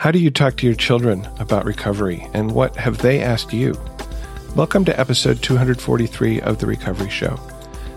How 0.00 0.10
do 0.10 0.18
you 0.18 0.30
talk 0.30 0.56
to 0.56 0.66
your 0.66 0.74
children 0.74 1.28
about 1.40 1.66
recovery 1.66 2.26
and 2.32 2.52
what 2.52 2.74
have 2.76 2.96
they 2.96 3.20
asked 3.20 3.52
you? 3.52 3.78
Welcome 4.56 4.82
to 4.86 4.98
episode 4.98 5.42
243 5.42 6.40
of 6.40 6.58
The 6.58 6.66
Recovery 6.66 7.10
Show. 7.10 7.38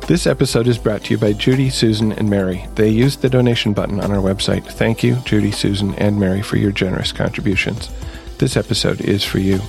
This 0.06 0.28
episode 0.28 0.68
is 0.68 0.78
brought 0.78 1.06
to 1.06 1.12
you 1.12 1.18
by 1.18 1.32
Judy, 1.32 1.70
Susan, 1.70 2.12
and 2.12 2.30
Mary. 2.30 2.68
They 2.76 2.90
used 2.90 3.22
the 3.22 3.30
donation 3.30 3.72
button 3.72 4.02
on 4.02 4.12
our 4.12 4.22
website. 4.22 4.66
Thank 4.66 5.02
you, 5.02 5.16
Judy, 5.24 5.52
Susan, 5.52 5.96
and 5.96 6.20
Mary, 6.20 6.42
for 6.42 6.58
your 6.58 6.74
generous 6.74 7.14
contributions. 7.14 7.90
This 8.38 8.58
episode 8.58 9.00
is 9.00 9.24
for 9.24 9.40
you. 9.40 9.62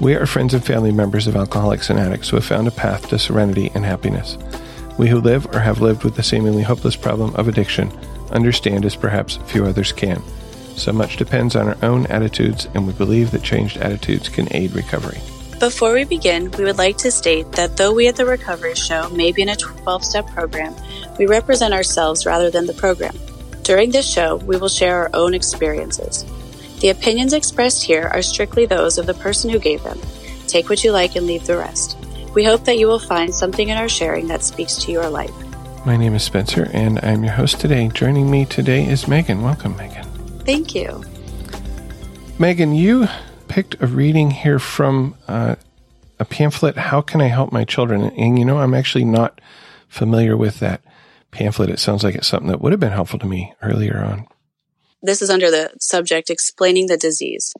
We 0.00 0.16
are 0.16 0.26
friends 0.26 0.54
and 0.54 0.64
family 0.64 0.90
members 0.90 1.28
of 1.28 1.36
alcoholics 1.36 1.88
and 1.88 2.00
addicts 2.00 2.30
who 2.30 2.36
have 2.36 2.44
found 2.44 2.66
a 2.66 2.72
path 2.72 3.10
to 3.10 3.18
serenity 3.20 3.70
and 3.76 3.84
happiness. 3.84 4.38
We 4.98 5.08
who 5.08 5.20
live 5.20 5.46
or 5.54 5.60
have 5.60 5.80
lived 5.80 6.02
with 6.02 6.16
the 6.16 6.22
seemingly 6.24 6.64
hopeless 6.64 6.96
problem 6.96 7.32
of 7.36 7.46
addiction 7.46 7.96
understand 8.32 8.84
as 8.84 8.96
perhaps 8.96 9.36
few 9.46 9.64
others 9.66 9.92
can. 9.92 10.20
So 10.76 10.92
much 10.92 11.16
depends 11.16 11.56
on 11.56 11.68
our 11.68 11.76
own 11.82 12.06
attitudes, 12.06 12.68
and 12.74 12.86
we 12.86 12.92
believe 12.92 13.30
that 13.30 13.42
changed 13.42 13.76
attitudes 13.78 14.28
can 14.28 14.48
aid 14.50 14.72
recovery. 14.72 15.20
Before 15.60 15.94
we 15.94 16.04
begin, 16.04 16.50
we 16.52 16.64
would 16.64 16.78
like 16.78 16.98
to 16.98 17.10
state 17.10 17.50
that 17.52 17.76
though 17.76 17.92
we 17.92 18.08
at 18.08 18.16
the 18.16 18.26
Recovery 18.26 18.74
Show 18.74 19.08
may 19.10 19.32
be 19.32 19.42
in 19.42 19.48
a 19.48 19.56
12 19.56 20.04
step 20.04 20.26
program, 20.28 20.74
we 21.18 21.26
represent 21.26 21.72
ourselves 21.72 22.26
rather 22.26 22.50
than 22.50 22.66
the 22.66 22.74
program. 22.74 23.16
During 23.62 23.90
this 23.90 24.06
show, 24.06 24.36
we 24.36 24.56
will 24.56 24.68
share 24.68 24.96
our 24.98 25.10
own 25.14 25.32
experiences. 25.32 26.24
The 26.80 26.90
opinions 26.90 27.32
expressed 27.32 27.82
here 27.82 28.10
are 28.12 28.20
strictly 28.20 28.66
those 28.66 28.98
of 28.98 29.06
the 29.06 29.14
person 29.14 29.48
who 29.48 29.58
gave 29.58 29.82
them. 29.84 29.98
Take 30.48 30.68
what 30.68 30.84
you 30.84 30.92
like 30.92 31.16
and 31.16 31.26
leave 31.26 31.46
the 31.46 31.56
rest. 31.56 31.96
We 32.34 32.44
hope 32.44 32.64
that 32.64 32.78
you 32.78 32.88
will 32.88 32.98
find 32.98 33.32
something 33.32 33.68
in 33.68 33.78
our 33.78 33.88
sharing 33.88 34.26
that 34.28 34.42
speaks 34.42 34.74
to 34.84 34.92
your 34.92 35.08
life. 35.08 35.32
My 35.86 35.96
name 35.96 36.14
is 36.14 36.24
Spencer, 36.24 36.68
and 36.72 36.98
I'm 37.02 37.22
your 37.22 37.32
host 37.32 37.60
today. 37.60 37.88
Joining 37.94 38.30
me 38.30 38.44
today 38.44 38.86
is 38.86 39.06
Megan. 39.06 39.40
Welcome, 39.40 39.76
Megan. 39.76 40.03
Thank 40.44 40.74
you. 40.74 41.02
Megan, 42.38 42.74
you 42.74 43.08
picked 43.48 43.80
a 43.80 43.86
reading 43.86 44.30
here 44.30 44.58
from 44.58 45.14
uh, 45.26 45.56
a 46.18 46.24
pamphlet, 46.24 46.76
How 46.76 47.00
Can 47.00 47.20
I 47.20 47.28
Help 47.28 47.52
My 47.52 47.64
Children? 47.64 48.02
And 48.02 48.38
you 48.38 48.44
know, 48.44 48.58
I'm 48.58 48.74
actually 48.74 49.04
not 49.04 49.40
familiar 49.88 50.36
with 50.36 50.60
that 50.60 50.82
pamphlet. 51.30 51.70
It 51.70 51.78
sounds 51.78 52.04
like 52.04 52.14
it's 52.14 52.26
something 52.26 52.48
that 52.48 52.60
would 52.60 52.72
have 52.72 52.80
been 52.80 52.92
helpful 52.92 53.18
to 53.20 53.26
me 53.26 53.54
earlier 53.62 53.98
on. 53.98 54.26
This 55.02 55.22
is 55.22 55.30
under 55.30 55.50
the 55.50 55.70
subject 55.80 56.30
Explaining 56.30 56.86
the 56.86 56.96
Disease. 56.96 57.54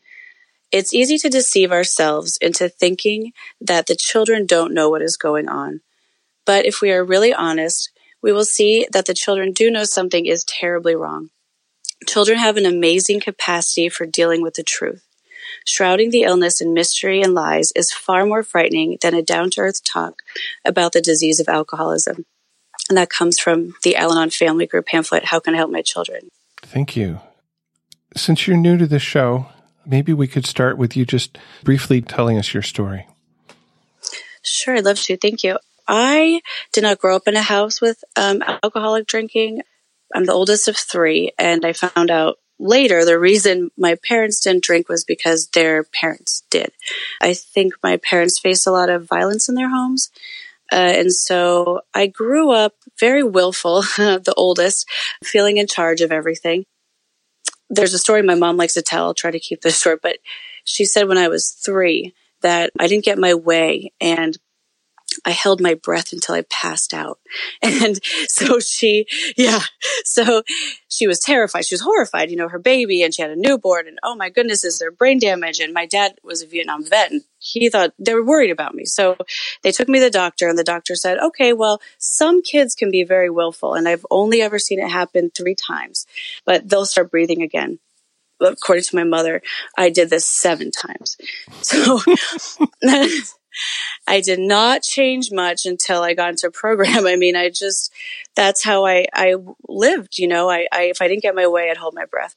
It's 0.72 0.92
easy 0.92 1.18
to 1.18 1.28
deceive 1.28 1.70
ourselves 1.72 2.36
into 2.40 2.68
thinking 2.68 3.32
that 3.60 3.86
the 3.86 3.94
children 3.94 4.46
don't 4.46 4.74
know 4.74 4.88
what 4.90 5.02
is 5.02 5.16
going 5.16 5.48
on. 5.48 5.80
But 6.44 6.66
if 6.66 6.80
we 6.80 6.90
are 6.90 7.04
really 7.04 7.32
honest, 7.32 7.90
we 8.22 8.32
will 8.32 8.44
see 8.44 8.86
that 8.92 9.06
the 9.06 9.14
children 9.14 9.52
do 9.52 9.70
know 9.70 9.84
something 9.84 10.26
is 10.26 10.44
terribly 10.44 10.96
wrong. 10.96 11.30
Children 12.06 12.38
have 12.38 12.56
an 12.56 12.66
amazing 12.66 13.20
capacity 13.20 13.88
for 13.88 14.06
dealing 14.06 14.42
with 14.42 14.54
the 14.54 14.62
truth. 14.62 15.04
Shrouding 15.66 16.10
the 16.10 16.22
illness 16.22 16.60
in 16.60 16.74
mystery 16.74 17.22
and 17.22 17.34
lies 17.34 17.72
is 17.72 17.92
far 17.92 18.26
more 18.26 18.42
frightening 18.42 18.98
than 19.00 19.14
a 19.14 19.22
down 19.22 19.50
to 19.50 19.60
earth 19.60 19.82
talk 19.84 20.22
about 20.64 20.92
the 20.92 21.00
disease 21.00 21.40
of 21.40 21.48
alcoholism. 21.48 22.26
And 22.88 22.98
that 22.98 23.10
comes 23.10 23.38
from 23.38 23.74
the 23.82 23.96
Al 23.96 24.12
Anon 24.12 24.30
Family 24.30 24.66
Group 24.66 24.86
pamphlet, 24.86 25.26
How 25.26 25.40
Can 25.40 25.54
I 25.54 25.58
Help 25.58 25.70
My 25.70 25.80
Children? 25.80 26.28
Thank 26.58 26.96
you. 26.96 27.20
Since 28.14 28.46
you're 28.46 28.56
new 28.56 28.76
to 28.76 28.86
the 28.86 28.98
show, 28.98 29.46
maybe 29.86 30.12
we 30.12 30.28
could 30.28 30.46
start 30.46 30.76
with 30.76 30.96
you 30.96 31.06
just 31.06 31.38
briefly 31.62 32.02
telling 32.02 32.38
us 32.38 32.52
your 32.52 32.62
story. 32.62 33.06
Sure, 34.42 34.76
I'd 34.76 34.84
love 34.84 35.00
to. 35.02 35.16
Thank 35.16 35.42
you. 35.42 35.58
I 35.88 36.40
did 36.72 36.82
not 36.82 36.98
grow 36.98 37.16
up 37.16 37.26
in 37.26 37.36
a 37.36 37.42
house 37.42 37.80
with 37.80 38.04
um, 38.16 38.42
alcoholic 38.62 39.06
drinking. 39.06 39.62
I'm 40.14 40.24
the 40.24 40.32
oldest 40.32 40.68
of 40.68 40.76
three, 40.76 41.32
and 41.38 41.64
I 41.64 41.72
found 41.72 42.10
out 42.10 42.38
later 42.58 43.04
the 43.04 43.18
reason 43.18 43.70
my 43.76 43.96
parents 43.96 44.40
didn't 44.40 44.62
drink 44.62 44.88
was 44.88 45.04
because 45.04 45.48
their 45.48 45.82
parents 45.82 46.44
did. 46.50 46.70
I 47.20 47.34
think 47.34 47.74
my 47.82 47.96
parents 47.96 48.38
faced 48.38 48.66
a 48.66 48.70
lot 48.70 48.90
of 48.90 49.08
violence 49.08 49.48
in 49.48 49.56
their 49.56 49.68
homes. 49.68 50.10
Uh, 50.72 50.76
and 50.76 51.12
so 51.12 51.80
I 51.92 52.06
grew 52.06 52.50
up 52.50 52.74
very 52.98 53.22
willful, 53.22 53.82
the 53.96 54.34
oldest, 54.36 54.88
feeling 55.22 55.56
in 55.56 55.66
charge 55.66 56.00
of 56.00 56.12
everything. 56.12 56.64
There's 57.68 57.94
a 57.94 57.98
story 57.98 58.22
my 58.22 58.34
mom 58.34 58.56
likes 58.56 58.74
to 58.74 58.82
tell. 58.82 59.06
I'll 59.06 59.14
try 59.14 59.30
to 59.30 59.40
keep 59.40 59.60
this 59.60 59.80
short, 59.82 60.00
but 60.00 60.18
she 60.64 60.84
said 60.84 61.08
when 61.08 61.18
I 61.18 61.28
was 61.28 61.50
three 61.50 62.14
that 62.42 62.70
I 62.78 62.86
didn't 62.86 63.04
get 63.04 63.18
my 63.18 63.34
way 63.34 63.92
and 64.00 64.36
I 65.24 65.30
held 65.30 65.60
my 65.60 65.74
breath 65.74 66.12
until 66.12 66.34
I 66.34 66.42
passed 66.42 66.92
out. 66.92 67.18
And 67.62 67.98
so 68.28 68.60
she, 68.60 69.06
yeah, 69.36 69.60
so 70.04 70.42
she 70.88 71.06
was 71.06 71.18
terrified. 71.18 71.64
She 71.64 71.74
was 71.74 71.80
horrified, 71.80 72.30
you 72.30 72.36
know, 72.36 72.48
her 72.48 72.58
baby 72.58 73.02
and 73.02 73.12
she 73.12 73.22
had 73.22 73.30
a 73.30 73.36
newborn 73.36 73.88
and 73.88 73.98
oh 74.02 74.14
my 74.14 74.30
goodness, 74.30 74.64
is 74.64 74.78
there 74.78 74.90
brain 74.90 75.18
damage? 75.18 75.60
And 75.60 75.72
my 75.72 75.86
dad 75.86 76.14
was 76.22 76.42
a 76.42 76.46
Vietnam 76.46 76.84
vet 76.84 77.10
and 77.10 77.22
he 77.38 77.68
thought 77.68 77.94
they 77.98 78.14
were 78.14 78.24
worried 78.24 78.50
about 78.50 78.74
me. 78.74 78.84
So 78.84 79.16
they 79.62 79.72
took 79.72 79.88
me 79.88 79.98
to 79.98 80.04
the 80.04 80.10
doctor 80.10 80.48
and 80.48 80.58
the 80.58 80.64
doctor 80.64 80.94
said, 80.94 81.18
okay, 81.18 81.52
well, 81.52 81.80
some 81.98 82.42
kids 82.42 82.74
can 82.74 82.90
be 82.90 83.02
very 83.02 83.30
willful 83.30 83.74
and 83.74 83.88
I've 83.88 84.06
only 84.10 84.40
ever 84.40 84.58
seen 84.58 84.78
it 84.78 84.90
happen 84.90 85.30
three 85.30 85.54
times, 85.54 86.06
but 86.44 86.68
they'll 86.68 86.86
start 86.86 87.10
breathing 87.10 87.42
again 87.42 87.78
according 88.40 88.84
to 88.84 88.96
my 88.96 89.04
mother, 89.04 89.42
I 89.76 89.90
did 89.90 90.10
this 90.10 90.26
seven 90.26 90.70
times. 90.70 91.16
So 91.62 92.00
I 94.06 94.20
did 94.20 94.38
not 94.38 94.82
change 94.82 95.30
much 95.32 95.66
until 95.66 96.02
I 96.02 96.14
got 96.14 96.30
into 96.30 96.50
program. 96.50 97.06
I 97.06 97.16
mean, 97.16 97.36
I 97.36 97.50
just, 97.50 97.92
that's 98.34 98.62
how 98.64 98.84
I, 98.86 99.06
I 99.12 99.36
lived, 99.68 100.18
you 100.18 100.28
know, 100.28 100.50
I, 100.50 100.66
I, 100.72 100.82
if 100.84 101.00
I 101.00 101.08
didn't 101.08 101.22
get 101.22 101.34
my 101.34 101.46
way, 101.46 101.70
I'd 101.70 101.76
hold 101.76 101.94
my 101.94 102.04
breath. 102.04 102.36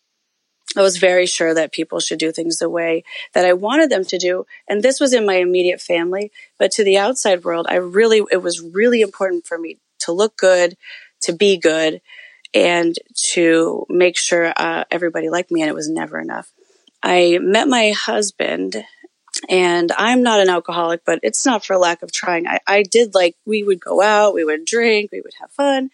I 0.75 0.81
was 0.81 0.97
very 0.97 1.25
sure 1.25 1.53
that 1.53 1.71
people 1.71 1.99
should 1.99 2.19
do 2.19 2.31
things 2.31 2.57
the 2.57 2.69
way 2.69 3.03
that 3.33 3.45
I 3.45 3.53
wanted 3.53 3.89
them 3.89 4.03
to 4.05 4.17
do. 4.17 4.45
And 4.67 4.83
this 4.83 4.99
was 4.99 5.13
in 5.13 5.25
my 5.25 5.35
immediate 5.35 5.81
family, 5.81 6.31
but 6.59 6.71
to 6.71 6.83
the 6.83 6.97
outside 6.97 7.43
world, 7.43 7.67
I 7.69 7.75
really, 7.75 8.21
it 8.31 8.43
was 8.43 8.61
really 8.61 9.01
important 9.01 9.47
for 9.47 9.57
me 9.57 9.77
to 9.99 10.11
look 10.11 10.37
good, 10.37 10.77
to 11.21 11.33
be 11.33 11.57
good, 11.57 12.01
and 12.53 12.95
to 13.31 13.85
make 13.89 14.17
sure 14.17 14.53
uh, 14.55 14.83
everybody 14.91 15.29
liked 15.29 15.51
me. 15.51 15.61
And 15.61 15.69
it 15.69 15.75
was 15.75 15.89
never 15.89 16.19
enough. 16.19 16.51
I 17.01 17.39
met 17.41 17.67
my 17.67 17.91
husband 17.91 18.83
and 19.49 19.91
I'm 19.97 20.23
not 20.23 20.39
an 20.39 20.49
alcoholic, 20.49 21.01
but 21.05 21.19
it's 21.23 21.45
not 21.45 21.65
for 21.65 21.77
lack 21.77 22.01
of 22.01 22.11
trying. 22.11 22.47
I, 22.47 22.59
I 22.67 22.83
did 22.83 23.13
like, 23.13 23.35
we 23.45 23.63
would 23.63 23.79
go 23.79 24.01
out, 24.01 24.33
we 24.33 24.43
would 24.43 24.65
drink, 24.65 25.11
we 25.11 25.21
would 25.21 25.33
have 25.39 25.51
fun. 25.51 25.89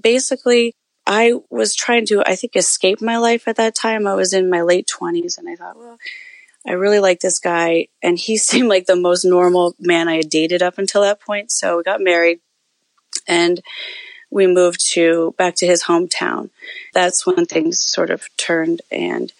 Basically, 0.00 0.74
I 1.06 1.34
was 1.50 1.74
trying 1.74 2.06
to, 2.06 2.22
I 2.26 2.36
think, 2.36 2.56
escape 2.56 3.00
my 3.00 3.16
life 3.18 3.48
at 3.48 3.56
that 3.56 3.74
time. 3.74 4.06
I 4.06 4.14
was 4.14 4.32
in 4.32 4.50
my 4.50 4.62
late 4.62 4.88
20s 4.88 5.38
and 5.38 5.48
I 5.48 5.56
thought, 5.56 5.78
well, 5.78 5.98
I 6.66 6.72
really 6.72 7.00
like 7.00 7.20
this 7.20 7.38
guy. 7.38 7.88
And 8.02 8.18
he 8.18 8.36
seemed 8.38 8.68
like 8.68 8.86
the 8.86 8.96
most 8.96 9.24
normal 9.24 9.74
man 9.78 10.08
I 10.08 10.16
had 10.16 10.30
dated 10.30 10.62
up 10.62 10.78
until 10.78 11.02
that 11.02 11.20
point. 11.20 11.50
So 11.50 11.78
we 11.78 11.82
got 11.82 12.00
married 12.00 12.40
and 13.26 13.60
we 14.30 14.46
moved 14.46 14.86
to 14.92 15.34
back 15.38 15.54
to 15.56 15.66
his 15.66 15.84
hometown. 15.84 16.50
That's 16.92 17.26
when 17.26 17.46
things 17.46 17.78
sort 17.78 18.10
of 18.10 18.28
turned 18.36 18.82
and 18.90 19.32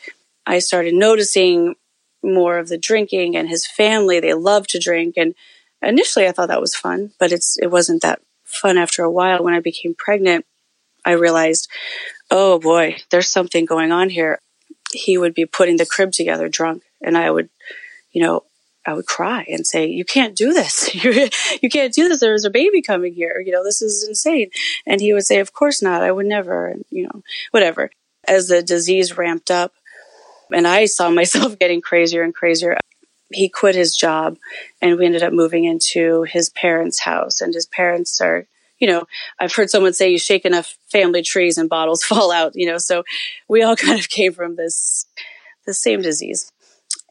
I 0.47 0.61
started 0.61 0.95
noticing 0.95 1.75
more 2.23 2.59
of 2.59 2.69
the 2.69 2.79
drinking 2.79 3.37
and 3.37 3.49
his 3.49 3.67
family, 3.67 4.21
they 4.21 4.35
love 4.35 4.67
to 4.69 4.79
drink. 4.79 5.15
And 5.17 5.35
initially 5.83 6.27
I 6.27 6.33
thought 6.33 6.49
that 6.49 6.61
was 6.61 6.75
fun, 6.75 7.13
but 7.19 7.33
it's, 7.33 7.59
it 7.59 7.71
wasn't 7.71 8.03
that 8.03 8.21
fun 8.45 8.79
after 8.79 9.03
a 9.03 9.11
while. 9.11 9.45
When 9.45 9.55
I 9.55 9.61
became 9.61 9.95
pregnant, 9.95 10.45
I 11.05 11.13
realized, 11.13 11.69
oh 12.31 12.59
boy, 12.59 12.97
there's 13.11 13.29
something 13.29 13.65
going 13.65 13.93
on 13.93 14.11
here. 14.11 14.41
He 14.93 15.19
would 15.19 15.35
be 15.35 15.47
putting 15.47 15.77
the 15.77 15.87
crib 15.87 16.13
together 16.13 16.49
drunk 16.49 16.83
and 17.01 17.17
I 17.17 17.31
would, 17.31 17.51
you 18.11 18.23
know, 18.23 18.45
I 18.89 18.95
would 18.95 19.07
cry 19.07 19.45
and 19.49 19.67
say, 19.67 19.87
you 19.87 20.05
can't 20.05 20.35
do 20.35 20.55
this. 20.55 20.95
you 21.63 21.69
can't 21.69 21.93
do 21.93 22.09
this. 22.09 22.21
There's 22.21 22.47
a 22.47 22.51
baby 22.51 22.81
coming 22.81 23.13
here. 23.13 23.39
You 23.45 23.53
know, 23.53 23.63
this 23.63 23.83
is 23.83 24.07
insane. 24.09 24.51
And 24.87 25.01
he 25.01 25.13
would 25.13 25.27
say, 25.27 25.41
of 25.41 25.53
course 25.53 25.83
not. 25.83 26.03
I 26.03 26.11
would 26.11 26.25
never, 26.25 26.75
you 26.89 27.03
know, 27.03 27.23
whatever. 27.51 27.91
As 28.27 28.49
the 28.49 28.63
disease 28.63 29.17
ramped 29.17 29.51
up, 29.51 29.75
and 30.53 30.67
I 30.67 30.87
saw 30.87 31.11
myself 31.21 31.59
getting 31.59 31.81
crazier 31.81 32.23
and 32.23 32.35
crazier. 32.35 32.77
He 33.31 33.49
quit 33.49 33.75
his 33.75 33.95
job 33.95 34.39
and 34.81 34.97
we 34.97 35.05
ended 35.05 35.23
up 35.23 35.33
moving 35.33 35.65
into 35.65 36.23
his 36.23 36.49
parents' 36.51 37.01
house. 37.01 37.41
And 37.41 37.53
his 37.53 37.67
parents 37.67 38.21
are, 38.21 38.47
you 38.79 38.89
know, 38.89 39.05
I've 39.39 39.55
heard 39.55 39.69
someone 39.69 39.93
say 39.93 40.11
you 40.11 40.19
shake 40.19 40.47
enough 40.47 40.79
family 40.91 41.23
trees 41.23 41.59
and 41.59 41.69
bottles 41.69 42.03
fall 42.05 42.33
out, 42.33 42.53
you 42.55 42.67
know, 42.67 42.79
so 42.79 43.05
we 43.49 43.63
all 43.63 43.77
kind 43.87 43.99
of 43.99 44.09
came 44.09 44.33
from 44.33 44.57
this, 44.57 45.07
the 45.67 45.75
same 45.75 46.03
disease. 46.03 46.51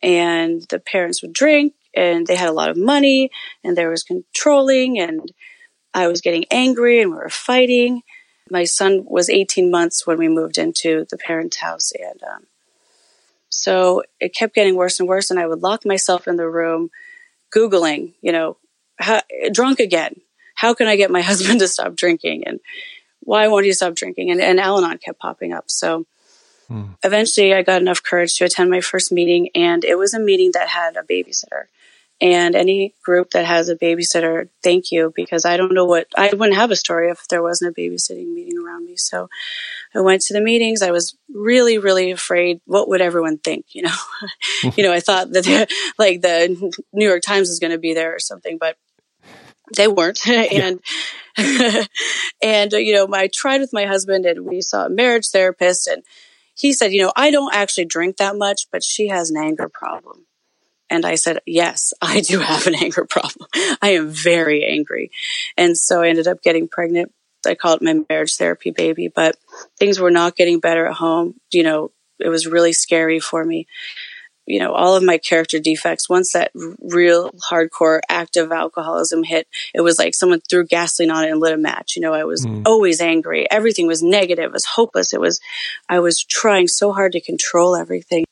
And 0.01 0.63
the 0.69 0.79
parents 0.79 1.21
would 1.21 1.33
drink 1.33 1.73
and 1.95 2.27
they 2.27 2.35
had 2.35 2.49
a 2.49 2.53
lot 2.53 2.69
of 2.69 2.77
money 2.77 3.31
and 3.63 3.75
there 3.75 3.89
was 3.89 4.03
controlling 4.03 4.99
and 4.99 5.31
I 5.93 6.07
was 6.07 6.21
getting 6.21 6.45
angry 6.51 7.01
and 7.01 7.11
we 7.11 7.17
were 7.17 7.29
fighting. 7.29 8.03
My 8.49 8.63
son 8.63 9.03
was 9.05 9.29
18 9.29 9.71
months 9.71 10.05
when 10.05 10.17
we 10.17 10.27
moved 10.27 10.57
into 10.57 11.05
the 11.09 11.17
parents' 11.17 11.57
house 11.57 11.91
and, 11.91 12.21
um, 12.23 12.47
so 13.57 14.03
it 14.19 14.35
kept 14.35 14.53
getting 14.53 14.75
worse 14.75 14.99
and 14.99 15.09
worse. 15.09 15.31
And 15.31 15.39
I 15.39 15.47
would 15.47 15.63
lock 15.63 15.83
myself 15.83 16.27
in 16.27 16.35
the 16.35 16.47
room, 16.47 16.91
Googling, 17.51 18.13
you 18.21 18.31
know, 18.31 18.57
how, 18.99 19.21
drunk 19.51 19.79
again. 19.79 20.21
How 20.53 20.75
can 20.75 20.87
I 20.87 20.95
get 20.95 21.09
my 21.09 21.21
husband 21.31 21.59
to 21.61 21.67
stop 21.67 21.95
drinking? 21.95 22.43
And 22.45 22.59
why 23.21 23.47
won't 23.47 23.65
he 23.65 23.73
stop 23.73 23.95
drinking? 23.95 24.29
And, 24.29 24.39
and 24.39 24.59
Al 24.59 24.77
Anon 24.77 24.99
kept 24.99 25.17
popping 25.17 25.53
up. 25.53 25.71
So 25.71 26.05
Hmm. 26.67 26.83
Eventually, 27.03 27.53
I 27.53 27.63
got 27.63 27.81
enough 27.81 28.03
courage 28.03 28.35
to 28.37 28.45
attend 28.45 28.69
my 28.69 28.81
first 28.81 29.11
meeting, 29.11 29.49
and 29.55 29.85
it 29.85 29.97
was 29.97 30.13
a 30.13 30.19
meeting 30.19 30.51
that 30.53 30.67
had 30.67 30.97
a 30.97 31.01
babysitter. 31.01 31.67
And 32.19 32.55
any 32.55 32.95
group 33.03 33.31
that 33.31 33.45
has 33.45 33.69
a 33.69 33.75
babysitter, 33.75 34.49
thank 34.63 34.91
you, 34.91 35.13
because 35.15 35.45
I 35.45 35.55
don't 35.55 35.73
know 35.73 35.85
what, 35.85 36.07
I 36.17 36.33
wouldn't 36.33 36.55
have 36.55 36.71
a 36.71 36.75
story 36.75 37.11
if 37.11 37.27
there 37.27 37.43
wasn't 37.43 37.77
a 37.77 37.79
babysitting 37.79 38.33
meeting 38.33 38.57
around 38.57 38.85
me. 38.85 38.95
So 38.95 39.29
I 39.93 40.01
went 40.01 40.23
to 40.23 40.33
the 40.33 40.41
meetings. 40.41 40.81
I 40.81 40.89
was 40.89 41.15
really, 41.31 41.77
really 41.77 42.09
afraid. 42.09 42.59
What 42.65 42.89
would 42.89 43.01
everyone 43.01 43.37
think? 43.37 43.67
You 43.69 43.83
know, 43.83 43.95
you 44.75 44.83
know, 44.83 44.91
I 44.91 44.99
thought 44.99 45.31
that 45.33 45.69
like 45.99 46.21
the 46.21 46.73
New 46.91 47.07
York 47.07 47.21
Times 47.21 47.49
was 47.49 47.59
going 47.59 47.71
to 47.71 47.77
be 47.77 47.93
there 47.93 48.15
or 48.15 48.19
something, 48.19 48.57
but 48.57 48.77
they 49.75 49.87
weren't. 49.87 50.25
and, 50.27 50.79
and, 52.41 52.71
you 52.71 52.93
know, 52.93 53.07
I 53.13 53.27
tried 53.27 53.61
with 53.61 53.73
my 53.73 53.85
husband 53.85 54.25
and 54.25 54.45
we 54.45 54.61
saw 54.61 54.87
a 54.87 54.89
marriage 54.89 55.27
therapist 55.29 55.87
and 55.87 56.03
he 56.55 56.73
said, 56.73 56.91
you 56.91 57.01
know, 57.01 57.13
I 57.15 57.29
don't 57.29 57.53
actually 57.53 57.85
drink 57.85 58.17
that 58.17 58.35
much, 58.35 58.67
but 58.71 58.83
she 58.83 59.09
has 59.09 59.29
an 59.29 59.37
anger 59.37 59.69
problem. 59.69 60.25
And 60.89 61.05
I 61.05 61.15
said, 61.15 61.39
yes, 61.45 61.93
I 62.01 62.21
do 62.21 62.39
have 62.39 62.67
an 62.67 62.75
anger 62.75 63.05
problem. 63.05 63.47
I 63.81 63.91
am 63.91 64.09
very 64.09 64.65
angry. 64.65 65.11
And 65.57 65.77
so 65.77 66.01
I 66.01 66.09
ended 66.09 66.27
up 66.27 66.41
getting 66.41 66.67
pregnant. 66.67 67.11
I 67.45 67.55
call 67.55 67.75
it 67.75 67.81
my 67.81 67.95
marriage 68.09 68.35
therapy 68.35 68.71
baby, 68.71 69.07
but 69.13 69.37
things 69.77 69.99
were 69.99 70.11
not 70.11 70.35
getting 70.35 70.59
better 70.59 70.87
at 70.87 70.95
home. 70.95 71.35
You 71.51 71.63
know, 71.63 71.91
it 72.19 72.29
was 72.29 72.47
really 72.47 72.73
scary 72.73 73.19
for 73.19 73.43
me. 73.43 73.67
You 74.45 74.59
know, 74.59 74.73
all 74.73 74.95
of 74.95 75.03
my 75.03 75.17
character 75.17 75.59
defects, 75.59 76.09
once 76.09 76.31
that 76.31 76.51
real 76.55 77.31
hardcore 77.51 77.99
active 78.07 78.51
alcoholism 78.51 79.23
hit, 79.23 79.45
it 79.73 79.81
was 79.81 79.99
like 79.99 80.15
someone 80.15 80.39
threw 80.39 80.65
gasoline 80.65 81.11
on 81.11 81.25
it 81.25 81.31
and 81.31 81.41
lit 81.41 81.53
a 81.53 81.57
match. 81.57 81.97
You 81.97 82.01
know, 82.01 82.13
I 82.13 82.23
was 82.23 82.45
mm. 82.45 82.63
always 82.65 83.01
angry. 83.01 83.45
Everything 83.51 83.87
was 83.87 84.01
negative. 84.01 84.45
It 84.45 84.53
was 84.53 84.63
hopeless. 84.63 85.13
It 85.13 85.19
was, 85.19 85.41
I 85.89 85.99
was 85.99 86.23
trying 86.23 86.69
so 86.69 86.93
hard 86.93 87.11
to 87.11 87.21
control 87.21 87.75
everything. 87.75 88.23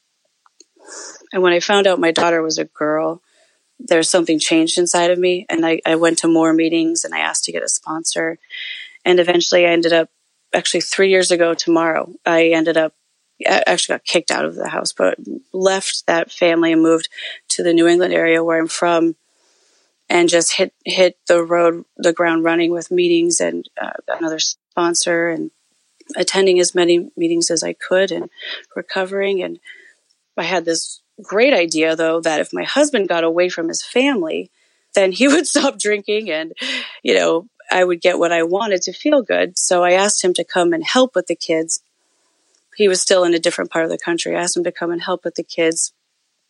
And 1.36 1.44
when 1.44 1.52
I 1.52 1.60
found 1.60 1.86
out 1.86 2.00
my 2.00 2.12
daughter 2.12 2.42
was 2.42 2.58
a 2.58 2.64
girl, 2.64 3.22
there's 3.78 4.10
something 4.10 4.40
changed 4.40 4.78
inside 4.78 5.12
of 5.12 5.20
me. 5.20 5.46
And 5.50 5.66
I, 5.66 5.82
I 5.86 5.98
went 5.98 6.20
to 6.20 6.30
more 6.30 6.54
meetings 6.54 7.04
and 7.04 7.14
I 7.14 7.20
asked 7.20 7.44
to 7.44 7.52
get 7.52 7.62
a 7.62 7.68
sponsor. 7.68 8.40
And 9.04 9.20
eventually 9.20 9.66
I 9.66 9.72
ended 9.72 9.92
up, 9.92 10.10
actually 10.54 10.80
three 10.80 11.10
years 11.10 11.32
ago 11.32 11.54
tomorrow, 11.54 12.10
I 12.26 12.52
ended 12.52 12.78
up 12.78 12.94
I 13.46 13.64
actually 13.68 13.96
got 13.96 14.06
kicked 14.06 14.32
out 14.32 14.46
of 14.46 14.56
the 14.56 14.70
house, 14.70 14.94
but 14.94 15.18
left 15.52 16.08
that 16.08 16.32
family 16.32 16.72
and 16.72 16.82
moved 16.82 17.10
to 17.50 17.64
the 17.64 17.74
New 17.74 17.86
England 17.86 18.14
area 18.14 18.42
where 18.42 18.58
I'm 18.58 18.70
from, 18.70 19.18
and 20.10 20.30
just 20.30 20.54
hit 20.54 20.74
hit 20.86 21.18
the 21.28 21.44
road, 21.44 21.84
the 21.98 22.14
ground 22.14 22.46
running 22.46 22.72
with 22.72 22.92
meetings 22.92 23.42
and 23.42 23.68
uh, 23.82 23.92
another 24.08 24.40
sponsor 24.40 25.28
and 25.28 25.52
attending 26.16 26.62
as 26.62 26.74
many 26.74 27.12
meetings 27.18 27.52
as 27.52 27.62
I 27.62 27.74
could 27.74 28.10
and 28.10 28.30
recovering. 28.74 29.44
And 29.44 29.60
I 30.38 30.44
had 30.44 30.64
this 30.64 31.02
great 31.22 31.54
idea 31.54 31.96
though 31.96 32.22
that 32.22 32.40
if 32.40 32.54
my 32.54 32.64
husband 32.64 33.10
got 33.10 33.24
away 33.24 33.50
from 33.50 33.68
his 33.68 33.84
family, 33.84 34.52
then 34.94 35.12
he 35.12 35.28
would 35.30 35.48
stop 35.48 35.78
drinking 35.78 36.30
and, 36.30 36.54
you 37.04 37.16
know, 37.16 37.48
I 37.72 37.84
would 37.84 38.02
get 38.02 38.20
what 38.20 38.32
I 38.32 38.44
wanted 38.44 38.84
to 38.84 38.94
feel 38.94 39.22
good. 39.22 39.58
So 39.58 39.84
I 39.84 39.92
asked 39.92 40.24
him 40.24 40.34
to 40.36 40.44
come 40.44 40.74
and 40.74 40.84
help 40.84 41.16
with 41.16 41.28
the 41.28 41.36
kids. 41.36 41.82
He 42.76 42.88
was 42.88 43.02
still 43.02 43.24
in 43.24 43.34
a 43.34 43.40
different 43.40 43.72
part 43.72 43.86
of 43.86 43.92
the 43.92 43.98
country. 43.98 44.36
I 44.36 44.42
asked 44.42 44.56
him 44.56 44.66
to 44.66 44.72
come 44.72 44.92
and 44.92 45.02
help 45.02 45.24
with 45.24 45.36
the 45.36 45.44
kids. 45.44 45.94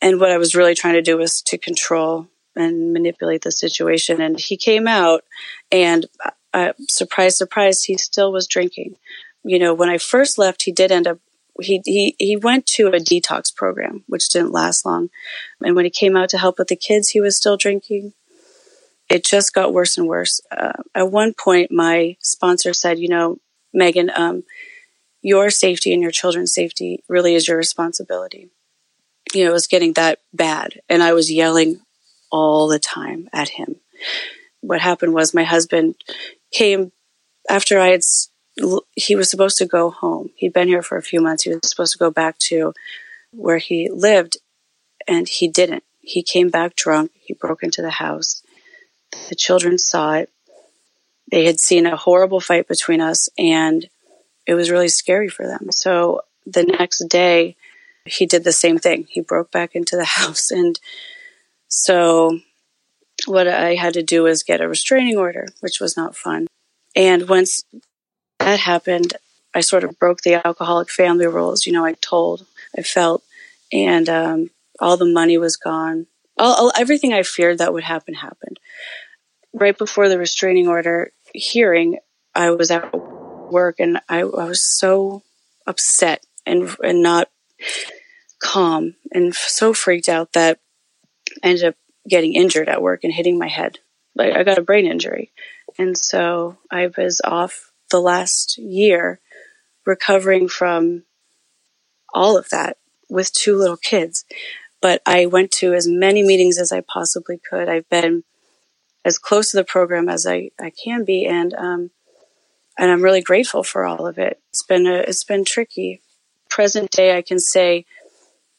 And 0.02 0.20
what 0.20 0.32
I 0.32 0.38
was 0.38 0.56
really 0.56 0.76
trying 0.76 0.96
to 0.96 1.02
do 1.02 1.18
was 1.18 1.42
to 1.44 1.58
control 1.58 2.28
and 2.56 2.94
manipulate 2.94 3.44
the 3.44 3.52
situation. 3.52 4.22
And 4.22 4.40
he 4.40 4.58
came 4.58 4.88
out 4.88 5.24
and 5.72 6.06
uh, 6.54 6.74
surprise, 6.90 7.38
surprise, 7.38 7.84
he 7.84 7.98
still 7.98 8.32
was 8.32 8.48
drinking. 8.48 8.96
You 9.44 9.60
know, 9.60 9.74
when 9.74 9.90
I 9.90 9.98
first 9.98 10.38
left, 10.38 10.64
he 10.64 10.72
did 10.72 10.92
end 10.92 11.08
up 11.08 11.20
he, 11.62 11.81
he, 11.86 12.16
he 12.19 12.36
went 12.36 12.66
to 12.68 12.88
a 12.88 13.00
detox 13.00 13.54
program, 13.54 14.04
which 14.07 14.30
didn't 14.30 14.52
last 14.52 14.86
long. 14.86 15.10
And 15.62 15.75
when 15.75 15.86
he 15.86 15.92
came 15.92 16.16
out 16.16 16.30
to 16.30 16.38
help 16.38 16.60
with 16.60 16.68
the 16.68 16.75
kids, 16.75 17.10
he 17.10 17.22
was 17.22 17.36
still 17.36 17.57
drinking. 17.57 18.13
It 19.10 19.24
just 19.24 19.54
got 19.54 19.74
worse 19.74 19.98
and 19.98 20.07
worse. 20.07 20.42
Uh, 20.52 20.84
at 20.94 21.12
one 21.12 21.34
point, 21.34 21.72
my 21.72 22.18
sponsor 22.22 22.74
said, 22.74 23.00
you 23.00 23.07
know, 23.07 23.38
Megan, 23.74 24.12
um, 24.16 24.44
your 25.22 25.50
safety 25.50 25.94
and 25.94 26.02
your 26.02 26.12
children's 26.12 26.54
safety 26.54 27.04
really 27.07 27.36
is 27.36 27.48
your 27.48 27.58
responsibility. 27.58 28.50
You 29.34 29.44
know, 29.44 29.51
it 29.51 29.54
was 29.54 29.68
getting 29.68 29.94
that 29.94 30.19
bad. 30.34 30.81
And 30.90 31.01
I 31.01 31.13
was 31.13 31.31
yelling 31.31 31.81
all 32.31 32.68
the 32.68 32.80
time 32.80 33.30
at 33.34 33.50
him. 33.50 33.78
What 34.62 34.81
happened 34.81 35.13
was 35.13 35.34
my 35.34 35.44
husband 35.44 35.96
came 36.51 36.92
after 37.50 37.80
I 37.80 37.90
had 37.90 38.04
he 38.96 39.16
was 39.16 39.30
supposed 39.30 39.57
to 39.57 39.66
go 39.66 39.90
home. 39.90 40.30
He'd 40.36 40.54
been 40.54 40.68
here 40.68 40.81
for 40.81 40.98
a 40.98 41.04
few 41.04 41.22
months. 41.22 41.44
He 41.44 41.50
was 41.50 41.60
supposed 41.63 41.94
to 41.94 42.00
go 42.00 42.10
back 42.10 42.38
to 42.40 42.74
where 43.31 43.57
he 43.57 43.90
lived, 43.90 44.38
and 45.07 45.28
he 45.28 45.48
didn't. 45.48 45.84
He 46.02 46.24
came 46.24 46.50
back 46.50 46.75
drunk. 46.75 47.12
He 47.16 47.34
broke 47.34 47.63
into 47.63 47.81
the 47.81 47.92
house. 47.92 48.44
The 49.30 49.36
children 49.36 49.78
saw 49.78 50.13
it. 50.13 50.30
They 51.31 51.46
had 51.46 51.60
seen 51.60 51.86
a 51.86 51.96
horrible 51.96 52.40
fight 52.40 52.68
between 52.68 53.02
us, 53.02 53.30
and 53.38 53.90
it 54.46 54.54
was 54.54 54.69
really 54.69 54.88
scary 54.88 55.28
for 55.28 55.48
them. 55.48 55.72
So 55.72 56.22
the 56.46 56.63
next 56.63 57.00
day, 57.10 57.56
he 58.06 58.25
did 58.25 58.44
the 58.44 58.51
same 58.51 58.78
thing. 58.78 59.08
He 59.10 59.22
broke 59.22 59.51
back 59.51 59.75
into 59.75 59.96
the 59.96 60.06
house. 60.19 60.51
And 60.51 60.80
so 61.68 62.40
what 63.25 63.48
I 63.48 63.75
had 63.75 63.94
to 63.96 64.04
do 64.04 64.24
was 64.24 64.44
get 64.44 64.62
a 64.62 64.68
restraining 64.68 65.18
order, 65.18 65.48
which 65.62 65.80
was 65.80 65.98
not 65.98 66.16
fun. 66.16 66.48
And 66.96 67.28
once 67.28 67.63
that 68.40 68.60
happened, 68.60 69.14
I 69.54 69.62
sort 69.62 69.84
of 69.84 69.98
broke 69.98 70.22
the 70.22 70.46
alcoholic 70.46 70.90
family 70.90 71.28
rules. 71.28 71.66
You 71.66 71.74
know, 71.74 71.86
I 71.86 71.94
told, 71.94 72.46
I 72.78 72.82
felt, 72.82 73.24
and 73.72 74.08
um, 74.10 74.50
all 74.80 74.98
the 74.98 75.06
money 75.12 75.38
was 75.38 75.56
gone. 75.56 76.08
All, 76.38 76.54
all, 76.54 76.72
everything 76.78 77.14
I 77.14 77.24
feared 77.24 77.60
that 77.60 77.74
would 77.74 77.84
happen 77.84 78.14
happened. 78.14 78.60
Right 79.54 79.78
before 79.78 80.10
the 80.10 80.20
restraining 80.20 80.68
order 80.68 81.12
hearing, 81.34 82.00
I 82.34 82.52
was 82.52 82.72
at 82.72 82.94
work 82.94 83.80
and 83.80 84.00
I, 84.10 84.20
I 84.20 84.24
was 84.24 84.62
so 84.62 85.24
upset 85.66 86.26
and 86.46 86.76
and 86.84 87.02
not 87.02 87.30
calm 88.40 88.96
and 89.12 89.34
so 89.34 89.74
freaked 89.74 90.10
out 90.10 90.34
that 90.34 90.60
I 91.44 91.50
ended 91.50 91.66
up 91.66 91.76
getting 92.08 92.34
injured 92.34 92.70
at 92.70 92.82
work 92.82 93.04
and 93.04 93.14
hitting 93.14 93.40
my 93.40 93.48
head. 93.48 93.80
Like 94.14 94.34
I 94.34 94.44
got 94.44 94.58
a 94.58 94.62
brain 94.62 94.86
injury, 94.86 95.32
and 95.78 95.98
so 95.98 96.58
I 96.72 96.92
was 96.98 97.22
off 97.24 97.72
the 97.96 98.02
last 98.02 98.58
year 98.58 99.22
recovering 99.86 100.50
from 100.50 101.04
all 102.14 102.38
of 102.38 102.50
that 102.50 102.76
with 103.10 103.32
two 103.32 103.56
little 103.56 103.78
kids. 103.78 104.26
But 104.82 105.02
I 105.06 105.28
went 105.28 105.52
to 105.52 105.74
as 105.74 105.88
many 105.88 106.22
meetings 106.24 106.58
as 106.60 106.74
I 106.74 106.82
possibly 106.82 107.40
could. 107.50 107.70
I've 107.70 107.88
been 107.88 108.25
as 109.06 109.18
close 109.18 109.52
to 109.52 109.58
the 109.58 109.64
program 109.64 110.10
as 110.10 110.28
I, 110.28 110.50
I 110.60 110.72
can 110.72 111.06
be, 111.06 111.25
and 111.25 111.54
um, 111.54 111.92
and 112.78 112.92
I'm 112.92 113.02
really 113.02 113.22
grateful 113.22 113.64
for 113.64 113.86
all 113.86 114.06
of 114.06 114.18
it. 114.18 114.42
It's 114.50 114.64
been 114.64 114.86
a, 114.86 114.96
it's 114.96 115.24
been 115.24 115.46
tricky. 115.46 116.02
Present 116.50 116.92
day, 116.92 117.18
I 117.18 117.22
can 117.22 117.40
say, 117.40 117.86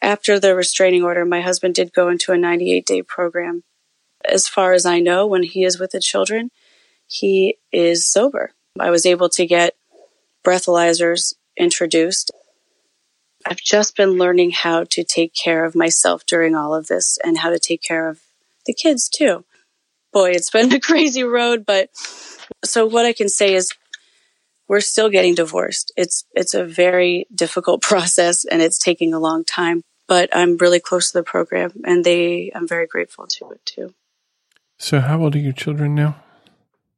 after 0.01 0.41
the 0.41 0.55
restraining 0.55 1.05
order, 1.05 1.27
my 1.27 1.43
husband 1.43 1.75
did 1.75 1.93
go 1.93 2.09
into 2.09 2.33
a 2.33 2.39
98 2.39 2.87
day 2.87 3.03
program. 3.03 3.65
As 4.25 4.49
far 4.49 4.73
as 4.73 4.87
I 4.87 5.01
know, 5.01 5.27
when 5.27 5.43
he 5.43 5.65
is 5.65 5.79
with 5.79 5.91
the 5.91 6.01
children, 6.01 6.51
he 7.07 7.59
is 7.71 8.11
sober. 8.11 8.56
I 8.81 8.91
was 8.91 9.07
able 9.07 9.29
to 9.31 9.47
get 9.47 9.75
breathalyzers 10.45 11.35
introduced. 11.57 12.31
I've 13.45 13.59
just 13.59 13.97
been 13.97 14.13
learning 14.13 14.53
how 14.53 14.85
to 14.85 15.05
take 15.05 15.35
care 15.35 15.65
of 15.65 15.75
myself 15.75 16.27
during 16.27 16.55
all 16.55 16.75
of 16.75 16.87
this 16.87 17.19
and 17.25 17.39
how 17.39 17.51
to 17.51 17.59
take 17.59 17.83
care 17.83 18.09
of 18.09 18.21
the 18.67 18.75
kids 18.75 19.09
too. 19.09 19.45
Boy, 20.13 20.31
it's 20.31 20.51
been 20.51 20.73
a 20.75 20.81
crazy 20.81 21.23
road, 21.23 21.65
but 21.67 21.91
so 22.65 22.87
what 22.87 23.07
I 23.07 23.13
can 23.13 23.29
say 23.29 23.55
is 23.55 23.73
we're 24.69 24.81
still 24.81 25.09
getting 25.09 25.35
divorced. 25.35 25.93
It's 25.97 26.25
it's 26.35 26.55
a 26.55 26.65
very 26.65 27.27
difficult 27.35 27.83
process 27.91 28.45
and 28.45 28.61
it's 28.61 28.79
taking 28.79 29.15
a 29.15 29.21
long 29.21 29.45
time, 29.45 29.83
but 30.09 30.29
I'm 30.35 30.57
really 30.57 30.81
close 30.81 31.13
to 31.13 31.19
the 31.19 31.25
program 31.25 31.73
and 31.85 32.05
they 32.05 32.51
I'm 32.55 32.67
very 32.67 32.87
grateful 32.87 33.27
to 33.27 33.51
it 33.51 33.61
too. 33.65 33.95
So 34.79 35.01
how 35.01 35.23
old 35.23 35.35
are 35.37 35.39
your 35.39 35.53
children 35.53 35.95
now? 35.95 36.17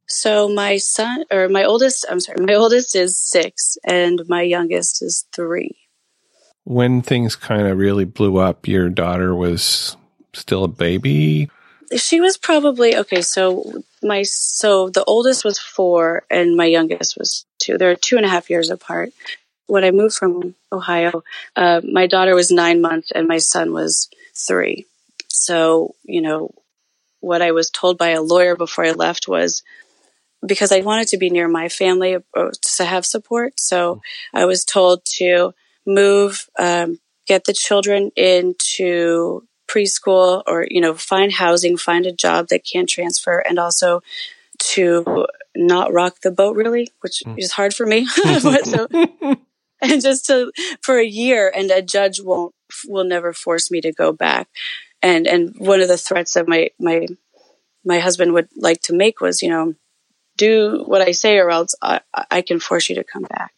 So 0.09 0.49
my 0.49 0.77
son, 0.77 1.23
or 1.31 1.47
my 1.49 1.63
oldest, 1.63 2.03
I'm 2.09 2.19
sorry, 2.19 2.43
my 2.43 2.55
oldest 2.55 2.95
is 2.95 3.17
six, 3.17 3.77
and 3.85 4.21
my 4.27 4.41
youngest 4.41 5.03
is 5.03 5.25
three. 5.31 5.77
When 6.63 7.03
things 7.03 7.35
kind 7.35 7.67
of 7.67 7.77
really 7.77 8.05
blew 8.05 8.37
up, 8.37 8.67
your 8.67 8.89
daughter 8.89 9.35
was 9.35 9.95
still 10.33 10.63
a 10.63 10.67
baby. 10.67 11.51
She 11.95 12.21
was 12.21 12.37
probably 12.37 12.97
okay. 12.97 13.21
So 13.21 13.83
my 14.01 14.23
so 14.23 14.89
the 14.89 15.03
oldest 15.03 15.45
was 15.45 15.59
four, 15.59 16.23
and 16.29 16.57
my 16.57 16.65
youngest 16.65 17.15
was 17.15 17.45
two. 17.59 17.77
They're 17.77 17.95
two 17.95 18.17
and 18.17 18.25
a 18.25 18.29
half 18.29 18.49
years 18.49 18.71
apart. 18.71 19.11
When 19.67 19.83
I 19.83 19.91
moved 19.91 20.15
from 20.15 20.55
Ohio, 20.71 21.23
uh, 21.55 21.81
my 21.83 22.07
daughter 22.07 22.33
was 22.33 22.49
nine 22.49 22.81
months, 22.81 23.11
and 23.11 23.27
my 23.27 23.37
son 23.37 23.73
was 23.73 24.09
three. 24.35 24.87
So 25.27 25.93
you 26.03 26.21
know, 26.21 26.51
what 27.19 27.43
I 27.43 27.51
was 27.51 27.69
told 27.69 27.99
by 27.99 28.09
a 28.09 28.23
lawyer 28.23 28.55
before 28.55 28.85
I 28.85 28.91
left 28.91 29.27
was 29.27 29.61
because 30.45 30.71
I 30.71 30.81
wanted 30.81 31.07
to 31.09 31.17
be 31.17 31.29
near 31.29 31.47
my 31.47 31.69
family 31.69 32.15
uh, 32.15 32.49
to 32.77 32.85
have 32.85 33.05
support. 33.05 33.59
So 33.59 34.01
I 34.33 34.45
was 34.45 34.63
told 34.63 35.03
to 35.17 35.53
move, 35.85 36.49
um, 36.57 36.99
get 37.27 37.45
the 37.45 37.53
children 37.53 38.11
into 38.15 39.43
preschool 39.69 40.43
or, 40.47 40.65
you 40.69 40.81
know, 40.81 40.93
find 40.93 41.31
housing, 41.31 41.77
find 41.77 42.05
a 42.05 42.11
job 42.11 42.47
that 42.49 42.65
can 42.65 42.85
transfer 42.85 43.39
and 43.39 43.59
also 43.59 44.01
to 44.59 45.27
not 45.55 45.93
rock 45.93 46.21
the 46.21 46.31
boat 46.31 46.55
really, 46.55 46.89
which 47.01 47.21
mm. 47.25 47.35
is 47.37 47.51
hard 47.51 47.73
for 47.73 47.85
me. 47.85 48.05
so, 48.63 48.87
and 49.81 50.01
just 50.01 50.25
to, 50.27 50.51
for 50.81 50.97
a 50.97 51.05
year 51.05 51.51
and 51.53 51.69
a 51.71 51.81
judge 51.81 52.21
won't, 52.21 52.53
will 52.87 53.03
never 53.03 53.33
force 53.33 53.69
me 53.69 53.81
to 53.81 53.91
go 53.91 54.11
back. 54.11 54.47
And, 55.01 55.27
and 55.27 55.55
one 55.57 55.81
of 55.81 55.87
the 55.87 55.97
threats 55.97 56.33
that 56.33 56.47
my, 56.47 56.69
my, 56.79 57.07
my 57.85 57.99
husband 57.99 58.33
would 58.33 58.49
like 58.57 58.81
to 58.83 58.93
make 58.93 59.21
was, 59.21 59.41
you 59.41 59.49
know, 59.49 59.75
do 60.39 60.83
what 60.85 61.01
I 61.01 61.11
say 61.11 61.37
or 61.37 61.51
else 61.51 61.75
I, 61.81 61.99
I 62.31 62.41
can 62.41 62.59
force 62.59 62.89
you 62.89 62.95
to 62.95 63.03
come 63.03 63.23
back 63.23 63.53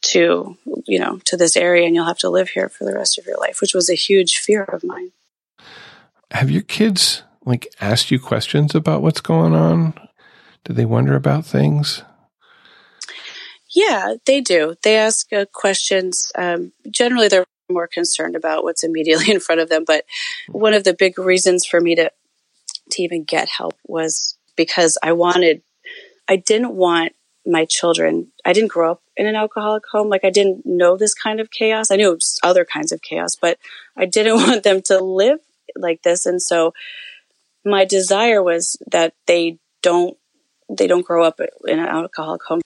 to, 0.00 0.56
you 0.86 0.98
know, 0.98 1.20
to 1.26 1.36
this 1.36 1.56
area 1.56 1.86
and 1.86 1.94
you'll 1.94 2.06
have 2.06 2.18
to 2.18 2.30
live 2.30 2.50
here 2.50 2.68
for 2.68 2.84
the 2.84 2.94
rest 2.94 3.18
of 3.18 3.26
your 3.26 3.38
life, 3.38 3.60
which 3.60 3.72
was 3.72 3.88
a 3.88 3.94
huge 3.94 4.38
fear 4.38 4.64
of 4.64 4.82
mine. 4.82 5.12
Have 6.32 6.50
your 6.50 6.62
kids 6.62 7.22
like 7.44 7.68
asked 7.80 8.10
you 8.10 8.18
questions 8.18 8.74
about 8.74 9.00
what's 9.00 9.20
going 9.20 9.54
on? 9.54 9.94
Do 10.64 10.72
they 10.72 10.84
wonder 10.84 11.14
about 11.14 11.46
things? 11.46 12.02
Yeah, 13.70 14.14
they 14.26 14.40
do. 14.40 14.74
They 14.82 14.96
ask 14.96 15.32
uh, 15.32 15.46
questions. 15.52 16.32
Um, 16.34 16.72
generally, 16.90 17.28
they're 17.28 17.46
more 17.70 17.86
concerned 17.86 18.34
about 18.34 18.64
what's 18.64 18.82
immediately 18.82 19.30
in 19.32 19.40
front 19.40 19.60
of 19.60 19.68
them. 19.68 19.84
But 19.86 20.04
one 20.48 20.74
of 20.74 20.84
the 20.84 20.94
big 20.94 21.18
reasons 21.18 21.64
for 21.64 21.80
me 21.80 21.94
to 21.94 22.10
to 22.90 23.02
even 23.02 23.24
get 23.24 23.48
help 23.48 23.74
was 23.86 24.38
because 24.56 24.98
I 25.02 25.12
wanted, 25.12 25.62
I 26.28 26.36
didn't 26.36 26.74
want 26.74 27.12
my 27.46 27.64
children. 27.64 28.30
I 28.44 28.52
didn't 28.52 28.70
grow 28.70 28.92
up 28.92 29.02
in 29.16 29.26
an 29.26 29.34
alcoholic 29.34 29.84
home. 29.90 30.08
Like 30.08 30.24
I 30.24 30.30
didn't 30.30 30.66
know 30.66 30.96
this 30.96 31.14
kind 31.14 31.40
of 31.40 31.50
chaos. 31.50 31.90
I 31.90 31.96
knew 31.96 32.18
other 32.42 32.64
kinds 32.64 32.92
of 32.92 33.02
chaos, 33.02 33.36
but 33.36 33.58
I 33.96 34.04
didn't 34.04 34.36
want 34.46 34.62
them 34.62 34.82
to 34.82 35.02
live 35.02 35.40
like 35.76 36.02
this. 36.02 36.26
And 36.26 36.42
so 36.42 36.74
my 37.64 37.84
desire 37.84 38.42
was 38.42 38.76
that 38.90 39.14
they 39.26 39.58
don't 39.82 40.16
they 40.70 40.86
don't 40.86 41.06
grow 41.06 41.24
up 41.24 41.40
in 41.66 41.78
an 41.78 41.86
alcoholic 41.86 42.42
home. 42.42 42.60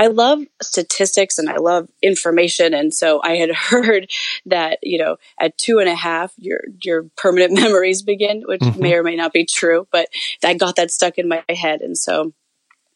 I 0.00 0.06
love 0.06 0.40
statistics 0.62 1.38
and 1.38 1.50
I 1.50 1.58
love 1.58 1.88
information. 2.02 2.72
And 2.72 2.92
so 2.92 3.20
I 3.22 3.36
had 3.36 3.50
heard 3.54 4.10
that, 4.46 4.78
you 4.82 4.98
know, 4.98 5.18
at 5.38 5.58
two 5.58 5.78
and 5.78 5.88
a 5.88 5.94
half, 5.94 6.32
your, 6.38 6.62
your 6.82 7.04
permanent 7.16 7.52
memories 7.60 8.02
begin, 8.02 8.42
which 8.46 8.62
mm-hmm. 8.62 8.80
may 8.80 8.94
or 8.94 9.02
may 9.02 9.14
not 9.14 9.32
be 9.32 9.44
true, 9.44 9.86
but 9.92 10.08
I 10.42 10.54
got 10.54 10.76
that 10.76 10.90
stuck 10.90 11.18
in 11.18 11.28
my 11.28 11.44
head. 11.50 11.82
And 11.82 11.96
so 11.96 12.32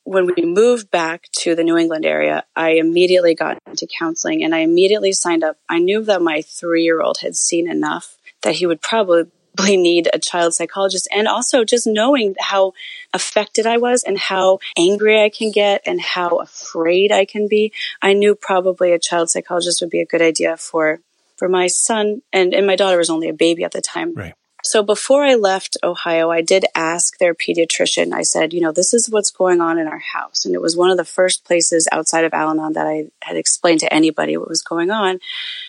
when 0.04 0.26
we 0.26 0.44
moved 0.44 0.90
back 0.90 1.28
to 1.32 1.54
the 1.54 1.64
New 1.64 1.76
England 1.76 2.04
area, 2.04 2.44
I 2.54 2.72
immediately 2.72 3.34
got 3.34 3.58
into 3.66 3.86
counseling 3.86 4.44
and 4.44 4.54
I 4.54 4.58
immediately 4.58 5.12
signed 5.12 5.42
up. 5.42 5.56
I 5.68 5.78
knew 5.78 6.02
that 6.04 6.22
my 6.22 6.42
three 6.42 6.84
year 6.84 7.00
old 7.00 7.18
had 7.18 7.34
seen 7.34 7.68
enough 7.68 8.16
that 8.42 8.56
he 8.56 8.66
would 8.66 8.82
probably 8.82 9.30
need 9.68 10.08
a 10.12 10.18
child 10.18 10.54
psychologist 10.54 11.08
and 11.12 11.26
also 11.26 11.64
just 11.64 11.86
knowing 11.86 12.34
how 12.38 12.72
affected 13.14 13.66
I 13.66 13.78
was 13.78 14.02
and 14.02 14.18
how 14.18 14.58
angry 14.76 15.22
I 15.22 15.30
can 15.30 15.50
get 15.50 15.82
and 15.86 16.00
how 16.00 16.36
afraid 16.36 17.10
I 17.10 17.24
can 17.24 17.48
be. 17.48 17.72
I 18.02 18.12
knew 18.12 18.34
probably 18.34 18.92
a 18.92 18.98
child 18.98 19.30
psychologist 19.30 19.80
would 19.80 19.90
be 19.90 20.00
a 20.00 20.06
good 20.06 20.22
idea 20.22 20.56
for 20.56 21.00
for 21.36 21.48
my 21.48 21.66
son 21.66 22.22
and, 22.32 22.54
and 22.54 22.66
my 22.66 22.76
daughter 22.76 22.98
was 22.98 23.10
only 23.10 23.28
a 23.28 23.32
baby 23.32 23.64
at 23.64 23.72
the 23.72 23.80
time. 23.80 24.14
Right. 24.14 24.34
So 24.64 24.82
before 24.82 25.24
I 25.24 25.34
left 25.34 25.76
Ohio, 25.82 26.30
I 26.30 26.40
did 26.40 26.64
ask 26.74 27.18
their 27.18 27.34
pediatrician. 27.34 28.14
I 28.14 28.22
said, 28.22 28.54
you 28.54 28.62
know, 28.62 28.72
this 28.72 28.94
is 28.94 29.10
what's 29.10 29.30
going 29.30 29.60
on 29.60 29.78
in 29.78 29.86
our 29.86 29.98
house. 29.98 30.46
And 30.46 30.54
it 30.54 30.62
was 30.62 30.74
one 30.74 30.90
of 30.90 30.96
the 30.96 31.04
first 31.04 31.44
places 31.44 31.86
outside 31.92 32.24
of 32.24 32.32
Al 32.32 32.50
Anon 32.50 32.72
that 32.72 32.86
I 32.86 33.08
had 33.22 33.36
explained 33.36 33.80
to 33.80 33.92
anybody 33.92 34.38
what 34.38 34.48
was 34.48 34.62
going 34.62 34.90
on. 34.90 35.20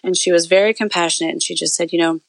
And 0.02 0.16
she 0.16 0.32
was 0.32 0.46
very 0.46 0.74
compassionate. 0.74 1.34
And 1.34 1.44
she 1.44 1.56
just 1.56 1.76
said, 1.76 1.92
you 1.92 2.00
know, 2.00 2.22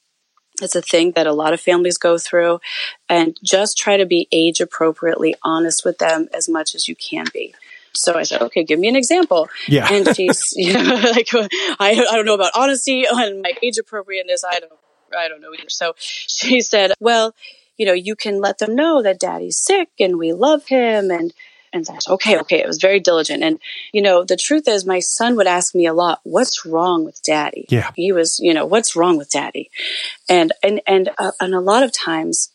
it's 0.61 0.75
a 0.75 0.83
thing 0.83 1.13
that 1.13 1.29
a 1.29 1.33
lot 1.33 1.53
of 1.53 1.61
families 1.61 1.99
go 1.99 2.19
through 2.19 2.61
and 3.09 3.39
just 3.45 3.79
try 3.79 3.97
to 3.97 4.07
be 4.07 4.27
age 4.33 4.61
appropriately 4.61 5.37
honest 5.45 5.85
with 5.85 5.99
them 5.99 6.29
as 6.35 6.49
much 6.49 6.75
as 6.75 6.89
you 6.89 6.97
can 6.97 7.27
be. 7.33 7.55
So 7.93 8.15
I 8.15 8.25
said, 8.25 8.43
okay, 8.43 8.65
give 8.65 8.81
me 8.81 8.89
an 8.89 8.97
example. 8.97 9.49
Yeah. 9.69 9.87
And 9.91 10.17
she's, 10.17 10.53
you 10.57 10.73
know, 10.73 10.83
like, 10.83 11.29
I, 11.33 11.93
I 12.11 12.17
don't 12.17 12.27
know 12.27 12.35
about 12.35 12.53
honesty 12.57 13.05
and 13.09 13.43
my 13.43 13.53
age 13.63 13.79
appropriateness. 13.79 14.43
I 14.45 14.59
don't, 14.61 14.73
I 15.17 15.29
don't 15.29 15.41
know 15.41 15.55
either. 15.55 15.69
So 15.69 15.95
she 15.99 16.61
said, 16.61 16.93
well, 17.01 17.35
you 17.77 17.87
know, 17.87 17.93
you 17.93 18.17
can 18.17 18.41
let 18.41 18.59
them 18.59 18.75
know 18.75 19.03
that 19.03 19.21
daddy's 19.21 19.59
sick 19.59 19.89
and 20.01 20.19
we 20.19 20.33
love 20.33 20.67
him 20.67 21.11
and 21.11 21.33
and 21.73 21.87
I 21.91 21.99
said, 21.99 22.13
okay, 22.15 22.39
okay. 22.41 22.61
It 22.61 22.67
was 22.67 22.79
very 22.79 23.01
diligent. 23.01 23.43
And, 23.43 23.59
you 23.93 24.01
know, 24.01 24.25
the 24.25 24.37
truth 24.37 24.67
is 24.67 24.87
my 24.87 25.01
son 25.01 25.37
would 25.37 25.47
ask 25.47 25.75
me 25.75 25.87
a 25.87 25.93
lot, 25.93 26.21
what's 26.23 26.65
wrong 26.65 27.05
with 27.05 27.23
daddy? 27.23 27.67
Yeah. 27.69 27.91
He 27.95 28.13
was, 28.13 28.39
you 28.41 28.55
know, 28.55 28.65
what's 28.65 28.97
wrong 28.97 29.19
with 29.19 29.31
daddy? 29.31 29.71
And, 30.29 30.53
and, 30.63 30.81
and, 30.87 31.11
uh, 31.19 31.33
and 31.41 31.55
a 31.55 31.61
lot 31.61 31.83
of 31.83 31.93
times 31.93 32.51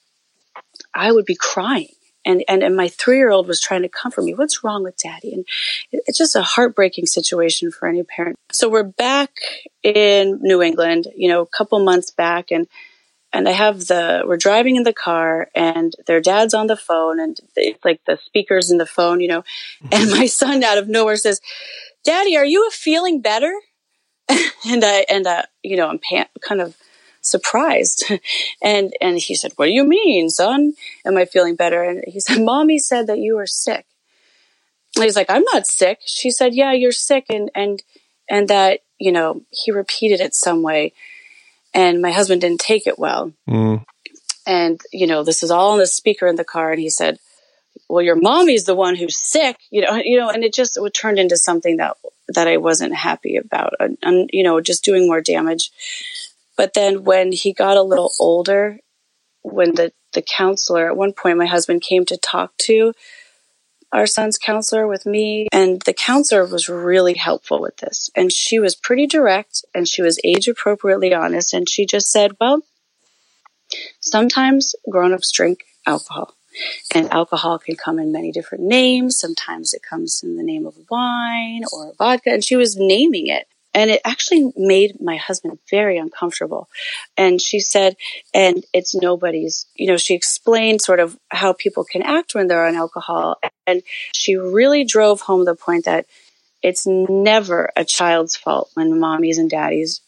I 0.94 1.12
would 1.12 1.26
be 1.26 1.36
crying. 1.36 1.94
And, 2.26 2.44
and, 2.48 2.62
and 2.64 2.76
my 2.76 2.88
three 2.88 3.18
year 3.18 3.32
old 3.32 3.48
was 3.48 3.60
trying 3.60 3.82
to 3.82 3.90
comfort 3.90 4.24
me. 4.24 4.34
What's 4.34 4.64
wrong 4.64 4.84
with 4.84 4.98
daddy? 4.98 5.34
And 5.34 5.46
it's 5.92 6.18
just 6.18 6.36
a 6.36 6.42
heartbreaking 6.42 7.08
situation 7.08 7.72
for 7.72 7.88
any 7.88 8.04
parent. 8.04 8.38
So 8.52 8.70
we're 8.70 8.84
back 8.84 9.32
in 9.84 10.40
New 10.42 10.62
England, 10.62 11.08
you 11.16 11.28
know, 11.28 11.42
a 11.42 11.48
couple 11.48 11.80
months 11.80 12.12
back 12.12 12.52
and, 12.52 12.68
and 13.34 13.48
I 13.48 13.52
have 13.52 13.88
the 13.88 14.24
we're 14.26 14.38
driving 14.38 14.76
in 14.76 14.84
the 14.84 14.94
car 14.94 15.48
and 15.56 15.94
their 16.06 16.20
dad's 16.20 16.54
on 16.54 16.68
the 16.68 16.76
phone 16.76 17.20
and 17.20 17.40
they, 17.56 17.76
like 17.84 18.02
the 18.06 18.20
speakers 18.26 18.70
in 18.70 18.78
the 18.78 18.86
phone, 18.86 19.22
you 19.22 19.28
know, 19.28 19.44
and 19.92 20.12
my 20.12 20.26
son 20.26 20.64
out 20.64 20.78
of 20.78 20.90
nowhere 20.90 21.16
says, 21.16 21.40
"Daddy, 22.04 22.36
are 22.36 22.46
you 22.46 22.70
feeling 22.72 23.22
better?" 23.22 23.54
and 24.30 24.84
I 24.84 25.06
and 25.10 25.26
uh, 25.28 25.44
you 25.64 25.78
know 25.78 25.88
I'm 25.88 26.00
pan- 26.00 26.28
kind 26.42 26.62
of 26.62 26.76
surprised, 27.22 28.06
and 28.64 28.94
and 29.02 29.18
he 29.18 29.36
said, 29.36 29.54
"What 29.56 29.66
do 29.66 29.72
you 29.72 29.84
mean, 29.84 30.30
son? 30.30 30.74
Am 31.06 31.18
I 31.18 31.26
feeling 31.26 31.56
better?" 31.56 31.84
And 31.84 32.04
he 32.08 32.20
said, 32.20 32.42
"Mommy 32.44 32.80
said 32.80 33.08
that 33.08 33.20
you 33.20 33.36
were 33.36 33.48
sick." 33.48 33.86
And 34.96 35.04
he's 35.04 35.16
like, 35.16 35.30
"I'm 35.30 35.46
not 35.54 35.68
sick." 35.68 36.00
She 36.06 36.32
said, 36.32 36.54
"Yeah, 36.54 36.74
you're 36.74 36.92
sick," 36.92 37.26
and 37.30 37.50
and 37.56 37.84
and 38.30 38.48
that 38.48 38.80
you 39.00 39.12
know 39.12 39.42
he 39.50 39.72
repeated 39.72 40.20
it 40.22 40.36
some 40.36 40.62
way 40.62 40.94
and 41.74 42.02
my 42.02 42.12
husband 42.12 42.42
didn't 42.42 42.60
take 42.60 42.88
it 42.88 43.00
well. 43.00 43.34
Mm. 43.48 43.86
And, 44.46 44.82
you 44.92 45.08
know, 45.08 45.24
this 45.24 45.44
is 45.44 45.52
all 45.52 45.72
on 45.72 45.80
the 45.80 45.88
speaker 45.88 46.28
in 46.28 46.36
the 46.36 46.44
car. 46.44 46.72
And 46.72 46.82
he 46.82 46.90
said, 46.90 47.20
well, 47.88 48.02
your 48.02 48.16
mommy's 48.16 48.66
the 48.66 48.76
one 48.76 48.96
who's 48.96 49.18
sick, 49.18 49.58
you 49.70 49.82
know, 49.82 49.96
you 50.04 50.18
know, 50.18 50.30
and 50.30 50.44
it 50.44 50.54
just 50.54 50.78
it 50.78 50.94
turned 50.94 51.20
into 51.20 51.38
something 51.38 51.78
that, 51.78 51.98
that 52.30 52.48
I 52.48 52.58
wasn't 52.58 52.96
happy 52.96 53.38
about 53.38 53.74
and, 53.80 53.98
and, 54.02 54.30
you 54.34 54.44
know, 54.44 54.60
just 54.62 54.84
doing 54.84 55.08
more 55.08 55.22
damage. 55.22 55.72
But 56.58 56.74
then 56.74 57.04
when 57.04 57.32
he 57.32 57.54
got 57.54 57.78
a 57.78 57.84
little 57.84 58.12
older, 58.20 58.80
when 59.42 59.76
the, 59.76 59.94
the 60.14 60.22
counselor, 60.22 60.88
at 60.88 60.98
one 60.98 61.14
point, 61.14 61.38
my 61.38 61.46
husband 61.46 61.82
came 61.82 62.06
to 62.06 62.18
talk 62.18 62.56
to 62.64 62.94
our 63.92 64.08
son's 64.08 64.38
counselor 64.38 64.88
with 64.88 65.06
me 65.06 65.48
and 65.52 65.82
the 65.82 65.94
counselor 65.94 66.46
was 66.46 66.70
really 66.70 67.16
helpful 67.16 67.60
with 67.62 67.78
this. 67.78 68.10
And 68.16 68.32
she 68.32 68.60
was 68.60 68.76
pretty 68.76 69.06
direct 69.06 69.66
and 69.74 69.88
she 69.88 70.02
was 70.02 70.20
age 70.24 70.48
appropriately 70.48 71.14
honest 71.14 71.54
and 71.54 71.68
she 71.68 71.86
just 71.86 72.12
said 72.12 72.32
well 72.40 72.62
sometimes 74.00 74.76
grown-ups 74.90 75.32
drink 75.32 75.66
alcohol 75.86 76.36
and 76.94 77.12
alcohol 77.12 77.60
can 77.60 77.76
come 77.76 78.00
in 78.00 78.12
many 78.12 78.32
different 78.32 78.64
names. 78.64 79.18
Sometimes 79.18 79.74
it 79.74 79.82
comes 79.82 80.22
in 80.24 80.36
the 80.36 80.44
name 80.44 80.66
of 80.66 80.76
wine 80.90 81.64
or 81.74 81.94
vodka 81.98 82.32
and 82.32 82.44
she 82.44 82.56
was 82.56 82.76
naming 82.78 83.28
it 83.28 83.48
and 83.74 83.90
it 83.90 84.02
actually 84.04 84.52
made 84.58 85.00
my 85.02 85.16
husband 85.16 85.60
very 85.70 85.98
uncomfortable. 85.98 86.68
And 87.18 87.42
she 87.42 87.60
said, 87.60 87.96
and 88.34 88.64
it's 88.74 88.94
nobody's, 88.94 89.66
you 89.76 89.88
know, 89.88 89.98
she 89.98 90.14
explained 90.14 90.82
sort 90.82 91.00
of 91.00 91.18
how 91.30 91.54
people 91.54 91.84
can 91.84 92.02
act 92.02 92.36
when 92.36 92.48
they're 92.48 92.66
on 92.66 92.76
alcohol. 92.76 93.40
And 93.66 93.82
she 94.14 94.36
really 94.36 94.84
drove 94.84 95.22
home 95.22 95.46
the 95.46 95.56
point 95.56 95.86
that 95.86 96.06
it's 96.62 96.86
never 96.86 97.72
a 97.76 97.86
child's 97.86 98.36
fault 98.36 98.70
when 98.74 98.92
mommies 98.92 99.38
and 99.38 99.50
daddies 99.50 100.02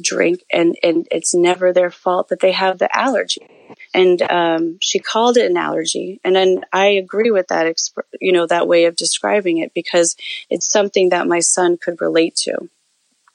drink 0.00 0.44
and, 0.52 0.76
and 0.82 1.08
it's 1.10 1.34
never 1.34 1.72
their 1.72 1.90
fault 1.90 2.28
that 2.28 2.40
they 2.40 2.52
have 2.52 2.78
the 2.78 2.94
allergy. 2.96 3.48
And 3.94 4.20
um, 4.22 4.78
she 4.80 4.98
called 4.98 5.36
it 5.36 5.50
an 5.50 5.56
allergy. 5.56 6.20
And 6.24 6.36
then 6.36 6.64
I 6.72 6.88
agree 6.88 7.30
with 7.30 7.48
that, 7.48 7.74
you 8.20 8.32
know, 8.32 8.46
that 8.46 8.68
way 8.68 8.84
of 8.84 8.96
describing 8.96 9.58
it 9.58 9.72
because 9.74 10.14
it's 10.50 10.70
something 10.70 11.08
that 11.08 11.26
my 11.26 11.40
son 11.40 11.78
could 11.78 12.00
relate 12.00 12.36
to 12.36 12.68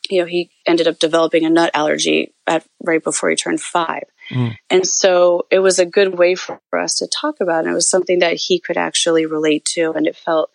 you 0.09 0.19
know, 0.19 0.25
he 0.25 0.49
ended 0.65 0.87
up 0.87 0.99
developing 0.99 1.45
a 1.45 1.49
nut 1.49 1.71
allergy 1.73 2.33
at 2.45 2.65
right 2.83 3.03
before 3.03 3.29
he 3.29 3.35
turned 3.35 3.61
five. 3.61 4.03
Mm. 4.29 4.55
And 4.69 4.87
so 4.87 5.47
it 5.49 5.59
was 5.59 5.79
a 5.79 5.85
good 5.85 6.17
way 6.17 6.35
for, 6.35 6.59
for 6.69 6.79
us 6.79 6.95
to 6.95 7.07
talk 7.07 7.39
about. 7.39 7.65
It. 7.65 7.71
it 7.71 7.73
was 7.73 7.89
something 7.89 8.19
that 8.19 8.35
he 8.35 8.59
could 8.59 8.77
actually 8.77 9.25
relate 9.25 9.65
to. 9.73 9.91
And 9.93 10.07
it 10.07 10.15
felt, 10.15 10.49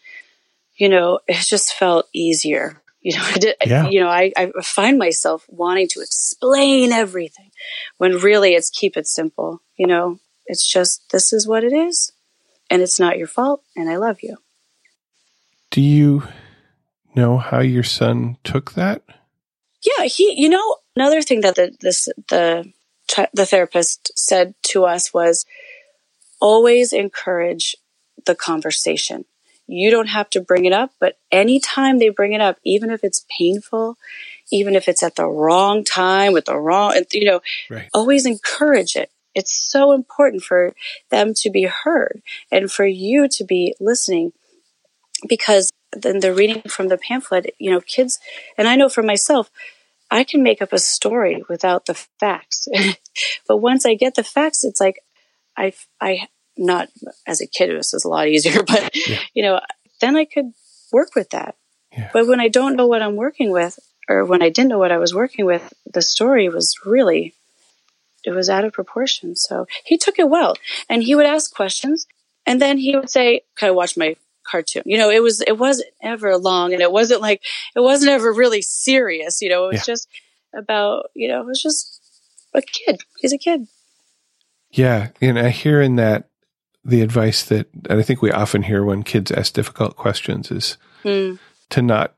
you 0.76 0.88
know, 0.88 1.20
it 1.26 1.40
just 1.46 1.74
felt 1.74 2.08
easier. 2.12 2.80
You 3.00 3.16
know, 3.16 3.30
did, 3.34 3.54
yeah. 3.64 3.88
you 3.88 4.00
know, 4.00 4.08
I, 4.08 4.32
I 4.36 4.50
find 4.60 4.98
myself 4.98 5.46
wanting 5.48 5.86
to 5.90 6.00
explain 6.00 6.90
everything 6.90 7.52
when 7.96 8.16
really 8.16 8.54
it's 8.54 8.70
keep 8.70 8.96
it 8.96 9.06
simple. 9.06 9.62
You 9.76 9.86
know, 9.86 10.18
it's 10.46 10.66
just, 10.66 11.08
this 11.10 11.32
is 11.32 11.46
what 11.46 11.62
it 11.62 11.72
is 11.72 12.12
and 12.68 12.82
it's 12.82 12.98
not 12.98 13.16
your 13.16 13.28
fault. 13.28 13.62
And 13.76 13.88
I 13.88 13.96
love 13.96 14.18
you. 14.20 14.38
Do 15.70 15.80
you 15.80 16.24
know 17.14 17.38
how 17.38 17.60
your 17.60 17.84
son 17.84 18.36
took 18.42 18.72
that? 18.72 19.02
Yeah, 19.82 20.04
he. 20.04 20.35
You 20.37 20.49
know, 20.49 20.76
another 20.97 21.23
thing 21.23 21.40
that 21.42 21.54
the 21.54 21.76
this 21.80 22.08
the 22.28 22.73
the 23.32 23.47
therapist 23.47 24.12
said 24.18 24.54
to 24.62 24.85
us 24.85 25.12
was 25.14 25.47
always 26.40 26.92
encourage 26.92 27.76
the 28.26 28.35
conversation. 28.35 29.25
You 29.66 29.90
don't 29.90 30.08
have 30.08 30.30
to 30.30 30.40
bring 30.40 30.64
it 30.64 30.73
up, 30.73 30.92
but 30.99 31.18
anytime 31.30 31.99
they 31.99 32.08
bring 32.08 32.32
it 32.32 32.40
up, 32.40 32.58
even 32.64 32.90
if 32.90 33.04
it's 33.04 33.26
painful, 33.37 33.99
even 34.50 34.75
if 34.75 34.88
it's 34.88 35.02
at 35.02 35.16
the 35.16 35.26
wrong 35.26 35.85
time 35.85 36.32
with 36.32 36.47
the 36.47 36.56
wrong, 36.56 37.00
you 37.12 37.26
know, 37.26 37.40
right. 37.68 37.88
always 37.92 38.25
encourage 38.25 38.97
it. 38.97 39.11
It's 39.35 39.52
so 39.52 39.92
important 39.92 40.42
for 40.42 40.75
them 41.11 41.35
to 41.35 41.50
be 41.50 41.64
heard 41.64 42.23
and 42.50 42.73
for 42.73 42.87
you 42.87 43.28
to 43.28 43.44
be 43.44 43.75
listening 43.78 44.32
because 45.28 45.70
then 45.92 46.21
the 46.21 46.35
reading 46.35 46.62
from 46.68 46.88
the 46.88 46.99
pamphlet, 46.99 47.54
you 47.59 47.71
know, 47.71 47.80
kids, 47.80 48.18
and 48.57 48.68
I 48.68 48.76
know 48.76 48.88
for 48.88 49.02
myself, 49.02 49.50
I 50.11 50.25
can 50.25 50.42
make 50.42 50.62
up 50.62 50.73
a 50.73 50.78
story 50.78 51.42
without 51.49 51.87
the 51.87 51.95
facts. 51.95 52.68
but 53.49 53.59
once 53.59 53.85
I 53.85 53.95
get 53.95 54.14
the 54.14 54.25
facts, 54.25 54.64
it's 54.64 54.80
like 54.80 55.00
I, 55.57 55.73
I, 56.00 56.28
not 56.57 56.88
as 57.26 57.40
a 57.40 57.47
kid, 57.47 57.71
this 57.71 57.92
was 57.92 58.04
a 58.04 58.09
lot 58.09 58.28
easier, 58.28 58.62
but 58.66 58.90
yeah. 58.95 59.18
you 59.35 59.42
know, 59.42 59.61
then 60.00 60.16
I 60.16 60.25
could 60.25 60.52
work 60.92 61.14
with 61.14 61.30
that. 61.30 61.57
Yeah. 61.92 62.11
But 62.12 62.26
when 62.26 62.40
I 62.40 62.49
don't 62.49 62.76
know 62.76 62.87
what 62.87 63.02
I'm 63.02 63.16
working 63.16 63.50
with, 63.50 63.78
or 64.09 64.25
when 64.25 64.42
I 64.42 64.49
didn't 64.49 64.71
know 64.71 64.78
what 64.78 64.92
I 64.92 64.99
was 64.99 65.14
working 65.14 65.45
with, 65.45 65.73
the 65.92 66.02
story 66.02 66.49
was 66.49 66.76
really, 66.85 67.35
it 68.25 68.30
was 68.30 68.49
out 68.49 68.64
of 68.64 68.73
proportion. 68.73 69.37
So 69.37 69.66
he 69.85 69.99
took 69.99 70.18
it 70.18 70.30
well 70.30 70.54
and 70.88 71.02
he 71.02 71.14
would 71.14 71.26
ask 71.26 71.54
questions 71.54 72.07
and 72.47 72.61
then 72.61 72.78
he 72.78 72.97
would 72.97 73.11
say, 73.11 73.42
can 73.57 73.68
I 73.68 73.73
watch 73.73 73.97
my 73.97 74.16
cartoon? 74.48 74.82
You 74.86 74.98
know, 74.98 75.10
it 75.10 75.22
was, 75.22 75.40
it 75.42 75.58
wasn't 75.58 75.90
ever 76.02 76.36
long 76.36 76.72
and 76.72 76.82
it 76.82 76.90
wasn't 76.90 77.20
like, 77.20 77.42
it 77.76 77.80
wasn't 77.80 78.10
ever 78.10 78.32
really 78.32 78.62
serious. 78.62 79.42
You 79.42 79.48
know, 79.50 79.64
it 79.64 79.74
was 79.74 79.88
yeah. 79.88 79.92
just 79.92 80.08
about, 80.54 81.10
you 81.14 81.28
know, 81.28 81.40
it 81.40 81.46
was 81.46 81.62
just 81.62 82.00
a 82.54 82.62
kid. 82.62 83.02
He's 83.18 83.32
a 83.32 83.38
kid. 83.38 83.66
Yeah. 84.70 85.08
And 85.20 85.38
I 85.38 85.50
hear 85.50 85.80
in 85.80 85.96
that 85.96 86.28
the 86.84 87.02
advice 87.02 87.44
that, 87.44 87.68
and 87.88 88.00
I 88.00 88.02
think 88.02 88.22
we 88.22 88.32
often 88.32 88.62
hear 88.62 88.84
when 88.84 89.02
kids 89.02 89.30
ask 89.30 89.52
difficult 89.52 89.96
questions 89.96 90.50
is 90.50 90.78
mm. 91.04 91.38
to 91.70 91.82
not 91.82 92.14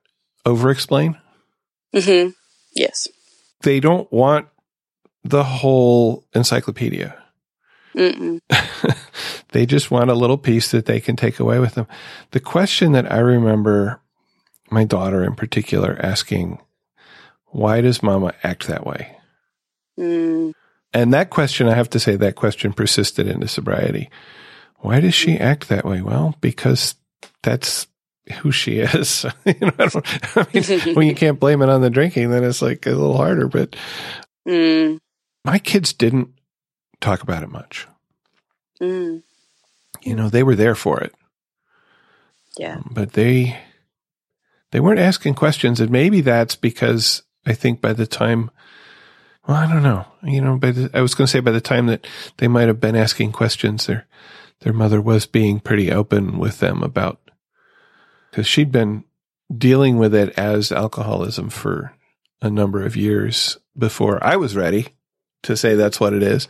over 0.46 0.70
explain. 0.70 1.18
Mm-hmm. 1.94 2.30
Yes. 2.74 3.08
They 3.62 3.80
don't 3.80 4.10
want 4.12 4.46
the 5.24 5.44
whole 5.44 6.24
encyclopedia. 6.34 7.19
they 7.94 9.66
just 9.66 9.90
want 9.90 10.10
a 10.10 10.14
little 10.14 10.38
piece 10.38 10.70
that 10.70 10.86
they 10.86 11.00
can 11.00 11.16
take 11.16 11.40
away 11.40 11.58
with 11.58 11.74
them. 11.74 11.86
The 12.30 12.40
question 12.40 12.92
that 12.92 13.10
I 13.10 13.18
remember 13.18 14.00
my 14.70 14.84
daughter 14.84 15.24
in 15.24 15.34
particular 15.34 15.98
asking, 16.00 16.60
why 17.46 17.80
does 17.80 18.02
mama 18.02 18.32
act 18.42 18.68
that 18.68 18.86
way? 18.86 19.16
Mm. 19.98 20.52
And 20.92 21.12
that 21.14 21.30
question, 21.30 21.68
I 21.68 21.74
have 21.74 21.90
to 21.90 22.00
say, 22.00 22.16
that 22.16 22.36
question 22.36 22.72
persisted 22.72 23.26
into 23.28 23.48
sobriety. 23.48 24.10
Why 24.78 25.00
does 25.00 25.14
she 25.14 25.38
act 25.38 25.68
that 25.68 25.84
way? 25.84 26.00
Well, 26.00 26.36
because 26.40 26.94
that's 27.42 27.86
who 28.40 28.50
she 28.50 28.78
is. 28.78 29.24
you 29.44 29.54
know, 29.60 29.72
I, 29.78 29.90
I 30.36 30.46
mean, 30.52 30.94
when 30.94 31.06
you 31.06 31.14
can't 31.14 31.40
blame 31.40 31.62
it 31.62 31.68
on 31.68 31.80
the 31.80 31.90
drinking, 31.90 32.30
then 32.30 32.44
it's 32.44 32.62
like 32.62 32.86
a 32.86 32.90
little 32.90 33.16
harder. 33.16 33.48
But 33.48 33.76
mm. 34.48 34.98
my 35.44 35.58
kids 35.58 35.92
didn't 35.92 36.30
talk 37.00 37.22
about 37.22 37.42
it 37.42 37.50
much. 37.50 37.86
Mm. 38.80 39.22
You 40.02 40.14
know, 40.14 40.28
they 40.28 40.42
were 40.42 40.56
there 40.56 40.74
for 40.74 41.00
it. 41.00 41.14
Yeah. 42.58 42.76
Um, 42.76 42.90
but 42.92 43.12
they 43.12 43.58
they 44.70 44.80
weren't 44.80 45.00
asking 45.00 45.34
questions, 45.34 45.80
and 45.80 45.90
maybe 45.90 46.20
that's 46.20 46.56
because 46.56 47.22
I 47.46 47.52
think 47.52 47.80
by 47.80 47.92
the 47.92 48.06
time 48.06 48.50
well, 49.46 49.56
I 49.56 49.66
don't 49.66 49.82
know. 49.82 50.06
You 50.22 50.40
know, 50.40 50.58
by 50.58 50.70
the, 50.70 50.90
I 50.94 51.00
was 51.00 51.14
going 51.14 51.26
to 51.26 51.30
say 51.30 51.40
by 51.40 51.50
the 51.50 51.60
time 51.60 51.86
that 51.86 52.06
they 52.36 52.48
might 52.48 52.68
have 52.68 52.80
been 52.80 52.96
asking 52.96 53.32
questions, 53.32 53.86
their 53.86 54.06
their 54.60 54.72
mother 54.72 55.00
was 55.00 55.26
being 55.26 55.60
pretty 55.60 55.90
open 55.90 56.38
with 56.38 56.58
them 56.60 56.82
about 56.82 57.18
because 58.30 58.46
she'd 58.46 58.70
been 58.70 59.04
dealing 59.52 59.98
with 59.98 60.14
it 60.14 60.38
as 60.38 60.70
alcoholism 60.70 61.50
for 61.50 61.94
a 62.42 62.50
number 62.50 62.84
of 62.84 62.96
years 62.96 63.58
before 63.76 64.22
I 64.22 64.36
was 64.36 64.54
ready 64.54 64.88
to 65.42 65.56
say 65.56 65.74
that's 65.74 66.00
what 66.00 66.12
it 66.12 66.22
is. 66.22 66.48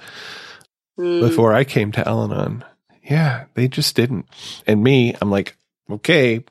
Mm. 0.98 1.20
Before 1.20 1.52
I 1.52 1.64
came 1.64 1.92
to 1.92 2.06
Al 2.06 2.24
Anon. 2.24 2.64
Yeah, 3.02 3.46
they 3.54 3.68
just 3.68 3.96
didn't. 3.96 4.26
And 4.66 4.82
me, 4.82 5.14
I'm 5.20 5.30
like, 5.30 5.56
okay, 5.90 6.44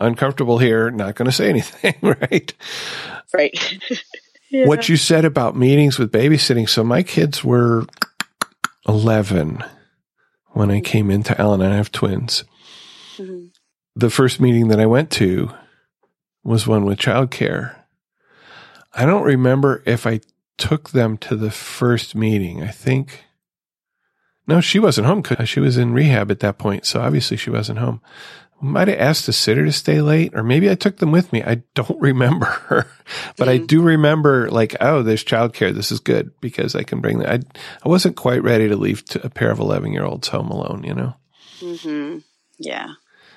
uncomfortable 0.00 0.58
here, 0.58 0.90
not 0.90 1.14
going 1.14 1.26
to 1.26 1.32
say 1.32 1.48
anything, 1.48 1.94
right? 2.02 2.52
Right. 3.32 3.78
yeah. 4.50 4.66
What 4.66 4.88
you 4.88 4.96
said 4.96 5.24
about 5.24 5.56
meetings 5.56 5.98
with 5.98 6.12
babysitting. 6.12 6.68
So 6.68 6.82
my 6.84 7.02
kids 7.02 7.44
were 7.44 7.86
11 8.88 9.64
when 10.48 10.70
I 10.70 10.80
came 10.80 11.10
into 11.10 11.40
Al 11.40 11.54
Anon. 11.54 11.72
I 11.72 11.76
have 11.76 11.92
twins. 11.92 12.44
Mm-hmm 13.16 13.46
the 13.96 14.10
first 14.10 14.40
meeting 14.40 14.68
that 14.68 14.78
I 14.78 14.86
went 14.86 15.10
to 15.12 15.50
was 16.44 16.66
one 16.66 16.84
with 16.84 16.98
childcare. 16.98 17.74
I 18.92 19.06
don't 19.06 19.24
remember 19.24 19.82
if 19.86 20.06
I 20.06 20.20
took 20.58 20.90
them 20.90 21.16
to 21.18 21.36
the 21.36 21.50
first 21.50 22.14
meeting. 22.14 22.62
I 22.62 22.68
think, 22.68 23.24
no, 24.46 24.60
she 24.60 24.78
wasn't 24.78 25.06
home 25.06 25.22
because 25.22 25.48
she 25.48 25.60
was 25.60 25.76
in 25.76 25.92
rehab 25.92 26.30
at 26.30 26.40
that 26.40 26.58
point. 26.58 26.86
So 26.86 27.00
obviously 27.00 27.36
she 27.36 27.50
wasn't 27.50 27.78
home. 27.78 28.00
Might 28.58 28.88
have 28.88 28.98
asked 28.98 29.26
the 29.26 29.34
sitter 29.34 29.66
to 29.66 29.72
stay 29.72 30.00
late, 30.00 30.34
or 30.34 30.42
maybe 30.42 30.70
I 30.70 30.76
took 30.76 30.96
them 30.96 31.12
with 31.12 31.30
me. 31.30 31.42
I 31.42 31.62
don't 31.74 32.00
remember, 32.00 32.86
but 33.36 33.48
mm. 33.48 33.50
I 33.50 33.58
do 33.58 33.82
remember 33.82 34.50
like, 34.50 34.74
oh, 34.80 35.02
there's 35.02 35.24
childcare. 35.24 35.74
This 35.74 35.92
is 35.92 36.00
good 36.00 36.30
because 36.40 36.74
I 36.74 36.82
can 36.82 37.02
bring 37.02 37.18
them. 37.18 37.30
I, 37.30 37.60
I 37.84 37.88
wasn't 37.88 38.16
quite 38.16 38.42
ready 38.42 38.68
to 38.68 38.76
leave 38.76 39.04
to 39.06 39.24
a 39.26 39.28
pair 39.28 39.50
of 39.50 39.58
11 39.58 39.92
year 39.92 40.04
olds 40.04 40.28
home 40.28 40.48
alone, 40.48 40.84
you 40.84 40.94
know? 40.94 41.16
Mm-hmm. 41.60 42.18
Yeah. 42.58 42.94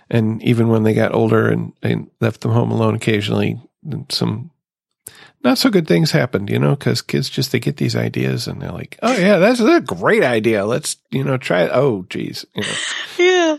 And 0.09 0.41
even 0.41 0.69
when 0.69 0.83
they 0.83 0.93
got 0.93 1.13
older 1.13 1.49
and, 1.49 1.73
and 1.83 2.09
left 2.21 2.41
them 2.41 2.51
home 2.51 2.71
alone 2.71 2.95
occasionally, 2.95 3.61
some 4.09 4.51
not 5.43 5.57
so 5.57 5.69
good 5.69 5.87
things 5.87 6.11
happened, 6.11 6.49
you 6.49 6.59
know, 6.59 6.75
because 6.75 7.01
kids 7.01 7.29
just 7.29 7.51
they 7.51 7.59
get 7.59 7.77
these 7.77 7.95
ideas 7.95 8.47
and 8.47 8.61
they're 8.61 8.71
like, 8.71 8.97
"Oh 9.01 9.15
yeah, 9.15 9.37
that's 9.37 9.59
a 9.59 9.81
great 9.81 10.23
idea. 10.23 10.65
Let's 10.65 10.97
you 11.11 11.23
know 11.23 11.37
try 11.37 11.63
it." 11.63 11.71
Oh, 11.73 12.05
geez, 12.09 12.45
you 12.53 12.63
know. 12.63 12.75
yeah, 13.17 13.57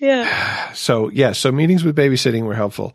yeah. 0.00 0.72
So 0.74 1.10
yeah, 1.10 1.32
so 1.32 1.52
meetings 1.52 1.84
with 1.84 1.96
babysitting 1.96 2.44
were 2.44 2.54
helpful, 2.54 2.94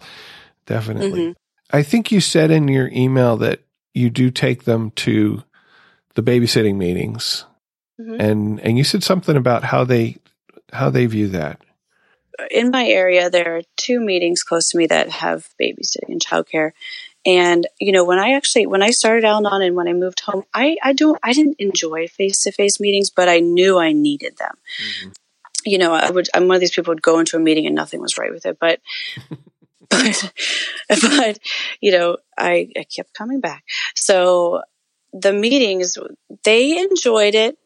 definitely. 0.65 1.21
Mm-hmm. 1.21 1.31
I 1.75 1.83
think 1.83 2.11
you 2.11 2.21
said 2.21 2.49
in 2.49 2.67
your 2.67 2.89
email 2.89 3.37
that 3.37 3.61
you 3.93 4.09
do 4.09 4.31
take 4.31 4.63
them 4.63 4.91
to 4.91 5.43
the 6.15 6.23
babysitting 6.23 6.75
meetings, 6.75 7.45
mm-hmm. 7.99 8.19
and 8.19 8.59
and 8.61 8.77
you 8.77 8.83
said 8.83 9.03
something 9.03 9.35
about 9.35 9.63
how 9.63 9.83
they 9.83 10.17
how 10.73 10.89
they 10.89 11.05
view 11.05 11.27
that 11.29 11.61
in 12.51 12.71
my 12.71 12.85
area, 12.85 13.29
there 13.29 13.57
are 13.57 13.61
two 13.75 13.99
meetings 13.99 14.43
close 14.43 14.69
to 14.69 14.77
me 14.77 14.87
that 14.87 15.09
have 15.09 15.49
babysitting 15.61 16.09
and 16.09 16.21
childcare. 16.23 16.71
And 17.27 17.67
you 17.79 17.91
know, 17.91 18.05
when 18.05 18.19
I 18.19 18.33
actually 18.33 18.65
when 18.65 18.81
I 18.81 18.91
started 18.91 19.25
Al-Anon 19.25 19.61
and 19.61 19.75
when 19.75 19.89
I 19.89 19.93
moved 19.93 20.21
home, 20.21 20.43
I 20.53 20.77
I 20.81 20.93
don't 20.93 21.19
I 21.21 21.33
didn't 21.33 21.57
enjoy 21.59 22.07
face 22.07 22.41
to 22.41 22.53
face 22.53 22.79
meetings, 22.79 23.09
but 23.09 23.27
I 23.27 23.41
knew 23.41 23.77
I 23.77 23.91
needed 23.91 24.37
them. 24.37 24.55
Mm-hmm. 24.81 25.09
You 25.65 25.77
know, 25.77 25.93
I 25.93 26.09
would 26.09 26.29
I'm 26.33 26.47
one 26.47 26.55
of 26.55 26.61
these 26.61 26.71
people 26.71 26.91
would 26.91 27.01
go 27.01 27.19
into 27.19 27.35
a 27.35 27.41
meeting 27.41 27.65
and 27.65 27.75
nothing 27.75 28.01
was 28.01 28.17
right 28.17 28.31
with 28.31 28.45
it, 28.45 28.57
but 28.59 28.79
but 29.89 30.31
but 30.87 31.39
you 31.81 31.91
know, 31.91 32.17
I 32.37 32.69
I 32.77 32.85
kept 32.85 33.13
coming 33.13 33.41
back. 33.41 33.65
So 33.93 34.61
the 35.11 35.33
meetings 35.33 35.97
they 36.45 36.79
enjoyed 36.79 37.35
it 37.35 37.57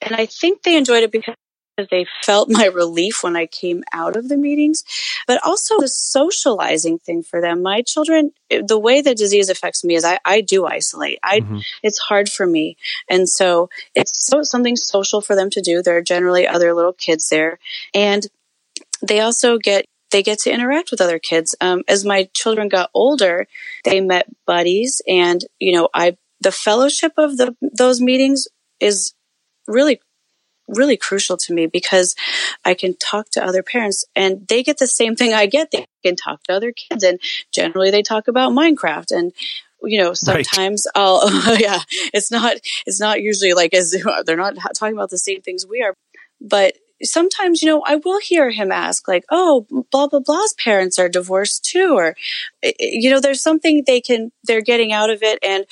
and 0.00 0.14
I 0.14 0.26
think 0.26 0.62
they 0.62 0.76
enjoyed 0.76 1.02
it 1.02 1.12
because 1.12 1.34
they 1.76 2.06
felt 2.22 2.50
my 2.50 2.66
relief 2.66 3.22
when 3.22 3.36
I 3.36 3.46
came 3.46 3.84
out 3.92 4.16
of 4.16 4.28
the 4.28 4.36
meetings, 4.36 4.84
but 5.26 5.40
also 5.44 5.78
the 5.78 5.88
socializing 5.88 6.98
thing 6.98 7.22
for 7.22 7.40
them. 7.40 7.62
My 7.62 7.82
children, 7.82 8.32
the 8.50 8.78
way 8.78 9.00
the 9.00 9.14
disease 9.14 9.50
affects 9.50 9.84
me 9.84 9.94
is 9.94 10.04
I, 10.04 10.18
I 10.24 10.40
do 10.40 10.66
isolate. 10.66 11.18
I, 11.22 11.40
mm-hmm. 11.40 11.58
it's 11.82 11.98
hard 11.98 12.28
for 12.28 12.46
me. 12.46 12.76
And 13.08 13.28
so 13.28 13.68
it's 13.94 14.26
so, 14.26 14.42
something 14.42 14.76
social 14.76 15.20
for 15.20 15.34
them 15.34 15.50
to 15.50 15.60
do. 15.60 15.82
There 15.82 15.96
are 15.96 16.02
generally 16.02 16.46
other 16.46 16.74
little 16.74 16.92
kids 16.92 17.28
there 17.28 17.58
and 17.94 18.26
they 19.02 19.20
also 19.20 19.58
get 19.58 19.86
they 20.10 20.22
get 20.22 20.38
to 20.40 20.52
interact 20.52 20.90
with 20.90 21.00
other 21.00 21.18
kids. 21.18 21.54
Um, 21.60 21.82
as 21.88 22.04
my 22.04 22.28
children 22.32 22.68
got 22.68 22.90
older, 22.94 23.46
they 23.84 24.00
met 24.00 24.28
buddies, 24.46 25.02
and 25.06 25.44
you 25.58 25.72
know, 25.72 25.88
I 25.92 26.16
the 26.40 26.52
fellowship 26.52 27.12
of 27.16 27.36
the 27.36 27.56
those 27.60 28.00
meetings 28.00 28.46
is 28.80 29.14
really 29.66 30.00
really 30.68 30.96
crucial 30.96 31.36
to 31.36 31.52
me 31.52 31.66
because 31.66 32.14
I 32.64 32.74
can 32.74 32.94
talk 32.96 33.30
to 33.30 33.44
other 33.44 33.62
parents 33.62 34.04
and 34.14 34.46
they 34.48 34.62
get 34.62 34.78
the 34.78 34.86
same 34.86 35.16
thing 35.16 35.32
I 35.32 35.46
get. 35.46 35.70
They 35.70 35.86
can 36.04 36.16
talk 36.16 36.42
to 36.44 36.52
other 36.52 36.72
kids 36.72 37.02
and 37.02 37.20
generally 37.52 37.90
they 37.90 38.02
talk 38.02 38.28
about 38.28 38.52
Minecraft 38.52 39.10
and 39.10 39.32
you 39.82 39.98
know 39.98 40.14
sometimes 40.14 40.86
right. 40.96 41.02
I'll 41.02 41.58
yeah 41.60 41.80
it's 42.14 42.30
not 42.30 42.56
it's 42.86 42.98
not 42.98 43.20
usually 43.20 43.52
like 43.52 43.74
as 43.74 43.94
they're 44.26 44.36
not 44.36 44.56
talking 44.74 44.96
about 44.96 45.10
the 45.10 45.18
same 45.18 45.42
things 45.42 45.66
we 45.66 45.82
are 45.82 45.94
but 46.40 46.74
sometimes, 47.02 47.62
you 47.62 47.68
know, 47.68 47.82
I 47.86 47.96
will 47.96 48.20
hear 48.20 48.50
him 48.50 48.72
ask, 48.72 49.06
like, 49.06 49.24
oh, 49.30 49.66
blah, 49.90 50.08
blah, 50.08 50.20
blah's 50.20 50.54
parents 50.54 50.98
are 50.98 51.08
divorced 51.08 51.64
too. 51.64 51.94
Or, 51.96 52.16
eh, 52.62 52.72
eh, 52.80 52.90
you 52.92 53.10
know, 53.10 53.20
there's 53.20 53.42
something 53.42 53.82
they 53.86 54.00
can, 54.00 54.32
they're 54.44 54.62
getting 54.62 54.92
out 54.92 55.10
of 55.10 55.22
it. 55.22 55.38
And 55.42 55.66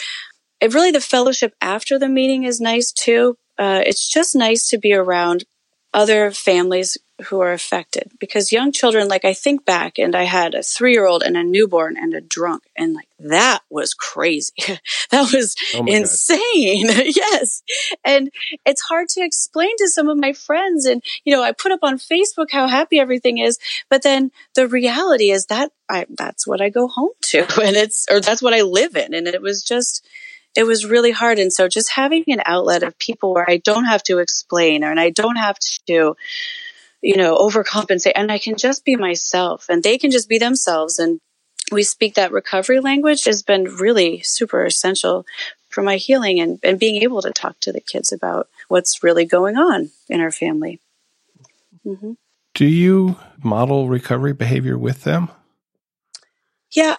it 0.60 0.74
really, 0.74 0.90
the 0.90 1.00
fellowship 1.00 1.54
after 1.60 1.98
the 1.98 2.08
meeting 2.08 2.44
is 2.44 2.60
nice 2.60 2.92
too. 2.92 3.36
Uh, 3.58 3.82
it's 3.84 4.08
just 4.08 4.34
nice 4.34 4.68
to 4.68 4.78
be 4.78 4.92
around 4.92 5.44
other 5.92 6.32
families 6.32 6.98
who 7.28 7.40
are 7.40 7.52
affected 7.52 8.10
because 8.18 8.50
young 8.50 8.72
children 8.72 9.06
like 9.06 9.24
i 9.24 9.32
think 9.32 9.64
back 9.64 9.98
and 10.00 10.16
i 10.16 10.24
had 10.24 10.52
a 10.52 10.62
three-year-old 10.64 11.22
and 11.22 11.36
a 11.36 11.44
newborn 11.44 11.96
and 11.96 12.12
a 12.12 12.20
drunk 12.20 12.64
and 12.76 12.92
like 12.94 13.06
that 13.20 13.60
was 13.70 13.94
crazy. 13.94 14.52
That 15.10 15.32
was 15.32 15.54
oh 15.76 15.84
insane. 15.86 16.88
Yes. 17.14 17.62
And 18.04 18.30
it's 18.66 18.82
hard 18.82 19.08
to 19.10 19.22
explain 19.22 19.70
to 19.78 19.88
some 19.88 20.08
of 20.08 20.18
my 20.18 20.32
friends 20.32 20.84
and 20.84 21.02
you 21.24 21.34
know 21.34 21.42
i 21.42 21.52
put 21.52 21.70
up 21.70 21.80
on 21.84 21.98
facebook 21.98 22.50
how 22.50 22.66
happy 22.66 22.98
everything 22.98 23.38
is 23.38 23.58
but 23.88 24.02
then 24.02 24.32
the 24.56 24.66
reality 24.66 25.30
is 25.30 25.46
that 25.46 25.70
i 25.88 26.06
that's 26.10 26.46
what 26.46 26.60
i 26.60 26.68
go 26.68 26.88
home 26.88 27.10
to 27.22 27.38
and 27.62 27.76
it's 27.76 28.06
or 28.10 28.20
that's 28.20 28.42
what 28.42 28.54
i 28.54 28.62
live 28.62 28.96
in. 28.96 29.14
And 29.14 29.28
it 29.28 29.40
was 29.40 29.62
just 29.62 30.04
it 30.54 30.64
was 30.64 30.86
really 30.86 31.10
hard. 31.10 31.38
And 31.38 31.52
so 31.52 31.68
just 31.68 31.90
having 31.90 32.24
an 32.28 32.42
outlet 32.46 32.82
of 32.82 32.98
people 32.98 33.34
where 33.34 33.48
I 33.48 33.56
don't 33.58 33.84
have 33.84 34.02
to 34.04 34.18
explain 34.18 34.84
or, 34.84 34.90
and 34.90 35.00
I 35.00 35.10
don't 35.10 35.36
have 35.36 35.58
to, 35.86 36.16
you 37.02 37.16
know, 37.16 37.36
overcompensate 37.36 38.12
and 38.14 38.30
I 38.30 38.38
can 38.38 38.56
just 38.56 38.84
be 38.84 38.96
myself 38.96 39.66
and 39.68 39.82
they 39.82 39.98
can 39.98 40.10
just 40.10 40.28
be 40.28 40.38
themselves. 40.38 40.98
And 40.98 41.20
we 41.72 41.82
speak 41.82 42.14
that 42.14 42.32
recovery 42.32 42.80
language 42.80 43.24
has 43.24 43.42
been 43.42 43.64
really 43.64 44.20
super 44.20 44.64
essential 44.64 45.26
for 45.68 45.82
my 45.82 45.96
healing 45.96 46.38
and, 46.38 46.60
and 46.62 46.78
being 46.78 47.02
able 47.02 47.20
to 47.22 47.32
talk 47.32 47.58
to 47.60 47.72
the 47.72 47.80
kids 47.80 48.12
about 48.12 48.48
what's 48.68 49.02
really 49.02 49.24
going 49.24 49.56
on 49.56 49.90
in 50.08 50.20
our 50.20 50.30
family. 50.30 50.80
Mm-hmm. 51.84 52.12
Do 52.54 52.66
you 52.66 53.16
model 53.42 53.88
recovery 53.88 54.32
behavior 54.32 54.78
with 54.78 55.02
them? 55.02 55.28
Yeah, 56.70 56.96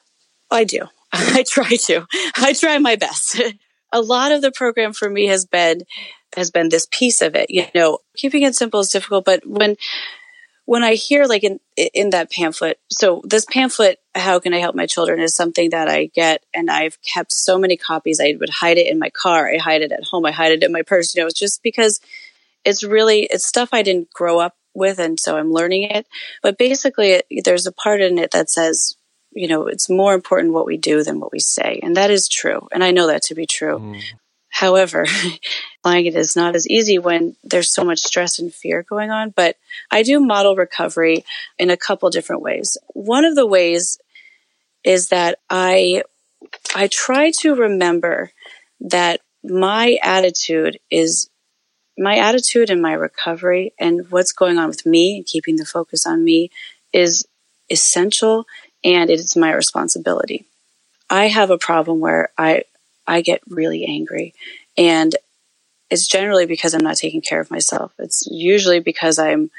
I 0.51 0.65
do. 0.65 0.87
I 1.15 1.43
try 1.47 1.69
to. 1.69 2.05
I 2.35 2.53
try 2.53 2.77
my 2.77 2.95
best. 2.95 3.41
a 3.91 4.01
lot 4.01 4.31
of 4.31 4.41
the 4.41 4.51
program 4.51 4.93
for 4.93 5.09
me 5.09 5.27
has 5.27 5.45
been 5.45 5.81
has 6.35 6.51
been 6.51 6.69
this 6.69 6.87
piece 6.91 7.21
of 7.21 7.35
it. 7.35 7.49
You 7.49 7.65
know, 7.73 7.99
keeping 8.15 8.43
it 8.43 8.55
simple 8.55 8.81
is 8.81 8.89
difficult, 8.89 9.25
but 9.25 9.45
when 9.45 9.77
when 10.65 10.83
I 10.83 10.95
hear 10.95 11.25
like 11.25 11.43
in 11.43 11.59
in 11.77 12.09
that 12.09 12.31
pamphlet, 12.31 12.79
so 12.91 13.21
this 13.23 13.45
pamphlet, 13.45 13.99
how 14.15 14.39
can 14.39 14.53
I 14.53 14.59
help 14.59 14.75
my 14.75 14.85
children, 14.85 15.19
is 15.21 15.35
something 15.35 15.69
that 15.69 15.87
I 15.87 16.07
get, 16.07 16.43
and 16.53 16.69
I've 16.69 17.01
kept 17.01 17.31
so 17.31 17.57
many 17.57 17.77
copies. 17.77 18.19
I 18.19 18.35
would 18.39 18.49
hide 18.49 18.77
it 18.77 18.87
in 18.87 18.99
my 18.99 19.09
car, 19.09 19.49
I 19.49 19.57
hide 19.57 19.81
it 19.81 19.91
at 19.91 20.03
home, 20.03 20.25
I 20.25 20.31
hide 20.31 20.51
it 20.51 20.63
in 20.63 20.71
my 20.71 20.81
purse. 20.81 21.15
You 21.15 21.21
know, 21.21 21.27
it's 21.27 21.39
just 21.39 21.63
because 21.63 22.01
it's 22.65 22.83
really 22.83 23.23
it's 23.31 23.45
stuff 23.45 23.69
I 23.71 23.83
didn't 23.83 24.11
grow 24.11 24.39
up 24.39 24.55
with, 24.73 24.99
and 24.99 25.19
so 25.19 25.37
I'm 25.37 25.53
learning 25.53 25.83
it. 25.83 26.07
But 26.41 26.57
basically, 26.57 27.21
there's 27.43 27.67
a 27.67 27.71
part 27.71 28.01
in 28.01 28.17
it 28.17 28.31
that 28.31 28.49
says 28.49 28.97
you 29.35 29.47
know, 29.49 29.67
it's 29.67 29.89
more 29.89 30.13
important 30.13 30.53
what 30.53 30.65
we 30.65 30.77
do 30.77 31.03
than 31.03 31.19
what 31.19 31.31
we 31.31 31.39
say. 31.39 31.79
And 31.83 31.97
that 31.97 32.09
is 32.09 32.27
true. 32.27 32.67
And 32.71 32.83
I 32.83 32.91
know 32.91 33.07
that 33.07 33.23
to 33.23 33.35
be 33.35 33.45
true. 33.45 33.79
Mm. 33.79 34.01
However, 34.49 35.05
applying 35.79 36.05
it 36.05 36.15
is 36.15 36.37
not 36.37 36.55
as 36.55 36.67
easy 36.67 36.97
when 36.97 37.35
there's 37.43 37.69
so 37.69 37.83
much 37.83 37.99
stress 37.99 38.39
and 38.39 38.53
fear 38.53 38.83
going 38.83 39.11
on. 39.11 39.31
But 39.31 39.57
I 39.91 40.03
do 40.03 40.21
model 40.21 40.55
recovery 40.55 41.25
in 41.59 41.69
a 41.69 41.77
couple 41.77 42.09
different 42.09 42.41
ways. 42.41 42.77
One 42.93 43.25
of 43.25 43.35
the 43.35 43.45
ways 43.45 43.99
is 44.85 45.09
that 45.09 45.39
I, 45.49 46.03
I 46.73 46.87
try 46.87 47.31
to 47.39 47.55
remember 47.55 48.31
that 48.79 49.19
my 49.43 49.99
attitude 50.01 50.79
is 50.89 51.29
my 51.97 52.17
attitude 52.17 52.69
in 52.69 52.81
my 52.81 52.93
recovery 52.93 53.73
and 53.79 54.09
what's 54.11 54.33
going 54.33 54.57
on 54.57 54.67
with 54.67 54.85
me 54.85 55.17
and 55.17 55.25
keeping 55.25 55.55
the 55.55 55.65
focus 55.65 56.05
on 56.05 56.23
me 56.23 56.51
is 56.91 57.25
essential 57.69 58.45
and 58.85 59.09
it 59.09 59.19
is 59.19 59.35
my 59.35 59.51
responsibility. 59.51 60.45
I 61.09 61.27
have 61.27 61.49
a 61.49 61.57
problem 61.57 61.99
where 61.99 62.29
I 62.37 62.63
I 63.05 63.21
get 63.21 63.41
really 63.49 63.85
angry 63.85 64.33
and 64.77 65.13
it's 65.89 66.07
generally 66.07 66.45
because 66.45 66.73
I'm 66.73 66.83
not 66.83 66.97
taking 66.97 67.21
care 67.21 67.39
of 67.39 67.51
myself. 67.51 67.93
It's 67.99 68.27
usually 68.31 68.79
because 68.79 69.19
I'm 69.19 69.51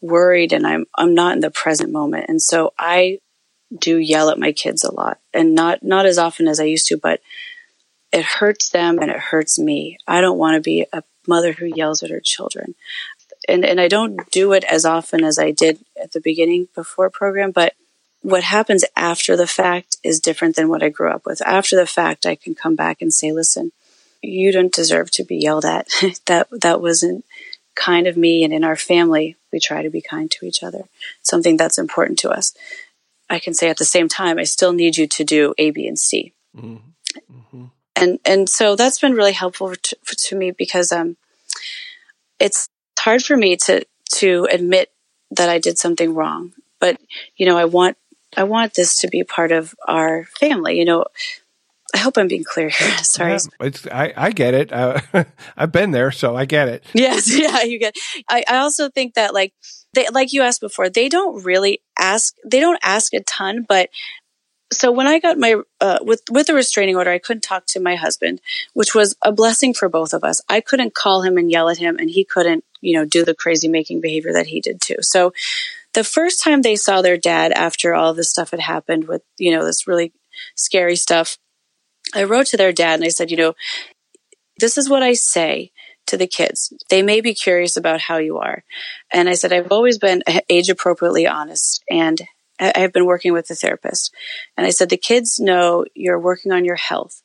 worried 0.00 0.52
and 0.52 0.66
I'm 0.66 0.86
I'm 0.94 1.14
not 1.14 1.34
in 1.34 1.40
the 1.40 1.50
present 1.50 1.90
moment. 1.90 2.26
And 2.28 2.40
so 2.40 2.72
I 2.78 3.18
do 3.76 3.98
yell 3.98 4.30
at 4.30 4.38
my 4.38 4.52
kids 4.52 4.84
a 4.84 4.94
lot 4.94 5.18
and 5.32 5.54
not 5.54 5.82
not 5.82 6.06
as 6.06 6.18
often 6.18 6.46
as 6.46 6.60
I 6.60 6.64
used 6.64 6.86
to, 6.88 6.96
but 6.96 7.20
it 8.12 8.24
hurts 8.24 8.70
them 8.70 8.98
and 8.98 9.10
it 9.10 9.18
hurts 9.18 9.58
me. 9.58 9.98
I 10.06 10.20
don't 10.20 10.38
want 10.38 10.54
to 10.54 10.60
be 10.60 10.86
a 10.92 11.02
mother 11.26 11.52
who 11.52 11.66
yells 11.66 12.02
at 12.02 12.10
her 12.10 12.20
children. 12.20 12.74
And 13.48 13.64
and 13.64 13.80
I 13.80 13.88
don't 13.88 14.30
do 14.30 14.52
it 14.52 14.64
as 14.64 14.84
often 14.84 15.24
as 15.24 15.38
I 15.38 15.50
did 15.50 15.78
at 16.02 16.12
the 16.12 16.20
beginning 16.20 16.68
before 16.74 17.10
program, 17.10 17.50
but 17.50 17.74
what 18.24 18.42
happens 18.42 18.86
after 18.96 19.36
the 19.36 19.46
fact 19.46 19.98
is 20.02 20.18
different 20.18 20.56
than 20.56 20.70
what 20.70 20.82
I 20.82 20.88
grew 20.88 21.10
up 21.10 21.26
with. 21.26 21.42
After 21.42 21.76
the 21.76 21.86
fact, 21.86 22.24
I 22.24 22.36
can 22.36 22.54
come 22.54 22.74
back 22.74 23.02
and 23.02 23.12
say, 23.12 23.32
listen, 23.32 23.70
you 24.22 24.50
don't 24.50 24.72
deserve 24.72 25.10
to 25.10 25.24
be 25.24 25.36
yelled 25.36 25.66
at. 25.66 25.88
that, 26.26 26.48
that 26.50 26.80
wasn't 26.80 27.26
kind 27.74 28.06
of 28.06 28.16
me. 28.16 28.42
And 28.42 28.50
in 28.50 28.64
our 28.64 28.76
family, 28.76 29.36
we 29.52 29.60
try 29.60 29.82
to 29.82 29.90
be 29.90 30.00
kind 30.00 30.30
to 30.30 30.46
each 30.46 30.62
other, 30.62 30.84
something 31.22 31.58
that's 31.58 31.76
important 31.76 32.18
to 32.20 32.30
us. 32.30 32.54
I 33.28 33.38
can 33.38 33.52
say 33.52 33.68
at 33.68 33.76
the 33.76 33.84
same 33.84 34.08
time, 34.08 34.38
I 34.38 34.44
still 34.44 34.72
need 34.72 34.96
you 34.96 35.06
to 35.06 35.22
do 35.22 35.52
A, 35.58 35.70
B, 35.70 35.86
and 35.86 35.98
C. 35.98 36.32
Mm-hmm. 36.56 36.76
Mm-hmm. 37.30 37.64
And, 37.96 38.20
and 38.24 38.48
so 38.48 38.74
that's 38.74 39.00
been 39.00 39.12
really 39.12 39.32
helpful 39.32 39.74
to, 39.74 39.96
to 40.06 40.34
me 40.34 40.50
because, 40.50 40.92
um, 40.92 41.18
it's 42.40 42.70
hard 42.98 43.22
for 43.22 43.36
me 43.36 43.56
to, 43.56 43.84
to 44.14 44.48
admit 44.50 44.90
that 45.30 45.50
I 45.50 45.58
did 45.58 45.78
something 45.78 46.14
wrong. 46.14 46.54
But, 46.80 47.00
you 47.36 47.46
know, 47.46 47.56
I 47.56 47.64
want 47.66 47.96
I 48.36 48.44
want 48.44 48.74
this 48.74 48.98
to 49.00 49.08
be 49.08 49.24
part 49.24 49.52
of 49.52 49.74
our 49.86 50.24
family. 50.38 50.78
You 50.78 50.84
know, 50.84 51.04
I 51.94 51.98
hope 51.98 52.18
I'm 52.18 52.28
being 52.28 52.44
clear 52.44 52.68
here. 52.68 52.98
Sorry. 53.02 53.38
Yeah, 53.60 53.70
I, 53.92 54.12
I 54.16 54.30
get 54.32 54.54
it. 54.54 54.72
Uh, 54.72 55.00
I've 55.56 55.72
been 55.72 55.92
there, 55.92 56.10
so 56.10 56.36
I 56.36 56.44
get 56.44 56.68
it. 56.68 56.84
Yes. 56.92 57.30
Yeah, 57.34 57.62
you 57.62 57.78
get 57.78 57.96
I, 58.28 58.44
I 58.48 58.56
also 58.58 58.88
think 58.88 59.14
that 59.14 59.34
like 59.34 59.52
they, 59.92 60.08
like 60.08 60.32
you 60.32 60.42
asked 60.42 60.60
before, 60.60 60.88
they 60.88 61.08
don't 61.08 61.44
really 61.44 61.80
ask, 61.98 62.34
they 62.44 62.60
don't 62.60 62.78
ask 62.82 63.14
a 63.14 63.20
ton, 63.20 63.64
but 63.68 63.90
so 64.72 64.90
when 64.90 65.06
I 65.06 65.20
got 65.20 65.38
my, 65.38 65.56
uh, 65.80 65.98
with, 66.02 66.22
with 66.30 66.48
the 66.48 66.54
restraining 66.54 66.96
order, 66.96 67.10
I 67.10 67.18
couldn't 67.18 67.42
talk 67.42 67.66
to 67.66 67.80
my 67.80 67.94
husband, 67.94 68.40
which 68.72 68.94
was 68.94 69.14
a 69.22 69.30
blessing 69.30 69.72
for 69.72 69.88
both 69.88 70.12
of 70.12 70.24
us. 70.24 70.40
I 70.48 70.60
couldn't 70.60 70.94
call 70.94 71.22
him 71.22 71.36
and 71.36 71.50
yell 71.50 71.68
at 71.68 71.78
him 71.78 71.96
and 71.98 72.10
he 72.10 72.24
couldn't, 72.24 72.64
you 72.80 72.94
know, 72.94 73.04
do 73.04 73.24
the 73.24 73.34
crazy 73.34 73.68
making 73.68 74.00
behavior 74.00 74.32
that 74.32 74.46
he 74.46 74.60
did 74.60 74.80
too. 74.80 74.96
So 75.00 75.32
the 75.94 76.04
first 76.04 76.42
time 76.42 76.62
they 76.62 76.76
saw 76.76 77.02
their 77.02 77.16
dad 77.16 77.52
after 77.52 77.94
all 77.94 78.14
this 78.14 78.30
stuff 78.30 78.50
had 78.50 78.60
happened 78.60 79.08
with, 79.08 79.22
you 79.38 79.56
know, 79.56 79.64
this 79.64 79.86
really 79.86 80.12
scary 80.56 80.96
stuff, 80.96 81.38
I 82.14 82.24
wrote 82.24 82.46
to 82.48 82.56
their 82.56 82.72
dad 82.72 82.94
and 82.94 83.04
I 83.04 83.08
said, 83.08 83.30
you 83.30 83.36
know, 83.36 83.54
this 84.58 84.76
is 84.76 84.88
what 84.88 85.02
I 85.02 85.14
say 85.14 85.72
to 86.06 86.16
the 86.16 86.26
kids. 86.26 86.72
They 86.90 87.02
may 87.02 87.20
be 87.20 87.34
curious 87.34 87.76
about 87.76 88.00
how 88.00 88.18
you 88.18 88.38
are. 88.38 88.64
And 89.12 89.28
I 89.28 89.34
said, 89.34 89.52
I've 89.52 89.72
always 89.72 89.98
been 89.98 90.22
age 90.48 90.68
appropriately 90.68 91.26
honest 91.26 91.82
and 91.90 92.20
I've 92.60 92.92
been 92.92 93.06
working 93.06 93.32
with 93.32 93.50
a 93.50 93.54
therapist. 93.54 94.14
And 94.56 94.66
I 94.66 94.70
said, 94.70 94.90
the 94.90 94.96
kids 94.96 95.40
know 95.40 95.84
you're 95.94 96.20
working 96.20 96.52
on 96.52 96.64
your 96.64 96.76
health. 96.76 97.22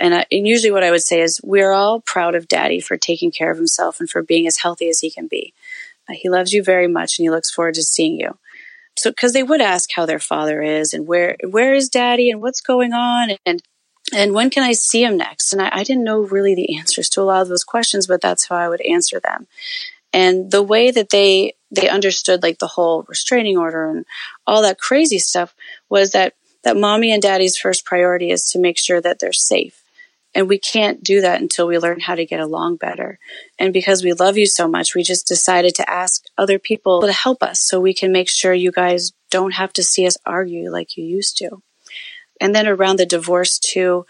And, 0.00 0.14
I, 0.14 0.26
and 0.32 0.46
usually 0.46 0.72
what 0.72 0.82
I 0.82 0.90
would 0.90 1.02
say 1.02 1.20
is, 1.20 1.40
we're 1.44 1.72
all 1.72 2.00
proud 2.00 2.34
of 2.34 2.48
daddy 2.48 2.80
for 2.80 2.96
taking 2.96 3.30
care 3.30 3.52
of 3.52 3.56
himself 3.56 4.00
and 4.00 4.10
for 4.10 4.22
being 4.22 4.48
as 4.48 4.58
healthy 4.58 4.88
as 4.88 4.98
he 4.98 5.10
can 5.10 5.28
be. 5.28 5.54
He 6.10 6.28
loves 6.28 6.52
you 6.52 6.62
very 6.62 6.88
much 6.88 7.18
and 7.18 7.24
he 7.24 7.30
looks 7.30 7.50
forward 7.50 7.74
to 7.74 7.82
seeing 7.82 8.18
you. 8.18 8.38
So, 8.96 9.12
cause 9.12 9.32
they 9.32 9.42
would 9.42 9.60
ask 9.60 9.90
how 9.92 10.06
their 10.06 10.20
father 10.20 10.62
is 10.62 10.94
and 10.94 11.06
where, 11.06 11.36
where 11.48 11.74
is 11.74 11.88
daddy 11.88 12.30
and 12.30 12.40
what's 12.40 12.60
going 12.60 12.92
on 12.92 13.36
and, 13.44 13.62
and 14.14 14.34
when 14.34 14.50
can 14.50 14.62
I 14.62 14.72
see 14.72 15.02
him 15.02 15.16
next? 15.16 15.52
And 15.52 15.60
I, 15.60 15.70
I 15.72 15.82
didn't 15.82 16.04
know 16.04 16.20
really 16.20 16.54
the 16.54 16.76
answers 16.76 17.08
to 17.10 17.22
a 17.22 17.24
lot 17.24 17.42
of 17.42 17.48
those 17.48 17.64
questions, 17.64 18.06
but 18.06 18.20
that's 18.20 18.46
how 18.46 18.56
I 18.56 18.68
would 18.68 18.82
answer 18.82 19.18
them. 19.18 19.46
And 20.12 20.50
the 20.50 20.62
way 20.62 20.90
that 20.92 21.10
they, 21.10 21.54
they 21.72 21.88
understood 21.88 22.42
like 22.42 22.58
the 22.58 22.68
whole 22.68 23.04
restraining 23.08 23.58
order 23.58 23.90
and 23.90 24.04
all 24.46 24.62
that 24.62 24.78
crazy 24.78 25.18
stuff 25.18 25.54
was 25.88 26.12
that, 26.12 26.34
that 26.62 26.76
mommy 26.76 27.12
and 27.12 27.20
daddy's 27.20 27.56
first 27.56 27.84
priority 27.84 28.30
is 28.30 28.48
to 28.50 28.60
make 28.60 28.78
sure 28.78 29.00
that 29.00 29.18
they're 29.18 29.32
safe 29.32 29.83
and 30.34 30.48
we 30.48 30.58
can't 30.58 31.02
do 31.02 31.20
that 31.20 31.40
until 31.40 31.66
we 31.66 31.78
learn 31.78 32.00
how 32.00 32.14
to 32.14 32.26
get 32.26 32.40
along 32.40 32.76
better. 32.76 33.18
And 33.58 33.72
because 33.72 34.02
we 34.02 34.12
love 34.12 34.36
you 34.36 34.46
so 34.46 34.66
much, 34.66 34.94
we 34.94 35.02
just 35.02 35.28
decided 35.28 35.74
to 35.76 35.88
ask 35.88 36.24
other 36.36 36.58
people 36.58 37.02
to 37.02 37.12
help 37.12 37.42
us 37.42 37.60
so 37.60 37.80
we 37.80 37.94
can 37.94 38.10
make 38.10 38.28
sure 38.28 38.52
you 38.52 38.72
guys 38.72 39.12
don't 39.30 39.54
have 39.54 39.72
to 39.74 39.82
see 39.82 40.06
us 40.06 40.18
argue 40.26 40.70
like 40.70 40.96
you 40.96 41.04
used 41.04 41.36
to. 41.38 41.62
And 42.40 42.54
then 42.54 42.66
around 42.66 42.98
the 42.98 43.06
divorce 43.06 43.58
too, 43.58 44.06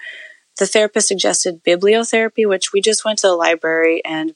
the 0.59 0.67
therapist 0.67 1.09
suggested 1.09 1.65
bibliotherapy, 1.65 2.49
which 2.49 2.73
we 2.73 2.81
just 2.81 3.05
went 3.05 3.19
to 3.19 3.27
the 3.27 3.35
library 3.35 4.03
and 4.05 4.35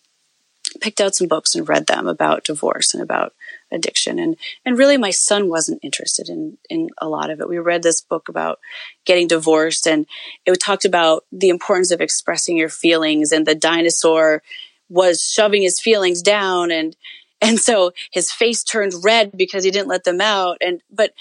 picked 0.81 1.01
out 1.01 1.15
some 1.15 1.29
books 1.29 1.55
and 1.55 1.69
read 1.69 1.87
them 1.87 2.07
about 2.07 2.45
divorce 2.45 2.95
and 2.95 3.03
about 3.03 3.35
addiction 3.71 4.19
and 4.19 4.37
and 4.65 4.79
really 4.79 4.97
my 4.97 5.11
son 5.11 5.49
wasn't 5.49 5.79
interested 5.83 6.29
in 6.29 6.57
in 6.71 6.89
a 6.99 7.09
lot 7.09 7.31
of 7.31 7.41
it 7.41 7.49
we 7.49 7.59
read 7.59 7.83
this 7.83 8.01
book 8.01 8.29
about 8.29 8.59
getting 9.05 9.27
divorced 9.27 9.87
and 9.87 10.07
it 10.47 10.59
talked 10.61 10.85
about 10.85 11.25
the 11.31 11.49
importance 11.49 11.91
of 11.91 12.01
expressing 12.01 12.57
your 12.57 12.69
feelings 12.69 13.31
and 13.33 13.47
the 13.47 13.55
dinosaur 13.55 14.43
was 14.89 15.23
shoving 15.23 15.63
his 15.63 15.81
feelings 15.81 16.23
down 16.23 16.71
and 16.71 16.97
And 17.41 17.59
so 17.59 17.93
his 18.11 18.33
face 18.33 18.65
turned 18.65 19.05
red 19.05 19.33
because 19.37 19.65
he 19.65 19.71
didn't 19.71 19.89
let 19.89 20.05
them 20.05 20.21
out. 20.21 20.59
And, 20.61 20.83
but, 20.91 21.13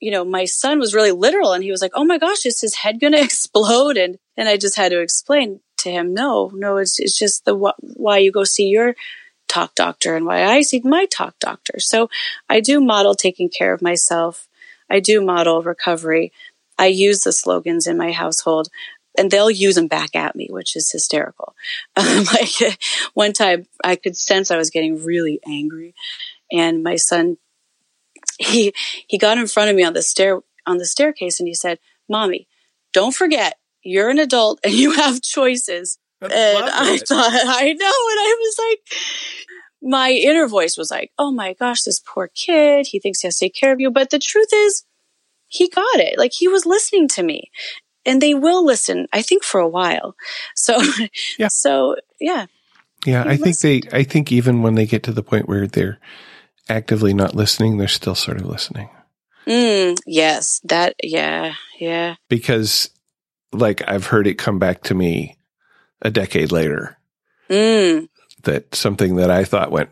you 0.00 0.10
know, 0.10 0.24
my 0.24 0.46
son 0.46 0.78
was 0.78 0.94
really 0.94 1.12
literal 1.12 1.52
and 1.52 1.62
he 1.62 1.70
was 1.70 1.82
like, 1.82 1.92
Oh 1.94 2.04
my 2.04 2.18
gosh, 2.18 2.46
is 2.46 2.60
his 2.60 2.76
head 2.76 3.00
going 3.00 3.12
to 3.16 3.22
explode? 3.22 3.96
And, 3.96 4.18
and 4.36 4.48
I 4.48 4.56
just 4.56 4.76
had 4.76 4.92
to 4.92 5.00
explain 5.00 5.60
to 5.86 5.92
him, 5.92 6.12
no, 6.12 6.50
no, 6.52 6.76
it's, 6.76 6.98
it's 6.98 7.18
just 7.18 7.44
the 7.44 7.56
wh- 7.56 7.98
why 7.98 8.18
you 8.18 8.32
go 8.32 8.44
see 8.44 8.66
your 8.66 8.94
talk 9.48 9.74
doctor 9.74 10.16
and 10.16 10.26
why 10.26 10.44
I 10.44 10.60
see 10.62 10.80
my 10.84 11.06
talk 11.06 11.38
doctor. 11.38 11.78
So 11.78 12.10
I 12.48 12.60
do 12.60 12.80
model 12.80 13.14
taking 13.14 13.48
care 13.48 13.72
of 13.72 13.80
myself. 13.80 14.48
I 14.90 15.00
do 15.00 15.20
model 15.20 15.62
recovery. 15.62 16.32
I 16.78 16.86
use 16.86 17.22
the 17.22 17.32
slogans 17.32 17.86
in 17.86 17.96
my 17.96 18.12
household 18.12 18.68
and 19.16 19.30
they'll 19.30 19.50
use 19.50 19.76
them 19.76 19.86
back 19.86 20.14
at 20.14 20.36
me, 20.36 20.48
which 20.50 20.76
is 20.76 20.90
hysterical. 20.90 21.54
Like 21.96 22.78
one 23.14 23.32
time 23.32 23.66
I 23.82 23.96
could 23.96 24.16
sense 24.16 24.50
I 24.50 24.56
was 24.56 24.70
getting 24.70 25.02
really 25.02 25.40
angry 25.46 25.94
and 26.52 26.82
my 26.82 26.96
son, 26.96 27.38
he, 28.38 28.74
he 29.06 29.16
got 29.16 29.38
in 29.38 29.46
front 29.46 29.70
of 29.70 29.76
me 29.76 29.84
on 29.84 29.94
the 29.94 30.02
stair, 30.02 30.40
on 30.66 30.78
the 30.78 30.84
staircase 30.84 31.40
and 31.40 31.46
he 31.46 31.54
said, 31.54 31.78
mommy, 32.08 32.48
don't 32.92 33.14
forget 33.14 33.58
you're 33.86 34.10
an 34.10 34.18
adult 34.18 34.60
and 34.64 34.74
you 34.74 34.92
have 34.92 35.22
choices. 35.22 35.98
That's 36.20 36.34
and 36.34 36.64
I 36.64 36.98
thought, 36.98 37.30
I 37.46 37.72
know. 37.72 37.86
And 38.10 38.20
I 38.20 38.36
was 38.40 38.58
like, 38.58 39.00
my 39.82 40.10
inner 40.10 40.48
voice 40.48 40.76
was 40.76 40.90
like, 40.90 41.12
oh 41.18 41.30
my 41.30 41.54
gosh, 41.54 41.82
this 41.82 42.00
poor 42.00 42.28
kid. 42.28 42.86
He 42.90 42.98
thinks 42.98 43.20
he 43.20 43.28
has 43.28 43.38
to 43.38 43.46
take 43.46 43.54
care 43.54 43.72
of 43.72 43.80
you. 43.80 43.90
But 43.90 44.10
the 44.10 44.18
truth 44.18 44.48
is, 44.52 44.84
he 45.48 45.68
got 45.68 46.00
it. 46.00 46.18
Like 46.18 46.32
he 46.32 46.48
was 46.48 46.66
listening 46.66 47.08
to 47.08 47.22
me. 47.22 47.50
And 48.04 48.22
they 48.22 48.34
will 48.34 48.64
listen, 48.64 49.08
I 49.12 49.22
think, 49.22 49.42
for 49.42 49.60
a 49.60 49.68
while. 49.68 50.14
So, 50.54 50.80
yeah. 51.38 51.48
so 51.48 51.96
yeah. 52.20 52.46
Yeah, 53.04 53.24
I 53.26 53.36
think 53.36 53.58
they, 53.58 53.82
I 53.92 54.04
think 54.04 54.32
even 54.32 54.62
when 54.62 54.74
they 54.74 54.86
get 54.86 55.02
to 55.04 55.12
the 55.12 55.22
point 55.22 55.48
where 55.48 55.66
they're 55.66 55.98
actively 56.68 57.14
not 57.14 57.34
listening, 57.34 57.78
they're 57.78 57.88
still 57.88 58.14
sort 58.14 58.38
of 58.38 58.46
listening. 58.46 58.88
Mm, 59.46 59.96
yes, 60.06 60.60
that, 60.64 60.94
yeah, 61.02 61.54
yeah. 61.78 62.16
Because 62.28 62.90
like 63.52 63.82
I've 63.86 64.06
heard 64.06 64.26
it 64.26 64.38
come 64.38 64.58
back 64.58 64.82
to 64.84 64.94
me 64.94 65.38
a 66.02 66.10
decade 66.10 66.52
later. 66.52 66.98
Mm. 67.48 68.08
That 68.42 68.74
something 68.74 69.16
that 69.16 69.30
I 69.30 69.44
thought 69.44 69.72
went 69.72 69.90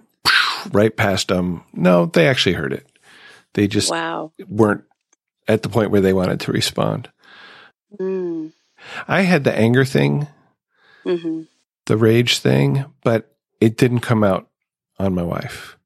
right 0.73 0.95
past 0.95 1.29
them. 1.29 1.65
No, 1.73 2.07
they 2.07 2.29
actually 2.29 2.55
heard 2.55 2.73
it. 2.73 2.87
They 3.55 3.67
just 3.69 3.91
wow. 3.91 4.33
weren't 4.49 4.85
at 5.47 5.63
the 5.63 5.69
point 5.69 5.91
where 5.91 6.01
they 6.01 6.13
wanted 6.13 6.41
to 6.41 6.53
respond. 6.53 7.11
Mm. 7.99 8.53
I 9.07 9.23
had 9.23 9.45
the 9.45 9.57
anger 9.57 9.85
thing, 9.85 10.27
mm-hmm. 11.05 11.43
the 11.87 11.97
rage 11.97 12.39
thing, 12.39 12.85
but 13.03 13.35
it 13.61 13.77
didn't 13.77 14.01
come 14.01 14.25
out 14.25 14.49
on 14.99 15.15
my 15.15 15.23
wife 15.23 15.77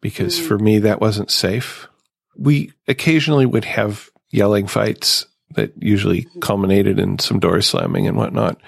because 0.00 0.38
mm. 0.38 0.46
for 0.46 0.58
me, 0.58 0.80
that 0.80 1.00
wasn't 1.00 1.30
safe. 1.30 1.88
We 2.36 2.72
occasionally 2.86 3.46
would 3.46 3.64
have 3.64 4.10
yelling 4.30 4.66
fights 4.66 5.26
that 5.54 5.72
usually 5.78 6.26
culminated 6.40 6.98
in 6.98 7.18
some 7.18 7.38
door 7.38 7.60
slamming 7.60 8.06
and 8.06 8.16
whatnot. 8.16 8.60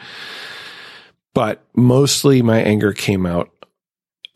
But 1.34 1.62
mostly 1.74 2.42
my 2.42 2.60
anger 2.60 2.92
came 2.92 3.26
out 3.26 3.50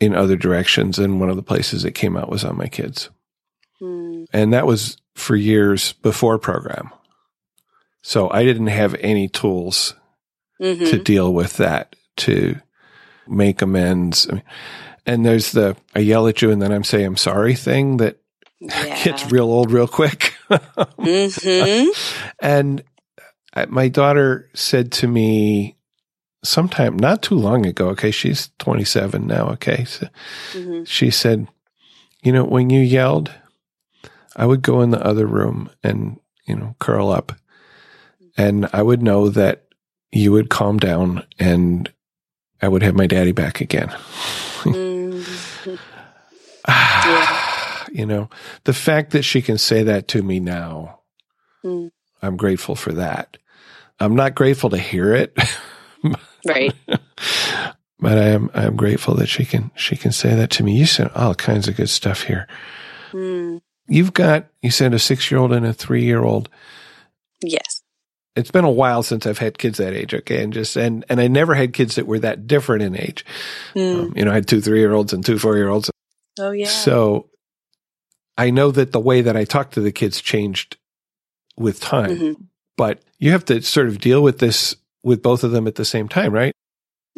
in 0.01 0.15
other 0.15 0.35
directions. 0.35 0.99
And 0.99 1.19
one 1.19 1.29
of 1.29 1.35
the 1.37 1.43
places 1.43 1.85
it 1.85 1.91
came 1.93 2.17
out 2.17 2.29
was 2.29 2.43
on 2.43 2.57
my 2.57 2.67
kids. 2.67 3.09
Mm. 3.81 4.25
And 4.33 4.53
that 4.53 4.65
was 4.65 4.97
for 5.15 5.35
years 5.35 5.93
before 5.93 6.37
program. 6.37 6.89
So 8.01 8.29
I 8.29 8.43
didn't 8.43 8.67
have 8.67 8.95
any 8.95 9.27
tools 9.27 9.93
mm-hmm. 10.59 10.85
to 10.85 10.97
deal 10.97 11.33
with 11.33 11.57
that, 11.57 11.95
to 12.17 12.59
make 13.27 13.61
amends. 13.61 14.27
and 15.05 15.25
there's 15.25 15.51
the 15.51 15.77
I 15.95 15.99
yell 15.99 16.27
at 16.27 16.41
you 16.41 16.51
and 16.51 16.61
then 16.61 16.71
I'm 16.71 16.83
say 16.83 17.03
I'm 17.03 17.17
sorry 17.17 17.55
thing 17.55 17.97
that 17.97 18.17
yeah. 18.59 19.03
gets 19.03 19.31
real 19.31 19.45
old 19.45 19.71
real 19.71 19.87
quick. 19.87 20.35
Mm-hmm. 20.51 21.89
And 22.39 22.83
my 23.69 23.87
daughter 23.87 24.49
said 24.53 24.91
to 24.93 25.07
me 25.07 25.77
sometime 26.43 26.97
not 26.97 27.21
too 27.21 27.35
long 27.35 27.65
ago, 27.65 27.89
okay, 27.89 28.11
she's 28.11 28.49
27 28.59 29.27
now, 29.27 29.49
okay. 29.49 29.85
So 29.85 30.07
mm-hmm. 30.53 30.83
She 30.85 31.11
said, 31.11 31.47
You 32.23 32.31
know, 32.31 32.43
when 32.43 32.69
you 32.69 32.81
yelled, 32.81 33.31
I 34.35 34.45
would 34.45 34.61
go 34.61 34.81
in 34.81 34.91
the 34.91 35.05
other 35.05 35.25
room 35.25 35.69
and, 35.83 36.19
you 36.45 36.55
know, 36.55 36.75
curl 36.79 37.09
up. 37.09 37.33
And 38.37 38.69
I 38.71 38.81
would 38.81 39.01
know 39.03 39.29
that 39.29 39.65
you 40.11 40.31
would 40.31 40.49
calm 40.49 40.77
down 40.77 41.25
and 41.37 41.91
I 42.61 42.67
would 42.67 42.83
have 42.83 42.95
my 42.95 43.07
daddy 43.07 43.31
back 43.31 43.61
again. 43.61 43.89
mm-hmm. 44.63 45.75
yeah 46.67 47.40
you 47.91 48.05
know, 48.05 48.29
the 48.63 48.73
fact 48.73 49.11
that 49.11 49.23
she 49.23 49.41
can 49.41 49.57
say 49.57 49.83
that 49.83 50.07
to 50.09 50.23
me 50.23 50.39
now, 50.39 50.99
mm. 51.63 51.91
I'm 52.21 52.37
grateful 52.37 52.75
for 52.75 52.93
that. 52.93 53.37
I'm 53.99 54.15
not 54.15 54.35
grateful 54.35 54.69
to 54.71 54.77
hear 54.77 55.13
it. 55.13 55.37
right. 56.47 56.73
but 57.99 58.17
I 58.17 58.29
am 58.29 58.49
I 58.53 58.65
am 58.65 58.75
grateful 58.75 59.15
that 59.15 59.27
she 59.27 59.45
can 59.45 59.71
she 59.75 59.95
can 59.95 60.11
say 60.11 60.33
that 60.35 60.49
to 60.51 60.63
me. 60.63 60.75
You 60.75 60.85
said 60.85 61.11
all 61.13 61.35
kinds 61.35 61.67
of 61.67 61.75
good 61.75 61.89
stuff 61.89 62.23
here. 62.23 62.47
Mm. 63.11 63.61
You've 63.87 64.13
got 64.13 64.47
you 64.61 64.71
said 64.71 64.93
a 64.93 64.99
six 64.99 65.29
year 65.29 65.39
old 65.39 65.53
and 65.53 65.65
a 65.65 65.73
three 65.73 66.03
year 66.03 66.23
old. 66.23 66.49
Yes. 67.41 67.83
It's 68.35 68.51
been 68.51 68.63
a 68.63 68.71
while 68.71 69.03
since 69.03 69.27
I've 69.27 69.39
had 69.39 69.57
kids 69.57 69.77
that 69.79 69.93
age, 69.93 70.13
okay, 70.13 70.41
and 70.41 70.53
just 70.53 70.77
and 70.77 71.03
and 71.09 71.19
I 71.19 71.27
never 71.27 71.53
had 71.53 71.73
kids 71.73 71.95
that 71.95 72.07
were 72.07 72.19
that 72.19 72.47
different 72.47 72.81
in 72.81 72.95
age. 72.95 73.25
Mm. 73.75 73.99
Um, 73.99 74.13
you 74.15 74.23
know, 74.23 74.31
I 74.31 74.35
had 74.35 74.47
two 74.47 74.61
three 74.61 74.79
year 74.79 74.93
olds 74.93 75.11
and 75.11 75.25
two 75.25 75.37
four 75.37 75.57
year 75.57 75.67
olds. 75.67 75.91
Oh 76.39 76.51
yeah. 76.51 76.67
So 76.67 77.29
I 78.37 78.49
know 78.49 78.71
that 78.71 78.91
the 78.91 78.99
way 78.99 79.21
that 79.21 79.35
I 79.35 79.45
talk 79.45 79.71
to 79.71 79.81
the 79.81 79.91
kids 79.91 80.21
changed 80.21 80.77
with 81.57 81.79
time, 81.79 82.17
mm-hmm. 82.17 82.43
but 82.77 83.01
you 83.19 83.31
have 83.31 83.45
to 83.45 83.61
sort 83.61 83.87
of 83.87 83.99
deal 83.99 84.23
with 84.23 84.39
this 84.39 84.75
with 85.03 85.21
both 85.21 85.43
of 85.43 85.51
them 85.51 85.67
at 85.67 85.75
the 85.75 85.85
same 85.85 86.07
time, 86.07 86.31
right? 86.33 86.53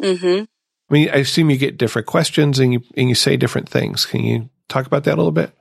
Mm-hmm. 0.02 0.44
I 0.90 0.92
mean, 0.92 1.08
I 1.10 1.16
assume 1.16 1.50
you 1.50 1.56
get 1.56 1.78
different 1.78 2.06
questions 2.06 2.58
and 2.58 2.72
you 2.72 2.82
and 2.96 3.08
you 3.08 3.14
say 3.14 3.36
different 3.36 3.68
things. 3.68 4.04
Can 4.06 4.22
you 4.22 4.50
talk 4.68 4.86
about 4.86 5.04
that 5.04 5.14
a 5.14 5.16
little 5.16 5.32
bit? 5.32 5.52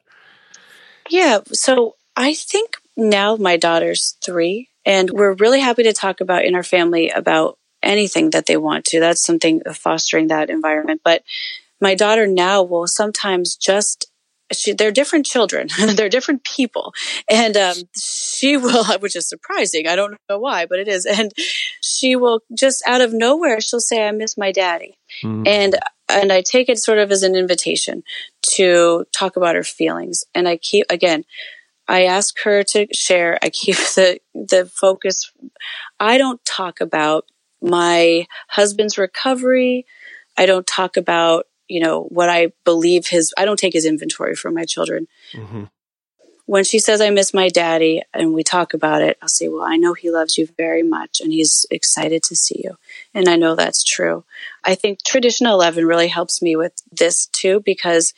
Yeah. 1.10 1.40
So 1.52 1.96
I 2.16 2.34
think 2.34 2.78
now 2.98 3.36
my 3.36 3.58
daughter's 3.58 4.18
three, 4.24 4.70
and 4.86 5.10
we're 5.10 5.34
really 5.34 5.60
happy 5.60 5.84
to 5.84 5.94
talk 5.94 6.22
about 6.22 6.46
in 6.46 6.56
our 6.56 6.64
family 6.64 7.10
about 7.10 7.58
anything 7.82 8.32
that 8.32 8.46
they 8.46 8.58
want 8.58 8.86
to. 8.86 9.00
That's 9.00 9.24
something 9.24 9.62
of 9.66 9.78
fostering 9.78 10.28
that 10.28 10.50
environment. 10.50 11.02
But 11.04 11.24
my 11.82 11.96
daughter 11.96 12.28
now 12.28 12.64
will 12.64 12.88
sometimes 12.88 13.56
just 13.56 14.08
she, 14.52 14.74
they're 14.74 14.92
different 14.92 15.26
children. 15.26 15.68
they're 15.96 16.10
different 16.10 16.44
people. 16.44 16.94
And 17.30 17.56
um, 17.58 17.76
she 18.00 18.58
will, 18.58 18.86
which 19.00 19.16
is 19.16 19.28
surprising. 19.28 19.88
I 19.88 19.96
don't 19.96 20.18
know 20.30 20.40
why, 20.40 20.66
but 20.66 20.80
it 20.80 20.88
is. 20.88 21.06
And 21.06 21.32
she 21.82 22.16
will 22.16 22.42
just 22.58 22.84
out 22.88 23.02
of 23.02 23.14
nowhere, 23.14 23.62
she'll 23.62 23.80
say, 23.80 24.08
I 24.08 24.12
miss 24.12 24.38
my 24.38 24.52
daddy. 24.52 24.98
Mm-hmm. 25.24 25.44
And, 25.46 25.76
and 26.10 26.32
I 26.32 26.42
take 26.42 26.70
it 26.70 26.80
sort 26.80 26.98
of 26.98 27.12
as 27.12 27.24
an 27.24 27.36
invitation 27.36 28.04
to 28.56 29.06
talk 29.12 29.36
about 29.36 29.56
her 29.56 29.64
feelings. 29.64 30.24
And 30.36 30.48
I 30.48 30.58
keep, 30.58 30.86
again, 30.90 31.24
I 31.88 32.06
ask 32.06 32.40
her 32.44 32.64
to 32.64 32.88
share. 32.94 33.38
I 33.42 33.50
keep 33.50 33.76
the, 33.96 34.20
the 34.34 34.66
focus. 34.66 35.32
I 36.00 36.18
don't 36.18 36.44
talk 36.46 36.82
about 36.82 37.26
my 37.62 38.28
husband's 38.50 38.98
recovery. 38.98 39.86
I 40.38 40.46
don't 40.46 40.68
talk 40.68 40.98
about 40.98 41.46
you 41.68 41.80
know, 41.80 42.04
what 42.04 42.30
I 42.30 42.52
believe 42.66 43.08
his, 43.08 43.34
I 43.38 43.46
don't 43.46 43.60
take 43.60 43.74
his 43.74 43.86
inventory 43.86 44.36
from 44.36 44.54
my 44.54 44.66
children. 44.66 45.08
Mm-hmm. 45.34 45.66
When 46.46 46.66
she 46.66 46.78
says, 46.78 47.00
I 47.00 47.10
miss 47.10 47.34
my 47.34 47.48
daddy 47.48 48.04
and 48.14 48.34
we 48.34 48.44
talk 48.44 48.74
about 48.74 49.02
it, 49.02 49.18
I'll 49.22 49.30
say, 49.30 49.48
well, 49.48 49.64
I 49.64 49.78
know 49.78 49.94
he 49.94 50.12
loves 50.12 50.38
you 50.38 50.48
very 50.58 50.84
much 50.84 51.22
and 51.22 51.32
he's 51.32 51.66
excited 51.72 52.22
to 52.24 52.36
see 52.36 52.62
you. 52.64 52.78
And 53.14 53.30
I 53.30 53.38
know 53.38 53.56
that's 53.56 53.82
true. 53.82 54.26
I 54.64 54.76
think 54.76 55.04
tradition 55.04 55.48
11 55.48 55.86
really 55.86 56.10
helps 56.10 56.42
me 56.42 56.58
with 56.58 56.74
this 56.92 57.28
too, 57.28 57.62
because 57.62 58.14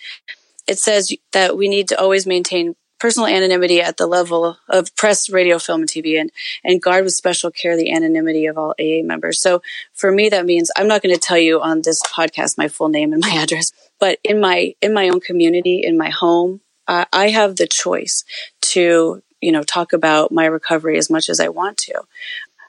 it 0.68 0.80
says 0.80 1.14
that 1.34 1.56
we 1.56 1.68
need 1.68 1.88
to 1.90 2.00
always 2.00 2.26
maintain 2.26 2.76
personal 3.00 3.28
anonymity 3.28 3.82
at 3.82 3.98
the 3.98 4.08
level 4.08 4.58
of 4.70 4.96
press, 4.96 5.30
radio, 5.30 5.60
film, 5.60 5.82
and 5.82 5.90
TV, 5.90 6.20
and, 6.20 6.32
and 6.64 6.82
guard 6.82 7.04
with 7.04 7.14
special 7.14 7.52
care 7.52 7.76
the 7.76 7.92
anonymity 7.92 8.46
of 8.46 8.58
all 8.58 8.74
AA 8.80 9.04
members. 9.04 9.42
So 9.42 9.62
for 9.94 10.12
me, 10.12 10.30
that 10.30 10.46
means 10.46 10.72
I'm 10.76 10.88
not 10.88 11.02
going 11.02 11.14
to 11.14 11.22
tell 11.22 11.38
you 11.38 11.62
on 11.62 11.82
this 11.82 12.02
podcast 12.04 12.58
my 12.58 12.68
full 12.68 12.90
name 12.90 13.14
and 13.14 13.22
my 13.22 13.30
address, 13.42 13.72
but 14.00 14.20
in 14.24 14.40
my, 14.40 14.76
in 14.82 14.94
my 14.94 15.10
own 15.10 15.20
community, 15.20 15.82
in 15.84 15.98
my 15.98 16.10
home, 16.10 16.62
uh, 16.88 17.06
I 17.12 17.30
have 17.30 17.56
the 17.56 17.68
choice 17.68 18.24
to, 18.62 19.22
you 19.42 19.52
know, 19.52 19.64
talk 19.64 19.94
about 19.94 20.32
my 20.32 20.46
recovery 20.46 20.98
as 20.98 21.10
much 21.10 21.30
as 21.30 21.40
I 21.40 21.50
want 21.50 21.78
to. 21.80 22.02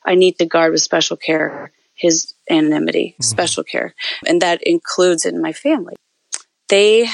I 0.04 0.14
need 0.14 0.38
to 0.38 0.46
guard 0.46 0.72
with 0.72 0.82
special 0.82 1.16
care 1.16 1.72
his 1.96 2.34
anonymity, 2.48 3.14
mm-hmm. 3.14 3.22
special 3.22 3.64
care. 3.64 3.94
And 4.26 4.40
that 4.42 4.62
includes 4.62 5.24
in 5.24 5.42
my 5.42 5.52
family. 5.52 5.96
They 6.68 7.08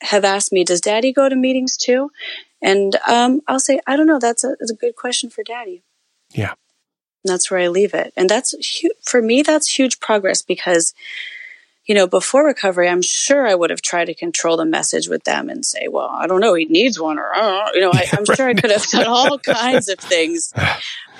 have 0.00 0.24
asked 0.24 0.52
me, 0.52 0.64
does 0.64 0.80
daddy 0.80 1.12
go 1.12 1.28
to 1.28 1.36
meetings 1.36 1.76
too? 1.76 2.10
And 2.62 2.96
um, 3.08 3.40
I'll 3.48 3.60
say, 3.60 3.80
I 3.86 3.96
don't 3.96 4.06
know. 4.06 4.18
That's 4.18 4.44
a, 4.44 4.54
that's 4.58 4.70
a 4.70 4.76
good 4.76 4.96
question 4.96 5.30
for 5.30 5.42
daddy. 5.42 5.82
Yeah. 6.30 6.54
And 7.24 7.32
that's 7.32 7.50
where 7.50 7.60
I 7.60 7.68
leave 7.68 7.94
it. 7.94 8.12
And 8.16 8.28
that's 8.28 8.54
for 9.04 9.20
me, 9.20 9.42
that's 9.42 9.78
huge 9.78 10.00
progress 10.00 10.42
because 10.42 10.94
you 11.84 11.96
know, 11.96 12.06
before 12.06 12.46
recovery, 12.46 12.88
I'm 12.88 13.02
sure 13.02 13.46
I 13.46 13.54
would 13.54 13.70
have 13.70 13.82
tried 13.82 14.04
to 14.04 14.14
control 14.14 14.56
the 14.56 14.64
message 14.64 15.08
with 15.08 15.24
them 15.24 15.48
and 15.48 15.64
say, 15.64 15.88
well, 15.88 16.08
I 16.08 16.26
don't 16.26 16.40
know, 16.40 16.54
he 16.54 16.64
needs 16.66 17.00
one, 17.00 17.18
or, 17.18 17.32
you 17.74 17.80
know, 17.80 17.90
I, 17.92 18.06
am 18.16 18.24
sure 18.24 18.48
I 18.48 18.54
could 18.54 18.70
have 18.70 18.86
done 18.86 19.06
all 19.06 19.38
kinds 19.38 19.88
of 19.88 19.98
things. 19.98 20.52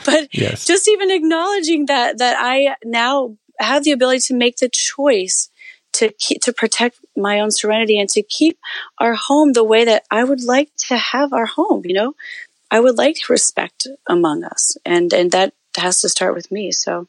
But 0.05 0.35
yes. 0.35 0.65
just 0.65 0.89
even 0.89 1.13
acknowledging 1.13 1.87
that, 1.87 2.19
that 2.19 2.37
I 2.37 2.75
now 2.85 3.37
have 3.61 3.85
the 3.85 3.93
ability 3.93 4.19
to 4.23 4.35
make 4.35 4.57
the 4.57 4.69
choice 4.69 5.49
to 5.93 6.13
keep, 6.19 6.43
to 6.43 6.53
protect 6.53 6.99
my 7.17 7.41
own 7.41 7.51
serenity 7.51 7.99
and 7.99 8.09
to 8.11 8.23
keep 8.23 8.59
our 8.99 9.15
home 9.15 9.53
the 9.53 9.65
way 9.65 9.85
that 9.85 10.05
I 10.11 10.25
would 10.25 10.43
like 10.43 10.71
to 10.89 10.97
have 10.97 11.33
our 11.33 11.47
home, 11.47 11.83
you 11.85 11.95
know, 11.95 12.15
I 12.71 12.81
would 12.81 12.97
like 12.97 13.29
respect 13.29 13.87
among 14.09 14.45
us. 14.45 14.77
And, 14.85 15.13
and 15.13 15.31
that 15.33 15.53
has 15.77 16.01
to 16.01 16.09
start 16.09 16.35
with 16.35 16.51
me. 16.51 16.73
So, 16.73 17.09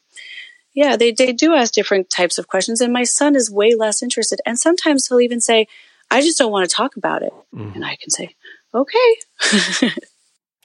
yeah, 0.74 0.96
they, 0.96 1.12
they 1.12 1.32
do 1.32 1.54
ask 1.54 1.72
different 1.72 2.10
types 2.10 2.36
of 2.36 2.48
questions. 2.48 2.80
And 2.80 2.92
my 2.92 3.04
son 3.04 3.36
is 3.36 3.50
way 3.50 3.74
less 3.74 4.02
interested. 4.02 4.40
And 4.44 4.58
sometimes 4.58 5.06
he'll 5.06 5.20
even 5.20 5.40
say, 5.40 5.66
I 6.10 6.20
just 6.20 6.38
don't 6.38 6.52
want 6.52 6.68
to 6.68 6.74
talk 6.74 6.96
about 6.96 7.22
it. 7.22 7.32
Mm. 7.54 7.76
And 7.76 7.84
I 7.84 7.96
can 7.96 8.10
say, 8.10 8.34
okay. 8.74 9.90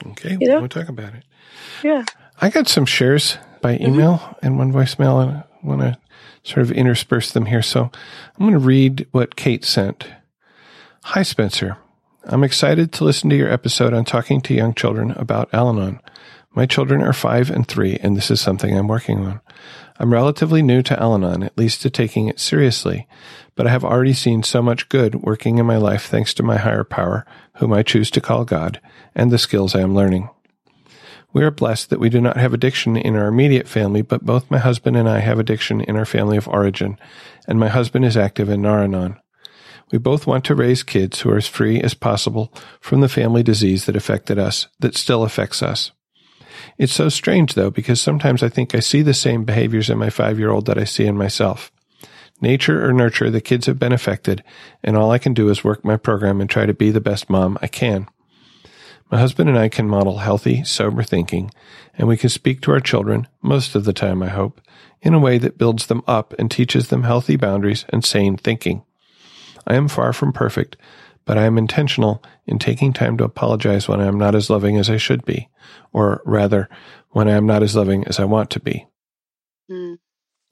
okay, 0.08 0.38
you 0.40 0.48
know? 0.48 0.60
we'll 0.60 0.70
talk 0.70 0.90
about 0.90 1.14
it. 1.14 1.24
Yeah. 1.84 2.04
I 2.42 2.50
got 2.50 2.68
some 2.68 2.86
shares 2.86 3.38
by 3.62 3.76
mm-hmm. 3.76 3.94
email 3.94 4.18
mm-hmm. 4.18 4.46
and 4.46 4.58
one 4.58 4.74
voicemail, 4.74 5.22
and 5.22 5.44
want 5.62 5.82
to 5.82 5.98
sort 6.44 6.62
of 6.62 6.72
intersperse 6.72 7.32
them 7.32 7.46
here. 7.46 7.62
So 7.62 7.84
I'm 7.84 8.40
going 8.40 8.54
to 8.54 8.60
read 8.60 9.08
what 9.12 9.36
Kate 9.36 9.66
sent. 9.66 10.08
Hi, 11.04 11.24
Spencer. 11.24 11.78
I'm 12.26 12.44
excited 12.44 12.92
to 12.94 13.04
listen 13.04 13.30
to 13.30 13.36
your 13.36 13.52
episode 13.52 13.94
on 13.94 14.06
talking 14.06 14.42
to 14.42 14.54
young 14.54 14.74
children 14.74 15.12
about 15.12 15.54
Al 15.54 15.70
Anon. 15.70 16.00
My 16.52 16.66
children 16.66 17.02
are 17.02 17.14
five 17.14 17.50
and 17.50 17.68
three, 17.68 17.98
and 18.02 18.18
this 18.18 18.30
is 18.30 18.42
something 18.42 18.78
I'm 18.78 18.88
working 18.88 19.26
on. 19.26 19.42
I'm 19.98 20.14
relatively 20.14 20.62
new 20.62 20.82
to 20.84 21.00
Al 21.00 21.16
Anon, 21.16 21.44
at 21.44 21.58
least 21.58 21.82
to 21.82 21.90
taking 21.90 22.28
it 22.28 22.40
seriously, 22.40 23.08
but 23.56 23.68
I 23.68 23.72
have 23.72 23.84
already 23.84 24.14
seen 24.14 24.44
so 24.44 24.62
much 24.62 24.90
good 24.90 25.16
working 25.16 25.58
in 25.58 25.66
my 25.66 25.78
life 25.78 26.06
thanks 26.08 26.34
to 26.36 26.44
my 26.44 26.58
higher 26.58 26.84
power, 26.84 27.26
whom 27.58 27.74
I 27.74 27.84
choose 27.84 28.10
to 28.12 28.22
call 28.22 28.46
God, 28.46 28.80
and 29.16 29.32
the 29.32 29.38
skills 29.38 29.76
I 29.76 29.82
am 29.82 29.96
learning. 29.96 30.30
We 31.32 31.44
are 31.44 31.52
blessed 31.52 31.92
that 31.92 32.00
we 32.00 32.10
do 32.10 32.20
not 32.20 32.38
have 32.38 32.54
addiction 32.54 32.98
in 32.98 33.16
our 33.16 33.28
immediate 33.28 33.68
family, 33.68 34.02
but 34.02 34.26
both 34.26 34.50
my 34.50 34.58
husband 34.58 34.98
and 34.98 35.08
I 35.08 35.20
have 35.20 35.38
addiction 35.38 35.82
in 35.82 35.96
our 35.96 36.06
family 36.06 36.38
of 36.38 36.48
origin, 36.48 36.98
and 37.48 37.60
my 37.60 37.68
husband 37.68 38.06
is 38.06 38.18
active 38.18 38.50
in 38.50 38.64
Nar-Anon. 38.64 39.20
We 39.92 40.00
both 40.00 40.26
want 40.26 40.44
to 40.46 40.56
raise 40.56 40.84
kids 40.84 41.22
who 41.22 41.30
are 41.30 41.38
as 41.38 41.48
free 41.48 41.82
as 41.82 41.94
possible 41.94 42.54
from 42.80 43.02
the 43.02 43.10
family 43.10 43.44
disease 43.44 43.86
that 43.86 43.96
affected 43.96 44.40
us, 44.40 44.68
that 44.80 44.96
still 44.96 45.24
affects 45.24 45.62
us. 45.62 45.92
It's 46.78 46.94
so 46.94 47.10
strange 47.10 47.54
though, 47.54 47.70
because 47.70 48.02
sometimes 48.02 48.42
I 48.42 48.50
think 48.50 48.74
I 48.74 48.80
see 48.80 49.02
the 49.02 49.14
same 49.14 49.46
behaviors 49.46 49.90
in 49.90 49.98
my 49.98 50.10
five 50.10 50.40
year 50.40 50.50
old 50.50 50.66
that 50.66 50.78
I 50.78 50.84
see 50.84 51.06
in 51.06 51.18
myself. 51.18 51.72
Nature 52.42 52.88
or 52.88 52.94
nurture, 52.94 53.30
the 53.30 53.42
kids 53.42 53.66
have 53.66 53.78
been 53.78 53.92
affected, 53.92 54.44
and 54.84 54.96
all 54.96 55.12
I 55.12 55.18
can 55.18 55.34
do 55.34 55.50
is 55.50 55.64
work 55.64 55.84
my 55.84 55.98
program 55.98 56.40
and 56.40 56.50
try 56.50 56.66
to 56.66 56.74
be 56.74 56.90
the 56.90 57.02
best 57.02 57.30
mom 57.30 57.58
I 57.62 57.68
can. 57.68 58.08
My 59.12 59.20
husband 59.20 59.50
and 59.50 59.58
I 59.58 59.70
can 59.70 59.88
model 59.88 60.20
healthy, 60.20 60.64
sober 60.64 61.02
thinking, 61.02 61.52
and 61.96 62.08
we 62.08 62.18
can 62.18 62.30
speak 62.30 62.62
to 62.62 62.72
our 62.72 62.80
children, 62.80 63.28
most 63.42 63.74
of 63.74 63.86
the 63.86 63.94
time, 63.94 64.22
I 64.22 64.30
hope, 64.30 64.62
in 65.02 65.14
a 65.14 65.20
way 65.20 65.38
that 65.40 65.58
builds 65.58 65.88
them 65.88 66.04
up 66.06 66.34
and 66.38 66.50
teaches 66.50 66.90
them 66.90 67.04
healthy 67.04 67.36
boundaries 67.36 67.86
and 67.90 68.06
sane 68.06 68.38
thinking. 68.38 68.84
I 69.66 69.76
am 69.76 69.88
far 69.88 70.14
from 70.14 70.32
perfect, 70.32 70.78
but 71.26 71.38
I 71.38 71.46
am 71.46 71.58
intentional 71.58 72.24
in 72.46 72.60
taking 72.60 72.94
time 72.94 73.18
to 73.18 73.24
apologize 73.24 73.88
when 73.88 74.00
I 74.00 74.06
am 74.06 74.18
not 74.18 74.36
as 74.36 74.50
loving 74.50 74.78
as 74.78 74.90
I 74.90 74.98
should 74.98 75.26
be, 75.26 75.50
or 75.92 76.22
rather, 76.26 76.70
when 77.10 77.28
I 77.28 77.34
am 77.34 77.48
not 77.48 77.64
as 77.64 77.76
loving 77.76 78.06
as 78.08 78.20
I 78.20 78.26
want 78.26 78.52
to 78.52 78.60
be. 78.60 78.88
Mm. 79.70 79.98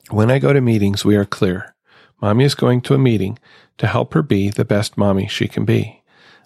When 0.09 0.31
I 0.31 0.39
go 0.39 0.53
to 0.53 0.61
meetings, 0.61 1.05
we 1.05 1.15
are 1.15 1.25
clear. 1.25 1.75
Mommy 2.21 2.43
is 2.43 2.55
going 2.55 2.81
to 2.81 2.95
a 2.95 2.99
meeting 2.99 3.37
to 3.77 3.87
help 3.87 4.13
her 4.13 4.23
be 4.23 4.49
the 4.49 4.65
best 4.65 4.97
mommy 4.97 5.27
she 5.27 5.47
can 5.47 5.65
be. 5.65 5.96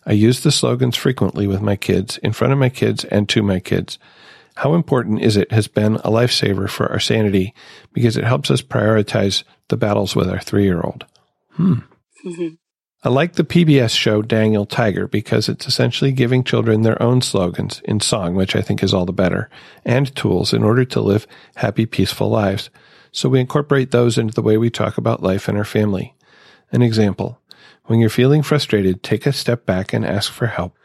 I 0.06 0.14
use 0.14 0.42
the 0.42 0.52
slogans 0.52 0.96
frequently 0.96 1.48
with 1.48 1.62
my 1.62 1.76
kids, 1.76 2.18
in 2.20 2.34
front 2.34 2.54
of 2.54 2.60
my 2.60 2.70
kids, 2.70 3.04
and 3.06 3.30
to 3.30 3.44
my 3.44 3.60
kids. 3.60 4.00
How 4.56 4.74
important 4.74 5.22
is 5.22 5.38
it 5.38 5.52
has 5.52 5.68
been 5.68 5.96
a 5.98 6.10
lifesaver 6.10 6.70
for 6.70 6.92
our 6.92 7.00
sanity 7.00 7.54
because 7.94 8.18
it 8.18 8.24
helps 8.24 8.52
us 8.52 8.62
prioritize 8.62 9.44
the 9.70 9.78
battles 9.78 10.16
with 10.16 10.30
our 10.30 10.40
three 10.40 10.64
year 10.64 10.82
old. 10.82 11.06
Hmm. 11.52 11.80
Mm-hmm. 12.26 12.56
I 13.04 13.10
like 13.10 13.34
the 13.34 13.44
PBS 13.44 13.96
show 13.96 14.22
Daniel 14.22 14.68
Tiger 14.68 15.08
because 15.08 15.50
it's 15.50 15.66
essentially 15.66 16.12
giving 16.12 16.44
children 16.44 16.84
their 16.84 17.02
own 17.02 17.22
slogans 17.22 17.82
in 17.86 18.00
song, 18.00 18.36
which 18.36 18.56
I 18.56 18.62
think 18.62 18.84
is 18.84 18.94
all 18.94 19.06
the 19.06 19.12
better, 19.12 19.50
and 19.84 20.16
tools 20.16 20.54
in 20.54 20.64
order 20.64 20.86
to 20.86 21.02
live 21.02 21.26
happy, 21.56 21.88
peaceful 21.88 22.30
lives. 22.30 22.70
So 23.12 23.28
we 23.28 23.40
incorporate 23.40 23.90
those 23.90 24.20
into 24.20 24.36
the 24.36 24.44
way 24.44 24.58
we 24.58 24.70
talk 24.70 25.00
about 25.00 25.24
life 25.24 25.48
and 25.48 25.58
our 25.58 25.66
family. 25.66 26.14
An 26.72 26.84
example. 26.84 27.41
When 27.92 28.00
you're 28.00 28.10
feeling 28.10 28.42
frustrated, 28.42 29.04
take 29.04 29.26
a 29.26 29.34
step 29.34 29.66
back 29.66 29.92
and 29.92 30.06
ask 30.06 30.32
for 30.32 30.48
help. 30.48 30.78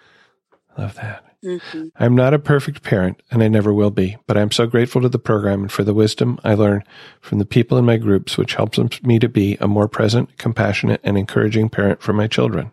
Love 0.76 0.96
that. 0.96 1.24
Mm-hmm. 1.44 1.86
I'm 1.94 2.16
not 2.16 2.34
a 2.34 2.38
perfect 2.40 2.82
parent, 2.82 3.22
and 3.30 3.44
I 3.44 3.46
never 3.46 3.72
will 3.72 3.92
be, 3.92 4.16
but 4.26 4.36
I'm 4.36 4.50
so 4.50 4.66
grateful 4.66 5.00
to 5.02 5.08
the 5.08 5.16
program 5.20 5.60
and 5.62 5.70
for 5.70 5.84
the 5.84 5.94
wisdom 5.94 6.40
I 6.42 6.54
learn 6.54 6.82
from 7.20 7.38
the 7.38 7.44
people 7.44 7.78
in 7.78 7.84
my 7.84 7.96
groups, 7.96 8.36
which 8.36 8.54
helps 8.54 8.80
me 9.04 9.20
to 9.20 9.28
be 9.28 9.56
a 9.60 9.68
more 9.68 9.86
present, 9.86 10.36
compassionate, 10.36 11.00
and 11.04 11.16
encouraging 11.16 11.68
parent 11.68 12.02
for 12.02 12.12
my 12.12 12.26
children. 12.26 12.72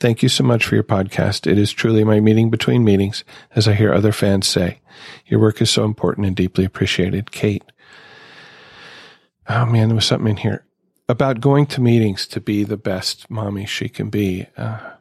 Thank 0.00 0.22
you 0.22 0.28
so 0.28 0.44
much 0.44 0.66
for 0.66 0.74
your 0.74 0.84
podcast. 0.84 1.50
It 1.50 1.56
is 1.56 1.72
truly 1.72 2.04
my 2.04 2.20
meeting 2.20 2.50
between 2.50 2.84
meetings, 2.84 3.24
as 3.54 3.66
I 3.66 3.72
hear 3.72 3.90
other 3.90 4.12
fans 4.12 4.46
say. 4.46 4.80
Your 5.24 5.40
work 5.40 5.62
is 5.62 5.70
so 5.70 5.86
important 5.86 6.26
and 6.26 6.36
deeply 6.36 6.66
appreciated. 6.66 7.30
Kate. 7.30 7.64
Oh 9.48 9.64
man, 9.64 9.88
there 9.88 9.96
was 9.96 10.04
something 10.04 10.32
in 10.32 10.36
here 10.36 10.65
about 11.08 11.40
going 11.40 11.66
to 11.66 11.80
meetings 11.80 12.26
to 12.28 12.40
be 12.40 12.64
the 12.64 12.76
best 12.76 13.30
mommy 13.30 13.66
she 13.66 13.88
can 13.88 14.10
be. 14.10 14.46
Uh, 14.56 14.92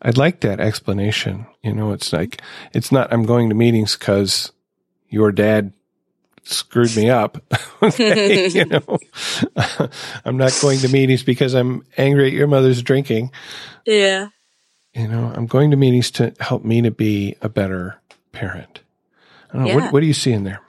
I'd 0.00 0.18
like 0.18 0.40
that 0.40 0.60
explanation. 0.60 1.46
You 1.62 1.72
know, 1.72 1.92
it's 1.92 2.12
like, 2.12 2.40
it's 2.72 2.92
not, 2.92 3.12
I'm 3.12 3.24
going 3.24 3.48
to 3.48 3.54
meetings 3.54 3.96
because 3.96 4.52
your 5.08 5.32
dad 5.32 5.72
screwed 6.44 6.94
me 6.96 7.10
up. 7.10 7.42
you 7.98 8.64
know, 8.66 8.98
I'm 10.24 10.36
not 10.36 10.56
going 10.60 10.78
to 10.80 10.88
meetings 10.88 11.22
because 11.22 11.54
I'm 11.54 11.84
angry 11.96 12.28
at 12.28 12.32
your 12.32 12.46
mother's 12.46 12.82
drinking. 12.82 13.32
Yeah. 13.86 14.28
You 14.94 15.08
know, 15.08 15.32
I'm 15.34 15.46
going 15.46 15.72
to 15.72 15.76
meetings 15.76 16.10
to 16.12 16.34
help 16.38 16.64
me 16.64 16.82
to 16.82 16.90
be 16.90 17.36
a 17.42 17.48
better 17.48 18.00
parent. 18.32 18.80
I 19.50 19.54
don't 19.54 19.62
know. 19.62 19.68
Yeah. 19.68 19.74
What, 19.76 19.92
what 19.94 20.00
do 20.00 20.06
you 20.06 20.14
see 20.14 20.32
in 20.32 20.44
there? 20.44 20.60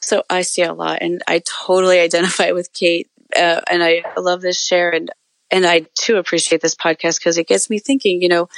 So 0.00 0.22
I 0.30 0.42
see 0.42 0.62
a 0.62 0.72
lot 0.72 0.98
and 1.00 1.22
I 1.26 1.42
totally 1.44 1.98
identify 1.98 2.52
with 2.52 2.72
Kate. 2.72 3.10
Uh, 3.36 3.60
and 3.70 3.82
I 3.82 4.02
love 4.16 4.40
this 4.40 4.64
share. 4.64 4.90
And 4.90 5.10
and 5.50 5.64
I 5.64 5.86
too 5.94 6.16
appreciate 6.16 6.60
this 6.60 6.74
podcast 6.74 7.20
because 7.20 7.38
it 7.38 7.46
gets 7.46 7.70
me 7.70 7.78
thinking, 7.78 8.20
you 8.20 8.28
know, 8.28 8.48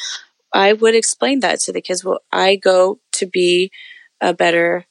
I 0.53 0.73
would 0.73 0.95
explain 0.95 1.41
that 1.41 1.61
to 1.61 1.73
the 1.73 1.81
kids. 1.81 2.05
Well, 2.05 2.21
I 2.33 2.57
go 2.57 3.01
to 3.13 3.27
be 3.27 3.71
a 4.21 4.33
better, 4.33 4.87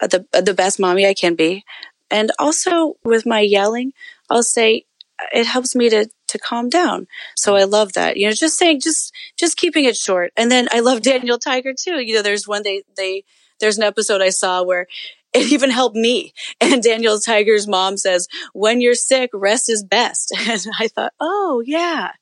uh, 0.00 0.08
the, 0.08 0.26
uh, 0.34 0.40
the 0.40 0.54
best 0.54 0.80
mommy 0.80 1.06
I 1.06 1.14
can 1.14 1.34
be. 1.34 1.64
And 2.10 2.32
also 2.38 2.96
with 3.04 3.26
my 3.26 3.40
yelling, 3.40 3.92
I'll 4.28 4.42
say 4.42 4.86
it 5.32 5.46
helps 5.46 5.76
me 5.76 5.88
to, 5.90 6.08
to 6.28 6.38
calm 6.38 6.68
down. 6.68 7.06
So 7.36 7.54
I 7.54 7.64
love 7.64 7.92
that, 7.92 8.16
you 8.16 8.26
know, 8.26 8.32
just 8.32 8.58
saying, 8.58 8.80
just, 8.80 9.12
just 9.36 9.56
keeping 9.56 9.84
it 9.84 9.96
short. 9.96 10.32
And 10.36 10.50
then 10.50 10.68
I 10.72 10.80
love 10.80 11.02
Daniel 11.02 11.38
Tiger 11.38 11.72
too. 11.72 12.00
You 12.00 12.16
know, 12.16 12.22
there's 12.22 12.48
one 12.48 12.62
they, 12.62 12.82
they, 12.96 13.24
there's 13.60 13.78
an 13.78 13.84
episode 13.84 14.22
I 14.22 14.30
saw 14.30 14.64
where 14.64 14.86
it 15.32 15.52
even 15.52 15.70
helped 15.70 15.96
me. 15.96 16.32
And 16.60 16.82
Daniel 16.82 17.18
Tiger's 17.18 17.68
mom 17.68 17.96
says, 17.96 18.28
when 18.52 18.80
you're 18.80 18.94
sick, 18.94 19.30
rest 19.32 19.68
is 19.68 19.84
best. 19.84 20.32
And 20.48 20.66
I 20.78 20.88
thought, 20.88 21.12
oh 21.20 21.62
yeah, 21.64 22.12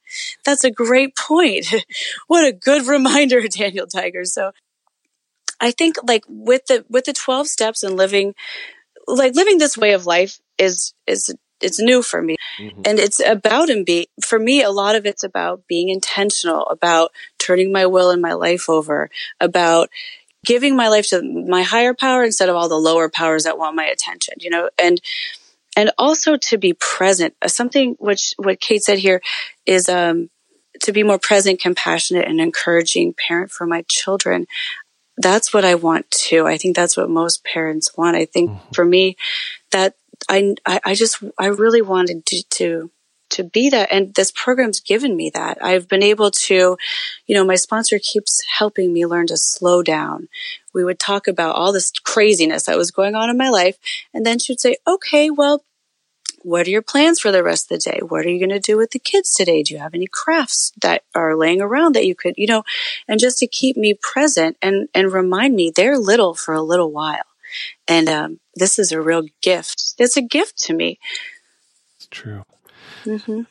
that's 0.45 0.65
a 0.65 0.71
great 0.71 1.17
point. 1.17 1.67
what 2.27 2.45
a 2.47 2.53
good 2.53 2.87
reminder, 2.87 3.47
Daniel 3.49 3.87
Tiger. 3.87 4.25
So 4.25 4.53
I 5.61 5.71
think 5.71 5.97
like 6.07 6.25
with 6.29 6.67
the, 6.67 6.85
with 6.89 7.05
the 7.05 7.13
12 7.13 7.49
steps 7.49 7.83
and 7.83 7.97
living, 7.97 8.35
like 9.07 9.35
living 9.35 9.59
this 9.59 9.79
way 9.79 9.93
of 9.93 10.07
life 10.07 10.41
is, 10.59 10.93
is, 11.07 11.35
it's 11.61 11.81
new 11.81 12.03
for 12.03 12.23
me. 12.23 12.37
Mm-hmm. 12.61 12.83
And 12.85 12.99
it's 12.99 13.21
about 13.21 13.71
and 13.71 13.85
be, 13.85 14.09
for 14.25 14.39
me, 14.39 14.63
a 14.63 14.71
lot 14.71 14.95
of 14.95 15.07
it's 15.07 15.25
about 15.25 15.67
being 15.67 15.89
intentional, 15.89 16.67
about 16.67 17.13
turning 17.39 17.73
my 17.73 17.87
will 17.87 18.11
and 18.11 18.23
my 18.23 18.35
life 18.35 18.69
over, 18.69 19.11
about 19.41 19.89
giving 20.45 20.77
my 20.77 20.89
life 20.89 21.09
to 21.09 21.23
my 21.23 21.63
higher 21.63 21.95
power 21.95 22.25
instead 22.25 22.49
of 22.49 22.57
all 22.57 22.69
the 22.69 22.77
lower 22.77 23.09
powers 23.09 23.45
that 23.45 23.59
want 23.59 23.77
my 23.77 23.85
attention, 23.85 24.35
you 24.39 24.51
know, 24.51 24.71
and, 24.79 25.01
and 25.77 25.91
also 25.99 26.37
to 26.37 26.59
be 26.59 26.73
present. 26.75 27.35
Uh, 27.43 27.49
something 27.49 27.97
which 27.99 28.35
what 28.37 28.61
Kate 28.61 28.83
said 28.83 28.99
here 28.99 29.21
is 29.67 29.89
um, 29.89 30.31
to 30.83 30.93
be 30.93 31.03
more 31.03 31.19
present, 31.19 31.61
compassionate, 31.61 32.27
and 32.27 32.41
encouraging 32.41 33.15
parent 33.15 33.51
for 33.51 33.67
my 33.67 33.83
children. 33.89 34.47
That's 35.17 35.53
what 35.53 35.65
I 35.65 35.75
want 35.75 36.11
too. 36.11 36.47
I 36.47 36.57
think 36.59 36.77
that's 36.77 36.97
what 36.97 37.11
most 37.11 37.45
parents 37.45 37.97
want. 37.97 38.17
I 38.17 38.25
think 38.25 38.51
mm-hmm. 38.51 38.73
for 38.73 38.85
me, 38.85 39.17
that 39.73 39.95
I, 40.29 40.55
I 40.67 40.95
just 40.95 41.23
I 41.39 41.47
really 41.47 41.83
wanted 41.83 42.27
to, 42.27 42.43
to 42.51 42.91
to 43.39 43.45
be 43.45 43.71
that. 43.71 43.91
And 43.91 44.15
this 44.15 44.31
program's 44.31 44.81
given 44.81 45.17
me 45.17 45.31
that. 45.31 45.59
I've 45.63 45.89
been 45.89 46.03
able 46.03 46.31
to, 46.31 46.77
you 47.27 47.35
know, 47.35 47.45
my 47.45 47.55
sponsor 47.55 47.99
keeps 47.99 48.45
helping 48.59 48.93
me 48.93 49.07
learn 49.07 49.27
to 49.29 49.37
slow 49.37 49.83
down. 49.83 50.29
We 50.75 50.85
would 50.85 50.99
talk 50.99 51.27
about 51.27 51.57
all 51.57 51.73
this 51.73 51.91
craziness 51.91 52.65
that 52.65 52.77
was 52.77 52.91
going 52.91 53.15
on 53.15 53.31
in 53.31 53.39
my 53.39 53.49
life. 53.49 53.79
And 54.13 54.27
then 54.27 54.39
she'd 54.39 54.61
say, 54.61 54.77
okay, 54.87 55.31
well, 55.31 55.63
what 56.43 56.67
are 56.67 56.71
your 56.71 56.83
plans 56.83 57.21
for 57.21 57.33
the 57.33 57.43
rest 57.43 57.71
of 57.71 57.81
the 57.81 57.91
day? 57.91 58.01
What 58.01 58.25
are 58.25 58.29
you 58.29 58.39
going 58.39 58.51
to 58.51 58.61
do 58.61 58.77
with 58.77 58.91
the 58.93 58.99
kids 58.99 59.35
today? 59.35 59.63
Do 59.63 59.75
you 59.75 59.81
have 59.81 59.95
any 59.95 60.07
crafts 60.07 60.73
that 60.81 61.03
are 61.15 61.37
laying 61.37 61.61
around 61.61 61.95
that 61.95 62.07
you 62.07 62.15
could, 62.15 62.35
you 62.37 62.47
know, 62.47 62.63
and 63.07 63.19
just 63.19 63.39
to 63.39 63.47
keep 63.47 63.77
me 63.77 63.95
present 63.95 64.57
and, 64.63 64.89
and 64.95 65.13
remind 65.13 65.57
me 65.57 65.71
they're 65.71 65.99
little 65.99 66.35
for 66.35 66.55
a 66.55 66.63
little 66.63 66.93
while. 66.93 67.23
And 67.89 68.09
um, 68.09 68.41
this 68.55 68.79
is 68.79 68.93
a 68.93 69.01
real 69.01 69.25
gift. 69.43 69.95
It's 69.99 70.17
a 70.17 70.23
gift 70.23 70.59
to 70.65 70.75
me. 70.75 70.99
It's 71.97 72.07
true. 72.07 72.43
Mm-hmm. 73.05 73.43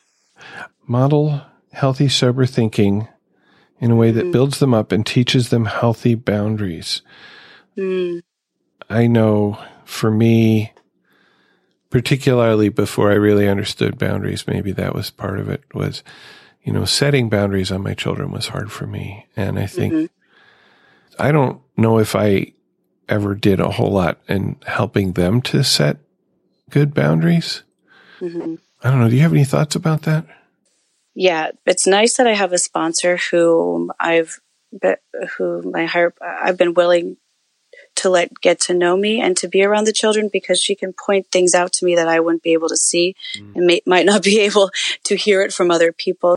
Model 0.86 1.42
healthy, 1.72 2.08
sober 2.08 2.46
thinking 2.46 3.08
in 3.80 3.90
a 3.90 3.96
way 3.96 4.10
that 4.10 4.26
mm. 4.26 4.32
builds 4.32 4.58
them 4.58 4.74
up 4.74 4.92
and 4.92 5.06
teaches 5.06 5.50
them 5.50 5.66
healthy 5.66 6.14
boundaries. 6.14 7.02
Mm. 7.76 8.22
I 8.90 9.06
know 9.06 9.58
for 9.84 10.10
me, 10.10 10.72
particularly 11.90 12.68
before 12.68 13.10
I 13.10 13.14
really 13.14 13.48
understood 13.48 13.98
boundaries, 13.98 14.46
maybe 14.46 14.72
that 14.72 14.94
was 14.94 15.10
part 15.10 15.38
of 15.38 15.48
it 15.48 15.62
was, 15.74 16.02
you 16.62 16.72
know, 16.72 16.84
setting 16.84 17.28
boundaries 17.28 17.70
on 17.70 17.82
my 17.82 17.94
children 17.94 18.30
was 18.30 18.48
hard 18.48 18.72
for 18.72 18.86
me. 18.86 19.26
And 19.36 19.58
I 19.58 19.66
think, 19.66 19.92
mm-hmm. 19.92 21.22
I 21.22 21.32
don't 21.32 21.60
know 21.76 21.98
if 21.98 22.16
I 22.16 22.52
ever 23.08 23.34
did 23.34 23.60
a 23.60 23.70
whole 23.70 23.92
lot 23.92 24.20
in 24.28 24.56
helping 24.66 25.12
them 25.12 25.40
to 25.42 25.64
set 25.64 25.98
good 26.70 26.92
boundaries. 26.92 27.62
Mm-hmm. 28.20 28.56
I 28.82 28.90
don't 28.90 29.00
know. 29.00 29.08
Do 29.08 29.16
you 29.16 29.22
have 29.22 29.32
any 29.32 29.44
thoughts 29.44 29.74
about 29.74 30.02
that? 30.02 30.24
Yeah, 31.14 31.50
it's 31.66 31.86
nice 31.86 32.16
that 32.16 32.28
I 32.28 32.34
have 32.34 32.52
a 32.52 32.58
sponsor 32.58 33.16
who 33.16 33.90
I've, 33.98 34.40
who 35.36 35.62
my 35.62 35.86
heart, 35.86 36.16
I've 36.22 36.56
been 36.56 36.74
willing 36.74 37.16
to 37.96 38.10
let 38.10 38.40
get 38.40 38.60
to 38.60 38.74
know 38.74 38.96
me 38.96 39.20
and 39.20 39.36
to 39.36 39.48
be 39.48 39.64
around 39.64 39.84
the 39.84 39.92
children 39.92 40.30
because 40.32 40.60
she 40.62 40.76
can 40.76 40.92
point 40.92 41.26
things 41.32 41.54
out 41.54 41.72
to 41.72 41.84
me 41.84 41.96
that 41.96 42.08
I 42.08 42.20
wouldn't 42.20 42.44
be 42.44 42.52
able 42.52 42.68
to 42.68 42.76
see 42.76 43.16
mm. 43.36 43.56
and 43.56 43.66
may, 43.66 43.80
might 43.84 44.06
not 44.06 44.22
be 44.32 44.40
able 44.40 44.70
to 45.04 45.16
hear 45.16 45.42
it 45.42 45.52
from 45.52 45.70
other 45.70 45.92
people. 45.92 46.36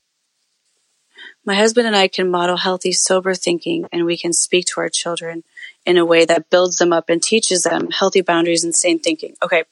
My 1.46 1.56
husband 1.56 1.88
and 1.88 1.96
I 1.96 2.08
can 2.08 2.30
model 2.30 2.58
healthy, 2.58 2.92
sober 2.92 3.34
thinking 3.34 3.88
and 3.92 4.06
we 4.06 4.18
can 4.18 4.34
speak 4.34 4.66
to 4.68 4.82
our 4.82 4.90
children 4.90 5.44
in 5.86 5.98
a 5.98 6.06
way 6.06 6.26
that 6.26 6.50
builds 6.50 6.78
them 6.78 6.94
up 6.94 7.10
and 7.10 7.22
teaches 7.22 7.64
them 7.64 7.90
healthy 7.92 8.22
boundaries 8.22 8.64
and 8.64 8.76
sane 8.76 9.00
thinking. 9.00 9.36
Okay. 9.44 9.64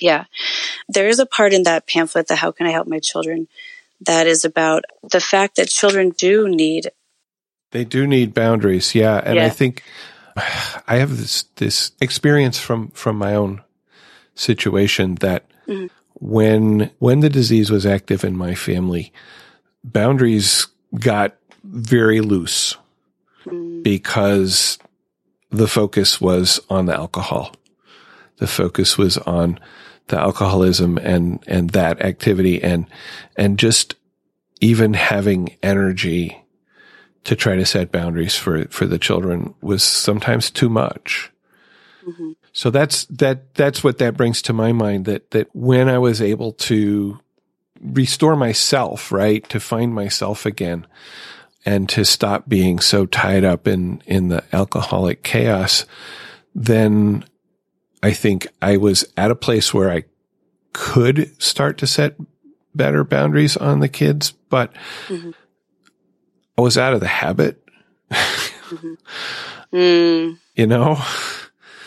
Yeah. 0.00 0.24
There 0.88 1.08
is 1.08 1.18
a 1.18 1.26
part 1.26 1.52
in 1.52 1.64
that 1.64 1.86
pamphlet, 1.86 2.28
the 2.28 2.36
How 2.36 2.52
Can 2.52 2.66
I 2.66 2.70
Help 2.70 2.86
My 2.86 2.98
Children, 2.98 3.48
that 4.00 4.26
is 4.26 4.44
about 4.44 4.84
the 5.10 5.20
fact 5.20 5.56
that 5.56 5.68
children 5.68 6.10
do 6.10 6.48
need. 6.48 6.90
They 7.70 7.84
do 7.84 8.06
need 8.06 8.34
boundaries. 8.34 8.94
Yeah. 8.94 9.20
And 9.24 9.36
yeah. 9.36 9.46
I 9.46 9.48
think 9.48 9.82
I 10.36 10.96
have 10.96 11.16
this 11.16 11.44
this 11.56 11.92
experience 12.00 12.58
from 12.58 12.88
from 12.88 13.16
my 13.16 13.34
own 13.34 13.62
situation 14.34 15.16
that 15.16 15.46
mm-hmm. 15.66 15.86
when 16.14 16.90
when 16.98 17.20
the 17.20 17.30
disease 17.30 17.70
was 17.70 17.86
active 17.86 18.24
in 18.24 18.36
my 18.36 18.54
family, 18.54 19.12
boundaries 19.82 20.66
got 20.98 21.36
very 21.64 22.20
loose 22.20 22.76
mm-hmm. 23.44 23.82
because 23.82 24.78
the 25.50 25.68
focus 25.68 26.20
was 26.20 26.60
on 26.68 26.86
the 26.86 26.94
alcohol. 26.94 27.52
The 28.38 28.46
focus 28.46 28.98
was 28.98 29.16
on 29.18 29.58
the 30.08 30.18
alcoholism 30.18 30.98
and 30.98 31.42
and 31.46 31.70
that 31.70 32.00
activity 32.02 32.62
and 32.62 32.86
and 33.36 33.58
just 33.58 33.96
even 34.60 34.94
having 34.94 35.56
energy 35.62 36.42
to 37.24 37.34
try 37.34 37.56
to 37.56 37.66
set 37.66 37.92
boundaries 37.92 38.36
for 38.36 38.66
for 38.68 38.86
the 38.86 38.98
children 38.98 39.54
was 39.60 39.82
sometimes 39.82 40.50
too 40.50 40.68
much. 40.68 41.32
Mm-hmm. 42.06 42.32
So 42.52 42.70
that's 42.70 43.04
that 43.06 43.54
that's 43.54 43.82
what 43.82 43.98
that 43.98 44.16
brings 44.16 44.40
to 44.42 44.52
my 44.52 44.72
mind 44.72 45.06
that 45.06 45.30
that 45.32 45.48
when 45.54 45.88
I 45.88 45.98
was 45.98 46.22
able 46.22 46.52
to 46.52 47.18
restore 47.80 48.36
myself, 48.36 49.12
right, 49.12 49.46
to 49.48 49.60
find 49.60 49.94
myself 49.94 50.46
again 50.46 50.86
and 51.64 51.88
to 51.90 52.04
stop 52.04 52.48
being 52.48 52.78
so 52.78 53.06
tied 53.06 53.44
up 53.44 53.66
in 53.66 54.02
in 54.06 54.28
the 54.28 54.44
alcoholic 54.52 55.24
chaos, 55.24 55.84
then 56.54 57.24
I 58.02 58.12
think 58.12 58.46
I 58.60 58.76
was 58.76 59.04
at 59.16 59.30
a 59.30 59.36
place 59.36 59.72
where 59.72 59.90
I 59.90 60.04
could 60.72 61.40
start 61.42 61.78
to 61.78 61.86
set 61.86 62.16
better 62.74 63.04
boundaries 63.04 63.56
on 63.56 63.80
the 63.80 63.88
kids, 63.88 64.32
but 64.32 64.72
mm-hmm. 65.08 65.30
I 66.58 66.60
was 66.60 66.76
out 66.76 66.94
of 66.94 67.00
the 67.00 67.06
habit. 67.06 67.62
mm-hmm. 68.10 68.94
mm. 69.72 70.38
You 70.56 70.66
know? 70.66 70.98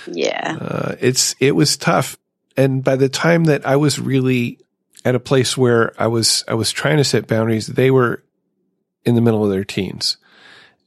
Yeah. 0.05 0.57
Uh, 0.61 0.95
it's, 0.99 1.35
it 1.39 1.55
was 1.55 1.75
tough. 1.75 2.19
And 2.55 2.83
by 2.83 2.95
the 2.95 3.09
time 3.09 3.45
that 3.45 3.65
I 3.65 3.77
was 3.77 3.99
really 3.99 4.59
at 5.03 5.15
a 5.15 5.19
place 5.19 5.57
where 5.57 5.99
I 5.99 6.05
was, 6.05 6.43
I 6.47 6.53
was 6.53 6.71
trying 6.71 6.97
to 6.97 7.03
set 7.03 7.25
boundaries, 7.25 7.65
they 7.65 7.89
were 7.89 8.23
in 9.05 9.15
the 9.15 9.21
middle 9.21 9.43
of 9.43 9.49
their 9.49 9.63
teens 9.63 10.17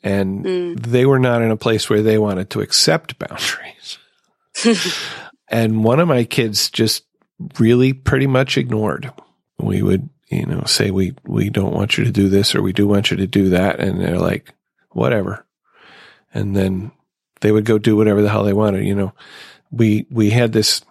and 0.02 0.44
mm. 0.44 0.80
they 0.80 1.06
were 1.06 1.18
not 1.18 1.42
in 1.42 1.50
a 1.50 1.56
place 1.56 1.88
where 1.88 2.02
they 2.02 2.18
wanted 2.18 2.50
to 2.50 2.60
accept 2.60 3.18
boundaries. 3.18 3.98
and 5.48 5.84
one 5.84 6.00
of 6.00 6.08
my 6.08 6.24
kids 6.24 6.70
just 6.70 7.04
really 7.58 7.92
pretty 7.92 8.26
much 8.26 8.56
ignored. 8.56 9.12
We 9.58 9.82
would 9.82 10.08
you 10.32 10.46
know, 10.46 10.62
say 10.64 10.90
we, 10.90 11.14
we 11.24 11.50
don't 11.50 11.74
want 11.74 11.98
you 11.98 12.04
to 12.04 12.10
do 12.10 12.28
this 12.30 12.54
or 12.54 12.62
we 12.62 12.72
do 12.72 12.88
want 12.88 13.10
you 13.10 13.18
to 13.18 13.26
do 13.26 13.50
that. 13.50 13.80
And 13.80 14.00
they're 14.00 14.18
like, 14.18 14.54
whatever. 14.90 15.44
And 16.32 16.56
then 16.56 16.90
they 17.42 17.52
would 17.52 17.66
go 17.66 17.78
do 17.78 17.96
whatever 17.96 18.22
the 18.22 18.30
hell 18.30 18.44
they 18.44 18.54
wanted. 18.54 18.86
You 18.86 18.94
know, 18.94 19.12
we, 19.70 20.06
we 20.10 20.30
had 20.30 20.52
this 20.52 20.82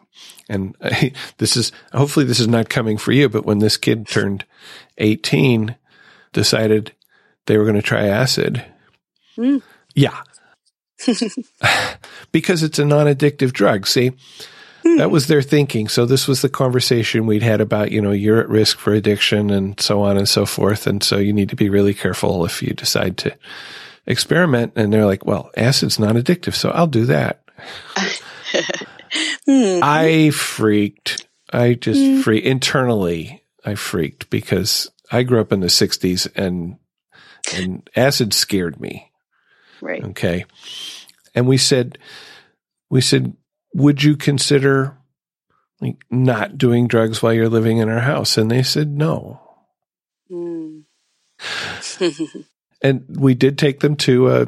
and 0.47 0.75
I, 0.81 1.13
this 1.37 1.57
is, 1.57 1.71
hopefully 1.91 2.25
this 2.25 2.39
is 2.39 2.47
not 2.47 2.69
coming 2.69 2.97
for 2.97 3.11
you, 3.11 3.29
but 3.29 3.45
when 3.45 3.59
this 3.59 3.77
kid 3.77 4.07
turned 4.07 4.45
18, 4.99 5.75
decided 6.33 6.93
they 7.47 7.57
were 7.57 7.65
going 7.65 7.75
to 7.75 7.81
try 7.81 8.07
acid. 8.07 8.63
Mm. 9.37 9.63
Yeah. 9.95 10.21
because 12.31 12.63
it's 12.63 12.79
a 12.79 12.85
non-addictive 12.85 13.53
drug. 13.53 13.87
See, 13.87 14.11
that 14.83 15.11
was 15.11 15.27
their 15.27 15.41
thinking. 15.41 15.87
So 15.87 16.05
this 16.05 16.27
was 16.27 16.41
the 16.41 16.49
conversation 16.49 17.25
we'd 17.25 17.43
had 17.43 17.61
about, 17.61 17.91
you 17.91 18.01
know, 18.01 18.11
you're 18.11 18.39
at 18.39 18.49
risk 18.49 18.77
for 18.77 18.93
addiction 18.93 19.49
and 19.49 19.79
so 19.79 20.01
on 20.01 20.17
and 20.17 20.27
so 20.27 20.45
forth. 20.45 20.87
And 20.87 21.03
so 21.03 21.17
you 21.17 21.33
need 21.33 21.49
to 21.49 21.55
be 21.55 21.69
really 21.69 21.93
careful 21.93 22.45
if 22.45 22.61
you 22.61 22.73
decide 22.73 23.17
to 23.19 23.35
experiment. 24.05 24.73
And 24.75 24.91
they're 24.91 25.05
like, 25.05 25.25
well, 25.25 25.51
acid's 25.55 25.99
not 25.99 26.15
addictive. 26.15 26.55
So 26.55 26.71
I'll 26.71 26.87
do 26.87 27.05
that. 27.05 27.43
hmm. 29.45 29.79
I 29.83 30.31
freaked. 30.31 31.27
I 31.51 31.75
just 31.75 32.01
hmm. 32.01 32.21
freaked 32.21 32.47
internally. 32.47 33.43
I 33.63 33.75
freaked 33.75 34.29
because 34.29 34.89
I 35.11 35.23
grew 35.23 35.41
up 35.41 35.51
in 35.51 35.59
the 35.59 35.69
sixties 35.69 36.25
and, 36.27 36.77
and 37.53 37.87
acid 37.95 38.33
scared 38.33 38.79
me. 38.79 39.10
Right. 39.81 40.03
Okay. 40.03 40.45
And 41.33 41.47
we 41.47 41.57
said, 41.57 41.97
we 42.89 43.01
said, 43.01 43.35
would 43.73 44.03
you 44.03 44.17
consider 44.17 44.97
like 45.79 45.97
not 46.09 46.57
doing 46.57 46.87
drugs 46.87 47.21
while 47.21 47.33
you're 47.33 47.49
living 47.49 47.77
in 47.77 47.89
our 47.89 47.99
house? 47.99 48.37
And 48.37 48.51
they 48.51 48.63
said 48.63 48.89
no. 48.89 49.41
Mm. 50.29 50.83
and 52.81 53.05
we 53.09 53.33
did 53.33 53.57
take 53.57 53.79
them 53.79 53.95
to 53.97 54.29
a 54.29 54.47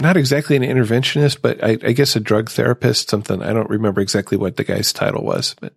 not 0.00 0.16
exactly 0.16 0.56
an 0.56 0.62
interventionist, 0.62 1.40
but 1.40 1.62
I, 1.62 1.78
I, 1.82 1.92
guess 1.92 2.16
a 2.16 2.20
drug 2.20 2.50
therapist, 2.50 3.08
something. 3.08 3.40
I 3.40 3.52
don't 3.52 3.70
remember 3.70 4.00
exactly 4.00 4.36
what 4.36 4.56
the 4.56 4.64
guy's 4.64 4.92
title 4.92 5.24
was, 5.24 5.54
but 5.60 5.72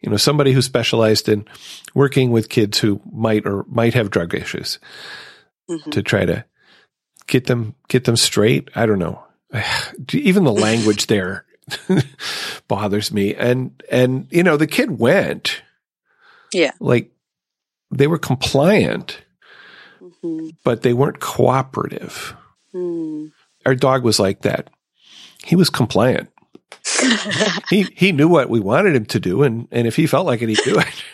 you 0.00 0.10
know, 0.10 0.16
somebody 0.16 0.52
who 0.52 0.62
specialized 0.62 1.28
in 1.28 1.46
working 1.94 2.30
with 2.30 2.48
kids 2.48 2.78
who 2.78 3.00
might 3.12 3.46
or 3.46 3.64
might 3.68 3.94
have 3.94 4.10
drug 4.10 4.34
issues 4.34 4.78
mm-hmm. 5.68 5.90
to 5.90 6.02
try 6.02 6.24
to 6.24 6.44
get 7.26 7.46
them, 7.46 7.74
get 7.88 8.04
them 8.04 8.16
straight. 8.16 8.70
I 8.74 8.86
don't 8.86 8.98
know. 8.98 9.22
Even 10.12 10.44
the 10.44 10.52
language 10.52 11.06
there 11.08 11.44
bothers 12.68 13.12
me. 13.12 13.34
And, 13.34 13.82
and, 13.90 14.28
you 14.30 14.42
know, 14.42 14.56
the 14.56 14.66
kid 14.66 14.98
went. 14.98 15.62
Yeah. 16.52 16.72
Like 16.80 17.10
they 17.90 18.06
were 18.06 18.18
compliant, 18.18 19.20
mm-hmm. 20.00 20.50
but 20.64 20.82
they 20.82 20.92
weren't 20.92 21.20
cooperative. 21.20 22.34
Mm. 22.74 23.32
Our 23.64 23.74
dog 23.74 24.04
was 24.04 24.20
like 24.20 24.42
that. 24.42 24.70
He 25.44 25.56
was 25.56 25.70
compliant. 25.70 26.30
he, 27.68 27.82
he 27.94 28.12
knew 28.12 28.28
what 28.28 28.48
we 28.48 28.60
wanted 28.60 28.94
him 28.94 29.06
to 29.06 29.20
do. 29.20 29.42
And, 29.42 29.68
and 29.70 29.86
if 29.86 29.96
he 29.96 30.06
felt 30.06 30.26
like 30.26 30.42
it, 30.42 30.48
he'd 30.48 30.58
do 30.64 30.78
it. 30.78 31.04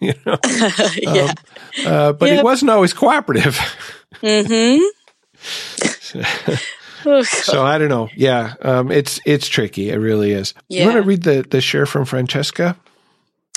you 0.00 0.14
know, 0.24 0.38
yeah. 0.96 1.34
Um, 1.86 1.86
uh, 1.86 2.12
but 2.14 2.32
he 2.32 2.42
wasn't 2.42 2.70
always 2.70 2.92
cooperative. 2.92 3.56
mm-hmm. 4.14 4.82
Oh, 7.06 7.22
so 7.22 7.64
I 7.64 7.78
don't 7.78 7.88
know. 7.88 8.08
Yeah, 8.14 8.54
um, 8.60 8.90
it's 8.90 9.20
it's 9.24 9.48
tricky. 9.48 9.90
It 9.90 9.96
really 9.96 10.32
is. 10.32 10.54
Yeah. 10.68 10.80
You 10.80 10.86
want 10.86 10.96
to 11.02 11.08
read 11.08 11.22
the 11.22 11.46
the 11.48 11.60
share 11.60 11.86
from 11.86 12.04
Francesca? 12.04 12.76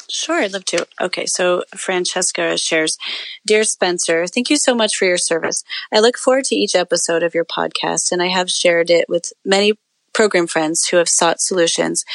Sure, 0.10 0.42
I'd 0.42 0.54
love 0.54 0.66
to. 0.66 0.86
Okay, 1.02 1.26
so 1.26 1.64
Francesca 1.76 2.58
shares 2.58 2.98
Dear 3.46 3.64
Spencer, 3.64 4.28
thank 4.28 4.50
you 4.50 4.58
so 4.58 4.76
much 4.76 4.96
for 4.96 5.06
your 5.06 5.18
service. 5.18 5.64
I 5.92 6.00
look 6.00 6.18
forward 6.18 6.46
to 6.46 6.56
each 6.56 6.76
episode 6.76 7.24
of 7.24 7.34
your 7.34 7.46
podcast, 7.46 8.12
and 8.12 8.22
I 8.22 8.28
have 8.28 8.50
shared 8.50 8.90
it 8.90 9.10
with 9.10 9.34
many 9.44 9.74
program 10.14 10.48
friends 10.48 10.88
who 10.88 10.98
have 10.98 11.10
sought 11.10 11.42
solutions 11.42 12.06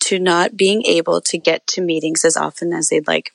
to 0.00 0.18
not 0.18 0.56
being 0.56 0.84
able 0.84 1.20
to 1.20 1.38
get 1.38 1.66
to 1.68 1.80
meetings 1.80 2.24
as 2.24 2.36
often 2.36 2.72
as 2.72 2.88
they'd 2.88 3.06
like. 3.06 3.32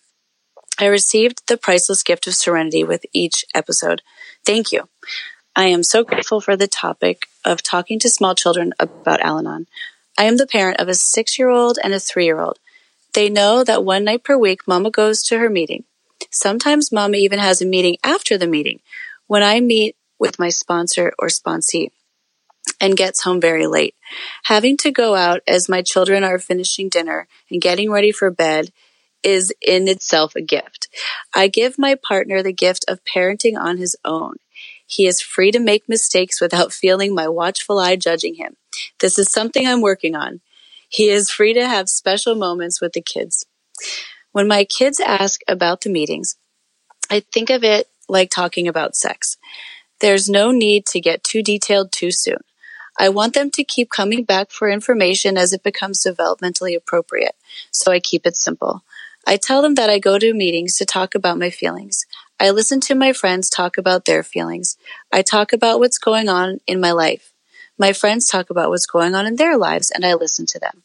I 0.79 0.85
received 0.85 1.47
the 1.47 1.57
priceless 1.57 2.03
gift 2.03 2.27
of 2.27 2.35
serenity 2.35 2.83
with 2.83 3.05
each 3.13 3.45
episode. 3.55 4.01
Thank 4.45 4.71
you. 4.71 4.87
I 5.55 5.65
am 5.65 5.83
so 5.83 6.03
grateful 6.03 6.41
for 6.41 6.55
the 6.55 6.67
topic 6.67 7.27
of 7.43 7.63
talking 7.63 7.99
to 7.99 8.09
small 8.09 8.35
children 8.35 8.73
about 8.79 9.19
Al 9.21 9.39
Anon. 9.39 9.67
I 10.17 10.25
am 10.25 10.37
the 10.37 10.47
parent 10.47 10.79
of 10.79 10.87
a 10.87 10.93
six 10.93 11.39
year 11.39 11.49
old 11.49 11.79
and 11.83 11.93
a 11.93 11.99
three 11.99 12.25
year 12.25 12.39
old. 12.39 12.59
They 13.13 13.29
know 13.29 13.63
that 13.63 13.83
one 13.83 14.03
night 14.03 14.23
per 14.23 14.37
week, 14.37 14.67
Mama 14.67 14.91
goes 14.91 15.23
to 15.23 15.39
her 15.39 15.49
meeting. 15.49 15.85
Sometimes 16.31 16.91
Mama 16.91 17.17
even 17.17 17.39
has 17.39 17.61
a 17.61 17.65
meeting 17.65 17.97
after 18.03 18.37
the 18.37 18.47
meeting 18.47 18.79
when 19.27 19.41
I 19.41 19.59
meet 19.59 19.95
with 20.19 20.37
my 20.37 20.49
sponsor 20.49 21.13
or 21.17 21.27
sponsee 21.27 21.89
and 22.79 22.95
gets 22.95 23.23
home 23.23 23.41
very 23.41 23.65
late. 23.65 23.95
Having 24.43 24.77
to 24.77 24.91
go 24.91 25.15
out 25.15 25.41
as 25.47 25.69
my 25.69 25.81
children 25.81 26.23
are 26.23 26.39
finishing 26.39 26.89
dinner 26.89 27.27
and 27.49 27.61
getting 27.61 27.89
ready 27.89 28.11
for 28.11 28.29
bed 28.29 28.71
is 29.23 29.53
in 29.61 29.87
itself 29.87 30.35
a 30.35 30.41
gift. 30.41 30.87
I 31.35 31.47
give 31.47 31.77
my 31.77 31.95
partner 31.95 32.41
the 32.41 32.53
gift 32.53 32.85
of 32.87 33.03
parenting 33.03 33.57
on 33.57 33.77
his 33.77 33.97
own. 34.05 34.35
He 34.89 35.05
is 35.05 35.21
free 35.21 35.51
to 35.51 35.59
make 35.59 35.87
mistakes 35.87 36.41
without 36.41 36.73
feeling 36.73 37.13
my 37.13 37.27
watchful 37.27 37.77
eye 37.77 37.95
judging 37.95 38.35
him. 38.35 38.57
This 38.99 39.19
is 39.19 39.31
something 39.31 39.67
I'm 39.67 39.81
working 39.81 40.15
on. 40.15 40.41
He 40.89 41.09
is 41.09 41.29
free 41.29 41.53
to 41.53 41.67
have 41.67 41.87
special 41.89 42.33
moments 42.33 42.81
with 42.81 42.93
the 42.93 43.01
kids. 43.01 43.45
When 44.31 44.47
my 44.47 44.63
kids 44.63 44.99
ask 44.99 45.41
about 45.47 45.81
the 45.81 45.91
meetings, 45.91 46.37
I 47.11 47.19
think 47.31 47.51
of 47.51 47.63
it 47.63 47.87
like 48.07 48.31
talking 48.31 48.67
about 48.67 48.95
sex. 48.95 49.37
There's 50.01 50.27
no 50.27 50.49
need 50.49 50.87
to 50.87 50.99
get 50.99 51.23
too 51.23 51.43
detailed 51.43 51.91
too 51.91 52.11
soon. 52.11 52.39
I 52.99 53.09
want 53.09 53.35
them 53.35 53.51
to 53.51 53.63
keep 53.63 53.91
coming 53.91 54.23
back 54.23 54.49
for 54.49 54.69
information 54.69 55.37
as 55.37 55.53
it 55.53 55.61
becomes 55.61 56.03
developmentally 56.03 56.75
appropriate, 56.75 57.35
so 57.71 57.91
I 57.91 57.99
keep 57.99 58.25
it 58.25 58.35
simple. 58.35 58.83
I 59.28 59.38
tell 59.38 59.61
them 59.61 59.76
that 59.76 59.89
I 59.89 59.99
go 59.99 60.17
to 60.17 60.34
meetings 60.34 60.76
to 60.78 60.86
talk 60.86 61.15
about 61.15 61.38
my 61.38 61.49
feelings. 61.49 62.05
I 62.39 62.51
listen 62.51 62.80
to 62.82 62.95
my 62.95 63.13
friends 63.13 63.49
talk 63.49 63.78
about 63.78 64.05
their 64.05 64.24
feelings. 64.24 64.78
I 65.11 65.22
talk 65.22 65.53
about 65.53 65.80
what's 65.80 65.97
going 65.97 66.30
on 66.30 66.59
in 66.65 66.80
my 66.80 66.91
life. 66.91 67.34
My 67.78 67.93
friends 67.93 68.28
talk 68.28 68.49
about 68.49 68.70
what's 68.70 68.86
going 68.86 69.15
on 69.15 69.26
in 69.26 69.36
their 69.36 69.57
lives 69.57 69.91
and 69.91 70.05
I 70.05 70.13
listen 70.13 70.45
to 70.47 70.59
them. 70.59 70.84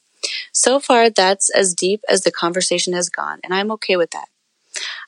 So 0.53 0.81
far, 0.81 1.11
that's 1.11 1.51
as 1.55 1.75
deep 1.75 2.01
as 2.09 2.23
the 2.23 2.33
conversation 2.33 2.93
has 2.95 3.09
gone, 3.09 3.41
and 3.45 3.53
I'm 3.53 3.71
okay 3.73 3.97
with 3.97 4.11
that. 4.13 4.29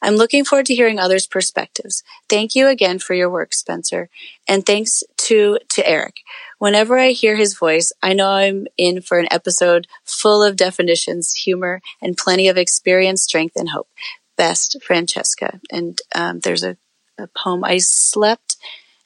I'm 0.03 0.17
looking 0.17 0.45
forward 0.45 0.67
to 0.67 0.75
hearing 0.75 0.99
others' 0.99 1.27
perspectives. 1.27 2.03
Thank 2.29 2.55
you 2.55 2.69
again 2.69 2.99
for 2.99 3.15
your 3.15 3.31
work, 3.31 3.53
Spencer. 3.55 4.09
And 4.47 4.65
thanks 4.65 5.03
to, 5.19 5.59
to 5.71 5.89
Eric. 5.89 6.17
Whenever 6.59 6.99
I 6.99 7.11
hear 7.11 7.37
his 7.37 7.57
voice, 7.57 7.93
I 8.03 8.15
know 8.15 8.31
I'm 8.31 8.67
in 8.79 9.03
for 9.03 9.19
an 9.19 9.29
episode 9.31 9.87
full 10.05 10.43
of 10.43 10.57
definitions, 10.57 11.33
humor, 11.33 11.83
and 12.01 12.17
plenty 12.17 12.49
of 12.49 12.57
experience, 12.57 13.23
strength, 13.23 13.57
and 13.57 13.69
hope. 13.69 13.89
Best, 14.37 14.83
Francesca. 14.83 15.61
And 15.71 16.01
um, 16.15 16.41
there's 16.41 16.63
a, 16.63 16.77
a 17.19 17.27
poem. 17.29 17.63
I 17.65 17.79
slept 17.79 18.57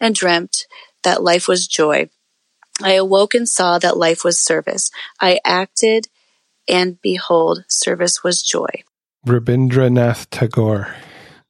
and 0.01 0.14
dreamt 0.14 0.66
that 1.03 1.22
life 1.22 1.48
was 1.48 1.66
joy. 1.66 2.09
I 2.82 2.92
awoke 2.92 3.34
and 3.34 3.48
saw 3.48 3.78
that 3.78 3.96
life 3.96 4.24
was 4.24 4.40
service. 4.40 4.90
I 5.20 5.40
acted, 5.44 6.09
and 6.68 7.01
behold, 7.03 7.64
service 7.68 8.22
was 8.22 8.42
joy. 8.42 8.84
Rabindranath 9.26 10.28
Tagore. 10.30 10.94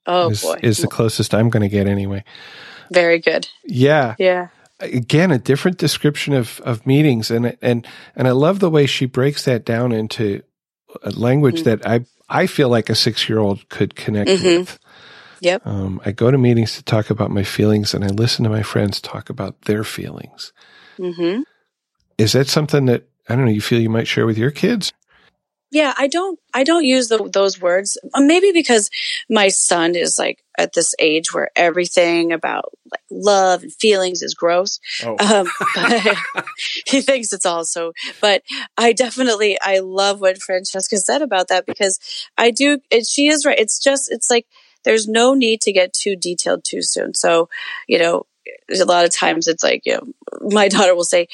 Oh 0.07 0.30
is, 0.30 0.42
boy, 0.42 0.59
is 0.62 0.78
the 0.78 0.88
closest 0.88 1.34
I'm 1.34 1.51
going 1.51 1.62
to 1.62 1.68
get 1.68 1.86
anyway. 1.86 2.24
Very 2.90 3.20
good. 3.20 3.48
Yeah, 3.64 4.16
yeah. 4.18 4.48
Again, 4.81 5.31
a 5.31 5.39
different 5.39 5.78
description 5.78 6.35
of 6.35 6.61
of 6.64 6.87
meetings, 6.87 7.31
and 7.31 7.57
and 7.61 7.87
and 8.16 8.28
I 8.28 8.33
love 8.33 8.61
the 8.61 8.70
way 8.70 8.87
she 8.87 9.07
breaks 9.07 9.45
that 9.45 9.64
down 9.64 9.93
into 9.93 10.43
a 11.03 11.11
language 11.11 11.62
mm-hmm. 11.62 11.83
that 11.83 11.87
I 11.87 12.05
I 12.28 12.47
feel 12.47 12.68
like 12.68 12.91
a 12.91 12.95
six 12.95 13.28
year 13.28 13.39
old 13.39 13.68
could 13.68 13.95
connect 13.95 14.31
mm-hmm. 14.31 14.61
with. 14.61 14.78
Yep. 15.41 15.66
Um, 15.66 16.01
I 16.05 16.12
go 16.12 16.31
to 16.31 16.37
meetings 16.37 16.76
to 16.76 16.83
talk 16.83 17.11
about 17.11 17.31
my 17.31 17.45
feelings, 17.45 17.95
and 17.95 18.05
I 18.05 18.09
listen 18.09 18.45
to 18.45 18.51
my 18.51 18.62
friends 18.62 19.01
talk 19.01 19.31
about 19.31 19.62
their 19.62 19.85
feelings. 19.85 20.53
Mm-hmm. 20.99 21.43
Is 22.18 22.33
that 22.33 22.49
something 22.49 22.87
that 22.87 23.09
I 23.28 23.37
don't 23.37 23.47
know? 23.47 23.51
You 23.51 23.62
feel 23.62 23.81
you 23.81 23.91
might 23.91 24.09
share 24.09 24.26
with 24.26 24.39
your 24.39 24.51
kids? 24.51 24.93
Yeah, 25.71 25.95
I 25.97 26.09
don't, 26.09 26.39
I 26.53 26.64
don't 26.64 26.85
use 26.85 27.09
the, 27.09 27.31
those 27.33 27.61
words. 27.61 27.97
Uh, 28.12 28.21
maybe 28.21 28.51
because 28.53 28.91
my 29.29 29.49
son 29.49 29.95
is 29.95 30.18
like 30.18 30.43
at 30.59 30.73
this 30.73 30.95
age 30.99 31.33
where 31.33 31.49
everything 31.55 32.33
about 32.33 32.73
like 32.91 33.03
love 33.11 33.62
and 33.62 33.73
feelings 33.73 34.21
is 34.23 34.35
gross. 34.35 34.81
Oh. 35.05 35.16
Um, 35.18 35.49
he 36.87 37.01
thinks 37.03 37.33
it's 37.33 37.47
also, 37.47 37.93
but 38.21 38.43
I 38.77 38.93
definitely, 38.93 39.59
I 39.61 39.79
love 39.79 40.21
what 40.21 40.43
Francesca 40.43 40.97
said 40.99 41.23
about 41.23 41.49
that 41.49 41.66
because 41.66 42.01
I 42.37 42.51
do, 42.51 42.81
it, 42.91 43.07
she 43.07 43.29
is 43.29 43.47
right. 43.47 43.59
It's 43.59 43.79
just, 43.79 44.11
it's 44.11 44.29
like, 44.29 44.47
there's 44.85 45.07
no 45.07 45.35
need 45.35 45.61
to 45.62 45.73
get 45.73 45.93
too 45.93 46.16
detailed 46.16 46.64
too 46.64 46.83
soon. 46.83 47.14
So, 47.14 47.49
you 47.87 47.99
know, 47.99 48.27
a 48.71 48.85
lot 48.85 49.05
of 49.05 49.12
times 49.12 49.47
it's 49.47 49.62
like, 49.62 49.83
you 49.85 49.95
know, 49.95 50.07
my 50.41 50.68
daughter 50.68 50.95
will 50.95 51.05
say, 51.05 51.29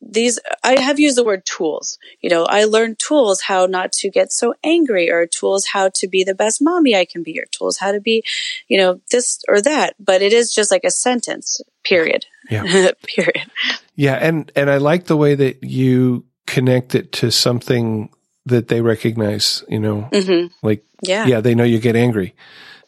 these 0.00 0.38
i 0.62 0.78
have 0.78 1.00
used 1.00 1.16
the 1.16 1.24
word 1.24 1.44
tools. 1.44 1.98
You 2.20 2.30
know 2.30 2.44
i 2.44 2.64
learned 2.64 2.98
tools 2.98 3.42
how 3.42 3.66
not 3.66 3.92
to 3.92 4.10
get 4.10 4.32
so 4.32 4.54
angry 4.62 5.10
or 5.10 5.26
tools 5.26 5.66
how 5.66 5.90
to 5.94 6.08
be 6.08 6.24
the 6.24 6.34
best 6.34 6.62
mommy 6.62 6.94
i 6.94 7.04
can 7.04 7.22
be 7.22 7.38
or 7.38 7.46
tools 7.46 7.78
how 7.78 7.92
to 7.92 8.00
be 8.00 8.24
you 8.68 8.78
know 8.78 9.00
this 9.10 9.42
or 9.48 9.60
that. 9.62 9.94
But 9.98 10.22
it 10.22 10.32
is 10.32 10.52
just 10.52 10.70
like 10.70 10.84
a 10.84 10.90
sentence 10.90 11.60
period. 11.84 12.26
Yeah. 12.50 12.92
Period. 13.06 13.50
Yeah 13.94 14.14
and 14.14 14.50
and 14.54 14.70
i 14.70 14.76
like 14.78 15.04
the 15.04 15.16
way 15.16 15.34
that 15.34 15.62
you 15.62 16.24
connect 16.46 16.94
it 16.94 17.12
to 17.12 17.30
something 17.30 18.10
that 18.46 18.68
they 18.68 18.80
recognize 18.80 19.64
you 19.68 19.78
know? 19.78 20.08
Mm-hmm. 20.12 20.66
like 20.66 20.84
yeah. 21.02 21.26
yeah 21.26 21.40
they 21.40 21.54
know 21.54 21.64
you 21.64 21.78
get 21.78 21.96
angry. 21.96 22.34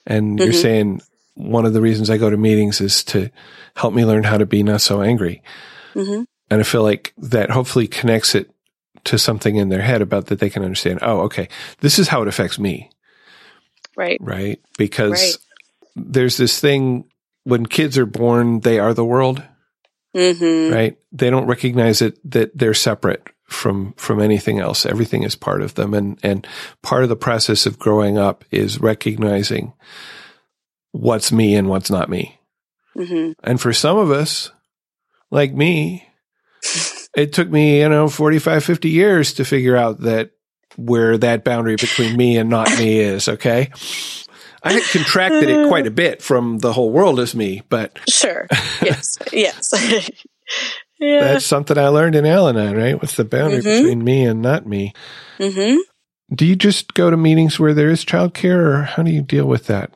And 0.07 0.39
mm-hmm. 0.39 0.45
you're 0.45 0.53
saying 0.53 1.03
one 1.35 1.67
of 1.67 1.73
the 1.73 1.81
reasons 1.81 2.09
i 2.09 2.19
go 2.19 2.31
to 2.31 2.37
meetings 2.37 2.81
is 2.81 3.03
to 3.05 3.31
help 3.75 3.95
me 3.95 4.05
learn 4.05 4.25
how 4.25 4.39
to 4.39 4.47
be 4.47 4.63
not 4.63 4.81
so 4.81 5.03
angry. 5.03 5.43
Mm-hmm. 5.95 6.23
And 6.51 6.61
I 6.61 6.65
feel 6.65 6.83
like 6.83 7.15
that 7.19 7.51
hopefully 7.51 7.87
connects 7.87 8.35
it 8.35 8.51
to 9.05 9.19
something 9.19 9.57
in 9.57 9.69
their 9.69 9.83
head 9.83 10.03
about 10.03 10.27
that 10.27 10.41
they 10.41 10.51
can 10.51 10.65
understand, 10.65 10.99
oh, 11.03 11.21
okay, 11.21 11.49
this 11.81 11.99
is 11.99 12.09
how 12.09 12.23
it 12.23 12.29
affects 12.29 12.59
me. 12.59 12.91
Right. 13.97 14.19
Right. 14.21 14.61
Because 14.77 15.13
right. 15.13 15.37
there's 15.97 16.37
this 16.37 16.61
thing 16.61 17.05
when 17.45 17.67
kids 17.67 17.97
are 17.99 18.07
born, 18.07 18.61
they 18.61 18.79
are 18.79 18.95
the 18.95 19.05
world. 19.05 19.43
Mm-hmm. 20.15 20.75
Right. 20.75 20.99
They 21.13 21.31
don't 21.31 21.47
recognize 21.47 22.03
it 22.03 22.19
that 22.31 22.57
they're 22.57 22.75
separate 22.75 23.29
from, 23.45 23.95
from 23.95 24.21
anything 24.21 24.59
else. 24.59 24.85
Everything 24.85 25.23
is 25.23 25.37
part 25.37 25.63
of 25.63 25.75
them. 25.75 25.95
And, 25.95 26.19
and 26.23 26.47
part 26.83 27.05
of 27.05 27.09
the 27.09 27.17
process 27.17 27.67
of 27.67 27.79
growing 27.79 28.19
up 28.19 28.45
is 28.51 28.81
recognizing 28.81 29.73
what's 30.93 31.31
me 31.31 31.55
and 31.55 31.69
what's 31.69 31.91
not 31.91 32.11
me. 32.11 32.41
Mm-hmm. 32.97 33.33
And 33.45 33.61
for 33.61 33.73
some 33.73 33.97
of 33.97 34.11
us, 34.11 34.51
like 35.31 35.55
me, 35.55 36.10
it 37.17 37.33
took 37.33 37.49
me, 37.49 37.81
you 37.81 37.89
know, 37.89 38.09
45, 38.09 38.65
50 38.65 38.89
years 38.89 39.35
to 39.35 39.45
figure 39.45 39.77
out 39.77 40.01
that 40.01 40.31
where 40.77 41.19
that 41.19 41.45
boundary 41.45 41.77
between 41.77 42.17
me 42.17 42.37
and 42.37 42.49
not 42.49 42.69
me 42.79 43.01
is. 43.01 43.29
Okay. 43.29 43.71
I 44.63 44.75
had 44.75 44.83
contracted 44.85 45.49
it 45.49 45.69
quite 45.69 45.87
a 45.87 45.91
bit 45.91 46.23
from 46.23 46.59
the 46.59 46.73
whole 46.73 46.91
world 46.91 47.19
as 47.19 47.35
me, 47.35 47.63
but 47.69 47.99
sure. 48.09 48.47
Yes. 48.83 49.19
yes. 49.33 49.71
yeah. 50.99 51.21
That's 51.21 51.47
something 51.47 51.79
I 51.79 51.89
learned 51.89 52.15
in 52.15 52.27
Al 52.27 52.49
Anon, 52.49 52.77
right? 52.77 53.01
What's 53.01 53.17
the 53.17 53.25
boundary 53.25 53.61
mm-hmm. 53.61 53.83
between 53.83 54.05
me 54.05 54.25
and 54.25 54.43
not 54.43 54.67
me? 54.67 54.93
Mm-hmm. 55.39 55.79
Do 56.35 56.47
you 56.47 56.57
just 56.57 56.95
go 56.95 57.11
to 57.11 57.17
meetings 57.17 57.59
where 57.59 57.75
there 57.75 57.89
is 57.89 58.05
childcare 58.05 58.59
or 58.59 58.83
how 58.83 59.03
do 59.03 59.11
you 59.11 59.23
deal 59.23 59.47
with 59.47 59.67
that? 59.67 59.93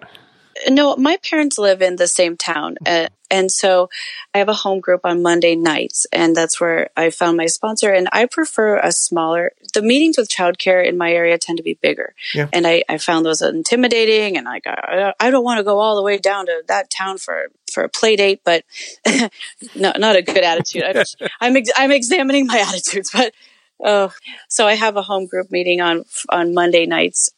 No, 0.69 0.97
my 0.97 1.17
parents 1.19 1.59
live 1.59 1.83
in 1.83 1.97
the 1.97 2.07
same 2.07 2.37
town. 2.37 2.77
Uh, 2.87 3.09
and 3.31 3.51
so 3.51 3.89
I 4.33 4.39
have 4.39 4.49
a 4.49 4.55
home 4.55 4.81
group 4.81 5.01
on 5.05 5.23
Monday 5.23 5.57
nights, 5.57 6.07
and 6.12 6.37
that's 6.37 6.61
where 6.61 6.91
I 6.97 7.11
found 7.11 7.37
my 7.37 7.47
sponsor. 7.47 7.93
And 7.93 8.09
I 8.12 8.27
prefer 8.27 8.79
a 8.79 8.93
smaller, 8.93 9.53
the 9.73 9.83
meetings 9.83 10.17
with 10.17 10.29
childcare 10.29 10.87
in 10.87 10.97
my 10.97 11.12
area 11.12 11.37
tend 11.39 11.57
to 11.57 11.65
be 11.65 11.75
bigger. 11.75 12.15
Yeah. 12.35 12.49
And 12.53 12.67
I, 12.67 12.85
I 12.89 12.99
found 12.99 13.27
those 13.27 13.43
intimidating. 13.43 14.37
And 14.37 14.49
I 14.49 14.61
got, 14.61 15.15
I 15.19 15.31
don't 15.31 15.45
want 15.45 15.59
to 15.59 15.65
go 15.65 15.81
all 15.81 15.97
the 15.97 16.03
way 16.03 16.19
down 16.19 16.47
to 16.47 16.62
that 16.69 16.91
town 16.91 17.19
for, 17.19 17.51
for 17.73 17.83
a 17.83 17.89
play 17.89 18.15
date, 18.15 18.43
but 18.45 18.65
not, 19.75 19.99
not 19.99 20.17
a 20.17 20.23
good 20.23 20.45
attitude. 20.45 20.85
I, 20.85 21.05
I'm, 21.41 21.57
ex- 21.57 21.71
I'm 21.77 21.91
examining 21.91 22.47
my 22.47 22.59
attitudes, 22.69 23.11
but 23.12 23.33
Oh, 23.83 24.12
so 24.49 24.67
I 24.67 24.75
have 24.75 24.97
a 24.97 25.03
home 25.03 25.27
group 25.27 25.51
meeting 25.51 25.81
on 25.81 26.05
on 26.29 26.55
Monday 26.55 26.87
nights 26.87 27.31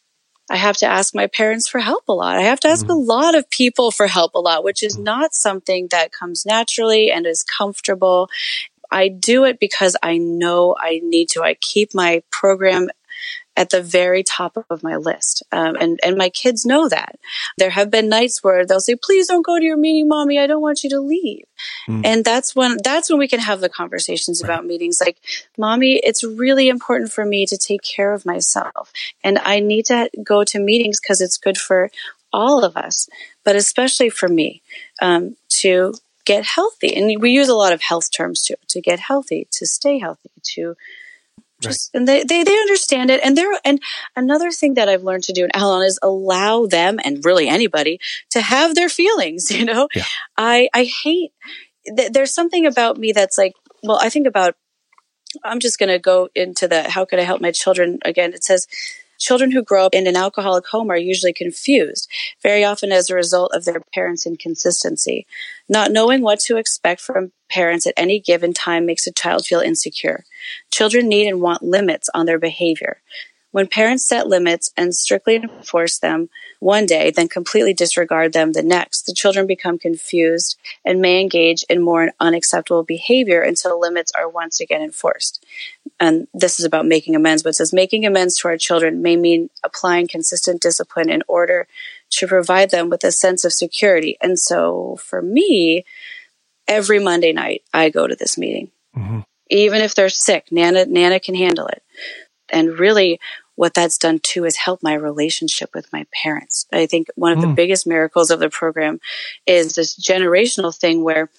I 0.48 0.56
have 0.56 0.76
to 0.78 0.86
ask 0.86 1.14
my 1.14 1.26
parents 1.26 1.68
for 1.68 1.80
help 1.80 2.04
a 2.08 2.12
lot. 2.12 2.36
I 2.36 2.42
have 2.42 2.60
to 2.60 2.68
ask 2.68 2.84
mm-hmm. 2.84 2.92
a 2.92 2.98
lot 2.98 3.34
of 3.34 3.50
people 3.50 3.90
for 3.90 4.06
help 4.06 4.34
a 4.34 4.40
lot, 4.40 4.64
which 4.64 4.82
is 4.82 4.94
mm-hmm. 4.94 5.04
not 5.04 5.34
something 5.34 5.88
that 5.90 6.12
comes 6.12 6.46
naturally 6.46 7.10
and 7.10 7.26
is 7.26 7.42
comfortable. 7.42 8.28
I 8.90 9.08
do 9.08 9.44
it 9.44 9.58
because 9.58 9.96
I 10.02 10.18
know 10.18 10.76
I 10.78 11.00
need 11.02 11.30
to. 11.30 11.42
I 11.42 11.54
keep 11.54 11.94
my 11.94 12.22
program 12.30 12.88
at 13.56 13.70
the 13.70 13.82
very 13.82 14.22
top 14.22 14.56
of 14.68 14.82
my 14.82 14.96
list. 14.96 15.42
Um, 15.50 15.76
and, 15.76 15.98
and 16.04 16.16
my 16.16 16.28
kids 16.28 16.66
know 16.66 16.88
that. 16.88 17.18
There 17.56 17.70
have 17.70 17.90
been 17.90 18.08
nights 18.08 18.44
where 18.44 18.66
they'll 18.66 18.80
say, 18.80 18.96
please 18.96 19.28
don't 19.28 19.44
go 19.44 19.58
to 19.58 19.64
your 19.64 19.76
meeting, 19.76 20.08
mommy. 20.08 20.38
I 20.38 20.46
don't 20.46 20.60
want 20.60 20.84
you 20.84 20.90
to 20.90 21.00
leave. 21.00 21.44
Mm. 21.88 22.04
And 22.04 22.24
that's 22.24 22.54
when, 22.54 22.76
that's 22.84 23.08
when 23.08 23.18
we 23.18 23.28
can 23.28 23.40
have 23.40 23.60
the 23.60 23.68
conversations 23.68 24.42
right. 24.42 24.50
about 24.50 24.66
meetings. 24.66 25.00
Like, 25.00 25.16
mommy, 25.56 25.96
it's 26.04 26.22
really 26.22 26.68
important 26.68 27.10
for 27.12 27.24
me 27.24 27.46
to 27.46 27.56
take 27.56 27.82
care 27.82 28.12
of 28.12 28.26
myself. 28.26 28.92
And 29.24 29.38
I 29.38 29.60
need 29.60 29.86
to 29.86 30.10
go 30.22 30.44
to 30.44 30.58
meetings 30.58 31.00
because 31.00 31.20
it's 31.20 31.38
good 31.38 31.56
for 31.58 31.90
all 32.32 32.64
of 32.64 32.76
us, 32.76 33.08
but 33.44 33.56
especially 33.56 34.10
for 34.10 34.28
me, 34.28 34.60
um, 35.00 35.36
to 35.48 35.94
get 36.26 36.44
healthy. 36.44 36.94
And 36.94 37.22
we 37.22 37.30
use 37.30 37.48
a 37.48 37.54
lot 37.54 37.72
of 37.72 37.80
health 37.80 38.12
terms 38.12 38.42
too, 38.42 38.56
to 38.68 38.80
get 38.80 39.00
healthy, 39.00 39.48
to 39.52 39.66
stay 39.66 39.98
healthy, 39.98 40.30
to 40.54 40.76
just, 41.60 41.90
right. 41.92 41.98
and 41.98 42.08
they, 42.08 42.22
they, 42.24 42.44
they 42.44 42.58
understand 42.58 43.10
it. 43.10 43.20
And 43.24 43.36
there, 43.36 43.50
and 43.64 43.80
another 44.14 44.50
thing 44.50 44.74
that 44.74 44.88
I've 44.88 45.02
learned 45.02 45.24
to 45.24 45.32
do 45.32 45.44
in 45.44 45.50
Al 45.54 45.80
is 45.80 45.98
allow 46.02 46.66
them 46.66 46.98
and 47.04 47.24
really 47.24 47.48
anybody 47.48 47.98
to 48.30 48.40
have 48.40 48.74
their 48.74 48.88
feelings. 48.88 49.50
You 49.56 49.64
know, 49.64 49.88
yeah. 49.94 50.04
I, 50.36 50.68
I 50.74 50.84
hate, 50.84 51.32
th- 51.96 52.12
there's 52.12 52.34
something 52.34 52.66
about 52.66 52.98
me 52.98 53.12
that's 53.12 53.38
like, 53.38 53.54
well, 53.82 53.98
I 54.00 54.10
think 54.10 54.26
about, 54.26 54.54
I'm 55.42 55.60
just 55.60 55.78
going 55.78 55.88
to 55.88 55.98
go 55.98 56.28
into 56.34 56.68
the, 56.68 56.90
how 56.90 57.06
could 57.06 57.18
I 57.18 57.22
help 57.22 57.40
my 57.40 57.52
children 57.52 57.98
again? 58.04 58.34
It 58.34 58.44
says, 58.44 58.66
Children 59.18 59.52
who 59.52 59.62
grow 59.62 59.86
up 59.86 59.94
in 59.94 60.06
an 60.06 60.16
alcoholic 60.16 60.66
home 60.68 60.90
are 60.90 60.96
usually 60.96 61.32
confused, 61.32 62.08
very 62.42 62.64
often 62.64 62.92
as 62.92 63.08
a 63.08 63.14
result 63.14 63.52
of 63.54 63.64
their 63.64 63.82
parents' 63.94 64.26
inconsistency. 64.26 65.26
Not 65.68 65.90
knowing 65.90 66.22
what 66.22 66.40
to 66.40 66.56
expect 66.56 67.00
from 67.00 67.32
parents 67.48 67.86
at 67.86 67.94
any 67.96 68.20
given 68.20 68.52
time 68.52 68.86
makes 68.86 69.06
a 69.06 69.12
child 69.12 69.46
feel 69.46 69.60
insecure. 69.60 70.24
Children 70.72 71.08
need 71.08 71.28
and 71.28 71.40
want 71.40 71.62
limits 71.62 72.08
on 72.14 72.26
their 72.26 72.38
behavior. 72.38 73.00
When 73.56 73.68
parents 73.68 74.04
set 74.04 74.26
limits 74.26 74.70
and 74.76 74.94
strictly 74.94 75.36
enforce 75.36 75.98
them 75.98 76.28
one 76.60 76.84
day, 76.84 77.10
then 77.10 77.26
completely 77.26 77.72
disregard 77.72 78.34
them 78.34 78.52
the 78.52 78.62
next, 78.62 79.06
the 79.06 79.14
children 79.14 79.46
become 79.46 79.78
confused 79.78 80.58
and 80.84 81.00
may 81.00 81.22
engage 81.22 81.64
in 81.70 81.80
more 81.80 82.10
unacceptable 82.20 82.82
behavior 82.82 83.40
until 83.40 83.80
limits 83.80 84.12
are 84.14 84.28
once 84.28 84.60
again 84.60 84.82
enforced. 84.82 85.42
And 85.98 86.28
this 86.34 86.60
is 86.60 86.66
about 86.66 86.84
making 86.84 87.16
amends, 87.16 87.42
but 87.42 87.48
it 87.48 87.54
says 87.54 87.72
making 87.72 88.04
amends 88.04 88.36
to 88.36 88.48
our 88.48 88.58
children 88.58 89.00
may 89.00 89.16
mean 89.16 89.48
applying 89.64 90.06
consistent 90.06 90.60
discipline 90.60 91.08
in 91.08 91.22
order 91.26 91.66
to 92.10 92.26
provide 92.26 92.68
them 92.68 92.90
with 92.90 93.04
a 93.04 93.10
sense 93.10 93.42
of 93.42 93.54
security. 93.54 94.18
And 94.20 94.38
so 94.38 94.98
for 95.00 95.22
me, 95.22 95.86
every 96.68 96.98
Monday 96.98 97.32
night, 97.32 97.62
I 97.72 97.88
go 97.88 98.06
to 98.06 98.16
this 98.16 98.36
meeting. 98.36 98.70
Mm-hmm. 98.94 99.20
Even 99.48 99.80
if 99.80 99.94
they're 99.94 100.10
sick, 100.10 100.52
Nana, 100.52 100.84
Nana 100.84 101.18
can 101.18 101.34
handle 101.34 101.68
it. 101.68 101.82
And 102.52 102.78
really, 102.78 103.18
what 103.56 103.74
that's 103.74 103.98
done 103.98 104.20
too 104.22 104.44
is 104.44 104.56
help 104.56 104.82
my 104.82 104.94
relationship 104.94 105.70
with 105.74 105.92
my 105.92 106.06
parents. 106.12 106.66
I 106.72 106.86
think 106.86 107.08
one 107.16 107.32
of 107.32 107.38
mm. 107.38 107.42
the 107.42 107.48
hmm. 107.48 107.54
biggest 107.54 107.86
miracles 107.86 108.30
of 108.30 108.38
the 108.38 108.50
program 108.50 109.00
is 109.46 109.74
this 109.74 109.98
generational 109.98 110.76
thing 110.76 111.02
where 111.02 111.30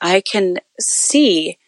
I 0.00 0.20
can 0.20 0.58
see 0.80 1.58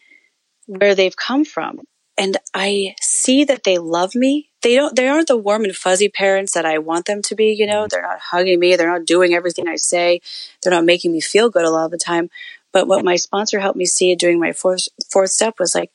where 0.65 0.95
they've 0.95 1.15
come 1.15 1.45
from 1.45 1.81
and 2.17 2.37
I 2.53 2.95
see 2.99 3.43
that 3.43 3.63
they 3.63 3.77
love 3.77 4.15
me. 4.15 4.49
They 4.63 4.75
don't, 4.75 4.95
they 4.95 5.07
aren't 5.07 5.27
the 5.27 5.37
warm 5.37 5.65
and 5.65 5.75
fuzzy 5.75 6.09
parents 6.09 6.53
that 6.53 6.65
I 6.65 6.79
want 6.79 7.05
them 7.05 7.21
to 7.23 7.35
be. 7.35 7.53
You 7.53 7.67
know, 7.67 7.83
hmm. 7.83 7.87
they're 7.91 8.01
not 8.01 8.19
hugging 8.19 8.59
me. 8.59 8.75
They're 8.75 8.91
not 8.91 9.05
doing 9.05 9.33
everything 9.33 9.67
I 9.67 9.75
say. 9.75 10.21
They're 10.63 10.73
not 10.73 10.85
making 10.85 11.11
me 11.11 11.21
feel 11.21 11.49
good 11.49 11.65
a 11.65 11.69
lot 11.69 11.85
of 11.85 11.91
the 11.91 11.97
time. 11.97 12.29
But 12.71 12.87
what 12.87 13.05
my 13.05 13.15
sponsor 13.17 13.59
helped 13.59 13.77
me 13.77 13.85
see 13.85 14.15
doing 14.15 14.39
my 14.39 14.53
fourth, 14.53 14.87
fourth 15.11 15.31
step 15.31 15.55
was 15.59 15.75
like, 15.75 15.91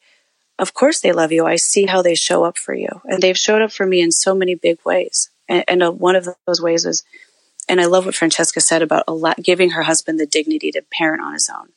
of 0.63 0.75
course 0.75 1.01
they 1.01 1.11
love 1.11 1.33
you. 1.33 1.45
I 1.45 1.57
see 1.57 1.87
how 1.87 2.03
they 2.03 2.15
show 2.15 2.45
up 2.45 2.57
for 2.57 2.73
you. 2.73 2.89
And 3.05 3.21
they've 3.21 3.37
showed 3.37 3.63
up 3.63 3.73
for 3.73 3.85
me 3.85 4.01
in 4.01 4.13
so 4.13 4.33
many 4.33 4.55
big 4.55 4.79
ways. 4.85 5.29
And, 5.49 5.65
and 5.67 5.83
uh, 5.83 5.91
one 5.91 6.15
of 6.15 6.29
those 6.47 6.63
ways 6.63 6.87
is, 6.87 7.03
and 7.69 7.81
I 7.81 7.87
love 7.87 8.07
what 8.07 8.15
Francesca 8.15 8.61
said 8.61 8.81
about 8.81 9.03
a 9.09 9.13
lot, 9.13 9.43
giving 9.43 9.71
her 9.71 9.83
husband 9.83 10.21
the 10.21 10.27
dignity 10.27 10.71
to 10.71 10.83
parent 10.83 11.21
on 11.21 11.33
his 11.33 11.51
own. 11.53 11.71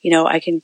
You 0.00 0.12
know, 0.12 0.26
I 0.26 0.38
can, 0.38 0.62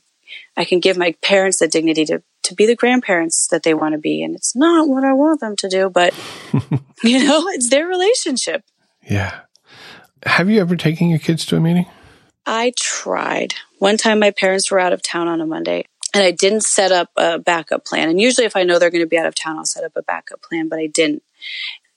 I 0.55 0.63
can 0.63 0.79
give 0.79 0.97
my 0.97 1.15
parents 1.21 1.59
the 1.59 1.67
dignity 1.67 2.05
to, 2.05 2.23
to 2.43 2.55
be 2.55 2.65
the 2.65 2.77
grandparents 2.77 3.47
that 3.47 3.63
they 3.63 3.73
want 3.73 3.91
to 3.91 3.99
be. 3.99 4.23
And 4.23 4.35
it's 4.35 4.55
not 4.55 4.87
what 4.87 5.03
I 5.03 5.11
want 5.11 5.41
them 5.41 5.57
to 5.57 5.67
do, 5.67 5.89
but 5.89 6.13
you 7.03 7.27
know, 7.27 7.43
it's 7.49 7.69
their 7.69 7.87
relationship. 7.87 8.63
Yeah. 9.01 9.41
Have 10.25 10.49
you 10.49 10.61
ever 10.61 10.77
taken 10.77 11.09
your 11.09 11.19
kids 11.19 11.45
to 11.47 11.57
a 11.57 11.59
meeting? 11.59 11.87
I 12.45 12.71
tried. 12.77 13.55
One 13.79 13.97
time 13.97 14.19
my 14.19 14.31
parents 14.31 14.71
were 14.71 14.79
out 14.79 14.93
of 14.93 15.01
town 15.01 15.27
on 15.27 15.41
a 15.41 15.45
Monday 15.45 15.85
and 16.15 16.23
I 16.23 16.31
didn't 16.31 16.63
set 16.63 16.93
up 16.93 17.09
a 17.17 17.37
backup 17.37 17.83
plan. 17.83 18.09
And 18.09 18.21
usually, 18.21 18.45
if 18.45 18.55
I 18.55 18.63
know 18.63 18.79
they're 18.79 18.89
going 18.89 19.03
to 19.03 19.09
be 19.09 19.17
out 19.17 19.25
of 19.25 19.35
town, 19.35 19.57
I'll 19.57 19.65
set 19.65 19.83
up 19.83 19.91
a 19.97 20.01
backup 20.01 20.41
plan, 20.41 20.69
but 20.69 20.79
I 20.79 20.87
didn't. 20.87 21.23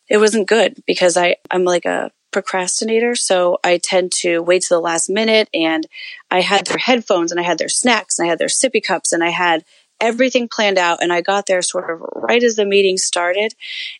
It 0.08 0.16
wasn't 0.16 0.48
good 0.48 0.82
because 0.86 1.16
I, 1.16 1.36
I'm 1.52 1.62
like 1.62 1.84
a 1.84 2.10
procrastinator. 2.32 3.14
So 3.14 3.58
I 3.62 3.78
tend 3.78 4.10
to 4.12 4.40
wait 4.40 4.62
to 4.62 4.74
the 4.74 4.80
last 4.80 5.08
minute. 5.08 5.48
And 5.54 5.86
I 6.32 6.40
had 6.40 6.66
their 6.66 6.78
headphones 6.78 7.30
and 7.30 7.38
I 7.38 7.44
had 7.44 7.58
their 7.58 7.68
snacks 7.68 8.18
and 8.18 8.26
I 8.26 8.28
had 8.28 8.40
their 8.40 8.48
sippy 8.48 8.82
cups 8.82 9.12
and 9.12 9.22
I 9.22 9.30
had 9.30 9.64
everything 10.00 10.48
planned 10.48 10.78
out. 10.78 11.00
And 11.00 11.12
I 11.12 11.20
got 11.20 11.46
there 11.46 11.62
sort 11.62 11.88
of 11.88 12.00
right 12.16 12.42
as 12.42 12.56
the 12.56 12.66
meeting 12.66 12.96
started. 12.96 13.54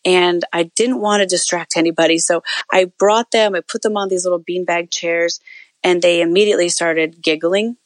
And 0.04 0.44
I 0.52 0.64
didn't 0.64 1.00
want 1.00 1.20
to 1.20 1.26
distract 1.26 1.76
anybody. 1.76 2.18
So 2.18 2.42
I 2.72 2.86
brought 2.98 3.30
them, 3.30 3.54
I 3.54 3.60
put 3.60 3.82
them 3.82 3.96
on 3.96 4.08
these 4.08 4.24
little 4.24 4.42
beanbag 4.42 4.90
chairs 4.90 5.38
and 5.84 6.02
they 6.02 6.22
immediately 6.22 6.70
started 6.70 7.22
giggling 7.22 7.76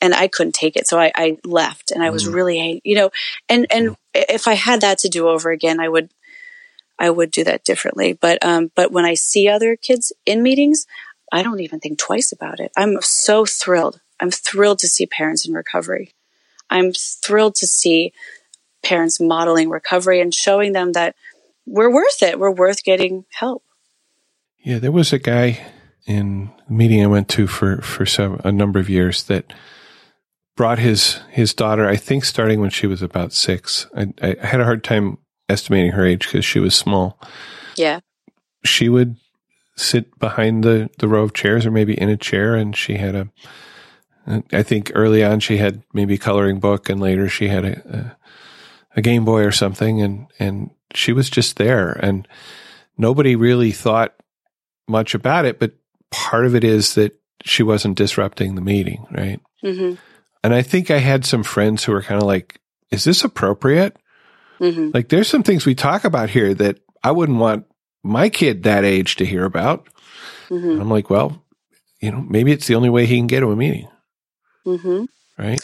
and 0.00 0.14
I 0.14 0.28
couldn't 0.28 0.54
take 0.54 0.76
it. 0.76 0.86
So 0.86 0.98
I, 0.98 1.12
I 1.14 1.38
left 1.44 1.90
and 1.90 2.02
I 2.02 2.10
was 2.10 2.24
mm. 2.24 2.34
really, 2.34 2.80
you 2.84 2.94
know, 2.94 3.10
and, 3.48 3.66
and 3.70 3.96
if 4.14 4.48
I 4.48 4.54
had 4.54 4.80
that 4.80 4.98
to 4.98 5.08
do 5.08 5.28
over 5.28 5.50
again, 5.50 5.80
I 5.80 5.88
would, 5.88 6.10
I 6.98 7.10
would 7.10 7.30
do 7.30 7.44
that 7.44 7.64
differently. 7.64 8.12
But, 8.12 8.44
um, 8.44 8.70
but 8.74 8.92
when 8.92 9.04
I 9.04 9.14
see 9.14 9.48
other 9.48 9.76
kids 9.76 10.12
in 10.26 10.42
meetings, 10.42 10.86
I 11.32 11.42
don't 11.42 11.60
even 11.60 11.80
think 11.80 11.98
twice 11.98 12.32
about 12.32 12.60
it. 12.60 12.72
I'm 12.76 13.00
so 13.02 13.46
thrilled. 13.46 14.00
I'm 14.18 14.30
thrilled 14.30 14.80
to 14.80 14.88
see 14.88 15.06
parents 15.06 15.46
in 15.46 15.54
recovery. 15.54 16.12
I'm 16.68 16.92
thrilled 16.92 17.56
to 17.56 17.66
see 17.66 18.12
parents 18.82 19.20
modeling 19.20 19.70
recovery 19.70 20.20
and 20.20 20.34
showing 20.34 20.72
them 20.72 20.92
that 20.92 21.14
we're 21.66 21.92
worth 21.92 22.22
it. 22.22 22.38
We're 22.38 22.50
worth 22.50 22.84
getting 22.84 23.24
help. 23.30 23.62
Yeah, 24.58 24.78
there 24.78 24.92
was 24.92 25.12
a 25.12 25.18
guy 25.18 25.60
in 26.06 26.50
the 26.66 26.74
meeting 26.74 27.02
I 27.02 27.06
went 27.06 27.28
to 27.30 27.46
for 27.46 27.80
for 27.80 28.04
some 28.04 28.40
a 28.44 28.52
number 28.52 28.78
of 28.78 28.90
years 28.90 29.22
that 29.24 29.52
brought 30.60 30.78
his 30.78 31.20
his 31.30 31.54
daughter. 31.54 31.88
I 31.88 31.96
think 31.96 32.22
starting 32.22 32.60
when 32.60 32.68
she 32.68 32.86
was 32.86 33.00
about 33.00 33.32
six. 33.32 33.86
I, 33.96 34.12
I 34.20 34.46
had 34.46 34.60
a 34.60 34.64
hard 34.64 34.84
time 34.84 35.16
estimating 35.48 35.92
her 35.92 36.04
age 36.04 36.26
because 36.26 36.44
she 36.44 36.58
was 36.58 36.74
small. 36.74 37.18
Yeah, 37.76 38.00
she 38.62 38.90
would 38.90 39.16
sit 39.78 40.18
behind 40.18 40.62
the 40.62 40.90
the 40.98 41.08
row 41.08 41.22
of 41.22 41.32
chairs, 41.32 41.64
or 41.64 41.70
maybe 41.70 41.94
in 41.94 42.10
a 42.10 42.16
chair, 42.18 42.56
and 42.56 42.76
she 42.76 42.98
had 42.98 43.14
a. 43.14 43.28
I 44.52 44.62
think 44.62 44.92
early 44.94 45.24
on 45.24 45.40
she 45.40 45.56
had 45.56 45.82
maybe 45.94 46.16
a 46.16 46.18
coloring 46.18 46.60
book, 46.60 46.90
and 46.90 47.00
later 47.00 47.26
she 47.26 47.48
had 47.48 47.64
a, 47.64 47.78
a, 47.96 48.16
a 48.98 49.00
Game 49.00 49.24
Boy 49.24 49.42
or 49.44 49.52
something, 49.52 50.02
and 50.02 50.26
and 50.38 50.68
she 50.94 51.14
was 51.14 51.30
just 51.30 51.56
there, 51.56 51.92
and 51.92 52.28
nobody 52.98 53.34
really 53.34 53.72
thought 53.72 54.14
much 54.86 55.14
about 55.14 55.46
it. 55.46 55.58
But 55.58 55.72
part 56.10 56.44
of 56.44 56.54
it 56.54 56.64
is 56.64 56.96
that 56.96 57.18
she 57.46 57.62
wasn't 57.62 57.96
disrupting 57.96 58.56
the 58.56 58.60
meeting, 58.60 59.06
right? 59.10 59.40
Mm-hmm. 59.64 59.94
And 60.42 60.54
I 60.54 60.62
think 60.62 60.90
I 60.90 60.98
had 60.98 61.24
some 61.24 61.42
friends 61.42 61.84
who 61.84 61.92
were 61.92 62.02
kind 62.02 62.20
of 62.20 62.26
like, 62.26 62.60
is 62.90 63.04
this 63.04 63.24
appropriate? 63.24 63.96
Mm-hmm. 64.58 64.90
Like, 64.94 65.08
there's 65.08 65.28
some 65.28 65.42
things 65.42 65.66
we 65.66 65.74
talk 65.74 66.04
about 66.04 66.30
here 66.30 66.54
that 66.54 66.78
I 67.02 67.12
wouldn't 67.12 67.38
want 67.38 67.66
my 68.02 68.28
kid 68.28 68.62
that 68.62 68.84
age 68.84 69.16
to 69.16 69.26
hear 69.26 69.44
about. 69.44 69.86
Mm-hmm. 70.48 70.80
I'm 70.80 70.90
like, 70.90 71.10
well, 71.10 71.42
you 72.00 72.10
know, 72.10 72.20
maybe 72.20 72.52
it's 72.52 72.66
the 72.66 72.74
only 72.74 72.88
way 72.90 73.06
he 73.06 73.16
can 73.16 73.26
get 73.26 73.40
to 73.40 73.50
a 73.50 73.56
meeting. 73.56 73.88
Mm-hmm. 74.66 75.04
Right. 75.38 75.60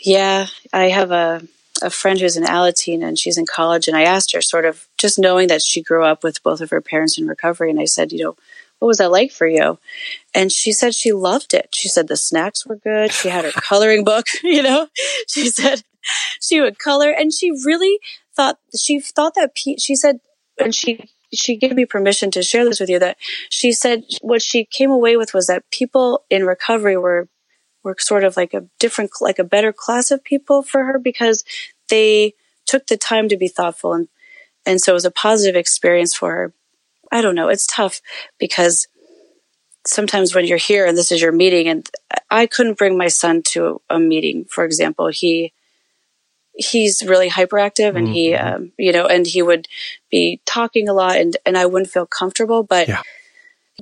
Yeah. 0.00 0.46
I 0.72 0.90
have 0.90 1.10
a, 1.10 1.42
a 1.82 1.90
friend 1.90 2.18
who's 2.20 2.36
in 2.36 2.44
Alateen 2.44 3.04
and 3.04 3.18
she's 3.18 3.38
in 3.38 3.46
college. 3.46 3.88
And 3.88 3.96
I 3.96 4.02
asked 4.02 4.32
her, 4.32 4.40
sort 4.40 4.64
of 4.64 4.86
just 4.98 5.18
knowing 5.18 5.48
that 5.48 5.62
she 5.62 5.82
grew 5.82 6.04
up 6.04 6.22
with 6.22 6.42
both 6.42 6.60
of 6.60 6.70
her 6.70 6.80
parents 6.80 7.18
in 7.18 7.26
recovery. 7.26 7.70
And 7.70 7.80
I 7.80 7.84
said, 7.84 8.12
you 8.12 8.24
know, 8.24 8.36
what 8.78 8.88
was 8.88 8.98
that 8.98 9.10
like 9.10 9.32
for 9.32 9.46
you? 9.46 9.78
And 10.34 10.52
she 10.52 10.72
said 10.72 10.94
she 10.94 11.12
loved 11.12 11.54
it. 11.54 11.70
She 11.72 11.88
said 11.88 12.08
the 12.08 12.16
snacks 12.16 12.66
were 12.66 12.76
good. 12.76 13.12
She 13.12 13.28
had 13.28 13.44
her 13.44 13.50
coloring 13.54 14.04
book, 14.04 14.26
you 14.42 14.62
know, 14.62 14.88
she 15.26 15.48
said 15.48 15.82
she 16.40 16.60
would 16.60 16.78
color 16.78 17.10
and 17.10 17.32
she 17.32 17.50
really 17.50 17.98
thought, 18.36 18.58
she 18.78 19.00
thought 19.00 19.34
that, 19.36 19.52
she 19.56 19.94
said, 19.94 20.20
and 20.60 20.74
she, 20.74 21.08
she 21.32 21.56
gave 21.56 21.74
me 21.74 21.84
permission 21.84 22.30
to 22.32 22.42
share 22.42 22.64
this 22.64 22.78
with 22.78 22.90
you 22.90 22.98
that 22.98 23.16
she 23.48 23.72
said 23.72 24.04
what 24.20 24.42
she 24.42 24.64
came 24.64 24.90
away 24.90 25.16
with 25.16 25.34
was 25.34 25.46
that 25.46 25.68
people 25.70 26.24
in 26.30 26.44
recovery 26.44 26.96
were, 26.96 27.28
were 27.82 27.96
sort 27.98 28.24
of 28.24 28.36
like 28.36 28.54
a 28.54 28.66
different, 28.78 29.10
like 29.20 29.38
a 29.38 29.44
better 29.44 29.72
class 29.72 30.10
of 30.10 30.22
people 30.22 30.62
for 30.62 30.84
her 30.84 30.98
because 30.98 31.44
they 31.88 32.34
took 32.66 32.86
the 32.86 32.96
time 32.96 33.28
to 33.28 33.36
be 33.36 33.48
thoughtful 33.48 33.92
and, 33.94 34.08
and 34.66 34.80
so 34.80 34.92
it 34.92 34.94
was 34.94 35.04
a 35.04 35.10
positive 35.10 35.56
experience 35.56 36.14
for 36.14 36.30
her. 36.30 36.54
I 37.14 37.20
don't 37.20 37.36
know. 37.36 37.48
It's 37.48 37.66
tough 37.68 38.02
because 38.40 38.88
sometimes 39.86 40.34
when 40.34 40.46
you're 40.46 40.58
here 40.58 40.84
and 40.84 40.98
this 40.98 41.12
is 41.12 41.22
your 41.22 41.30
meeting, 41.30 41.68
and 41.68 41.88
I 42.28 42.46
couldn't 42.46 42.76
bring 42.76 42.98
my 42.98 43.06
son 43.06 43.42
to 43.50 43.80
a 43.88 44.00
meeting, 44.00 44.46
for 44.50 44.64
example, 44.64 45.08
he 45.08 45.52
he's 46.56 47.02
really 47.06 47.30
hyperactive 47.30 47.96
and 47.96 48.06
mm-hmm. 48.06 48.12
he, 48.12 48.34
um, 48.34 48.72
you 48.78 48.92
know, 48.92 49.06
and 49.06 49.26
he 49.26 49.42
would 49.42 49.68
be 50.10 50.40
talking 50.46 50.88
a 50.88 50.92
lot 50.92 51.16
and, 51.16 51.36
and 51.44 51.58
I 51.58 51.66
wouldn't 51.66 51.90
feel 51.90 52.06
comfortable. 52.06 52.62
But 52.62 52.88
yeah. 52.88 53.02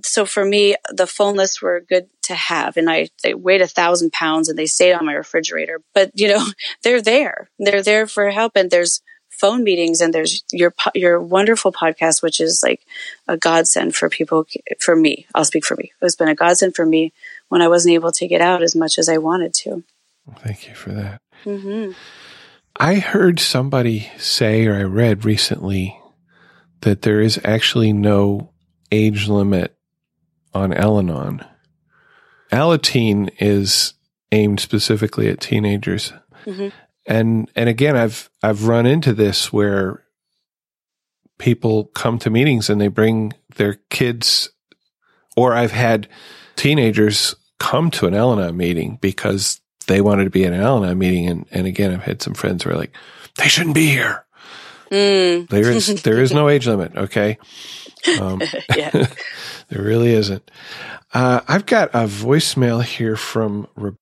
so 0.03 0.24
for 0.24 0.45
me, 0.45 0.76
the 0.91 1.07
phone 1.07 1.37
lists 1.37 1.61
were 1.61 1.80
good 1.87 2.09
to 2.22 2.35
have. 2.35 2.78
And 2.78 2.89
I, 2.89 3.09
they 3.22 3.35
weighed 3.35 3.61
a 3.61 3.66
thousand 3.66 4.12
pounds 4.12 4.49
and 4.49 4.59
they 4.59 4.64
stayed 4.64 4.95
on 4.95 5.05
my 5.05 5.12
refrigerator, 5.12 5.83
but 5.93 6.12
you 6.14 6.28
know, 6.28 6.47
they're 6.83 7.03
there. 7.03 7.51
They're 7.59 7.83
there 7.83 8.07
for 8.07 8.30
help. 8.30 8.53
And 8.57 8.70
there's 8.70 9.03
phone 9.43 9.64
meetings 9.64 10.01
and 10.01 10.14
there's 10.14 10.45
your, 10.53 10.72
your 10.95 11.20
wonderful 11.20 11.72
podcast, 11.72 12.22
which 12.22 12.40
is 12.40 12.62
like 12.62 12.86
a 13.26 13.36
godsend 13.36 13.97
for 13.97 14.09
people, 14.09 14.47
for 14.78 14.95
me. 14.95 15.26
I'll 15.34 15.45
speak 15.45 15.64
for 15.64 15.74
me. 15.74 15.90
It's 16.01 16.14
been 16.14 16.28
a 16.28 16.36
godsend 16.36 16.76
for 16.76 16.86
me 16.86 17.12
when 17.49 17.61
I 17.61 17.66
wasn't 17.66 17.95
able 17.95 18.12
to 18.12 18.28
get 18.28 18.40
out 18.40 18.62
as 18.62 18.76
much 18.76 18.99
as 18.99 19.09
I 19.09 19.18
wanted 19.18 19.53
to. 19.55 19.82
Thank 20.38 20.68
you 20.68 20.74
for 20.76 20.93
that. 20.93 21.20
Mm-hmm. 21.45 21.90
I 22.76 22.95
heard 23.01 23.40
somebody 23.40 24.09
say, 24.16 24.64
or 24.66 24.76
I 24.76 24.84
read 24.84 25.24
recently, 25.24 25.99
that 26.82 27.03
there 27.03 27.20
is 27.20 27.40
actually 27.45 27.93
no 27.93 28.53
age 28.93 29.26
limit 29.26 29.76
on 30.55 30.72
Al 30.72 31.01
Anon. 31.01 31.45
Alateen 32.53 33.28
is 33.40 33.95
aimed 34.30 34.61
specifically 34.61 35.28
at 35.28 35.40
teenagers. 35.40 36.12
Mm-hmm. 36.47 36.68
And 37.07 37.51
and 37.57 37.69
again 37.69 37.97
I've 37.97 38.31
I've 38.43 38.67
run 38.67 38.87
into 38.87 39.13
this 39.13 39.53
where 39.53 40.05
people 41.39 41.87
come 41.87 42.19
to 42.21 42.31
meetings 42.31 42.71
and 42.71 42.81
they 42.81 42.89
bring 42.89 43.33
their 43.57 43.75
kids 43.91 44.51
or 45.37 45.55
I've 45.55 45.73
had 45.73 46.09
teenagers 46.57 47.35
come 47.59 47.91
to 47.93 48.07
an 48.07 48.15
Anon 48.15 48.57
meeting 48.57 48.99
because 49.01 49.61
they 49.87 50.01
wanted 50.01 50.25
to 50.25 50.31
be 50.31 50.45
in 50.45 50.53
an 50.53 50.61
Anon 50.61 50.99
meeting. 50.99 51.29
And, 51.29 51.47
and 51.51 51.67
again, 51.67 51.93
I've 51.93 52.03
had 52.03 52.23
some 52.23 52.35
friends 52.35 52.65
who 52.65 52.71
are 52.71 52.77
like, 52.77 52.95
they 53.39 53.49
shouldn't 53.49 53.75
be 53.75 53.87
here. 53.87 54.25
Mm. 54.91 55.49
There 55.49 55.71
is, 55.71 56.03
there 56.03 56.21
is 56.21 56.33
no 56.33 56.49
age 56.49 56.67
limit. 56.67 56.97
Okay. 56.97 57.39
Um, 58.21 58.41
there 58.69 59.09
really 59.71 60.13
isn't. 60.13 60.51
Uh, 61.15 61.41
I've 61.49 61.67
got 61.67 61.91
a 61.91 62.07
voicemail 62.07 62.83
here 62.83 63.17
from. 63.17 63.67
Re- 63.75 63.93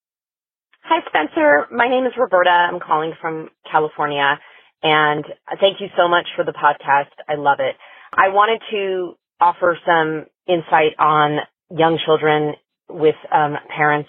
Hi, 0.90 1.06
Spencer. 1.06 1.68
My 1.70 1.86
name 1.88 2.04
is 2.04 2.10
Roberta. 2.18 2.50
I'm 2.50 2.80
calling 2.80 3.12
from 3.20 3.50
California. 3.70 4.40
And 4.82 5.24
thank 5.60 5.78
you 5.78 5.86
so 5.96 6.08
much 6.08 6.26
for 6.34 6.44
the 6.44 6.50
podcast. 6.50 7.14
I 7.28 7.36
love 7.36 7.58
it. 7.60 7.76
I 8.12 8.34
wanted 8.34 8.60
to 8.72 9.14
offer 9.40 9.78
some 9.86 10.26
insight 10.48 10.98
on 10.98 11.46
young 11.70 11.96
children 12.04 12.54
with 12.88 13.14
um, 13.32 13.54
parents 13.70 14.08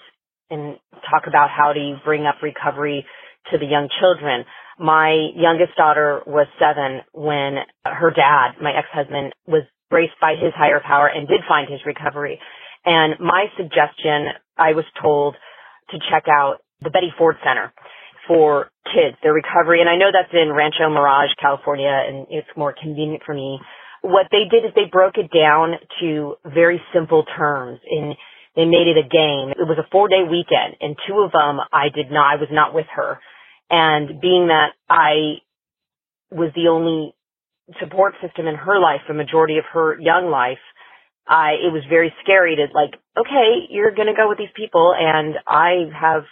and 0.50 0.74
talk 1.08 1.28
about 1.28 1.50
how 1.50 1.72
you 1.72 1.98
bring 2.04 2.26
up 2.26 2.42
recovery 2.42 3.06
to 3.52 3.58
the 3.58 3.66
young 3.66 3.88
children. 4.00 4.44
My 4.76 5.14
youngest 5.36 5.76
daughter 5.76 6.22
was 6.26 6.48
seven 6.58 7.02
when 7.12 7.62
her 7.86 8.10
dad, 8.10 8.60
my 8.60 8.72
ex-husband, 8.76 9.34
was 9.46 9.62
braced 9.88 10.18
by 10.20 10.34
his 10.34 10.50
higher 10.56 10.82
power 10.84 11.06
and 11.06 11.28
did 11.28 11.46
find 11.48 11.70
his 11.70 11.86
recovery. 11.86 12.40
And 12.84 13.20
my 13.20 13.46
suggestion, 13.56 14.34
I 14.58 14.72
was 14.72 14.84
told 15.00 15.36
to 15.90 15.98
check 16.10 16.24
out 16.26 16.58
the 16.82 16.90
Betty 16.90 17.12
Ford 17.16 17.36
Center 17.44 17.72
for 18.26 18.70
kids, 18.86 19.16
their 19.22 19.32
recovery. 19.32 19.80
And 19.80 19.88
I 19.88 19.96
know 19.96 20.10
that's 20.12 20.32
in 20.32 20.52
Rancho 20.52 20.88
Mirage, 20.90 21.34
California, 21.40 21.90
and 21.90 22.26
it's 22.30 22.48
more 22.56 22.74
convenient 22.74 23.22
for 23.24 23.34
me. 23.34 23.58
What 24.02 24.26
they 24.30 24.50
did 24.50 24.64
is 24.64 24.72
they 24.74 24.90
broke 24.90 25.14
it 25.16 25.30
down 25.30 25.74
to 26.00 26.34
very 26.44 26.80
simple 26.92 27.24
terms 27.36 27.78
and 27.88 28.14
they 28.56 28.64
made 28.64 28.90
it 28.90 28.98
a 28.98 29.06
game. 29.08 29.54
It 29.54 29.66
was 29.66 29.78
a 29.78 29.88
four 29.90 30.08
day 30.08 30.22
weekend 30.22 30.76
and 30.80 30.96
two 31.06 31.22
of 31.22 31.32
them 31.32 31.60
I 31.72 31.88
did 31.94 32.10
not, 32.10 32.34
I 32.34 32.36
was 32.36 32.48
not 32.50 32.74
with 32.74 32.86
her. 32.94 33.18
And 33.70 34.20
being 34.20 34.48
that 34.48 34.74
I 34.90 35.40
was 36.30 36.50
the 36.54 36.68
only 36.68 37.14
support 37.80 38.14
system 38.20 38.46
in 38.46 38.56
her 38.56 38.78
life, 38.78 39.00
the 39.06 39.14
majority 39.14 39.58
of 39.58 39.64
her 39.72 39.98
young 40.00 40.30
life, 40.30 40.60
I, 41.26 41.52
it 41.62 41.72
was 41.72 41.82
very 41.88 42.12
scary 42.22 42.56
to 42.56 42.66
like, 42.74 42.98
okay, 43.16 43.70
you're 43.70 43.94
going 43.94 44.08
to 44.08 44.18
go 44.18 44.28
with 44.28 44.38
these 44.38 44.52
people 44.56 44.92
and 44.98 45.36
I 45.46 45.86
have 45.94 46.24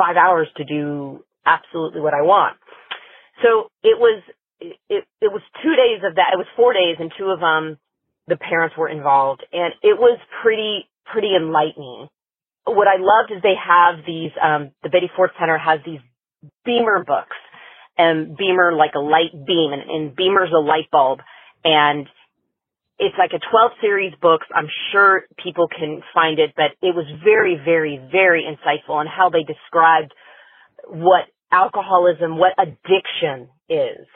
five 0.00 0.16
hours 0.16 0.48
to 0.56 0.64
do 0.64 1.22
absolutely 1.44 2.00
what 2.00 2.14
I 2.14 2.22
want. 2.22 2.56
So 3.44 3.68
it 3.82 4.00
was, 4.00 4.22
it, 4.60 5.04
it 5.20 5.30
was 5.32 5.42
two 5.62 5.76
days 5.76 6.00
of 6.08 6.16
that. 6.16 6.32
It 6.32 6.38
was 6.38 6.48
four 6.56 6.72
days 6.72 6.96
and 6.98 7.12
two 7.18 7.28
of 7.28 7.40
them, 7.40 7.78
the 8.26 8.36
parents 8.36 8.76
were 8.76 8.88
involved 8.88 9.44
and 9.52 9.74
it 9.82 9.98
was 9.98 10.18
pretty 10.42 10.88
pretty 11.10 11.34
enlightening. 11.34 12.08
What 12.64 12.86
I 12.86 12.96
loved 13.00 13.32
is 13.34 13.42
they 13.42 13.58
have 13.58 14.04
these, 14.06 14.30
um, 14.40 14.70
the 14.82 14.88
Betty 14.88 15.10
Ford 15.16 15.30
Center 15.38 15.58
has 15.58 15.80
these 15.84 16.00
Beamer 16.64 17.04
books 17.04 17.36
and 17.98 18.36
Beamer 18.36 18.72
like 18.72 18.92
a 18.94 19.00
light 19.00 19.32
beam 19.32 19.72
and, 19.72 19.82
and 19.90 20.16
Beamer's 20.16 20.50
a 20.54 20.60
light 20.60 20.90
bulb 20.92 21.20
and 21.64 22.06
it's 23.00 23.16
like 23.18 23.32
a 23.32 23.40
12 23.40 23.72
series 23.80 24.12
books. 24.20 24.46
I'm 24.54 24.68
sure 24.92 25.24
people 25.42 25.66
can 25.66 26.02
find 26.12 26.38
it, 26.38 26.52
but 26.54 26.76
it 26.86 26.94
was 26.94 27.06
very, 27.24 27.56
very, 27.56 27.98
very 28.12 28.44
insightful 28.44 28.94
on 28.94 29.06
how 29.06 29.30
they 29.30 29.42
described 29.42 30.12
what 30.86 31.24
alcoholism, 31.50 32.38
what 32.38 32.52
addiction 32.58 33.48
is. 33.68 34.06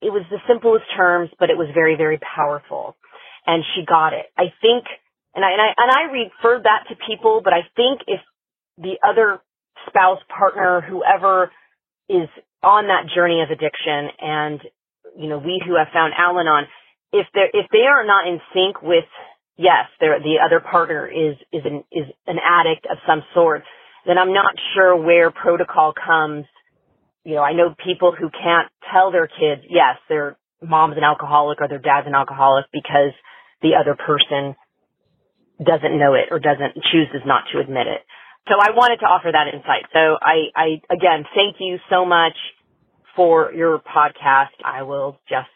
It 0.00 0.12
was 0.14 0.22
the 0.30 0.38
simplest 0.46 0.84
terms, 0.96 1.30
but 1.38 1.50
it 1.50 1.58
was 1.58 1.68
very, 1.74 1.96
very 1.96 2.18
powerful. 2.18 2.96
And 3.46 3.64
she 3.74 3.84
got 3.84 4.14
it. 4.14 4.26
I 4.38 4.54
think 4.62 4.86
and 5.34 5.44
I, 5.44 5.50
and 5.50 5.60
I, 5.60 5.68
and 5.76 5.90
I 5.90 6.02
refer 6.12 6.62
that 6.62 6.84
to 6.88 6.94
people, 7.08 7.40
but 7.42 7.52
I 7.52 7.66
think 7.74 8.02
if 8.06 8.20
the 8.78 8.94
other 9.06 9.40
spouse, 9.88 10.20
partner, 10.28 10.80
whoever 10.80 11.50
is 12.08 12.28
on 12.62 12.86
that 12.86 13.10
journey 13.14 13.42
of 13.42 13.50
addiction 13.50 14.14
and, 14.20 14.60
you 15.18 15.28
know, 15.28 15.38
we 15.38 15.60
who 15.66 15.76
have 15.76 15.88
found 15.92 16.14
Al-Anon, 16.16 16.64
if 17.14 17.26
they 17.32 17.46
if 17.54 17.66
they 17.70 17.86
are 17.86 18.04
not 18.04 18.26
in 18.26 18.40
sync 18.52 18.82
with, 18.82 19.06
yes, 19.56 19.86
the 20.00 20.42
other 20.44 20.58
partner 20.58 21.06
is, 21.06 21.36
is 21.52 21.62
an, 21.64 21.84
is 21.92 22.10
an 22.26 22.38
addict 22.42 22.86
of 22.90 22.98
some 23.06 23.22
sort, 23.32 23.62
then 24.04 24.18
I'm 24.18 24.32
not 24.32 24.54
sure 24.74 24.96
where 24.96 25.30
protocol 25.30 25.94
comes. 25.94 26.44
You 27.22 27.36
know, 27.36 27.42
I 27.42 27.54
know 27.54 27.74
people 27.86 28.12
who 28.18 28.28
can't 28.30 28.68
tell 28.92 29.12
their 29.12 29.28
kids, 29.28 29.62
yes, 29.70 29.96
their 30.08 30.36
mom's 30.60 30.96
an 30.96 31.04
alcoholic 31.04 31.60
or 31.60 31.68
their 31.68 31.78
dad's 31.78 32.06
an 32.06 32.14
alcoholic 32.14 32.66
because 32.72 33.14
the 33.62 33.78
other 33.80 33.94
person 33.94 34.56
doesn't 35.62 35.96
know 35.96 36.14
it 36.14 36.28
or 36.32 36.40
doesn't 36.40 36.74
chooses 36.90 37.22
not 37.24 37.44
to 37.52 37.60
admit 37.60 37.86
it. 37.86 38.02
So 38.48 38.54
I 38.60 38.74
wanted 38.74 38.98
to 38.98 39.06
offer 39.06 39.30
that 39.32 39.54
insight. 39.54 39.86
So 39.94 40.18
I, 40.20 40.50
I 40.54 40.66
again, 40.92 41.24
thank 41.34 41.56
you 41.60 41.78
so 41.88 42.04
much 42.04 42.36
for 43.14 43.52
your 43.54 43.78
podcast. 43.78 44.58
I 44.64 44.82
will 44.82 45.18
just 45.28 45.48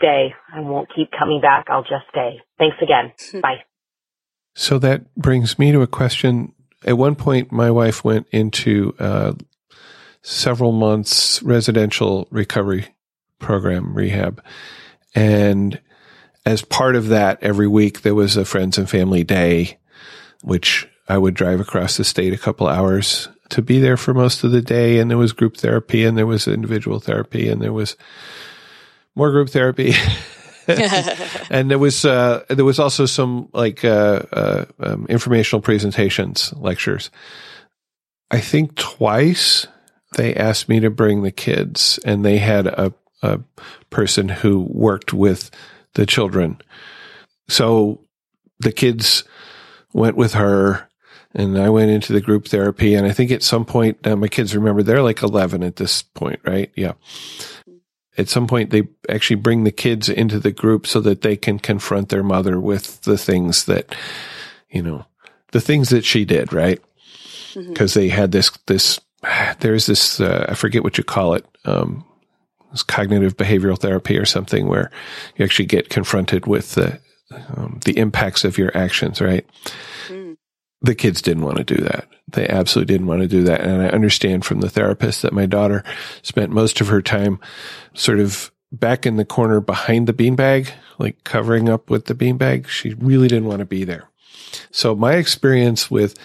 stay. 0.00 0.34
I 0.52 0.60
won't 0.60 0.88
keep 0.94 1.10
coming 1.16 1.40
back. 1.40 1.66
I'll 1.68 1.82
just 1.82 2.08
stay. 2.10 2.40
Thanks 2.58 2.76
again. 2.82 3.12
Bye. 3.42 3.64
So 4.54 4.78
that 4.78 5.14
brings 5.14 5.58
me 5.58 5.72
to 5.72 5.82
a 5.82 5.86
question. 5.86 6.52
At 6.84 6.98
one 6.98 7.14
point, 7.14 7.52
my 7.52 7.70
wife 7.70 8.04
went 8.04 8.26
into 8.32 8.94
uh, 8.98 9.34
several 10.22 10.72
months 10.72 11.42
residential 11.42 12.26
recovery 12.30 12.88
program 13.38 13.94
rehab, 13.94 14.42
and 15.14 15.80
as 16.46 16.62
part 16.62 16.96
of 16.96 17.08
that, 17.08 17.42
every 17.42 17.68
week 17.68 18.02
there 18.02 18.14
was 18.14 18.36
a 18.36 18.44
friends 18.44 18.78
and 18.78 18.88
family 18.88 19.24
day, 19.24 19.78
which 20.42 20.88
I 21.08 21.18
would 21.18 21.34
drive 21.34 21.60
across 21.60 21.96
the 21.96 22.04
state 22.04 22.32
a 22.32 22.38
couple 22.38 22.66
hours 22.66 23.28
to 23.50 23.62
be 23.62 23.80
there 23.80 23.96
for 23.96 24.14
most 24.14 24.44
of 24.44 24.52
the 24.52 24.62
day. 24.62 24.98
And 24.98 25.10
there 25.10 25.18
was 25.18 25.32
group 25.32 25.56
therapy 25.56 26.04
and 26.04 26.16
there 26.16 26.26
was 26.26 26.48
individual 26.48 27.00
therapy 27.00 27.48
and 27.48 27.60
there 27.60 27.72
was 27.72 27.96
more 29.14 29.30
group 29.30 29.50
therapy. 29.50 29.94
and 31.50 31.70
there 31.70 31.78
was, 31.78 32.04
uh, 32.04 32.44
there 32.48 32.64
was 32.64 32.78
also 32.78 33.06
some 33.06 33.48
like, 33.52 33.84
uh, 33.84 34.22
uh, 34.32 34.64
um, 34.78 35.06
informational 35.08 35.60
presentations, 35.60 36.52
lectures. 36.56 37.10
I 38.30 38.40
think 38.40 38.76
twice 38.76 39.66
they 40.16 40.34
asked 40.34 40.68
me 40.68 40.80
to 40.80 40.90
bring 40.90 41.22
the 41.22 41.32
kids 41.32 41.98
and 42.04 42.24
they 42.24 42.38
had 42.38 42.66
a, 42.66 42.92
a 43.22 43.40
person 43.90 44.28
who 44.28 44.60
worked 44.70 45.12
with 45.12 45.50
the 45.94 46.06
children. 46.06 46.60
So 47.48 48.04
the 48.60 48.72
kids 48.72 49.24
went 49.92 50.16
with 50.16 50.34
her 50.34 50.88
and 51.34 51.58
I 51.58 51.68
went 51.70 51.90
into 51.90 52.12
the 52.12 52.20
group 52.20 52.48
therapy. 52.48 52.94
And 52.94 53.06
I 53.06 53.12
think 53.12 53.30
at 53.30 53.42
some 53.42 53.64
point, 53.64 54.04
my 54.04 54.28
kids 54.28 54.54
remember 54.54 54.82
they're 54.82 55.02
like 55.02 55.22
11 55.22 55.62
at 55.62 55.76
this 55.76 56.02
point, 56.02 56.40
right? 56.44 56.70
Yeah. 56.76 56.92
At 58.20 58.28
some 58.28 58.46
point, 58.46 58.70
they 58.70 58.88
actually 59.08 59.36
bring 59.36 59.64
the 59.64 59.72
kids 59.72 60.08
into 60.08 60.38
the 60.38 60.52
group 60.52 60.86
so 60.86 61.00
that 61.00 61.22
they 61.22 61.36
can 61.36 61.58
confront 61.58 62.10
their 62.10 62.22
mother 62.22 62.60
with 62.60 63.00
the 63.02 63.18
things 63.18 63.64
that, 63.64 63.94
you 64.70 64.82
know, 64.82 65.06
the 65.52 65.60
things 65.60 65.88
that 65.88 66.04
she 66.04 66.24
did, 66.24 66.52
right? 66.52 66.80
Because 67.54 67.92
mm-hmm. 67.92 68.00
they 68.00 68.08
had 68.08 68.32
this, 68.32 68.50
this, 68.66 69.00
there's 69.60 69.86
this, 69.86 70.20
uh, 70.20 70.46
I 70.48 70.54
forget 70.54 70.84
what 70.84 70.98
you 70.98 71.04
call 71.04 71.34
it. 71.34 71.46
Um, 71.64 72.04
it's 72.72 72.82
cognitive 72.82 73.36
behavioral 73.36 73.78
therapy 73.78 74.16
or 74.16 74.26
something 74.26 74.68
where 74.68 74.90
you 75.36 75.44
actually 75.44 75.66
get 75.66 75.88
confronted 75.88 76.46
with 76.46 76.74
the 76.74 77.00
um, 77.32 77.80
the 77.84 77.96
impacts 77.96 78.44
of 78.44 78.58
your 78.58 78.76
actions, 78.76 79.20
right? 79.20 79.46
The 80.82 80.94
kids 80.94 81.20
didn't 81.20 81.44
want 81.44 81.58
to 81.58 81.64
do 81.64 81.82
that. 81.82 82.08
They 82.28 82.48
absolutely 82.48 82.94
didn't 82.94 83.06
want 83.06 83.22
to 83.22 83.28
do 83.28 83.44
that. 83.44 83.60
And 83.60 83.82
I 83.82 83.88
understand 83.88 84.44
from 84.44 84.60
the 84.60 84.70
therapist 84.70 85.22
that 85.22 85.32
my 85.32 85.46
daughter 85.46 85.84
spent 86.22 86.50
most 86.50 86.80
of 86.80 86.88
her 86.88 87.02
time 87.02 87.38
sort 87.94 88.18
of 88.18 88.50
back 88.72 89.04
in 89.04 89.16
the 89.16 89.24
corner 89.24 89.60
behind 89.60 90.06
the 90.06 90.12
beanbag, 90.12 90.70
like 90.98 91.22
covering 91.24 91.68
up 91.68 91.90
with 91.90 92.06
the 92.06 92.14
beanbag. 92.14 92.68
She 92.68 92.94
really 92.94 93.28
didn't 93.28 93.48
want 93.48 93.58
to 93.58 93.66
be 93.66 93.84
there. 93.84 94.08
So 94.70 94.94
my 94.94 95.14
experience 95.14 95.90
with 95.90 96.16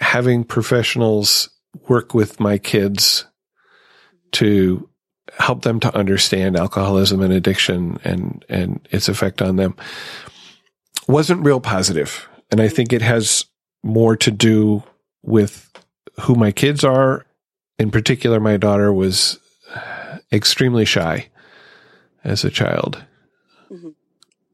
having 0.00 0.44
professionals 0.44 1.50
work 1.88 2.14
with 2.14 2.40
my 2.40 2.58
kids 2.58 3.26
to 4.32 4.88
help 5.38 5.62
them 5.62 5.80
to 5.80 5.94
understand 5.96 6.56
alcoholism 6.56 7.20
and 7.22 7.32
addiction 7.32 7.98
and, 8.04 8.44
and 8.48 8.86
its 8.90 9.08
effect 9.08 9.40
on 9.40 9.56
them 9.56 9.76
wasn't 11.08 11.44
real 11.44 11.60
positive. 11.60 12.28
And 12.52 12.60
I 12.60 12.68
think 12.68 12.92
it 12.92 13.02
has 13.02 13.46
more 13.82 14.16
to 14.18 14.30
do 14.30 14.84
with 15.22 15.70
who 16.20 16.34
my 16.34 16.52
kids 16.52 16.84
are. 16.84 17.26
In 17.78 17.90
particular, 17.90 18.38
my 18.38 18.58
daughter 18.58 18.92
was 18.92 19.40
extremely 20.30 20.84
shy 20.84 21.28
as 22.22 22.44
a 22.44 22.50
child. 22.50 23.02
Mm-hmm. 23.70 23.88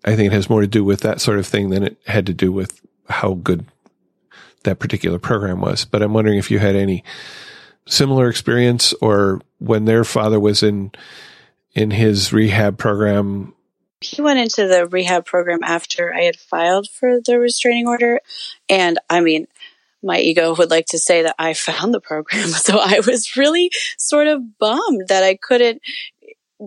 I 0.04 0.16
think 0.16 0.28
it 0.28 0.34
has 0.34 0.48
more 0.48 0.60
to 0.60 0.66
do 0.66 0.84
with 0.84 1.00
that 1.00 1.20
sort 1.20 1.38
of 1.38 1.46
thing 1.46 1.70
than 1.70 1.82
it 1.82 1.98
had 2.06 2.24
to 2.26 2.32
do 2.32 2.52
with 2.52 2.80
how 3.08 3.34
good 3.34 3.66
that 4.62 4.78
particular 4.78 5.18
program 5.18 5.60
was. 5.60 5.84
But 5.84 6.02
I'm 6.02 6.14
wondering 6.14 6.38
if 6.38 6.50
you 6.50 6.60
had 6.60 6.76
any 6.76 7.02
similar 7.86 8.28
experience 8.28 8.92
or 9.00 9.40
when 9.58 9.86
their 9.86 10.04
father 10.04 10.38
was 10.38 10.62
in 10.62 10.92
in 11.74 11.90
his 11.90 12.32
rehab 12.32 12.78
program 12.78 13.54
he 14.00 14.22
went 14.22 14.38
into 14.38 14.66
the 14.66 14.86
rehab 14.86 15.24
program 15.24 15.60
after 15.62 16.14
I 16.14 16.22
had 16.22 16.36
filed 16.36 16.88
for 16.88 17.20
the 17.20 17.38
restraining 17.38 17.88
order. 17.88 18.20
And 18.68 18.98
I 19.10 19.20
mean, 19.20 19.48
my 20.02 20.18
ego 20.18 20.54
would 20.54 20.70
like 20.70 20.86
to 20.86 20.98
say 20.98 21.22
that 21.22 21.34
I 21.38 21.54
found 21.54 21.92
the 21.92 22.00
program. 22.00 22.48
So 22.48 22.78
I 22.78 23.00
was 23.00 23.36
really 23.36 23.70
sort 23.96 24.28
of 24.28 24.58
bummed 24.58 25.08
that 25.08 25.24
I 25.24 25.34
couldn't 25.34 25.82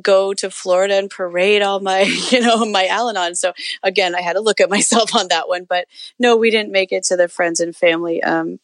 go 0.02 0.34
to 0.34 0.50
Florida 0.50 0.96
and 0.96 1.10
parade 1.10 1.62
all 1.62 1.80
my, 1.80 2.02
you 2.32 2.42
know, 2.42 2.66
my 2.66 2.88
Al 2.88 3.10
Anon. 3.10 3.36
So 3.36 3.54
again, 3.84 4.16
I 4.16 4.22
had 4.22 4.34
to 4.34 4.42
look 4.42 4.60
at 4.60 4.70
myself 4.78 5.16
on 5.16 5.30
that 5.30 5.48
one, 5.48 5.66
but 5.66 5.88
no, 6.20 6.36
we 6.36 6.50
didn't 6.50 6.72
make 6.72 6.92
it 6.92 7.04
to 7.06 7.18
the 7.18 7.28
friends 7.28 7.60
and 7.60 7.76
family, 7.76 8.22
um, 8.24 8.60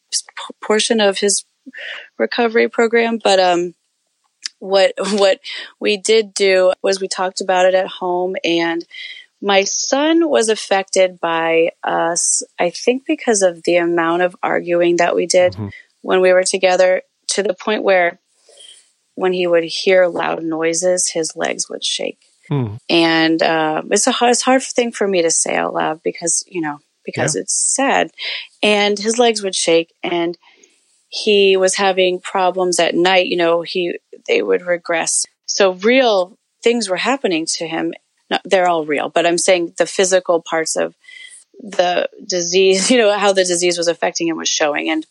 portion 0.62 1.00
of 1.00 1.18
his 1.18 1.44
recovery 2.18 2.68
program. 2.68 3.18
But, 3.22 3.38
um, 3.40 3.74
what 4.58 4.92
what 5.12 5.40
we 5.80 5.96
did 5.96 6.34
do 6.34 6.72
was 6.82 7.00
we 7.00 7.08
talked 7.08 7.40
about 7.40 7.66
it 7.66 7.74
at 7.74 7.86
home 7.86 8.36
and 8.44 8.84
my 9.40 9.62
son 9.62 10.28
was 10.28 10.48
affected 10.48 11.20
by 11.20 11.70
us 11.82 12.42
i 12.58 12.70
think 12.70 13.04
because 13.06 13.42
of 13.42 13.62
the 13.64 13.76
amount 13.76 14.22
of 14.22 14.36
arguing 14.42 14.96
that 14.96 15.14
we 15.14 15.26
did 15.26 15.52
mm-hmm. 15.52 15.68
when 16.02 16.20
we 16.20 16.32
were 16.32 16.44
together 16.44 17.02
to 17.26 17.42
the 17.42 17.54
point 17.54 17.82
where 17.82 18.18
when 19.14 19.32
he 19.32 19.46
would 19.46 19.64
hear 19.64 20.06
loud 20.06 20.42
noises 20.42 21.10
his 21.10 21.36
legs 21.36 21.68
would 21.68 21.84
shake 21.84 22.20
mm. 22.50 22.78
and 22.88 23.42
uh, 23.42 23.82
it's 23.90 24.06
a 24.06 24.14
it's 24.22 24.42
hard 24.42 24.62
thing 24.62 24.92
for 24.92 25.06
me 25.06 25.22
to 25.22 25.30
say 25.30 25.56
out 25.56 25.74
loud 25.74 26.02
because 26.02 26.44
you 26.46 26.60
know 26.60 26.78
because 27.04 27.34
yeah. 27.34 27.42
it's 27.42 27.54
sad 27.54 28.10
and 28.62 28.98
his 28.98 29.18
legs 29.18 29.42
would 29.42 29.54
shake 29.54 29.94
and 30.02 30.36
he 31.08 31.56
was 31.56 31.76
having 31.76 32.20
problems 32.20 32.78
at 32.78 32.94
night 32.94 33.26
you 33.26 33.36
know 33.36 33.62
he 33.62 33.98
they 34.28 34.42
would 34.42 34.62
regress. 34.62 35.26
So 35.46 35.72
real 35.72 36.38
things 36.62 36.88
were 36.88 36.96
happening 36.96 37.46
to 37.56 37.66
him. 37.66 37.94
Not, 38.30 38.42
they're 38.44 38.68
all 38.68 38.84
real, 38.84 39.08
but 39.08 39.26
I'm 39.26 39.38
saying 39.38 39.74
the 39.78 39.86
physical 39.86 40.42
parts 40.42 40.76
of 40.76 40.94
the 41.58 42.08
disease, 42.24 42.90
you 42.90 42.98
know, 42.98 43.18
how 43.18 43.32
the 43.32 43.44
disease 43.44 43.78
was 43.78 43.88
affecting 43.88 44.28
him 44.28 44.36
was 44.36 44.48
showing. 44.48 44.90
And 44.90 45.06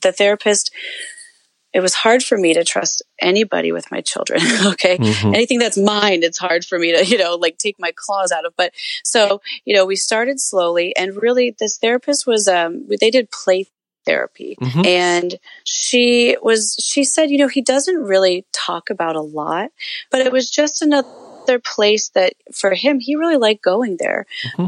the 0.00 0.12
therapist, 0.12 0.72
it 1.72 1.80
was 1.80 1.94
hard 1.94 2.22
for 2.22 2.38
me 2.38 2.54
to 2.54 2.64
trust 2.64 3.02
anybody 3.20 3.72
with 3.72 3.90
my 3.90 4.00
children. 4.00 4.40
okay. 4.66 4.96
Mm-hmm. 4.96 5.34
Anything 5.34 5.58
that's 5.58 5.76
mine, 5.76 6.22
it's 6.22 6.38
hard 6.38 6.64
for 6.64 6.78
me 6.78 6.96
to, 6.96 7.04
you 7.04 7.18
know, 7.18 7.34
like 7.34 7.58
take 7.58 7.76
my 7.80 7.92
claws 7.94 8.30
out 8.30 8.46
of. 8.46 8.54
But 8.56 8.72
so, 9.02 9.42
you 9.64 9.74
know, 9.74 9.84
we 9.84 9.96
started 9.96 10.40
slowly 10.40 10.94
and 10.96 11.20
really 11.20 11.56
this 11.58 11.78
therapist 11.78 12.26
was, 12.26 12.46
um, 12.46 12.86
they 13.00 13.10
did 13.10 13.30
play 13.30 13.66
therapy. 14.06 14.56
Mm-hmm. 14.60 14.86
And 14.86 15.34
she 15.64 16.36
was, 16.40 16.76
she 16.80 17.04
said, 17.04 17.30
you 17.30 17.38
know, 17.38 17.48
he 17.48 17.60
doesn't 17.60 18.02
really 18.02 18.46
talk 18.52 18.88
about 18.88 19.16
a 19.16 19.20
lot, 19.20 19.70
but 20.10 20.20
it 20.20 20.32
was 20.32 20.50
just 20.50 20.80
another 20.80 21.58
place 21.58 22.08
that 22.10 22.34
for 22.54 22.74
him, 22.74 23.00
he 23.00 23.16
really 23.16 23.36
liked 23.36 23.62
going 23.62 23.96
there. 23.98 24.26
Mm-hmm. 24.52 24.66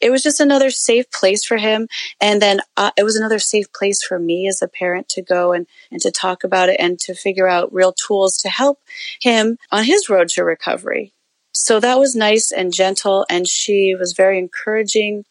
It 0.00 0.10
was 0.10 0.22
just 0.22 0.40
another 0.40 0.70
safe 0.70 1.10
place 1.10 1.44
for 1.44 1.56
him. 1.56 1.88
And 2.20 2.40
then 2.40 2.60
uh, 2.76 2.92
it 2.96 3.02
was 3.02 3.16
another 3.16 3.38
safe 3.38 3.72
place 3.72 4.02
for 4.02 4.18
me 4.18 4.46
as 4.46 4.62
a 4.62 4.68
parent 4.68 5.08
to 5.10 5.22
go 5.22 5.52
and, 5.52 5.66
and 5.90 6.00
to 6.02 6.12
talk 6.12 6.44
about 6.44 6.68
it 6.68 6.76
and 6.78 6.98
to 7.00 7.14
figure 7.14 7.48
out 7.48 7.72
real 7.72 7.92
tools 7.92 8.38
to 8.38 8.48
help 8.48 8.78
him 9.20 9.58
on 9.72 9.84
his 9.84 10.08
road 10.08 10.28
to 10.30 10.44
recovery. 10.44 11.12
So 11.52 11.80
that 11.80 11.98
was 11.98 12.14
nice 12.14 12.52
and 12.52 12.72
gentle. 12.72 13.26
And 13.28 13.48
she 13.48 13.96
was 13.98 14.12
very 14.12 14.38
encouraging. 14.38 15.24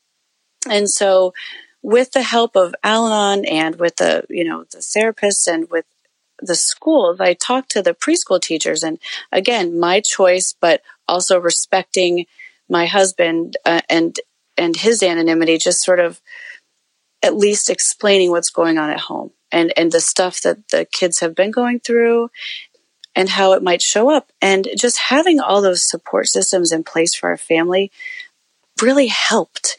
And 0.69 0.89
so 0.89 1.33
with 1.81 2.11
the 2.11 2.23
help 2.23 2.55
of 2.55 2.75
Al-Anon 2.83 3.45
and 3.45 3.75
with 3.77 3.97
the, 3.97 4.25
you 4.29 4.43
know, 4.43 4.65
the 4.71 4.79
therapists 4.79 5.47
and 5.47 5.69
with 5.69 5.85
the 6.41 6.55
schools, 6.55 7.19
I 7.19 7.33
talked 7.33 7.71
to 7.71 7.81
the 7.81 7.93
preschool 7.93 8.41
teachers 8.41 8.83
and 8.83 8.99
again, 9.31 9.79
my 9.79 10.01
choice, 10.01 10.53
but 10.59 10.81
also 11.07 11.39
respecting 11.39 12.25
my 12.69 12.85
husband 12.85 13.57
uh, 13.65 13.81
and, 13.89 14.19
and 14.57 14.75
his 14.75 15.01
anonymity, 15.01 15.57
just 15.57 15.83
sort 15.83 15.99
of 15.99 16.21
at 17.23 17.35
least 17.35 17.69
explaining 17.69 18.31
what's 18.31 18.49
going 18.49 18.77
on 18.77 18.89
at 18.89 18.99
home 18.99 19.31
and, 19.51 19.73
and 19.77 19.91
the 19.91 20.01
stuff 20.01 20.41
that 20.41 20.67
the 20.69 20.85
kids 20.85 21.19
have 21.19 21.35
been 21.35 21.51
going 21.51 21.79
through 21.79 22.29
and 23.15 23.29
how 23.29 23.53
it 23.53 23.63
might 23.63 23.81
show 23.81 24.11
up. 24.11 24.31
And 24.41 24.67
just 24.77 24.99
having 24.99 25.39
all 25.39 25.61
those 25.61 25.81
support 25.81 26.27
systems 26.27 26.71
in 26.71 26.83
place 26.83 27.15
for 27.15 27.29
our 27.29 27.37
family 27.37 27.91
really 28.81 29.07
helped 29.07 29.77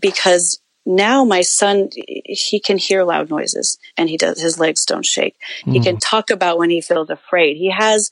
because 0.00 0.58
now 0.84 1.24
my 1.24 1.42
son 1.42 1.90
he 1.94 2.60
can 2.60 2.78
hear 2.78 3.04
loud 3.04 3.30
noises 3.30 3.78
and 3.96 4.08
he 4.08 4.16
does 4.16 4.40
his 4.40 4.58
legs 4.58 4.84
don't 4.84 5.06
shake. 5.06 5.36
Mm. 5.64 5.72
he 5.72 5.80
can 5.80 5.96
mm-hmm. 5.96 5.98
talk 5.98 6.30
about 6.30 6.58
when 6.58 6.70
he 6.70 6.80
feels 6.80 7.10
afraid. 7.10 7.56
He 7.56 7.70
has 7.70 8.10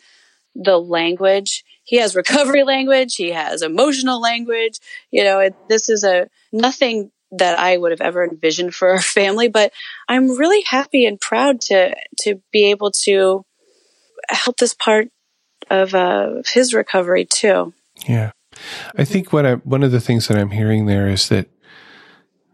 the 0.55 0.79
language. 0.79 1.65
He 1.85 1.97
has 1.97 2.15
recovery 2.15 2.65
language. 2.75 3.17
He 3.17 3.31
has 3.31 3.63
emotional 3.63 4.21
language. 4.21 4.79
You 5.11 5.25
know 5.25 5.41
it, 5.41 5.55
this 5.69 5.89
is 5.89 6.05
a 6.05 6.29
nothing 6.53 7.11
that 7.33 7.57
i 7.61 7.77
would 7.77 7.93
have 7.93 8.01
ever 8.01 8.25
envisioned 8.25 8.75
for 8.75 8.89
our 8.95 9.01
family 9.01 9.47
but 9.47 9.71
i'm 10.09 10.37
really 10.37 10.63
happy 10.63 11.07
and 11.07 11.21
proud 11.21 11.61
to 11.61 11.95
to 12.19 12.43
be 12.51 12.71
able 12.73 12.91
to 12.91 13.45
help 14.29 14.57
this 14.57 14.75
part 14.75 15.09
of 15.69 15.95
uh, 15.95 16.43
his 16.53 16.75
recovery 16.75 17.25
too. 17.25 17.73
Yeah. 18.09 18.33
I 18.97 19.05
think 19.05 19.33
what 19.33 19.47
i 19.47 19.55
one 19.55 19.85
of 19.85 19.93
the 19.93 20.01
things 20.01 20.27
that 20.27 20.37
i'm 20.37 20.51
hearing 20.51 20.87
there 20.87 21.09
is 21.09 21.29
that 21.29 21.49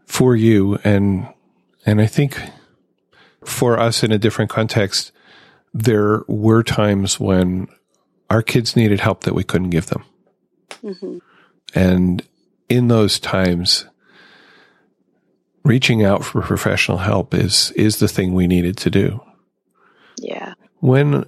for 0.07 0.35
you 0.35 0.79
and 0.83 1.27
and 1.85 2.01
I 2.01 2.07
think 2.07 2.41
for 3.45 3.79
us 3.79 4.03
in 4.03 4.11
a 4.11 4.17
different 4.17 4.49
context, 4.49 5.11
there 5.73 6.23
were 6.27 6.63
times 6.63 7.19
when 7.19 7.67
our 8.29 8.41
kids 8.41 8.75
needed 8.75 8.99
help 8.99 9.23
that 9.23 9.35
we 9.35 9.43
couldn't 9.43 9.69
give 9.69 9.87
them. 9.87 10.03
Mm-hmm. 10.83 11.19
And 11.73 12.23
in 12.67 12.87
those 12.89 13.19
times, 13.19 13.85
reaching 15.63 16.03
out 16.03 16.25
for 16.25 16.41
professional 16.41 16.97
help 16.97 17.33
is 17.33 17.71
is 17.71 17.99
the 17.99 18.07
thing 18.07 18.33
we 18.33 18.47
needed 18.47 18.77
to 18.77 18.89
do. 18.89 19.21
Yeah. 20.17 20.53
When 20.79 21.25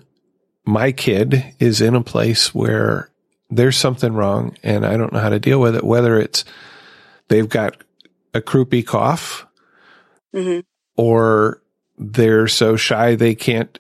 my 0.65 0.91
kid 0.91 1.55
is 1.59 1.81
in 1.81 1.95
a 1.95 2.03
place 2.03 2.53
where 2.53 3.09
there's 3.49 3.77
something 3.77 4.13
wrong 4.13 4.55
and 4.63 4.85
I 4.85 4.97
don't 4.97 5.13
know 5.13 5.19
how 5.19 5.29
to 5.29 5.39
deal 5.39 5.59
with 5.59 5.75
it, 5.75 5.83
whether 5.83 6.19
it's 6.19 6.45
they've 7.27 7.49
got 7.49 7.81
a 8.33 8.41
croupy 8.41 8.85
cough 8.85 9.45
mm-hmm. 10.33 10.59
or 10.95 11.61
they're 11.97 12.47
so 12.47 12.75
shy 12.75 13.15
they 13.15 13.35
can't 13.35 13.79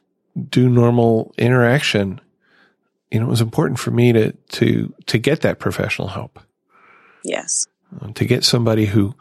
do 0.49 0.69
normal 0.69 1.33
interaction. 1.37 2.21
You 3.11 3.19
know, 3.19 3.27
it 3.27 3.29
was 3.29 3.41
important 3.41 3.79
for 3.79 3.91
me 3.91 4.13
to, 4.13 4.31
to, 4.31 4.93
to 5.07 5.17
get 5.17 5.41
that 5.41 5.59
professional 5.59 6.09
help. 6.09 6.39
Yes. 7.23 7.65
To 8.13 8.25
get 8.25 8.43
somebody 8.43 8.85
who 8.85 9.15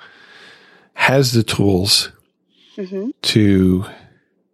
has 0.95 1.33
the 1.33 1.43
tools 1.43 2.13
mm-hmm. 2.77 3.11
to 3.23 3.85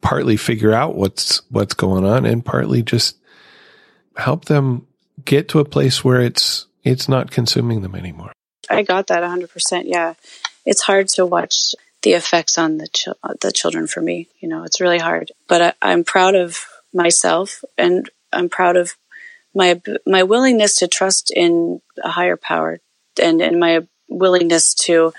partly 0.00 0.36
figure 0.36 0.72
out 0.72 0.94
what's, 0.94 1.42
what's 1.50 1.74
going 1.74 2.04
on 2.04 2.26
and 2.26 2.44
partly 2.44 2.82
just 2.82 3.18
help 4.16 4.44
them 4.44 4.86
get 5.24 5.48
to 5.48 5.58
a 5.58 5.64
place 5.64 6.04
where 6.04 6.20
it's, 6.20 6.66
it's 6.84 7.08
not 7.08 7.30
consuming 7.30 7.82
them 7.82 7.94
anymore. 7.94 8.32
I 8.70 8.82
got 8.82 9.08
that 9.08 9.22
100%. 9.22 9.82
Yeah 9.86 10.14
it's 10.64 10.82
hard 10.82 11.08
to 11.08 11.26
watch 11.26 11.74
the 12.02 12.12
effects 12.12 12.58
on 12.58 12.78
the 12.78 12.88
ch- 12.88 13.08
the 13.40 13.52
children 13.52 13.86
for 13.86 14.00
me. 14.00 14.28
You 14.40 14.48
know, 14.48 14.64
it's 14.64 14.80
really 14.80 14.98
hard. 14.98 15.32
But 15.48 15.76
I, 15.82 15.92
am 15.92 16.04
proud 16.04 16.34
of 16.34 16.58
myself, 16.92 17.64
and 17.76 18.08
I'm 18.32 18.48
proud 18.48 18.76
of 18.76 18.94
my 19.54 19.80
my 20.06 20.22
willingness 20.22 20.76
to 20.76 20.88
trust 20.88 21.32
in 21.34 21.80
a 22.02 22.10
higher 22.10 22.36
power, 22.36 22.80
and 23.20 23.40
and 23.40 23.58
my 23.58 23.86
willingness 24.08 24.74
to 24.74 25.12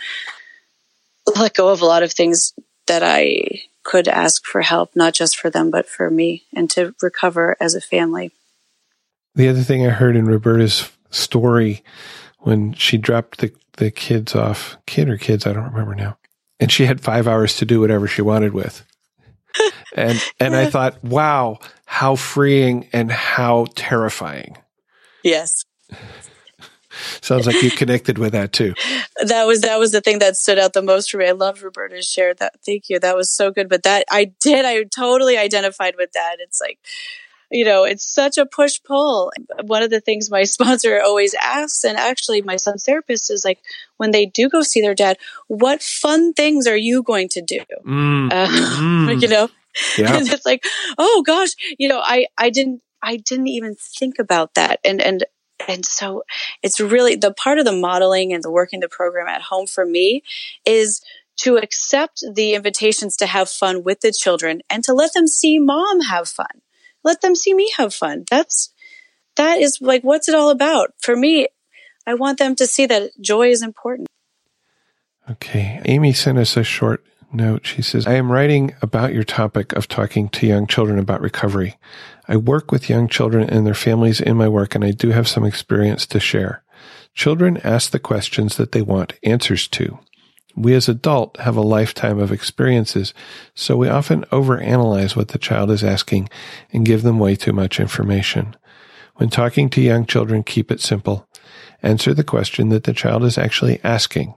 let 1.35 1.55
go 1.55 1.69
of 1.69 1.81
a 1.81 1.85
lot 1.85 2.03
of 2.03 2.13
things 2.13 2.53
that 2.87 3.03
I 3.03 3.63
could 3.83 4.07
ask 4.07 4.45
for 4.45 4.61
help, 4.61 4.95
not 4.95 5.13
just 5.13 5.37
for 5.37 5.49
them, 5.49 5.71
but 5.71 5.87
for 5.87 6.09
me, 6.09 6.43
and 6.53 6.69
to 6.71 6.95
recover 7.01 7.55
as 7.59 7.75
a 7.75 7.81
family. 7.81 8.31
The 9.35 9.47
other 9.47 9.61
thing 9.61 9.85
I 9.85 9.89
heard 9.89 10.15
in 10.15 10.25
Roberta's 10.25 10.89
story 11.09 11.83
when 12.45 12.73
she 12.73 12.97
dropped 12.97 13.39
the, 13.39 13.51
the 13.77 13.89
kids 13.89 14.35
off, 14.35 14.77
kid 14.85 15.09
or 15.09 15.17
kids, 15.17 15.47
I 15.47 15.53
don't 15.53 15.65
remember 15.65 15.95
now, 15.95 16.17
and 16.59 16.71
she 16.71 16.85
had 16.85 17.01
five 17.01 17.27
hours 17.27 17.57
to 17.57 17.65
do 17.65 17.81
whatever 17.81 18.07
she 18.07 18.21
wanted 18.21 18.53
with. 18.53 18.85
and 19.95 20.21
and 20.39 20.55
I 20.55 20.69
thought, 20.69 21.03
wow, 21.03 21.57
how 21.85 22.15
freeing 22.15 22.87
and 22.93 23.11
how 23.11 23.65
terrifying. 23.75 24.57
Yes. 25.23 25.65
Sounds 27.21 27.47
like 27.47 27.61
you 27.63 27.71
connected 27.71 28.19
with 28.19 28.33
that 28.33 28.53
too. 28.53 28.75
That 29.21 29.45
was 29.45 29.61
that 29.61 29.79
was 29.79 29.91
the 29.91 30.01
thing 30.01 30.19
that 30.19 30.37
stood 30.37 30.59
out 30.59 30.73
the 30.73 30.83
most 30.83 31.09
for 31.09 31.17
me. 31.17 31.27
I 31.27 31.31
loved 31.31 31.63
Roberta's 31.63 32.07
share. 32.07 32.35
That 32.35 32.53
thank 32.63 32.89
you. 32.89 32.99
That 32.99 33.15
was 33.15 33.31
so 33.31 33.49
good. 33.49 33.69
But 33.69 33.83
that 33.83 34.05
I 34.11 34.31
did. 34.39 34.65
I 34.65 34.83
totally 34.83 35.35
identified 35.35 35.95
with 35.97 36.11
that. 36.13 36.37
It's 36.39 36.61
like 36.61 36.77
you 37.51 37.65
know, 37.65 37.83
it's 37.83 38.05
such 38.05 38.37
a 38.37 38.45
push 38.45 38.79
pull. 38.83 39.31
One 39.63 39.83
of 39.83 39.89
the 39.89 40.01
things 40.01 40.29
my 40.31 40.43
sponsor 40.55 41.01
always 41.03 41.33
asks, 41.35 41.83
and 41.83 41.97
actually 41.97 42.41
my 42.41 42.55
son's 42.57 42.83
therapist 42.83 43.31
is 43.31 43.43
like, 43.45 43.59
when 43.97 44.11
they 44.11 44.25
do 44.25 44.49
go 44.49 44.61
see 44.61 44.81
their 44.81 44.95
dad, 44.95 45.17
what 45.47 45.81
fun 45.81 46.33
things 46.33 46.67
are 46.67 46.77
you 46.77 47.03
going 47.03 47.29
to 47.29 47.41
do? 47.41 47.59
Mm. 47.85 48.31
Uh, 48.31 48.47
Mm. 48.75 49.21
you 49.21 49.27
know, 49.27 49.49
Yeah. 49.97 50.15
and 50.17 50.27
it's 50.31 50.45
like, 50.45 50.63
oh 50.97 51.23
gosh, 51.25 51.49
you 51.77 51.87
know, 51.87 51.99
I, 52.03 52.27
I 52.37 52.49
didn't, 52.49 52.81
I 53.01 53.17
didn't 53.17 53.47
even 53.47 53.75
think 53.75 54.19
about 54.19 54.55
that. 54.55 54.79
And, 54.83 55.01
and, 55.01 55.23
and 55.67 55.85
so 55.85 56.23
it's 56.63 56.79
really 56.79 57.15
the 57.15 57.31
part 57.33 57.59
of 57.59 57.65
the 57.65 57.71
modeling 57.71 58.33
and 58.33 58.43
the 58.43 58.51
working 58.51 58.79
the 58.81 58.89
program 58.89 59.27
at 59.27 59.41
home 59.43 59.67
for 59.67 59.85
me 59.85 60.23
is 60.65 61.01
to 61.37 61.57
accept 61.57 62.23
the 62.33 62.53
invitations 62.53 63.15
to 63.17 63.25
have 63.25 63.49
fun 63.49 63.83
with 63.83 64.01
the 64.01 64.11
children 64.11 64.61
and 64.69 64.83
to 64.85 64.93
let 64.93 65.13
them 65.13 65.27
see 65.27 65.59
mom 65.59 66.01
have 66.01 66.27
fun. 66.27 66.61
Let 67.05 67.21
them 67.21 67.35
see 67.35 67.53
me 67.53 67.71
have 67.77 67.93
fun. 67.93 68.25
That's, 68.29 68.73
that 69.37 69.59
is 69.59 69.77
like, 69.79 70.03
what's 70.03 70.27
it 70.27 70.35
all 70.35 70.49
about? 70.49 70.89
For 70.99 71.15
me, 71.15 71.47
I 72.05 72.15
want 72.15 72.39
them 72.39 72.55
to 72.57 72.67
see 72.67 72.85
that 72.87 73.11
joy 73.21 73.49
is 73.49 73.61
important. 73.61 74.09
Okay. 75.29 75.81
Amy 75.85 76.11
sent 76.11 76.37
us 76.37 76.57
a 76.57 76.63
short 76.63 77.05
note. 77.31 77.65
She 77.65 77.81
says, 77.81 78.07
I 78.07 78.13
am 78.15 78.31
writing 78.31 78.75
about 78.81 79.13
your 79.13 79.23
topic 79.23 79.73
of 79.73 79.87
talking 79.87 80.29
to 80.29 80.47
young 80.47 80.67
children 80.67 80.99
about 80.99 81.21
recovery. 81.21 81.77
I 82.27 82.37
work 82.37 82.71
with 82.71 82.89
young 82.89 83.07
children 83.07 83.49
and 83.49 83.65
their 83.65 83.73
families 83.73 84.19
in 84.19 84.37
my 84.37 84.47
work, 84.47 84.75
and 84.75 84.83
I 84.83 84.91
do 84.91 85.09
have 85.09 85.27
some 85.27 85.45
experience 85.45 86.05
to 86.07 86.19
share. 86.19 86.63
Children 87.13 87.57
ask 87.63 87.91
the 87.91 87.99
questions 87.99 88.57
that 88.57 88.71
they 88.71 88.81
want 88.81 89.13
answers 89.23 89.67
to. 89.69 89.99
We 90.55 90.73
as 90.73 90.87
adults 90.87 91.41
have 91.41 91.57
a 91.57 91.61
lifetime 91.61 92.17
of 92.17 92.31
experiences, 92.31 93.13
so 93.53 93.75
we 93.75 93.89
often 93.89 94.23
overanalyze 94.25 95.15
what 95.15 95.29
the 95.29 95.37
child 95.37 95.69
is 95.69 95.83
asking 95.83 96.29
and 96.71 96.85
give 96.85 97.03
them 97.03 97.19
way 97.19 97.35
too 97.35 97.51
much 97.51 97.79
information. 97.79 98.55
When 99.15 99.29
talking 99.29 99.69
to 99.69 99.81
young 99.81 100.05
children, 100.05 100.43
keep 100.43 100.71
it 100.71 100.81
simple. 100.81 101.27
Answer 101.83 102.13
the 102.13 102.23
question 102.23 102.69
that 102.69 102.85
the 102.85 102.93
child 102.93 103.23
is 103.23 103.37
actually 103.37 103.79
asking. 103.83 104.33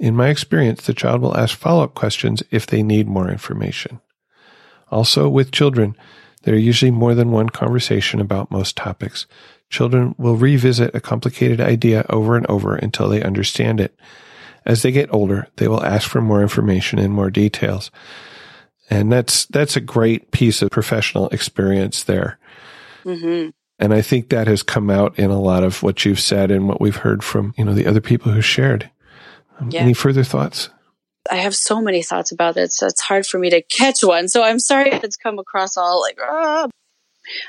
In 0.00 0.16
my 0.16 0.28
experience, 0.28 0.84
the 0.84 0.94
child 0.94 1.20
will 1.20 1.36
ask 1.36 1.56
follow 1.56 1.84
up 1.84 1.94
questions 1.94 2.42
if 2.50 2.66
they 2.66 2.82
need 2.82 3.06
more 3.06 3.30
information. 3.30 4.00
Also, 4.90 5.28
with 5.28 5.52
children, 5.52 5.96
there 6.42 6.54
are 6.54 6.58
usually 6.58 6.90
more 6.90 7.14
than 7.14 7.30
one 7.30 7.48
conversation 7.48 8.20
about 8.20 8.50
most 8.50 8.76
topics. 8.76 9.26
Children 9.70 10.14
will 10.18 10.36
revisit 10.36 10.94
a 10.94 11.00
complicated 11.00 11.60
idea 11.60 12.04
over 12.10 12.36
and 12.36 12.46
over 12.46 12.76
until 12.76 13.08
they 13.08 13.22
understand 13.22 13.80
it. 13.80 13.96
As 14.66 14.82
they 14.82 14.92
get 14.92 15.12
older, 15.12 15.48
they 15.56 15.68
will 15.68 15.84
ask 15.84 16.08
for 16.08 16.20
more 16.20 16.42
information 16.42 16.98
and 16.98 17.12
more 17.12 17.30
details. 17.30 17.90
And 18.90 19.12
that's, 19.12 19.46
that's 19.46 19.76
a 19.76 19.80
great 19.80 20.30
piece 20.30 20.62
of 20.62 20.70
professional 20.70 21.28
experience 21.28 22.02
there. 22.02 22.38
Mm-hmm. 23.04 23.50
And 23.78 23.92
I 23.92 24.02
think 24.02 24.28
that 24.28 24.46
has 24.46 24.62
come 24.62 24.88
out 24.88 25.18
in 25.18 25.30
a 25.30 25.40
lot 25.40 25.64
of 25.64 25.82
what 25.82 26.04
you've 26.04 26.20
said 26.20 26.50
and 26.50 26.68
what 26.68 26.80
we've 26.80 26.96
heard 26.96 27.24
from, 27.24 27.54
you 27.56 27.64
know, 27.64 27.74
the 27.74 27.86
other 27.86 28.00
people 28.00 28.32
who 28.32 28.40
shared. 28.40 28.90
Um, 29.58 29.70
Yeah. 29.70 29.80
Any 29.82 29.94
further 29.94 30.24
thoughts? 30.24 30.70
I 31.30 31.36
have 31.36 31.54
so 31.54 31.80
many 31.80 32.02
thoughts 32.02 32.32
about 32.32 32.56
it, 32.56 32.72
so 32.72 32.86
it's 32.86 33.00
hard 33.00 33.26
for 33.26 33.38
me 33.38 33.50
to 33.50 33.62
catch 33.62 34.04
one. 34.04 34.28
So 34.28 34.42
I'm 34.42 34.58
sorry 34.58 34.90
if 34.90 35.04
it's 35.04 35.16
come 35.16 35.38
across 35.38 35.76
all 35.76 36.00
like, 36.02 36.18
ah. 36.22 36.68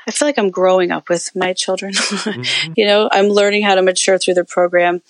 I 0.06 0.10
feel 0.10 0.26
like 0.26 0.38
I'm 0.38 0.50
growing 0.50 0.90
up 0.90 1.10
with 1.10 1.36
my 1.36 1.52
children. 1.52 1.92
you 2.76 2.86
know, 2.86 3.10
I'm 3.12 3.26
learning 3.26 3.62
how 3.62 3.74
to 3.74 3.82
mature 3.82 4.16
through 4.16 4.34
the 4.34 4.44
program. 4.44 5.02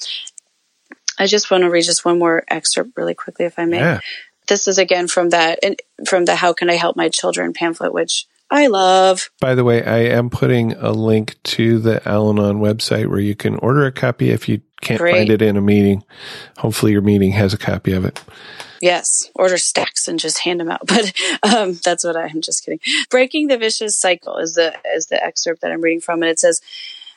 I 1.18 1.26
just 1.26 1.50
want 1.50 1.62
to 1.62 1.70
read 1.70 1.84
just 1.84 2.04
one 2.04 2.18
more 2.18 2.44
excerpt 2.48 2.90
really 2.96 3.14
quickly, 3.14 3.46
if 3.46 3.58
I 3.58 3.64
may. 3.64 3.78
Yeah. 3.78 4.00
This 4.48 4.68
is 4.68 4.78
again 4.78 5.08
from 5.08 5.30
that 5.30 5.58
and 5.62 5.80
from 6.06 6.24
the 6.24 6.36
"How 6.36 6.52
Can 6.52 6.70
I 6.70 6.74
Help 6.74 6.96
My 6.96 7.08
Children" 7.08 7.52
pamphlet, 7.52 7.92
which 7.92 8.26
I 8.50 8.68
love. 8.68 9.30
By 9.40 9.54
the 9.54 9.64
way, 9.64 9.84
I 9.84 9.98
am 9.98 10.30
putting 10.30 10.72
a 10.74 10.92
link 10.92 11.36
to 11.44 11.78
the 11.78 12.06
Al 12.08 12.30
Anon 12.30 12.60
website 12.60 13.08
where 13.08 13.18
you 13.18 13.34
can 13.34 13.56
order 13.56 13.86
a 13.86 13.92
copy 13.92 14.30
if 14.30 14.48
you 14.48 14.60
can't 14.80 15.00
Great. 15.00 15.16
find 15.16 15.30
it 15.30 15.42
in 15.42 15.56
a 15.56 15.60
meeting. 15.60 16.04
Hopefully, 16.58 16.92
your 16.92 17.02
meeting 17.02 17.32
has 17.32 17.52
a 17.52 17.58
copy 17.58 17.92
of 17.92 18.04
it. 18.04 18.22
Yes, 18.80 19.30
order 19.34 19.56
stacks 19.56 20.06
and 20.06 20.18
just 20.18 20.40
hand 20.40 20.60
them 20.60 20.70
out. 20.70 20.82
But 20.86 21.12
um, 21.42 21.74
that's 21.82 22.04
what 22.04 22.16
I, 22.16 22.24
I'm 22.24 22.40
just 22.40 22.64
kidding. 22.64 22.80
Breaking 23.10 23.48
the 23.48 23.58
vicious 23.58 23.98
cycle 23.98 24.36
is 24.38 24.54
the 24.54 24.76
is 24.94 25.06
the 25.06 25.22
excerpt 25.22 25.62
that 25.62 25.72
I'm 25.72 25.80
reading 25.80 26.00
from, 26.00 26.22
and 26.22 26.30
it 26.30 26.38
says, 26.38 26.60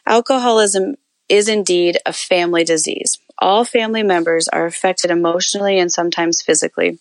alcoholism 0.08 0.96
is 1.28 1.48
indeed 1.48 1.98
a 2.06 2.14
family 2.14 2.64
disease. 2.64 3.20
All 3.40 3.64
family 3.64 4.04
members 4.04 4.48
are 4.50 4.66
affected 4.66 5.12
emotionally 5.12 5.80
and 5.80 5.92
sometimes 5.92 6.42
physically. 6.42 7.00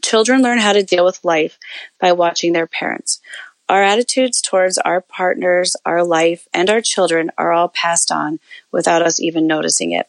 Children 0.00 0.42
learn 0.42 0.58
how 0.58 0.72
to 0.72 0.82
deal 0.82 1.04
with 1.04 1.24
life 1.24 1.58
by 2.00 2.12
watching 2.12 2.52
their 2.52 2.68
parents. 2.68 3.20
Our 3.68 3.82
attitudes 3.82 4.40
towards 4.40 4.78
our 4.78 5.00
partners, 5.00 5.74
our 5.84 6.04
life, 6.04 6.46
and 6.54 6.70
our 6.70 6.80
children 6.80 7.32
are 7.36 7.52
all 7.52 7.68
passed 7.68 8.12
on 8.12 8.38
without 8.70 9.02
us 9.02 9.18
even 9.18 9.48
noticing 9.48 9.90
it. 9.90 10.08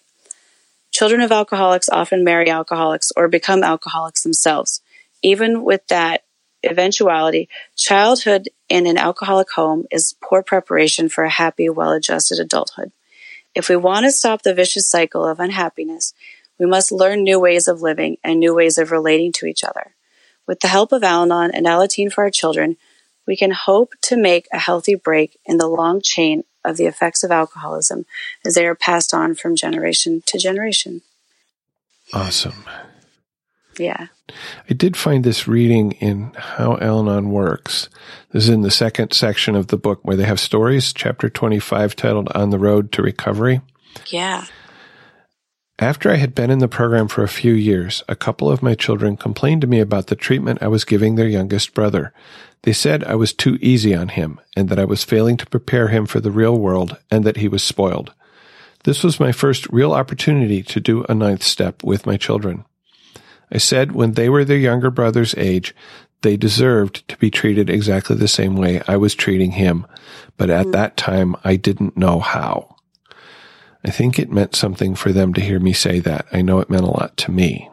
Children 0.92 1.22
of 1.22 1.32
alcoholics 1.32 1.90
often 1.90 2.24
marry 2.24 2.50
alcoholics 2.50 3.12
or 3.16 3.28
become 3.28 3.64
alcoholics 3.64 4.22
themselves. 4.22 4.82
Even 5.24 5.64
with 5.64 5.86
that 5.88 6.24
eventuality, 6.64 7.50
childhood 7.76 8.50
in 8.70 8.86
an 8.86 8.98
alcoholic 8.98 9.52
home 9.52 9.86
is 9.92 10.16
poor 10.22 10.44
preparation 10.44 11.10
for 11.10 11.24
a 11.24 11.30
happy, 11.30 11.68
well 11.68 11.92
adjusted 11.92 12.40
adulthood. 12.40 12.92
If 13.58 13.70
we 13.70 13.76
want 13.76 14.06
to 14.06 14.12
stop 14.12 14.44
the 14.44 14.54
vicious 14.54 14.88
cycle 14.88 15.26
of 15.26 15.40
unhappiness, 15.40 16.14
we 16.60 16.68
must 16.68 16.92
learn 16.92 17.24
new 17.24 17.40
ways 17.40 17.68
of 17.68 17.82
living 17.82 18.18
and 18.24 18.40
new 18.40 18.54
ways 18.54 18.78
of 18.78 18.92
relating 18.92 19.32
to 19.32 19.48
each 19.48 19.64
other. 19.64 19.96
With 20.46 20.60
the 20.60 20.68
help 20.68 20.92
of 20.92 21.04
Al 21.04 21.24
Anon 21.24 21.50
and 21.56 21.66
Alateen 21.66 22.14
for 22.14 22.24
our 22.24 22.30
children, 22.30 22.78
we 23.26 23.36
can 23.36 23.50
hope 23.50 23.96
to 24.04 24.16
make 24.16 24.48
a 24.54 24.60
healthy 24.60 24.94
break 24.94 25.40
in 25.44 25.58
the 25.58 25.68
long 25.68 26.02
chain 26.02 26.44
of 26.64 26.78
the 26.78 26.86
effects 26.86 27.24
of 27.24 27.32
alcoholism 27.32 28.06
as 28.46 28.54
they 28.54 28.68
are 28.68 28.76
passed 28.76 29.12
on 29.12 29.34
from 29.34 29.56
generation 29.56 30.22
to 30.28 30.38
generation. 30.38 31.02
Awesome. 32.14 32.64
Yeah. 33.80 34.08
I 34.70 34.74
did 34.74 34.98
find 34.98 35.24
this 35.24 35.48
reading 35.48 35.94
in 35.94 36.34
How 36.36 36.78
Al 36.78 37.00
Anon 37.02 37.30
Works. 37.30 37.90
This 38.32 38.44
is 38.44 38.50
in 38.50 38.62
the 38.62 38.72
second 38.72 39.14
section 39.14 39.56
of 39.56 39.68
the 39.68 39.78
book 39.78 40.00
where 40.04 40.18
they 40.18 40.26
have 40.26 40.40
stories, 40.40 40.94
chapter 40.94 41.30
25, 41.30 41.96
titled 41.96 42.30
On 42.36 42.50
the 42.50 42.60
Road 42.60 42.92
to 42.94 43.02
Recovery. 43.02 43.62
Yeah. 44.08 44.46
After 45.80 46.10
I 46.10 46.16
had 46.16 46.34
been 46.34 46.50
in 46.50 46.58
the 46.58 46.68
program 46.68 47.08
for 47.08 47.24
a 47.24 47.28
few 47.28 47.54
years, 47.54 48.04
a 48.10 48.16
couple 48.16 48.50
of 48.50 48.64
my 48.64 48.74
children 48.74 49.16
complained 49.16 49.62
to 49.62 49.68
me 49.68 49.80
about 49.80 50.08
the 50.08 50.16
treatment 50.16 50.64
I 50.64 50.68
was 50.68 50.84
giving 50.84 51.16
their 51.16 51.28
youngest 51.28 51.76
brother. 51.76 52.14
They 52.64 52.74
said 52.74 53.04
I 53.04 53.14
was 53.14 53.32
too 53.32 53.60
easy 53.62 53.94
on 53.94 54.10
him 54.10 54.42
and 54.56 54.70
that 54.70 54.80
I 54.80 54.86
was 54.86 55.04
failing 55.04 55.38
to 55.38 55.46
prepare 55.46 55.90
him 55.90 56.08
for 56.08 56.20
the 56.20 56.32
real 56.32 56.58
world 56.58 56.98
and 57.12 57.24
that 57.26 57.38
he 57.38 57.48
was 57.48 57.62
spoiled. 57.62 58.12
This 58.86 59.04
was 59.04 59.20
my 59.20 59.32
first 59.32 59.68
real 59.70 59.94
opportunity 59.94 60.64
to 60.64 60.80
do 60.80 61.06
a 61.08 61.14
ninth 61.14 61.44
step 61.44 61.84
with 61.84 62.08
my 62.08 62.18
children. 62.18 62.66
I 63.52 63.58
said 63.58 63.92
when 63.92 64.14
they 64.14 64.30
were 64.30 64.46
their 64.46 64.58
younger 64.58 64.92
brother's 64.92 65.36
age, 65.36 65.76
they 66.22 66.38
deserved 66.38 67.08
to 67.08 67.18
be 67.18 67.30
treated 67.30 67.70
exactly 67.70 68.16
the 68.16 68.28
same 68.28 68.56
way 68.56 68.82
I 68.88 68.98
was 68.98 69.16
treating 69.16 69.52
him, 69.52 69.86
but 70.36 70.50
at 70.50 70.72
that 70.72 70.98
time 70.98 71.36
I 71.44 71.56
didn't 71.56 71.98
know 71.98 72.20
how. 72.20 72.76
I 73.84 73.92
think 73.92 74.18
it 74.20 74.32
meant 74.32 74.56
something 74.56 74.96
for 74.96 75.12
them 75.12 75.34
to 75.36 75.42
hear 75.42 75.60
me 75.60 75.74
say 75.74 76.00
that. 76.00 76.26
I 76.34 76.42
know 76.42 76.60
it 76.60 76.70
meant 76.70 76.84
a 76.84 76.88
lot 76.88 77.16
to 77.18 77.32
me. 77.32 77.70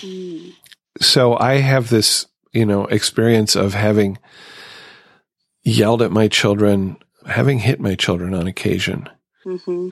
Mm. 0.00 0.52
So 1.00 1.36
I 1.36 1.54
have 1.54 1.90
this, 1.90 2.26
you 2.52 2.64
know, 2.64 2.84
experience 2.86 3.56
of 3.56 3.74
having 3.74 4.18
yelled 5.62 6.00
at 6.00 6.12
my 6.12 6.28
children, 6.28 6.96
having 7.26 7.58
hit 7.58 7.80
my 7.80 7.94
children 7.94 8.34
on 8.34 8.46
occasion 8.46 9.08
hmm 9.42 9.88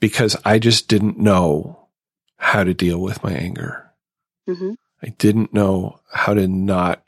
because 0.00 0.36
I 0.44 0.58
just 0.58 0.88
didn't 0.88 1.18
know 1.18 1.88
how 2.36 2.64
to 2.64 2.74
deal 2.74 3.00
with 3.00 3.22
my 3.22 3.32
anger. 3.32 3.85
Hmm 4.46 4.72
I 5.02 5.08
didn't 5.18 5.52
know 5.52 6.00
how 6.12 6.32
to 6.34 6.48
not, 6.48 7.02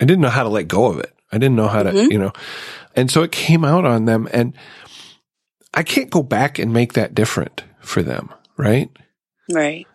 I 0.00 0.04
didn't 0.06 0.22
know 0.22 0.30
how 0.30 0.42
to 0.44 0.48
let 0.48 0.66
go 0.68 0.86
of 0.86 0.98
it. 0.98 1.14
I 1.30 1.38
didn't 1.38 1.56
know 1.56 1.68
how 1.68 1.82
to, 1.82 1.92
Mhm. 1.92 2.10
you 2.10 2.18
know, 2.18 2.32
and 2.96 3.10
so 3.10 3.22
it 3.22 3.30
came 3.32 3.64
out 3.64 3.84
on 3.84 4.06
them 4.06 4.28
and 4.32 4.54
I 5.74 5.82
can't 5.82 6.10
go 6.10 6.22
back 6.22 6.58
and 6.58 6.72
make 6.72 6.94
that 6.94 7.14
different 7.14 7.64
for 7.80 8.02
them, 8.02 8.30
right? 8.56 8.90
Right. 9.50 9.86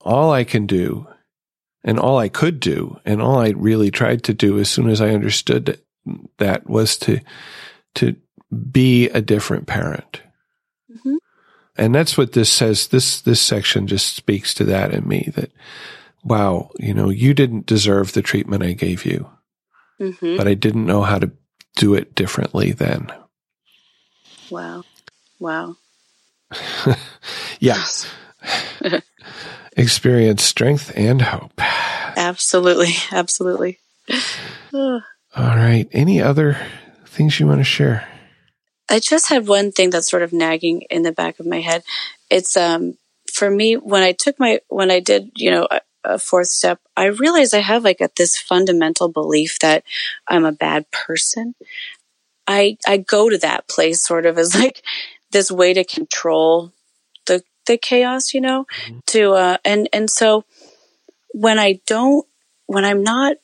All 0.00 0.32
I 0.32 0.44
can 0.44 0.66
do 0.66 1.06
And 1.86 1.98
all 2.00 2.16
I 2.18 2.30
could 2.30 2.60
do, 2.60 2.98
and 3.04 3.20
all 3.20 3.38
I 3.38 3.50
really 3.50 3.90
tried 3.90 4.24
to 4.24 4.32
do 4.32 4.58
as 4.58 4.70
soon 4.70 4.88
as 4.88 5.02
I 5.02 5.10
understood 5.10 5.78
that 6.38 6.66
was 6.66 6.96
to, 6.98 7.20
to 7.96 8.16
be 8.72 9.10
a 9.10 9.20
different 9.20 9.66
parent. 9.66 10.22
And 11.76 11.94
that's 11.94 12.16
what 12.16 12.32
this 12.32 12.52
says. 12.52 12.88
This, 12.88 13.20
this 13.20 13.40
section 13.40 13.86
just 13.86 14.14
speaks 14.14 14.54
to 14.54 14.64
that 14.64 14.94
in 14.94 15.08
me 15.08 15.30
that, 15.34 15.50
wow, 16.22 16.70
you 16.78 16.94
know, 16.94 17.10
you 17.10 17.34
didn't 17.34 17.66
deserve 17.66 18.12
the 18.12 18.22
treatment 18.22 18.62
I 18.62 18.72
gave 18.72 19.04
you, 19.04 19.28
mm-hmm. 20.00 20.36
but 20.36 20.46
I 20.46 20.54
didn't 20.54 20.86
know 20.86 21.02
how 21.02 21.18
to 21.18 21.32
do 21.76 21.94
it 21.94 22.14
differently 22.14 22.72
then. 22.72 23.12
Wow. 24.50 24.84
Wow. 25.40 25.76
yes. 27.58 28.06
Experience 29.76 30.44
strength 30.44 30.92
and 30.94 31.22
hope. 31.22 31.60
Absolutely. 32.16 32.94
Absolutely. 33.10 33.78
All 34.72 35.00
right. 35.36 35.88
Any 35.90 36.22
other 36.22 36.56
things 37.06 37.40
you 37.40 37.46
want 37.48 37.58
to 37.58 37.64
share? 37.64 38.08
I 38.90 38.98
just 38.98 39.28
had 39.28 39.46
one 39.46 39.72
thing 39.72 39.90
that's 39.90 40.10
sort 40.10 40.22
of 40.22 40.32
nagging 40.32 40.82
in 40.90 41.02
the 41.02 41.12
back 41.12 41.40
of 41.40 41.46
my 41.46 41.60
head. 41.60 41.82
It's 42.30 42.56
um 42.56 42.96
for 43.32 43.50
me 43.50 43.74
when 43.74 44.02
I 44.02 44.12
took 44.12 44.38
my 44.38 44.60
when 44.68 44.90
I 44.90 45.00
did 45.00 45.30
you 45.36 45.50
know 45.50 45.66
a, 45.70 45.80
a 46.04 46.18
fourth 46.18 46.48
step, 46.48 46.80
I 46.96 47.06
realized 47.06 47.54
I 47.54 47.60
have 47.60 47.84
like 47.84 48.00
a, 48.00 48.10
this 48.16 48.38
fundamental 48.38 49.08
belief 49.08 49.58
that 49.60 49.84
I'm 50.28 50.44
a 50.44 50.52
bad 50.52 50.90
person. 50.90 51.54
I 52.46 52.76
I 52.86 52.98
go 52.98 53.30
to 53.30 53.38
that 53.38 53.68
place 53.68 54.02
sort 54.02 54.26
of 54.26 54.38
as 54.38 54.54
like 54.58 54.82
this 55.30 55.50
way 55.50 55.74
to 55.74 55.84
control 55.84 56.72
the 57.26 57.42
the 57.66 57.78
chaos, 57.78 58.34
you 58.34 58.40
know, 58.40 58.66
mm-hmm. 58.84 58.98
to 59.06 59.32
uh 59.32 59.56
and 59.64 59.88
and 59.92 60.10
so 60.10 60.44
when 61.32 61.58
I 61.58 61.80
don't 61.86 62.26
when 62.66 62.84
I'm 62.84 63.02
not 63.02 63.36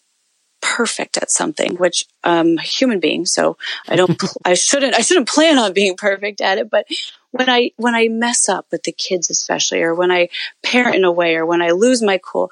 perfect 0.61 1.17
at 1.17 1.31
something, 1.31 1.77
which 1.77 2.07
I'm 2.23 2.59
a 2.59 2.63
human 2.63 3.01
being, 3.01 3.27
so 3.27 3.57
I 3.89 3.97
don't, 3.97 4.21
I 4.45 4.55
shouldn't, 4.55 4.95
I 4.95 5.01
shouldn't 5.01 5.29
plan 5.29 5.59
on 5.59 5.73
being 5.73 5.97
perfect 5.97 6.41
at 6.41 6.59
it. 6.59 6.71
But 6.71 6.87
when 7.31 7.49
I, 7.49 7.71
when 7.77 7.95
I 7.95 8.09
mess 8.09 8.49
up 8.49 8.67
with 8.71 8.83
the 8.83 8.93
kids, 8.93 9.31
especially, 9.31 9.83
or 9.83 9.95
when 9.95 10.11
I 10.11 10.29
parent 10.63 10.97
in 10.97 11.05
a 11.05 11.13
way, 11.13 11.37
or 11.37 11.47
when 11.47 11.63
I 11.63 11.71
lose 11.71 12.03
my 12.03 12.21
cool, 12.23 12.51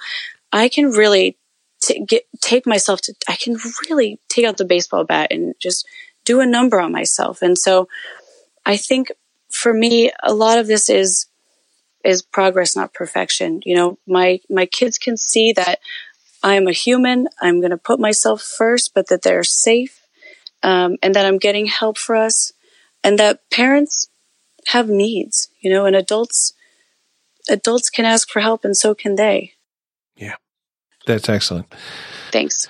I 0.52 0.68
can 0.68 0.86
really 0.90 1.36
t- 1.82 2.04
get, 2.04 2.24
take 2.40 2.66
myself 2.66 3.00
to, 3.02 3.14
I 3.28 3.36
can 3.36 3.56
really 3.88 4.18
take 4.28 4.44
out 4.44 4.56
the 4.56 4.64
baseball 4.64 5.04
bat 5.04 5.32
and 5.32 5.54
just 5.58 5.86
do 6.24 6.40
a 6.40 6.46
number 6.46 6.80
on 6.80 6.92
myself. 6.92 7.42
And 7.42 7.58
so 7.58 7.88
I 8.64 8.76
think 8.76 9.12
for 9.50 9.72
me, 9.72 10.12
a 10.22 10.32
lot 10.32 10.58
of 10.58 10.66
this 10.66 10.88
is, 10.88 11.26
is 12.04 12.22
progress, 12.22 12.76
not 12.76 12.94
perfection. 12.94 13.60
You 13.64 13.74
know, 13.74 13.98
my, 14.06 14.40
my 14.48 14.66
kids 14.66 14.98
can 14.98 15.16
see 15.16 15.52
that 15.54 15.80
I'm 16.42 16.68
a 16.68 16.72
human. 16.72 17.28
I'm 17.40 17.60
going 17.60 17.70
to 17.70 17.76
put 17.76 18.00
myself 18.00 18.42
first, 18.42 18.94
but 18.94 19.08
that 19.08 19.22
they're 19.22 19.44
safe 19.44 20.00
um, 20.62 20.96
and 21.02 21.14
that 21.14 21.26
I'm 21.26 21.38
getting 21.38 21.66
help 21.66 21.98
for 21.98 22.16
us 22.16 22.52
and 23.02 23.18
that 23.18 23.48
parents 23.50 24.08
have 24.68 24.88
needs, 24.88 25.48
you 25.60 25.70
know, 25.70 25.86
and 25.86 25.96
adults, 25.96 26.52
adults 27.48 27.90
can 27.90 28.04
ask 28.04 28.28
for 28.28 28.40
help 28.40 28.64
and 28.64 28.76
so 28.76 28.94
can 28.94 29.16
they. 29.16 29.52
Yeah, 30.16 30.36
that's 31.06 31.28
excellent. 31.28 31.72
Thanks. 32.30 32.68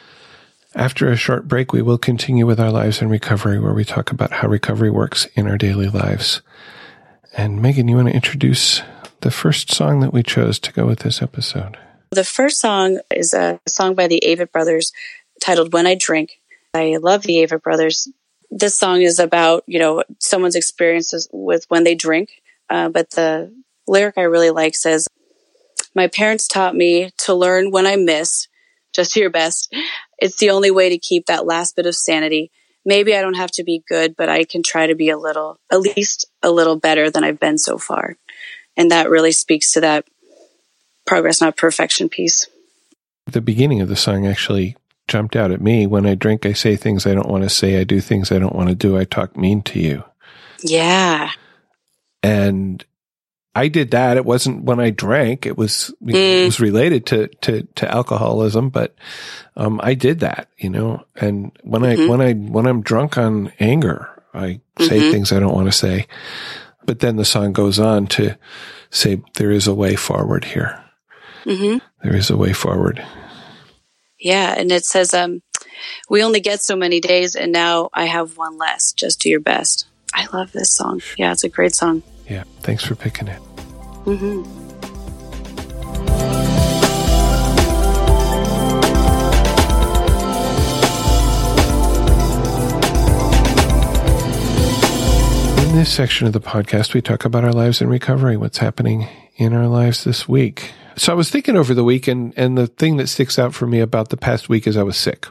After 0.75 1.11
a 1.11 1.17
short 1.17 1.49
break, 1.49 1.73
we 1.73 1.83
will 1.83 1.99
continue 1.99 2.47
with 2.47 2.61
our 2.61 2.71
lives 2.71 3.01
in 3.01 3.09
recovery, 3.09 3.59
where 3.59 3.73
we 3.73 3.85
talk 3.85 4.11
about 4.11 4.33
how 4.33 4.49
recovery 4.49 4.91
works 4.91 5.25
in 5.35 5.49
our 5.49 5.57
daily 5.57 5.89
lives. 5.89 6.43
And 7.37 7.61
Megan, 7.61 7.89
you 7.89 7.97
want 7.97 8.09
to 8.09 8.15
introduce 8.15 8.83
the 9.21 9.31
first 9.31 9.73
song 9.73 10.01
that 10.01 10.13
we 10.13 10.23
chose 10.23 10.59
to 10.61 10.73
go 10.73 10.87
with 10.87 11.01
this 11.01 11.21
episode? 11.23 11.79
The 12.11 12.25
first 12.25 12.59
song 12.59 13.01
is 13.15 13.35
a 13.35 13.61
song 13.67 13.95
by 13.95 14.09
the 14.09 14.23
Avett 14.27 14.51
Brothers 14.51 14.93
titled 15.43 15.75
When 15.75 15.87
I 15.87 15.95
Drink. 15.95 16.41
I 16.73 16.97
love 16.97 17.23
the 17.23 17.45
Avett 17.45 17.63
Brothers. 17.63 18.09
This 18.51 18.79
song 18.79 19.03
is 19.03 19.19
about, 19.19 19.63
you 19.67 19.79
know, 19.79 20.03
someone's 20.19 20.57
experiences 20.57 21.29
with 21.33 21.67
when 21.69 21.85
they 21.85 21.95
drink. 21.95 22.43
Uh, 22.71 22.89
but 22.89 23.11
the 23.11 23.55
lyric 23.87 24.17
I 24.17 24.23
really 24.23 24.51
like 24.51 24.75
says, 24.75 25.07
My 25.95 26.07
parents 26.07 26.49
taught 26.49 26.75
me 26.75 27.11
to 27.19 27.35
learn 27.35 27.71
when 27.71 27.87
I 27.87 27.97
miss, 27.97 28.49
just 28.95 29.15
your 29.15 29.31
best. 29.31 29.75
It's 30.19 30.39
the 30.39 30.51
only 30.51 30.71
way 30.71 30.89
to 30.89 30.99
keep 30.99 31.27
that 31.27 31.47
last 31.47 31.77
bit 31.77 31.87
of 31.87 31.95
sanity. 31.95 32.51
Maybe 32.87 33.15
I 33.15 33.21
don't 33.21 33.35
have 33.35 33.51
to 33.53 33.65
be 33.65 33.85
good, 33.87 34.17
but 34.17 34.31
I 34.31 34.45
can 34.45 34.63
try 34.63 34.87
to 34.87 34.95
be 34.95 35.11
a 35.11 35.19
little, 35.19 35.61
at 35.71 35.81
least 35.81 36.25
a 36.43 36.51
little 36.51 36.77
better 36.77 37.11
than 37.11 37.23
I've 37.23 37.39
been 37.39 37.59
so 37.59 37.77
far. 37.77 38.17
And 38.79 38.91
that 38.91 39.11
really 39.11 39.33
speaks 39.33 39.73
to 39.73 39.83
that 39.83 40.07
progress, 41.09 41.41
not 41.41 41.57
perfection 41.57 42.09
piece. 42.09 42.47
The 43.27 43.41
beginning 43.41 43.81
of 43.81 43.89
the 43.89 43.97
song 43.97 44.27
actually 44.27 44.77
jumped 45.09 45.35
out 45.35 45.51
at 45.51 45.61
me. 45.61 45.87
When 45.87 46.07
I 46.07 46.15
drink, 46.15 46.47
I 46.47 46.53
say 46.53 46.77
things 46.77 47.07
I 47.07 47.15
don't 47.15 47.29
want 47.29 47.45
to 47.45 47.51
say. 47.51 47.81
I 47.81 47.85
do 47.85 48.01
things 48.01 48.31
I 48.31 48.39
don't 48.39 48.55
want 48.55 48.69
to 48.69 48.75
do. 48.75 48.97
I 48.97 49.05
talk 49.05 49.37
mean 49.37 49.63
to 49.63 49.81
you. 49.81 50.05
Yeah. 50.63 51.33
And 52.23 52.85
I 53.55 53.69
did 53.69 53.91
that. 53.93 54.17
It 54.17 54.25
wasn't 54.25 54.65
when 54.65 54.79
I 54.79 54.91
drank. 54.91 55.47
It 55.47 55.57
was 55.57 55.93
mm. 56.03 56.15
it 56.15 56.45
was 56.45 56.61
related 56.61 57.07
to 57.07 57.29
to 57.41 57.63
to 57.77 57.91
alcoholism, 57.91 58.69
but 58.69 58.95
um, 59.57 59.81
I 59.83 59.95
did 59.95 60.21
that, 60.21 60.49
you 60.59 60.71
know. 60.71 61.05
And 61.17 61.51
when 61.63 61.83
mm-hmm. 61.83 62.03
I 62.03 62.07
when 62.09 62.21
I 62.21 62.33
when 62.35 62.67
I'm 62.67 62.83
drunk 62.83 63.19
on 63.19 63.53
anger, 63.59 64.09
I 64.33 64.61
say 64.79 65.01
mm-hmm. 65.01 65.11
things 65.11 65.33
I 65.33 65.41
don't 65.41 65.55
want 65.55 65.67
to 65.67 65.73
say. 65.73 66.07
But 66.85 67.01
then 67.01 67.17
the 67.17 67.25
song 67.25 67.53
goes 67.53 67.79
on 67.79 68.07
to 68.09 68.37
say 68.91 69.23
there 69.35 69.51
is 69.51 69.67
a 69.67 69.75
way 69.75 69.97
forward 69.97 70.45
here. 70.45 70.83
Mm-hmm. 71.49 71.79
There 72.03 72.15
is 72.15 72.29
a 72.29 72.37
way 72.37 72.53
forward. 72.53 73.03
Yeah, 74.21 74.55
and 74.55 74.71
it 74.71 74.85
says, 74.85 75.15
um, 75.15 75.41
"We 76.11 76.23
only 76.23 76.41
get 76.41 76.63
so 76.63 76.77
many 76.77 77.01
days, 77.01 77.35
and 77.35 77.53
now 77.53 77.89
I 77.95 78.05
have 78.05 78.37
one 78.37 78.59
less. 78.59 78.93
Just 78.93 79.21
do 79.21 79.31
your 79.31 79.41
best." 79.41 79.87
I 80.13 80.27
love 80.33 80.53
this 80.53 80.71
song. 80.71 81.01
Yeah, 81.17 81.33
it's 81.33 81.45
a 81.45 81.49
great 81.49 81.75
song. 81.75 82.03
Yeah, 82.29 82.45
thanks 82.61 82.85
for 82.85 82.95
picking 82.95 83.29
it. 83.29 83.41
Mm-hmm. 84.05 84.43
In 95.69 95.77
this 95.77 95.93
section 95.93 96.27
of 96.27 96.33
the 96.33 96.41
podcast, 96.41 96.93
we 96.93 97.01
talk 97.01 97.25
about 97.25 97.45
our 97.45 97.53
lives 97.53 97.81
in 97.81 97.89
recovery, 97.89 98.37
what's 98.37 98.59
happening 98.59 99.09
in 99.37 99.55
our 99.55 99.69
lives 99.69 100.05
this 100.05 100.29
week. 100.29 100.73
So 100.99 101.13
I 101.13 101.17
was 101.17 101.31
thinking 101.31 101.57
over 101.57 101.75
the 101.75 101.85
week, 101.85 102.09
and, 102.09 102.35
and 102.37 102.59
the 102.59 102.67
thing 102.67 102.97
that 102.97 103.09
sticks 103.09 103.39
out 103.39 103.55
for 103.55 103.67
me 103.67 103.81
about 103.81 104.09
the 104.09 104.17
past 104.17 104.49
week 104.49 104.67
is 104.67 104.77
I 104.77 104.83
was 104.83 104.97
sick. 104.97 105.27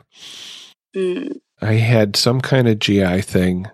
Mm. 0.95 1.39
I 1.61 1.74
had 1.74 2.15
some 2.15 2.41
kind 2.41 2.68
of 2.68 2.80
GI 2.80 3.22
thing. 3.22 3.68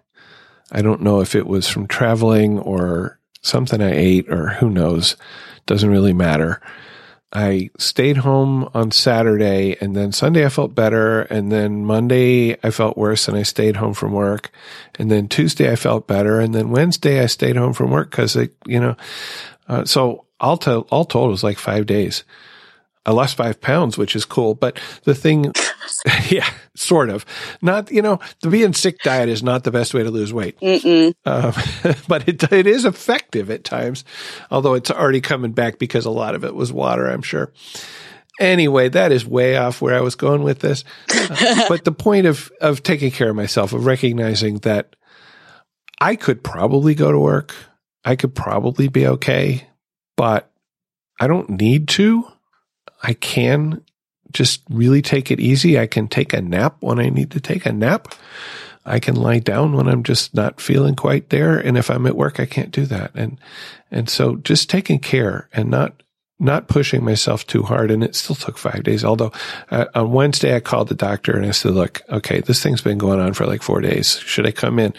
I 0.71 0.81
don't 0.81 1.01
know 1.01 1.21
if 1.21 1.35
it 1.35 1.45
was 1.45 1.67
from 1.67 1.87
traveling 1.87 2.57
or 2.59 3.19
something 3.41 3.81
I 3.81 3.93
ate 3.93 4.29
or 4.29 4.49
who 4.49 4.69
knows. 4.69 5.15
Doesn't 5.65 5.89
really 5.89 6.13
matter. 6.13 6.61
I 7.31 7.71
stayed 7.79 8.17
home 8.17 8.69
on 8.73 8.91
Saturday 8.91 9.75
and 9.81 9.95
then 9.95 10.11
Sunday 10.11 10.45
I 10.45 10.49
felt 10.49 10.75
better. 10.75 11.21
And 11.23 11.51
then 11.51 11.85
Monday 11.85 12.55
I 12.63 12.69
felt 12.69 12.97
worse 12.97 13.27
and 13.27 13.35
I 13.35 13.43
stayed 13.43 13.75
home 13.75 13.93
from 13.93 14.13
work. 14.13 14.51
And 14.99 15.09
then 15.11 15.27
Tuesday 15.27 15.71
I 15.71 15.75
felt 15.75 16.07
better. 16.07 16.39
And 16.39 16.53
then 16.53 16.69
Wednesday 16.69 17.21
I 17.21 17.25
stayed 17.25 17.55
home 17.55 17.73
from 17.73 17.91
work 17.91 18.11
because 18.11 18.35
it, 18.35 18.55
you 18.65 18.79
know, 18.79 18.95
uh, 19.67 19.85
so 19.85 20.25
all, 20.43 20.57
to, 20.57 20.79
all 20.91 21.05
told, 21.05 21.29
it 21.29 21.31
was 21.31 21.43
like 21.43 21.57
five 21.57 21.85
days. 21.85 22.23
I 23.05 23.11
lost 23.11 23.35
five 23.35 23.59
pounds, 23.59 23.97
which 23.97 24.15
is 24.15 24.23
cool. 24.23 24.55
But 24.55 24.79
the 25.03 25.15
thing, 25.15 25.51
yeah, 26.29 26.49
sort 26.75 27.09
of. 27.09 27.25
Not, 27.61 27.91
you 27.91 28.01
know, 28.01 28.19
the 28.41 28.49
being 28.49 28.73
sick 28.73 28.99
diet 29.03 29.29
is 29.29 29.43
not 29.43 29.63
the 29.63 29.71
best 29.71 29.93
way 29.93 30.03
to 30.03 30.11
lose 30.11 30.33
weight. 30.33 30.57
Um, 31.25 31.53
but 32.07 32.27
it, 32.27 32.51
it 32.51 32.67
is 32.67 32.85
effective 32.85 33.49
at 33.49 33.63
times, 33.63 34.05
although 34.51 34.73
it's 34.73 34.91
already 34.91 35.21
coming 35.21 35.51
back 35.51 35.79
because 35.79 36.05
a 36.05 36.11
lot 36.11 36.35
of 36.35 36.43
it 36.43 36.55
was 36.55 36.71
water, 36.71 37.07
I'm 37.07 37.21
sure. 37.21 37.51
Anyway, 38.39 38.89
that 38.89 39.11
is 39.11 39.25
way 39.25 39.57
off 39.57 39.81
where 39.81 39.95
I 39.95 40.01
was 40.01 40.15
going 40.15 40.43
with 40.43 40.59
this. 40.59 40.83
Uh, 41.13 41.65
but 41.69 41.83
the 41.83 41.91
point 41.91 42.25
of, 42.25 42.51
of 42.61 42.83
taking 42.83 43.11
care 43.11 43.29
of 43.29 43.35
myself, 43.35 43.73
of 43.73 43.85
recognizing 43.85 44.59
that 44.59 44.95
I 45.99 46.15
could 46.15 46.43
probably 46.43 46.95
go 46.95 47.11
to 47.11 47.19
work. 47.19 47.53
I 48.05 48.17
could 48.17 48.35
probably 48.35 48.89
be 48.89 49.07
okay, 49.07 49.65
but 50.15 50.51
I 51.19 51.27
don't 51.27 51.49
need 51.49 51.87
to. 51.89 52.27
I 53.01 53.13
can 53.13 53.83
just 54.31 54.61
really 54.69 55.01
take 55.01 55.31
it 55.31 55.39
easy. 55.39 55.79
I 55.79 55.87
can 55.87 56.07
take 56.07 56.33
a 56.33 56.41
nap 56.41 56.77
when 56.79 56.99
I 56.99 57.09
need 57.09 57.31
to 57.31 57.39
take 57.39 57.65
a 57.65 57.71
nap. 57.71 58.13
I 58.85 58.99
can 58.99 59.15
lie 59.15 59.39
down 59.39 59.73
when 59.73 59.87
I'm 59.87 60.03
just 60.03 60.33
not 60.33 60.59
feeling 60.59 60.95
quite 60.95 61.29
there. 61.29 61.57
And 61.57 61.77
if 61.77 61.89
I'm 61.89 62.05
at 62.05 62.17
work, 62.17 62.39
I 62.39 62.45
can't 62.45 62.71
do 62.71 62.85
that. 62.87 63.11
And, 63.15 63.39
and 63.91 64.09
so 64.09 64.37
just 64.37 64.69
taking 64.69 64.99
care 64.99 65.47
and 65.53 65.69
not, 65.69 66.03
not 66.39 66.67
pushing 66.67 67.03
myself 67.05 67.47
too 67.47 67.63
hard. 67.63 67.91
And 67.91 68.03
it 68.03 68.15
still 68.15 68.35
took 68.35 68.57
five 68.57 68.83
days. 68.83 69.05
Although 69.05 69.31
uh, 69.71 69.85
on 69.95 70.11
Wednesday, 70.11 70.55
I 70.55 70.59
called 70.59 70.89
the 70.89 70.95
doctor 70.95 71.37
and 71.37 71.45
I 71.45 71.51
said, 71.51 71.71
look, 71.71 72.01
okay, 72.09 72.41
this 72.41 72.61
thing's 72.61 72.81
been 72.81 72.97
going 72.97 73.21
on 73.21 73.33
for 73.33 73.45
like 73.45 73.61
four 73.61 73.79
days. 73.79 74.19
Should 74.19 74.47
I 74.47 74.51
come 74.51 74.79
in? 74.79 74.93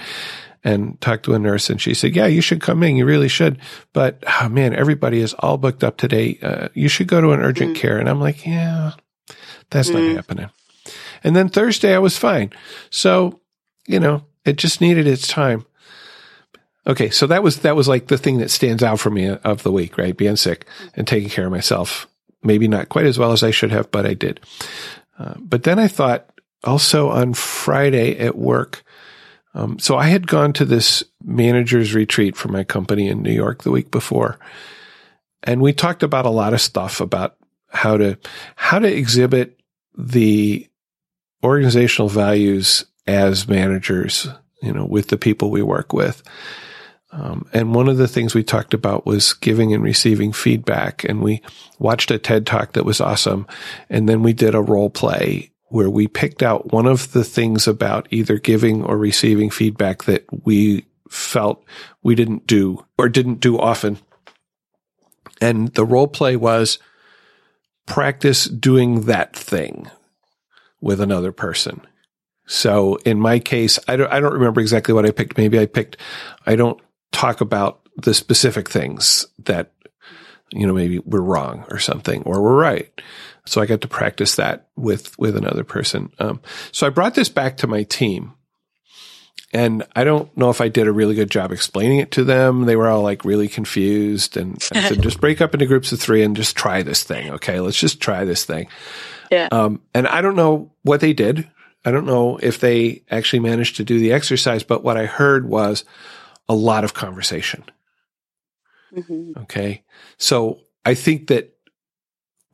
And 0.64 1.00
talked 1.00 1.26
to 1.26 1.34
a 1.34 1.38
nurse 1.38 1.68
and 1.68 1.80
she 1.80 1.94
said, 1.94 2.16
yeah, 2.16 2.26
you 2.26 2.40
should 2.40 2.60
come 2.60 2.82
in. 2.82 2.96
You 2.96 3.04
really 3.04 3.28
should. 3.28 3.58
But 3.92 4.24
oh 4.40 4.48
man, 4.48 4.74
everybody 4.74 5.20
is 5.20 5.34
all 5.34 5.58
booked 5.58 5.84
up 5.84 5.98
today. 5.98 6.38
Uh, 6.42 6.68
you 6.74 6.88
should 6.88 7.06
go 7.06 7.20
to 7.20 7.32
an 7.32 7.40
urgent 7.40 7.76
mm. 7.76 7.80
care. 7.80 7.98
And 7.98 8.08
I'm 8.08 8.20
like, 8.20 8.46
yeah, 8.46 8.92
That's 9.70 9.90
mm. 9.90 9.94
not 9.94 10.16
happening. 10.16 10.50
And 11.22 11.36
then 11.36 11.48
Thursday 11.48 11.94
I 11.94 11.98
was 11.98 12.18
fine. 12.18 12.50
So, 12.90 13.40
you 13.86 14.00
know, 14.00 14.24
it 14.44 14.56
just 14.56 14.80
needed 14.80 15.06
its 15.06 15.28
time. 15.28 15.64
Okay, 16.86 17.08
so 17.08 17.26
that 17.28 17.42
was 17.42 17.60
that 17.60 17.76
was 17.76 17.88
like 17.88 18.08
the 18.08 18.18
thing 18.18 18.38
that 18.38 18.50
stands 18.50 18.82
out 18.82 19.00
for 19.00 19.08
me 19.08 19.28
of 19.28 19.62
the 19.62 19.72
week, 19.72 19.96
right? 19.96 20.16
Being 20.16 20.36
sick 20.36 20.66
and 20.94 21.06
taking 21.06 21.30
care 21.30 21.46
of 21.46 21.50
myself. 21.50 22.06
Maybe 22.42 22.68
not 22.68 22.90
quite 22.90 23.06
as 23.06 23.18
well 23.18 23.32
as 23.32 23.42
I 23.42 23.52
should 23.52 23.72
have, 23.72 23.90
but 23.90 24.04
I 24.04 24.12
did. 24.12 24.40
Uh, 25.18 25.34
but 25.38 25.62
then 25.62 25.78
I 25.78 25.88
thought 25.88 26.28
also 26.62 27.08
on 27.08 27.32
Friday 27.32 28.18
at 28.18 28.36
work. 28.36 28.84
Um, 29.54 29.78
so 29.78 29.96
I 29.96 30.08
had 30.08 30.26
gone 30.26 30.52
to 30.54 30.64
this 30.64 31.04
manager's 31.22 31.94
retreat 31.94 32.36
for 32.36 32.48
my 32.48 32.64
company 32.64 33.08
in 33.08 33.22
New 33.22 33.32
York 33.32 33.62
the 33.62 33.70
week 33.70 33.90
before, 33.90 34.38
and 35.42 35.60
we 35.60 35.72
talked 35.72 36.02
about 36.02 36.26
a 36.26 36.30
lot 36.30 36.54
of 36.54 36.60
stuff 36.60 37.00
about 37.00 37.36
how 37.68 37.96
to 37.96 38.18
how 38.56 38.78
to 38.78 38.88
exhibit 38.88 39.60
the 39.96 40.68
organizational 41.42 42.08
values 42.08 42.84
as 43.06 43.46
managers, 43.46 44.26
you 44.62 44.72
know, 44.72 44.84
with 44.84 45.08
the 45.08 45.18
people 45.18 45.50
we 45.50 45.62
work 45.62 45.92
with. 45.92 46.22
Um, 47.12 47.46
and 47.52 47.74
one 47.74 47.88
of 47.88 47.96
the 47.96 48.08
things 48.08 48.34
we 48.34 48.42
talked 48.42 48.74
about 48.74 49.06
was 49.06 49.34
giving 49.34 49.72
and 49.72 49.84
receiving 49.84 50.32
feedback. 50.32 51.04
And 51.04 51.22
we 51.22 51.42
watched 51.78 52.10
a 52.10 52.18
TED 52.18 52.44
talk 52.44 52.72
that 52.72 52.84
was 52.84 53.00
awesome. 53.00 53.46
And 53.88 54.08
then 54.08 54.22
we 54.22 54.32
did 54.32 54.54
a 54.54 54.60
role 54.60 54.90
play 54.90 55.52
where 55.68 55.90
we 55.90 56.06
picked 56.06 56.42
out 56.42 56.72
one 56.72 56.86
of 56.86 57.12
the 57.12 57.24
things 57.24 57.66
about 57.66 58.06
either 58.10 58.38
giving 58.38 58.82
or 58.84 58.96
receiving 58.96 59.50
feedback 59.50 60.04
that 60.04 60.24
we 60.44 60.86
felt 61.08 61.64
we 62.02 62.14
didn't 62.14 62.46
do 62.46 62.84
or 62.98 63.08
didn't 63.08 63.40
do 63.40 63.58
often. 63.58 63.98
And 65.40 65.68
the 65.74 65.84
role 65.84 66.08
play 66.08 66.36
was 66.36 66.78
practice 67.86 68.44
doing 68.44 69.02
that 69.02 69.34
thing 69.34 69.90
with 70.80 71.00
another 71.00 71.32
person. 71.32 71.80
So 72.46 72.96
in 73.04 73.18
my 73.18 73.38
case, 73.38 73.78
I 73.88 73.96
don't, 73.96 74.12
I 74.12 74.20
don't 74.20 74.34
remember 74.34 74.60
exactly 74.60 74.94
what 74.94 75.06
I 75.06 75.10
picked. 75.10 75.38
Maybe 75.38 75.58
I 75.58 75.66
picked, 75.66 75.96
I 76.46 76.56
don't 76.56 76.80
talk 77.10 77.40
about 77.40 77.80
the 77.96 78.12
specific 78.12 78.68
things 78.68 79.26
that, 79.44 79.72
you 80.52 80.66
know, 80.66 80.74
maybe 80.74 80.98
we're 81.00 81.20
wrong 81.20 81.64
or 81.70 81.78
something, 81.78 82.22
or 82.24 82.42
we're 82.42 82.56
right. 82.56 83.00
So 83.46 83.60
I 83.60 83.66
got 83.66 83.82
to 83.82 83.88
practice 83.88 84.36
that 84.36 84.68
with, 84.76 85.18
with 85.18 85.36
another 85.36 85.64
person. 85.64 86.12
Um, 86.18 86.40
so 86.72 86.86
I 86.86 86.90
brought 86.90 87.14
this 87.14 87.28
back 87.28 87.58
to 87.58 87.66
my 87.66 87.82
team 87.82 88.32
and 89.54 89.84
I 89.94 90.02
don't 90.02 90.36
know 90.36 90.50
if 90.50 90.60
I 90.60 90.68
did 90.68 90.88
a 90.88 90.92
really 90.92 91.14
good 91.14 91.30
job 91.30 91.52
explaining 91.52 91.98
it 91.98 92.10
to 92.12 92.24
them. 92.24 92.64
They 92.64 92.74
were 92.74 92.88
all 92.88 93.02
like 93.02 93.24
really 93.24 93.46
confused 93.46 94.36
and 94.36 94.60
I 94.72 94.88
said, 94.88 95.02
just 95.02 95.20
break 95.20 95.40
up 95.40 95.54
into 95.54 95.66
groups 95.66 95.92
of 95.92 96.00
three 96.00 96.24
and 96.24 96.36
just 96.36 96.56
try 96.56 96.82
this 96.82 97.04
thing. 97.04 97.30
Okay. 97.34 97.60
Let's 97.60 97.78
just 97.78 98.00
try 98.00 98.24
this 98.24 98.44
thing. 98.44 98.66
Yeah. 99.30 99.48
Um, 99.52 99.80
and 99.94 100.08
I 100.08 100.22
don't 100.22 100.34
know 100.34 100.72
what 100.82 101.00
they 101.00 101.12
did. 101.12 101.48
I 101.84 101.92
don't 101.92 102.06
know 102.06 102.36
if 102.38 102.58
they 102.58 103.04
actually 103.10 103.40
managed 103.40 103.76
to 103.76 103.84
do 103.84 104.00
the 104.00 104.12
exercise, 104.12 104.64
but 104.64 104.82
what 104.82 104.96
I 104.96 105.06
heard 105.06 105.48
was 105.48 105.84
a 106.48 106.54
lot 106.54 106.82
of 106.82 106.94
conversation. 106.94 107.62
Mm-hmm. 108.92 109.38
Okay. 109.42 109.84
So 110.18 110.60
I 110.84 110.94
think 110.94 111.28
that 111.28 111.53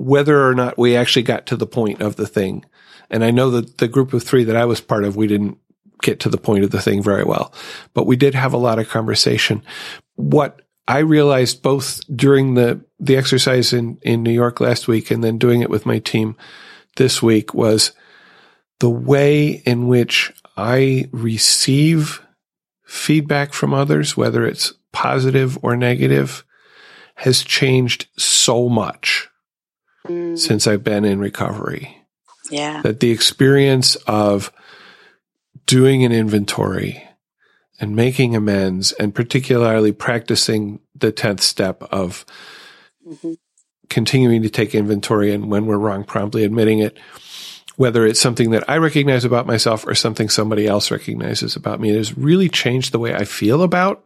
whether 0.01 0.48
or 0.48 0.55
not 0.55 0.78
we 0.78 0.97
actually 0.97 1.22
got 1.22 1.44
to 1.44 1.56
the 1.56 1.66
point 1.66 2.01
of 2.01 2.16
the 2.16 2.27
thing, 2.27 2.64
and 3.10 3.22
I 3.22 3.31
know 3.31 3.51
that 3.51 3.77
the 3.77 3.86
group 3.86 4.14
of 4.14 4.22
three 4.22 4.44
that 4.44 4.56
I 4.56 4.64
was 4.64 4.81
part 4.81 5.05
of, 5.05 5.14
we 5.14 5.27
didn't 5.27 5.59
get 6.01 6.20
to 6.20 6.31
the 6.31 6.39
point 6.39 6.64
of 6.64 6.70
the 6.70 6.81
thing 6.81 7.02
very 7.02 7.22
well, 7.22 7.52
but 7.93 8.06
we 8.06 8.16
did 8.16 8.35
have 8.35 8.55
a 8.55 8.59
lot 8.59 8.78
of 8.78 8.89
conversation. 8.89 9.62
What 10.16 10.62
I 10.89 11.01
realized 11.01 11.62
both 11.62 12.01
during 12.16 12.55
the, 12.55 12.82
the 12.98 13.18
exercise 13.18 13.74
in, 13.74 13.98
in 14.01 14.22
New 14.22 14.32
York 14.32 14.59
last 14.59 14.89
week 14.89 15.10
and 15.10 15.22
then 15.22 15.36
doing 15.36 15.60
it 15.60 15.68
with 15.68 15.85
my 15.85 15.98
team 15.98 16.35
this 16.97 17.22
week 17.22 17.52
was 17.52 17.93
the 18.78 18.89
way 18.89 19.62
in 19.66 19.86
which 19.86 20.32
I 20.56 21.10
receive 21.12 22.22
feedback 22.86 23.52
from 23.52 23.74
others, 23.74 24.16
whether 24.16 24.47
it's 24.47 24.72
positive 24.93 25.59
or 25.60 25.77
negative, 25.77 26.43
has 27.16 27.43
changed 27.43 28.06
so 28.16 28.70
much 28.70 29.30
mm. 30.11 30.39
since 30.39 30.66
I've 30.66 30.85
been 30.85 31.05
in 31.05 31.19
recovery. 31.19 31.97
Yeah. 32.51 32.82
That 32.82 33.01
the 33.01 33.11
experience 33.11 33.97
of 34.07 34.53
doing 35.66 36.05
an 36.05 36.12
inventory 36.12 37.07
and 37.81 37.97
making 37.97 38.35
amends 38.35 38.93
and 38.93 39.15
particularly 39.15 39.93
practicing 39.93 40.81
the 40.95 41.12
10th 41.12 41.41
step 41.41 41.82
of 41.85 42.27
mm-hmm. 43.07 43.32
continuing 43.89 44.43
to 44.43 44.51
take 44.51 44.74
inventory 44.74 45.32
and 45.32 45.51
when 45.51 45.66
we're 45.66 45.78
wrong, 45.78 46.05
promptly 46.05 46.45
admitting 46.45 46.81
it 46.81 46.99
whether 47.81 48.05
it's 48.05 48.20
something 48.20 48.51
that 48.51 48.69
I 48.69 48.77
recognize 48.77 49.24
about 49.24 49.47
myself 49.47 49.87
or 49.87 49.95
something 49.95 50.28
somebody 50.28 50.66
else 50.66 50.91
recognizes 50.91 51.57
about 51.57 51.81
me. 51.81 51.89
It 51.89 51.97
has 51.97 52.15
really 52.15 52.51
changed 52.51 52.93
the 52.93 52.99
way 52.99 53.15
I 53.15 53.24
feel 53.24 53.62
about 53.62 54.05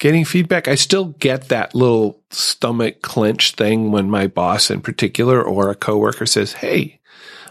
getting 0.00 0.24
feedback. 0.24 0.66
I 0.66 0.74
still 0.74 1.14
get 1.20 1.48
that 1.48 1.74
little 1.74 2.20
stomach 2.30 3.02
clench 3.02 3.52
thing 3.52 3.92
when 3.92 4.10
my 4.10 4.26
boss 4.26 4.70
in 4.70 4.80
particular 4.80 5.40
or 5.40 5.70
a 5.70 5.76
coworker 5.76 6.26
says, 6.26 6.54
Hey, 6.54 7.00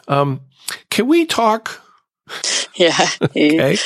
um, 0.09 0.41
can 0.89 1.07
we 1.07 1.25
talk? 1.25 1.81
Yeah. 2.75 3.09
okay. 3.23 3.77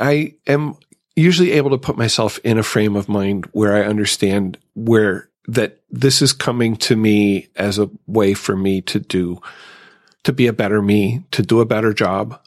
I 0.00 0.34
am 0.46 0.76
usually 1.14 1.52
able 1.52 1.68
to 1.70 1.78
put 1.78 1.98
myself 1.98 2.38
in 2.42 2.56
a 2.56 2.62
frame 2.62 2.96
of 2.96 3.06
mind 3.06 3.44
where 3.52 3.74
I 3.74 3.86
understand 3.86 4.56
where 4.74 5.28
that 5.46 5.82
this 5.90 6.22
is 6.22 6.32
coming 6.32 6.76
to 6.76 6.96
me 6.96 7.48
as 7.54 7.78
a 7.78 7.90
way 8.06 8.32
for 8.32 8.56
me 8.56 8.80
to 8.82 8.98
do 8.98 9.42
to 10.24 10.32
be 10.32 10.46
a 10.46 10.52
better 10.52 10.80
me, 10.80 11.24
to 11.32 11.42
do 11.42 11.60
a 11.60 11.66
better 11.66 11.92
job, 11.92 12.40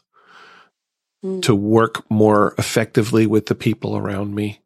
mm. 1.24 1.42
to 1.42 1.54
work 1.54 2.08
more 2.10 2.54
effectively 2.58 3.26
with 3.26 3.46
the 3.46 3.54
people 3.54 3.96
around 3.96 4.34
me. 4.34 4.60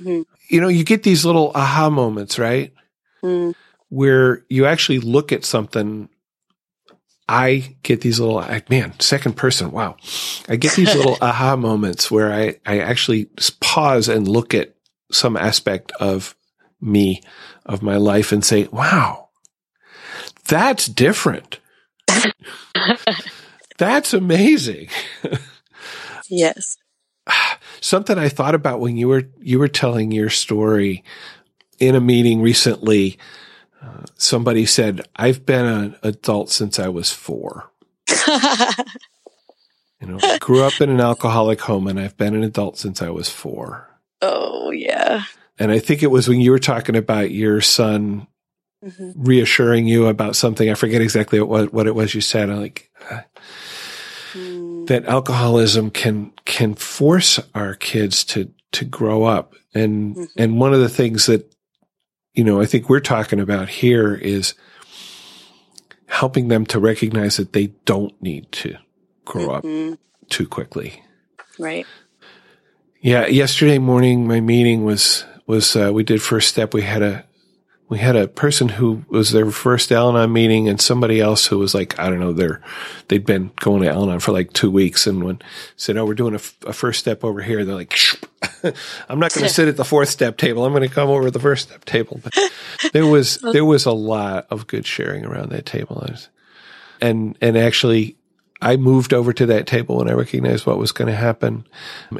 Mm. 0.00 0.24
You 0.48 0.60
know, 0.60 0.68
you 0.68 0.84
get 0.84 1.02
these 1.02 1.24
little 1.24 1.52
aha 1.54 1.90
moments, 1.90 2.38
right? 2.38 2.72
Mm. 3.22 3.54
Where 3.88 4.44
you 4.48 4.66
actually 4.66 5.00
look 5.00 5.32
at 5.32 5.44
something. 5.44 6.08
I 7.30 7.76
get 7.82 8.00
these 8.00 8.18
little, 8.18 8.42
man, 8.70 8.98
second 9.00 9.36
person. 9.36 9.70
Wow. 9.70 9.96
I 10.48 10.56
get 10.56 10.72
these 10.72 10.94
little 10.94 11.18
aha 11.22 11.56
moments 11.56 12.10
where 12.10 12.32
I, 12.32 12.56
I 12.64 12.78
actually 12.80 13.28
pause 13.60 14.08
and 14.08 14.26
look 14.26 14.54
at 14.54 14.74
some 15.12 15.36
aspect 15.36 15.92
of 16.00 16.34
me, 16.80 17.22
of 17.66 17.82
my 17.82 17.96
life 17.96 18.32
and 18.32 18.42
say, 18.42 18.66
wow, 18.72 19.28
that's 20.46 20.86
different. 20.86 21.60
That's 23.78 24.12
amazing. 24.12 24.88
yes. 26.28 26.76
Something 27.80 28.18
I 28.18 28.28
thought 28.28 28.54
about 28.54 28.80
when 28.80 28.96
you 28.96 29.08
were 29.08 29.24
you 29.40 29.58
were 29.58 29.68
telling 29.68 30.10
your 30.10 30.30
story 30.30 31.04
in 31.78 31.94
a 31.94 32.00
meeting 32.00 32.40
recently. 32.40 33.18
Uh, 33.82 34.04
somebody 34.16 34.66
said, 34.66 35.06
"I've 35.16 35.46
been 35.46 35.64
an 35.64 35.96
adult 36.02 36.50
since 36.50 36.78
I 36.78 36.88
was 36.88 37.12
four. 37.12 37.70
you 40.00 40.06
know, 40.06 40.18
I 40.22 40.38
grew 40.38 40.64
up 40.64 40.80
in 40.80 40.90
an 40.90 41.00
alcoholic 41.00 41.60
home, 41.60 41.86
and 41.86 42.00
I've 42.00 42.16
been 42.16 42.34
an 42.34 42.42
adult 42.42 42.78
since 42.78 43.00
I 43.02 43.10
was 43.10 43.28
four. 43.28 43.88
Oh 44.20 44.70
yeah. 44.70 45.24
And 45.58 45.72
I 45.72 45.78
think 45.78 46.02
it 46.02 46.10
was 46.10 46.28
when 46.28 46.40
you 46.40 46.50
were 46.50 46.58
talking 46.58 46.96
about 46.96 47.30
your 47.30 47.60
son 47.60 48.26
mm-hmm. 48.84 49.10
reassuring 49.16 49.86
you 49.86 50.06
about 50.06 50.36
something. 50.36 50.70
I 50.70 50.74
forget 50.74 51.02
exactly 51.02 51.40
what 51.40 51.72
what 51.72 51.86
it 51.86 51.94
was 51.94 52.14
you 52.14 52.20
said. 52.20 52.50
I'm 52.50 52.60
like 52.60 52.90
uh. 53.10 53.20
That 54.88 55.04
alcoholism 55.04 55.90
can 55.90 56.32
can 56.44 56.74
force 56.74 57.38
our 57.54 57.74
kids 57.74 58.24
to 58.24 58.50
to 58.72 58.84
grow 58.84 59.24
up, 59.24 59.54
and 59.74 60.16
mm-hmm. 60.16 60.24
and 60.36 60.58
one 60.58 60.74
of 60.74 60.80
the 60.80 60.88
things 60.88 61.26
that 61.26 61.54
you 62.34 62.42
know 62.42 62.60
I 62.60 62.66
think 62.66 62.88
we're 62.88 63.00
talking 63.00 63.40
about 63.40 63.68
here 63.68 64.14
is 64.14 64.54
helping 66.06 66.48
them 66.48 66.66
to 66.66 66.80
recognize 66.80 67.36
that 67.36 67.52
they 67.52 67.68
don't 67.84 68.20
need 68.22 68.50
to 68.50 68.76
grow 69.24 69.48
mm-hmm. 69.48 69.92
up 69.92 69.98
too 70.30 70.48
quickly. 70.48 71.02
Right. 71.58 71.86
Yeah. 73.00 73.26
Yesterday 73.26 73.78
morning, 73.78 74.26
my 74.26 74.40
meeting 74.40 74.84
was 74.84 75.24
was 75.46 75.76
uh, 75.76 75.90
we 75.92 76.02
did 76.02 76.22
first 76.22 76.48
step. 76.48 76.74
We 76.74 76.82
had 76.82 77.02
a 77.02 77.24
we 77.88 77.98
had 77.98 78.16
a 78.16 78.28
person 78.28 78.68
who 78.68 79.04
was 79.08 79.30
their 79.30 79.50
first 79.50 79.90
Al-Anon 79.90 80.30
meeting 80.30 80.68
and 80.68 80.78
somebody 80.78 81.20
else 81.20 81.46
who 81.46 81.58
was 81.58 81.74
like, 81.74 81.98
I 81.98 82.10
don't 82.10 82.20
know, 82.20 82.34
they're, 82.34 82.60
they'd 83.08 83.24
been 83.24 83.50
going 83.56 83.82
to 83.82 83.88
Al-Anon 83.88 84.20
for 84.20 84.32
like 84.32 84.52
two 84.52 84.70
weeks. 84.70 85.06
And 85.06 85.24
when 85.24 85.40
said, 85.76 85.96
Oh, 85.96 86.04
we're 86.04 86.14
doing 86.14 86.34
a, 86.34 86.68
a 86.68 86.72
first 86.74 87.00
step 87.00 87.24
over 87.24 87.40
here, 87.40 87.64
they're 87.64 87.74
like, 87.74 87.98
I'm 89.08 89.18
not 89.18 89.32
going 89.32 89.46
to 89.46 89.52
sit 89.52 89.68
at 89.68 89.78
the 89.78 89.86
fourth 89.86 90.10
step 90.10 90.36
table. 90.36 90.66
I'm 90.66 90.72
going 90.72 90.86
to 90.86 90.94
come 90.94 91.08
over 91.08 91.24
to 91.24 91.30
the 91.30 91.40
first 91.40 91.68
step 91.68 91.86
table. 91.86 92.20
But 92.22 92.36
there 92.92 93.06
was, 93.06 93.38
there 93.38 93.64
was 93.64 93.86
a 93.86 93.92
lot 93.92 94.46
of 94.50 94.66
good 94.66 94.86
sharing 94.86 95.24
around 95.24 95.50
that 95.50 95.64
table. 95.64 96.06
And, 97.00 97.38
and 97.40 97.56
actually 97.56 98.17
I 98.60 98.76
moved 98.76 99.12
over 99.12 99.32
to 99.32 99.46
that 99.46 99.66
table 99.66 99.98
when 99.98 100.08
I 100.08 100.14
recognized 100.14 100.66
what 100.66 100.78
was 100.78 100.90
going 100.90 101.08
to 101.08 101.16
happen. 101.16 101.66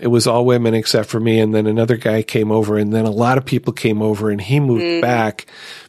It 0.01 0.07
was 0.07 0.27
all 0.27 0.47
women 0.47 0.75
except 0.75 1.09
for 1.09 1.19
me. 1.19 1.41
And 1.41 1.55
then 1.55 1.67
another 1.67 1.97
guy 1.97 2.23
came 2.23 2.53
over 2.53 2.79
and 2.79 2.93
then 2.93 3.07
a 3.07 3.11
lot 3.11 3.39
of 3.39 3.45
people 3.45 3.73
came 3.73 4.03
over 4.03 4.31
and 4.31 4.41
he 4.41 4.61
moved 4.61 4.85
mm. 4.85 5.03
back 5.03 5.47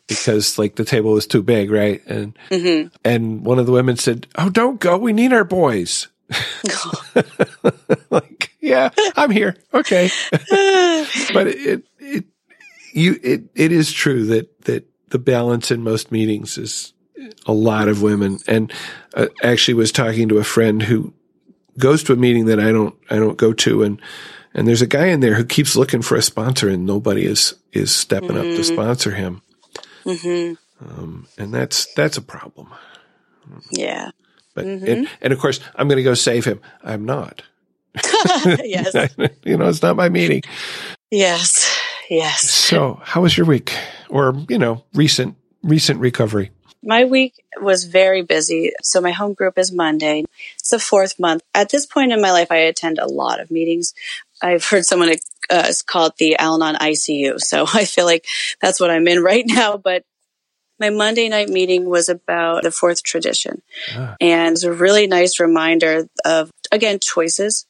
because 0.08 0.58
like 0.58 0.76
the 0.76 0.86
table 0.86 1.14
was 1.14 1.28
too 1.28 1.44
big. 1.44 1.70
Right. 1.70 2.06
And, 2.08 2.38
mm-hmm. 2.50 2.88
and 3.06 3.46
one 3.46 3.60
of 3.60 3.68
the 3.68 3.72
women 3.72 3.98
said, 3.98 4.28
Oh, 4.36 4.50
don't 4.50 4.80
go. 4.80 4.98
We 4.98 5.14
need 5.14 5.34
our 5.34 5.44
boys. 5.44 6.08
like, 8.10 8.52
yeah, 8.60 8.90
I'm 9.16 9.32
here. 9.32 9.56
Okay. 9.74 10.10
but 10.32 11.48
it, 11.48 11.84
it, 12.00 12.26
you, 12.94 13.20
it, 13.22 13.44
it 13.54 13.72
is 13.72 13.92
true 13.92 14.26
that, 14.28 14.62
that 14.64 14.88
the 15.10 15.20
balance 15.20 15.70
in 15.70 15.84
most 15.84 16.12
meetings 16.12 16.58
is 16.58 16.94
a 17.46 17.54
lot 17.54 17.88
of 17.88 18.02
women. 18.02 18.40
And 18.48 18.72
uh, 19.14 19.28
actually 19.44 19.74
was 19.76 19.92
talking 19.92 20.30
to 20.30 20.38
a 20.38 20.44
friend 20.44 20.82
who 20.82 21.14
goes 21.78 22.04
to 22.04 22.14
a 22.14 22.18
meeting 22.18 22.46
that 22.46 22.60
I 22.60 22.72
don't, 22.72 22.96
I 23.10 23.16
don't 23.16 23.38
go 23.38 23.54
to. 23.54 23.84
And, 23.84 24.02
and 24.54 24.68
there's 24.68 24.82
a 24.82 24.88
guy 24.88 25.08
in 25.08 25.20
there 25.20 25.36
who 25.36 25.46
keeps 25.46 25.76
looking 25.76 26.02
for 26.02 26.16
a 26.16 26.22
sponsor 26.22 26.70
and 26.70 26.86
nobody 26.86 27.26
is, 27.26 27.56
is 27.72 27.94
stepping 27.94 28.30
mm-hmm. 28.30 28.38
up 28.38 28.44
to 28.44 28.50
mm-hmm. 28.50 28.74
sponsor 28.74 29.12
him. 29.12 29.42
Mm-hmm. 30.06 30.54
Um, 30.90 31.28
and 31.38 31.54
that's, 31.54 31.94
that's 31.94 32.18
a 32.18 32.22
problem. 32.22 32.74
Yeah. 33.72 34.12
But, 34.54 34.66
mm-hmm. 34.66 34.86
and, 34.86 35.10
and 35.22 35.34
of 35.34 35.40
course, 35.40 35.60
I'm 35.76 35.88
going 35.88 35.98
to 35.98 36.04
go 36.04 36.14
save 36.14 36.46
him. 36.46 36.62
I'm 36.84 37.06
not. 37.06 37.44
yes. 38.64 38.94
you 39.44 39.58
know, 39.58 39.68
it's 39.68 39.82
not 39.82 39.96
my 39.96 40.10
meeting. 40.10 40.42
Yes. 41.12 41.78
Yes. 42.10 42.50
So, 42.50 43.00
how 43.04 43.22
was 43.22 43.38
your 43.38 43.46
week 43.46 43.76
or, 44.10 44.34
you 44.48 44.58
know, 44.58 44.84
recent, 44.94 45.36
recent 45.64 46.00
recovery? 46.00 46.52
My 46.84 47.06
week 47.06 47.44
was 47.60 47.84
very 47.84 48.22
busy. 48.22 48.72
So 48.82 49.02
my 49.02 49.12
home 49.12 49.34
group 49.34 49.58
is 49.58 49.72
Monday. 49.72 50.24
It's 50.56 50.70
the 50.70 50.80
fourth 50.80 51.20
month. 51.20 51.44
At 51.54 51.70
this 51.70 51.86
point 51.86 52.12
in 52.12 52.22
my 52.22 52.32
life, 52.32 52.52
I 52.52 52.58
attend 52.58 53.00
a 53.00 53.08
lot 53.08 53.40
of 53.40 53.52
meetings. 53.52 53.94
I've 54.42 54.66
heard 54.66 54.86
someone 54.86 55.14
uh, 55.50 55.72
call 55.86 56.08
it 56.08 56.18
the 56.18 56.38
Al 56.38 56.56
Anon 56.56 56.80
ICU. 56.80 57.40
So 57.40 57.66
I 57.74 57.86
feel 57.86 58.06
like 58.06 58.26
that's 58.62 58.80
what 58.80 58.92
I'm 58.92 59.08
in 59.08 59.22
right 59.22 59.46
now. 59.46 59.78
But 59.78 60.04
my 60.80 60.90
Monday 60.90 61.28
night 61.28 61.50
meeting 61.50 61.90
was 61.90 62.08
about 62.08 62.64
the 62.64 62.72
fourth 62.72 63.04
tradition. 63.04 63.62
Ah. 63.94 64.16
And 64.22 64.54
it's 64.54 64.64
a 64.64 64.72
really 64.72 65.08
nice 65.08 65.40
reminder 65.40 66.08
of, 66.24 66.52
again, 66.72 67.00
choices 67.00 67.66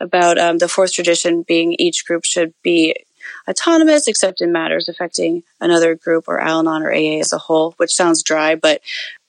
about 0.00 0.38
um, 0.38 0.58
the 0.58 0.68
fourth 0.68 0.92
tradition 0.92 1.42
being 1.42 1.74
each 1.78 2.06
group 2.06 2.24
should 2.24 2.54
be 2.62 2.94
autonomous 3.48 4.08
except 4.08 4.40
in 4.40 4.52
matters 4.52 4.88
affecting 4.88 5.42
another 5.60 5.94
group 5.94 6.24
or 6.28 6.40
Al 6.40 6.60
Anon 6.60 6.82
or 6.82 6.92
AA 6.92 7.20
as 7.20 7.32
a 7.32 7.38
whole, 7.38 7.72
which 7.78 7.94
sounds 7.94 8.22
dry, 8.22 8.54
but 8.54 8.80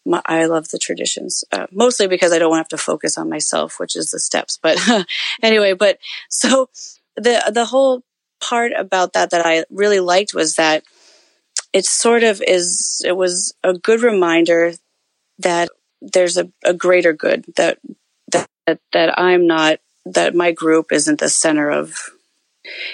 my, 0.05 0.21
I 0.25 0.45
love 0.45 0.69
the 0.69 0.79
traditions, 0.79 1.43
uh, 1.51 1.67
mostly 1.71 2.07
because 2.07 2.31
I 2.31 2.39
don't 2.39 2.57
have 2.57 2.69
to 2.69 2.77
focus 2.77 3.17
on 3.17 3.29
myself, 3.29 3.79
which 3.79 3.95
is 3.95 4.11
the 4.11 4.19
steps. 4.19 4.57
But 4.61 4.79
anyway, 5.43 5.73
but 5.73 5.99
so 6.29 6.69
the, 7.15 7.51
the 7.53 7.65
whole 7.65 8.03
part 8.39 8.71
about 8.75 9.13
that 9.13 9.31
that 9.31 9.45
I 9.45 9.65
really 9.69 9.99
liked 9.99 10.33
was 10.33 10.55
that 10.55 10.83
it 11.73 11.85
sort 11.85 12.23
of 12.23 12.41
is, 12.41 13.03
it 13.05 13.15
was 13.15 13.53
a 13.63 13.73
good 13.73 14.01
reminder 14.01 14.73
that 15.39 15.69
there's 16.01 16.37
a, 16.37 16.49
a 16.63 16.73
greater 16.73 17.13
good 17.13 17.45
that, 17.57 17.79
that, 18.31 18.79
that 18.93 19.19
I'm 19.19 19.45
not, 19.45 19.79
that 20.05 20.35
my 20.35 20.51
group 20.53 20.91
isn't 20.91 21.19
the 21.19 21.29
center 21.29 21.69
of 21.69 21.97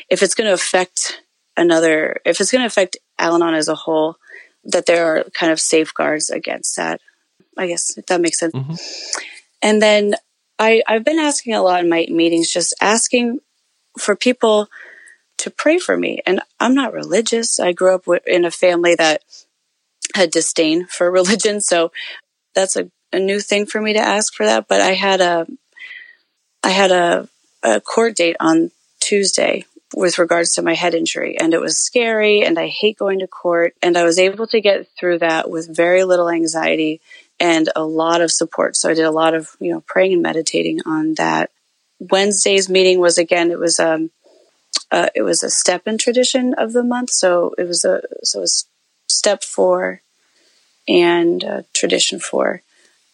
if 0.09 0.23
it's 0.23 0.35
going 0.35 0.47
to 0.47 0.53
affect 0.53 1.21
another, 1.57 2.17
if 2.25 2.41
it's 2.41 2.51
going 2.51 2.61
to 2.61 2.67
affect 2.67 2.97
Al 3.19 3.35
Anon 3.35 3.55
as 3.55 3.67
a 3.67 3.75
whole, 3.75 4.17
that 4.63 4.85
there 4.85 5.05
are 5.05 5.23
kind 5.33 5.51
of 5.51 5.59
safeguards 5.59 6.29
against 6.29 6.75
that. 6.77 7.01
I 7.57 7.67
guess 7.67 7.97
if 7.97 8.05
that 8.07 8.21
makes 8.21 8.39
sense. 8.39 8.53
Mm-hmm. 8.53 8.75
And 9.61 9.81
then 9.81 10.15
I, 10.59 10.81
I've 10.87 11.03
been 11.03 11.19
asking 11.19 11.53
a 11.53 11.61
lot 11.61 11.81
in 11.81 11.89
my 11.89 12.07
meetings, 12.09 12.51
just 12.51 12.73
asking 12.81 13.39
for 13.97 14.15
people 14.15 14.67
to 15.37 15.49
pray 15.49 15.77
for 15.77 15.97
me. 15.97 16.21
And 16.25 16.41
I'm 16.59 16.73
not 16.73 16.93
religious. 16.93 17.59
I 17.59 17.71
grew 17.71 17.95
up 17.95 18.05
in 18.25 18.45
a 18.45 18.51
family 18.51 18.95
that 18.95 19.23
had 20.15 20.31
disdain 20.31 20.85
for 20.85 21.11
religion. 21.19 21.61
So 21.61 21.91
that's 22.55 22.75
a, 22.75 22.89
a 23.11 23.19
new 23.19 23.39
thing 23.39 23.65
for 23.65 23.81
me 23.81 23.93
to 23.93 23.99
ask 23.99 24.33
for 24.33 24.45
that. 24.45 24.67
But 24.67 24.81
I 24.81 24.93
had 24.93 25.21
a, 25.21 25.47
I 26.63 26.69
had 26.69 26.91
a, 26.91 27.29
a 27.61 27.81
court 27.81 28.15
date 28.15 28.37
on 28.39 28.71
Tuesday 29.03 29.65
with 29.93 30.17
regards 30.17 30.53
to 30.53 30.61
my 30.61 30.73
head 30.73 30.95
injury 30.95 31.37
and 31.37 31.53
it 31.53 31.59
was 31.61 31.77
scary 31.77 32.43
and 32.43 32.57
I 32.57 32.67
hate 32.67 32.97
going 32.97 33.19
to 33.19 33.27
court 33.27 33.75
and 33.83 33.97
I 33.97 34.03
was 34.03 34.17
able 34.17 34.47
to 34.47 34.61
get 34.61 34.87
through 34.97 35.19
that 35.19 35.49
with 35.49 35.75
very 35.75 36.03
little 36.03 36.29
anxiety 36.29 37.01
and 37.39 37.69
a 37.75 37.83
lot 37.83 38.21
of 38.21 38.31
support. 38.31 38.75
So 38.75 38.89
I 38.89 38.93
did 38.93 39.05
a 39.05 39.11
lot 39.11 39.33
of, 39.33 39.55
you 39.59 39.71
know, 39.71 39.81
praying 39.81 40.13
and 40.13 40.21
meditating 40.21 40.81
on 40.85 41.15
that. 41.15 41.51
Wednesday's 41.99 42.69
meeting 42.69 42.99
was 42.99 43.17
again, 43.17 43.51
it 43.51 43.59
was, 43.59 43.79
um, 43.79 44.09
uh, 44.89 45.09
it 45.13 45.21
was 45.21 45.43
a 45.43 45.49
step 45.49 45.85
in 45.85 45.97
tradition 45.97 46.53
of 46.53 46.71
the 46.71 46.83
month. 46.83 47.09
So 47.09 47.53
it 47.57 47.67
was 47.67 47.83
a, 47.83 48.01
so 48.23 48.39
it 48.39 48.41
was 48.41 48.67
step 49.09 49.43
four 49.43 50.01
and 50.87 51.43
uh, 51.43 51.61
tradition 51.73 52.19
four. 52.19 52.61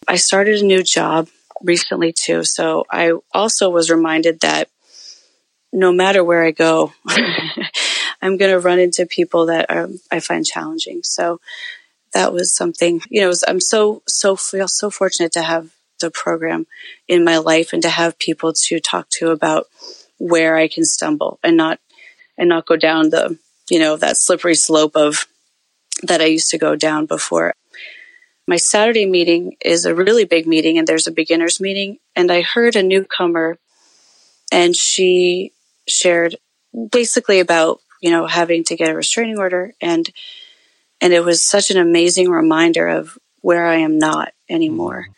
I 0.08 0.16
started 0.16 0.62
a 0.62 0.66
new 0.66 0.84
job 0.84 1.30
recently 1.62 2.14
too. 2.14 2.44
So 2.44 2.86
I 2.90 3.14
also 3.34 3.70
was 3.70 3.90
reminded 3.90 4.40
that 4.42 4.70
no 5.72 5.92
matter 5.92 6.24
where 6.24 6.44
I 6.44 6.52
go, 6.52 6.94
I'm 8.22 8.38
going 8.38 8.52
to 8.52 8.60
run 8.60 8.80
into 8.80 9.06
people 9.06 9.48
that 9.48 9.70
are, 9.70 9.90
I 10.12 10.20
find 10.20 10.46
challenging. 10.46 11.02
So 11.04 11.40
that 12.14 12.34
was 12.34 12.54
something, 12.54 13.02
you 13.10 13.22
know, 13.22 13.34
I'm 13.48 13.60
so, 13.60 14.02
so 14.08 14.36
feel 14.36 14.68
so 14.68 14.90
fortunate 14.90 15.32
to 15.34 15.42
have 15.42 15.70
the 16.00 16.12
program 16.12 16.66
in 17.08 17.24
my 17.24 17.38
life 17.38 17.74
and 17.74 17.82
to 17.84 17.90
have 17.90 18.18
people 18.20 18.54
to 18.54 18.80
talk 18.80 19.10
to 19.10 19.32
about 19.32 19.68
where 20.18 20.58
I 20.58 20.68
can 20.68 20.86
stumble 20.86 21.40
and 21.44 21.56
not, 21.56 21.80
and 22.38 22.50
not 22.50 22.66
go 22.66 22.76
down 22.76 23.10
the, 23.10 23.38
you 23.70 23.80
know, 23.80 23.96
that 23.98 24.18
slippery 24.18 24.56
slope 24.56 24.96
of 24.96 25.28
that 26.04 26.22
I 26.22 26.26
used 26.26 26.50
to 26.52 26.58
go 26.58 26.76
down 26.76 27.06
before. 27.06 27.54
My 28.48 28.58
Saturday 28.58 29.06
meeting 29.06 29.58
is 29.64 29.86
a 29.86 29.94
really 29.94 30.26
big 30.26 30.48
meeting 30.48 30.78
and 30.78 30.88
there's 30.88 31.06
a 31.06 31.12
beginners 31.12 31.60
meeting. 31.60 32.00
And 32.16 32.32
I 32.32 32.42
heard 32.42 32.76
a 32.76 32.82
newcomer 32.82 33.60
and 34.52 34.76
she 34.76 35.52
shared 35.90 36.36
basically 36.92 37.40
about, 37.40 37.80
you 38.02 38.12
know, 38.12 38.28
having 38.28 38.64
to 38.66 38.76
get 38.76 38.90
a 38.90 38.96
restraining 38.96 39.38
order 39.38 39.74
and 39.82 40.10
and 41.02 41.14
it 41.14 41.24
was 41.24 41.42
such 41.42 41.72
an 41.72 41.78
amazing 41.78 42.30
reminder 42.30 42.88
of 42.88 43.18
where 43.42 43.66
I 43.66 43.78
am 43.78 43.98
not 43.98 44.34
anymore. 44.50 45.04
Mm-hmm. 45.04 45.14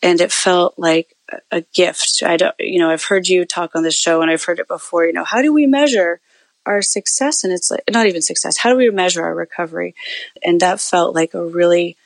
And 0.00 0.20
it 0.20 0.30
felt 0.30 0.78
like 0.78 1.16
a 1.50 1.62
gift. 1.74 2.22
I 2.24 2.36
don't, 2.36 2.54
you 2.60 2.78
know, 2.78 2.90
I've 2.90 3.04
heard 3.04 3.28
you 3.28 3.44
talk 3.44 3.74
on 3.74 3.82
this 3.82 3.96
show 3.96 4.22
and 4.22 4.30
I've 4.30 4.44
heard 4.44 4.60
it 4.60 4.68
before, 4.68 5.06
you 5.06 5.12
know, 5.12 5.24
how 5.24 5.42
do 5.42 5.52
we 5.52 5.66
measure 5.66 6.20
our 6.64 6.82
success? 6.82 7.42
And 7.42 7.52
it's 7.52 7.70
like, 7.70 7.82
not 7.90 8.06
even 8.06 8.22
success. 8.22 8.58
How 8.58 8.70
do 8.70 8.76
we 8.76 8.90
measure 8.90 9.24
our 9.24 9.34
recovery? 9.34 9.94
And 10.42 10.60
that 10.60 10.80
felt 10.80 11.16
like 11.16 11.34
a 11.34 11.44
really 11.44 11.96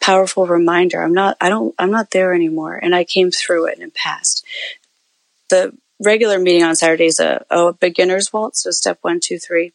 powerful 0.00 0.46
reminder. 0.46 1.02
I'm 1.02 1.12
not, 1.12 1.36
I 1.40 1.48
don't, 1.48 1.74
I'm 1.78 1.90
not 1.90 2.12
there 2.12 2.32
anymore. 2.32 2.76
And 2.76 2.94
I 2.94 3.02
came 3.04 3.30
through 3.30 3.66
it 3.66 3.80
and 3.80 3.92
passed. 3.92 4.44
The 5.48 5.76
regular 6.00 6.38
meeting 6.38 6.64
on 6.64 6.74
Saturdays 6.74 7.20
a, 7.20 7.44
a 7.50 7.72
beginner's 7.72 8.32
waltz, 8.32 8.62
so 8.62 8.70
step 8.70 8.98
one, 9.02 9.20
two, 9.20 9.38
three. 9.38 9.72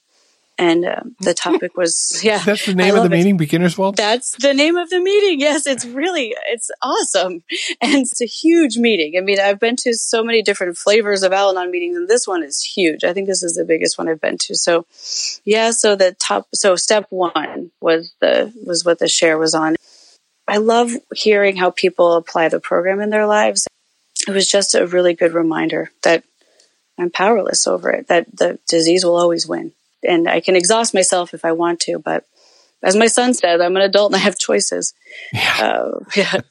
And 0.58 0.86
uh, 0.86 1.02
the 1.20 1.34
topic 1.38 1.76
was, 1.76 2.22
yeah. 2.24 2.40
That's 2.40 2.66
the 2.66 2.76
name 2.76 2.96
of 2.96 3.02
the 3.02 3.14
it. 3.14 3.18
meeting, 3.18 3.38
Beginner's 3.38 3.78
Waltz? 3.78 3.98
That's 3.98 4.36
the 4.38 4.54
name 4.54 4.78
of 4.78 4.90
the 4.90 5.02
meeting. 5.02 5.40
Yes, 5.40 5.68
it's 5.68 5.86
really, 5.86 6.34
it's 6.48 6.72
awesome. 6.82 7.44
And 7.82 8.02
it's 8.02 8.22
a 8.22 8.26
huge 8.26 8.78
meeting. 8.78 9.16
I 9.18 9.22
mean, 9.22 9.40
I've 9.40 9.60
been 9.60 9.76
to 9.78 9.94
so 9.94 10.24
many 10.24 10.42
different 10.42 10.78
flavors 10.78 11.24
of 11.24 11.34
Al 11.34 11.50
Anon 11.50 11.72
meetings, 11.72 11.98
and 11.98 12.08
this 12.08 12.26
one 12.26 12.42
is 12.42 12.64
huge. 12.64 13.04
I 13.04 13.14
think 13.14 13.28
this 13.28 13.44
is 13.44 13.56
the 13.56 13.66
biggest 13.66 13.98
one 13.98 14.08
I've 14.08 14.22
been 14.22 14.38
to. 14.40 14.56
So, 14.56 14.86
yeah, 15.44 15.72
so 15.72 15.96
the 15.96 16.14
top, 16.14 16.48
so 16.54 16.76
step 16.76 17.08
one 17.10 17.72
was 17.82 18.14
the, 18.22 18.54
was 18.66 18.86
what 18.86 19.00
the 19.00 19.10
share 19.10 19.38
was 19.38 19.54
on. 19.54 19.76
I 20.48 20.58
love 20.58 20.92
hearing 21.14 21.58
how 21.58 21.72
people 21.72 22.14
apply 22.14 22.50
the 22.50 22.60
program 22.60 23.02
in 23.02 23.10
their 23.10 23.26
lives 23.26 23.68
it 24.28 24.32
was 24.32 24.50
just 24.50 24.76
a 24.76 24.88
really 24.88 25.14
good 25.14 25.34
reminder 25.34 25.92
that 26.04 26.24
I'm 26.98 27.12
powerless 27.12 27.68
over 27.68 27.92
it, 27.92 28.08
that 28.08 28.36
the 28.36 28.60
disease 28.68 29.04
will 29.04 29.18
always 29.18 29.48
win. 29.48 29.74
And 30.08 30.30
I 30.30 30.40
can 30.40 30.56
exhaust 30.56 30.94
myself 30.94 31.34
if 31.34 31.44
I 31.44 31.52
want 31.52 31.80
to, 31.82 32.00
but 32.00 32.26
as 32.84 32.96
my 32.96 33.08
son 33.08 33.34
said, 33.34 33.62
I'm 33.62 33.76
an 33.76 33.82
adult 33.82 34.12
and 34.12 34.16
I 34.16 34.24
have 34.24 34.38
choices. 34.38 34.94
Yeah. 35.34 35.58
Uh, 35.60 36.00
yeah. 36.16 36.42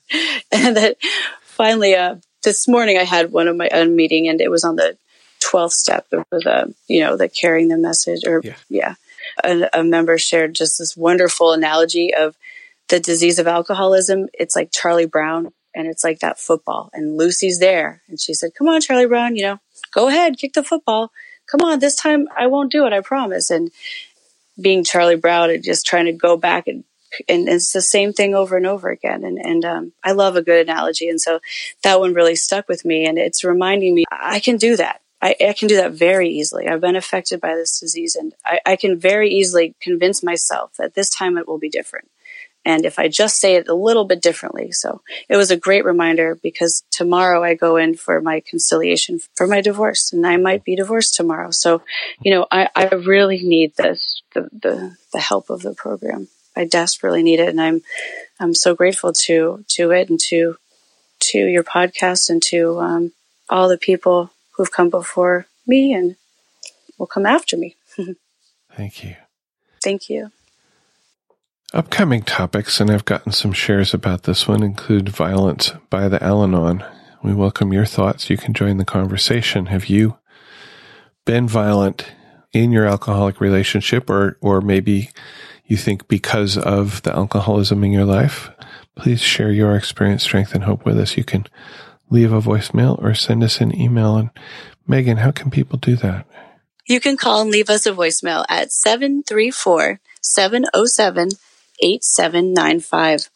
and 0.52 0.76
that 0.76 0.96
finally, 1.42 1.94
uh, 1.94 2.16
this 2.42 2.66
morning 2.66 2.98
I 2.98 3.04
had 3.04 3.32
one 3.32 3.48
of 3.48 3.56
my 3.56 3.68
own 3.72 3.94
meeting 3.94 4.28
and 4.28 4.40
it 4.40 4.50
was 4.50 4.64
on 4.64 4.76
the 4.76 4.98
12th 5.44 5.72
step. 5.72 6.06
Was, 6.32 6.44
uh, 6.44 6.66
you 6.88 7.00
know, 7.00 7.16
the 7.16 7.28
carrying 7.28 7.68
the 7.68 7.78
message 7.78 8.26
or, 8.26 8.40
yeah. 8.42 8.56
yeah. 8.68 8.94
A, 9.42 9.68
a 9.72 9.84
member 9.84 10.18
shared 10.18 10.54
just 10.54 10.78
this 10.78 10.96
wonderful 10.96 11.52
analogy 11.52 12.12
of 12.14 12.36
the 12.88 13.00
disease 13.00 13.38
of 13.38 13.46
alcoholism. 13.46 14.28
It's 14.34 14.54
like 14.54 14.70
Charlie 14.72 15.06
Brown 15.06 15.52
and 15.74 15.86
it's 15.86 16.04
like 16.04 16.20
that 16.20 16.38
football 16.38 16.90
and 16.92 17.16
Lucy's 17.16 17.58
there 17.58 18.02
and 18.08 18.20
she 18.20 18.34
said, 18.34 18.52
come 18.56 18.68
on, 18.68 18.80
Charlie 18.80 19.06
Brown, 19.06 19.36
you 19.36 19.42
know, 19.42 19.60
go 19.92 20.08
ahead, 20.08 20.38
kick 20.38 20.52
the 20.52 20.62
football. 20.62 21.10
Come 21.50 21.60
on, 21.62 21.78
this 21.78 21.96
time 21.96 22.26
I 22.36 22.46
won't 22.46 22.72
do 22.72 22.86
it. 22.86 22.92
I 22.92 23.00
promise. 23.00 23.50
And 23.50 23.70
being 24.60 24.84
Charlie 24.84 25.16
Brown 25.16 25.50
and 25.50 25.62
just 25.62 25.86
trying 25.86 26.06
to 26.06 26.12
go 26.12 26.36
back 26.36 26.66
and 26.66 26.84
and 27.28 27.48
it's 27.48 27.72
the 27.72 27.80
same 27.80 28.12
thing 28.12 28.34
over 28.34 28.56
and 28.56 28.66
over 28.66 28.90
again. 28.90 29.22
And, 29.22 29.38
and, 29.38 29.64
um, 29.64 29.92
I 30.02 30.10
love 30.10 30.34
a 30.34 30.42
good 30.42 30.68
analogy. 30.68 31.08
And 31.08 31.20
so 31.20 31.38
that 31.84 32.00
one 32.00 32.12
really 32.12 32.34
stuck 32.34 32.68
with 32.68 32.84
me 32.84 33.06
and 33.06 33.18
it's 33.18 33.44
reminding 33.44 33.94
me 33.94 34.04
I 34.10 34.40
can 34.40 34.56
do 34.56 34.76
that. 34.76 35.00
I, 35.22 35.36
I 35.40 35.52
can 35.52 35.68
do 35.68 35.76
that 35.76 35.92
very 35.92 36.28
easily. 36.28 36.66
I've 36.66 36.80
been 36.80 36.96
affected 36.96 37.40
by 37.40 37.54
this 37.54 37.78
disease 37.78 38.16
and 38.16 38.34
I, 38.44 38.58
I 38.66 38.76
can 38.76 38.98
very 38.98 39.30
easily 39.30 39.76
convince 39.80 40.24
myself 40.24 40.72
that 40.76 40.94
this 40.94 41.08
time 41.08 41.38
it 41.38 41.46
will 41.46 41.58
be 41.58 41.68
different 41.68 42.10
and 42.64 42.86
if 42.86 42.98
I 42.98 43.08
just 43.08 43.38
say 43.38 43.56
it 43.56 43.68
a 43.68 43.74
little 43.74 44.04
bit 44.04 44.22
differently. 44.22 44.72
So 44.72 45.02
it 45.28 45.36
was 45.36 45.50
a 45.50 45.56
great 45.56 45.84
reminder 45.84 46.38
because 46.42 46.82
tomorrow 46.90 47.42
I 47.42 47.54
go 47.54 47.76
in 47.76 47.94
for 47.94 48.20
my 48.20 48.40
conciliation 48.40 49.20
for 49.34 49.46
my 49.46 49.60
divorce 49.60 50.12
and 50.12 50.26
I 50.26 50.36
might 50.36 50.64
be 50.64 50.76
divorced 50.76 51.14
tomorrow. 51.14 51.50
So, 51.50 51.82
you 52.22 52.30
know, 52.32 52.46
I, 52.50 52.68
I 52.74 52.86
really 52.86 53.42
need 53.42 53.76
this, 53.76 54.22
the, 54.32 54.48
the, 54.52 54.96
the 55.12 55.20
help 55.20 55.50
of 55.50 55.62
the 55.62 55.74
program. 55.74 56.28
I 56.56 56.64
desperately 56.64 57.22
need 57.22 57.40
it. 57.40 57.48
And 57.48 57.60
I'm, 57.60 57.82
I'm 58.40 58.54
so 58.54 58.74
grateful 58.74 59.12
to, 59.12 59.64
to 59.68 59.90
it 59.90 60.08
and 60.08 60.18
to, 60.28 60.56
to 61.20 61.38
your 61.38 61.64
podcast 61.64 62.30
and 62.30 62.42
to, 62.44 62.78
um, 62.78 63.12
all 63.50 63.68
the 63.68 63.78
people 63.78 64.30
who've 64.52 64.72
come 64.72 64.88
before 64.88 65.46
me 65.66 65.92
and 65.92 66.16
will 66.98 67.06
come 67.06 67.26
after 67.26 67.56
me. 67.56 67.76
Thank 68.74 69.04
you. 69.04 69.16
Thank 69.82 70.08
you. 70.08 70.30
Upcoming 71.74 72.22
topics, 72.22 72.78
and 72.78 72.88
I've 72.88 73.04
gotten 73.04 73.32
some 73.32 73.50
shares 73.52 73.92
about 73.92 74.22
this 74.22 74.46
one, 74.46 74.62
include 74.62 75.08
violence 75.08 75.72
by 75.90 76.06
the 76.06 76.22
Al 76.22 76.44
Anon. 76.44 76.84
We 77.20 77.34
welcome 77.34 77.72
your 77.72 77.84
thoughts. 77.84 78.30
You 78.30 78.36
can 78.36 78.54
join 78.54 78.76
the 78.76 78.84
conversation. 78.84 79.66
Have 79.66 79.86
you 79.86 80.16
been 81.24 81.48
violent 81.48 82.12
in 82.52 82.70
your 82.70 82.86
alcoholic 82.86 83.40
relationship, 83.40 84.08
or, 84.08 84.38
or 84.40 84.60
maybe 84.60 85.10
you 85.66 85.76
think 85.76 86.06
because 86.06 86.56
of 86.56 87.02
the 87.02 87.12
alcoholism 87.12 87.82
in 87.82 87.90
your 87.90 88.04
life? 88.04 88.50
Please 88.94 89.20
share 89.20 89.50
your 89.50 89.74
experience, 89.74 90.22
strength, 90.22 90.54
and 90.54 90.62
hope 90.62 90.84
with 90.84 90.96
us. 90.96 91.16
You 91.16 91.24
can 91.24 91.44
leave 92.08 92.32
a 92.32 92.40
voicemail 92.40 93.02
or 93.02 93.14
send 93.14 93.42
us 93.42 93.60
an 93.60 93.76
email. 93.76 94.16
And 94.16 94.30
Megan, 94.86 95.16
how 95.16 95.32
can 95.32 95.50
people 95.50 95.80
do 95.80 95.96
that? 95.96 96.24
You 96.86 97.00
can 97.00 97.16
call 97.16 97.40
and 97.40 97.50
leave 97.50 97.68
us 97.68 97.84
a 97.84 97.92
voicemail 97.92 98.44
at 98.48 98.70
734 98.70 99.98
707 100.20 101.30
8795. 101.80 103.30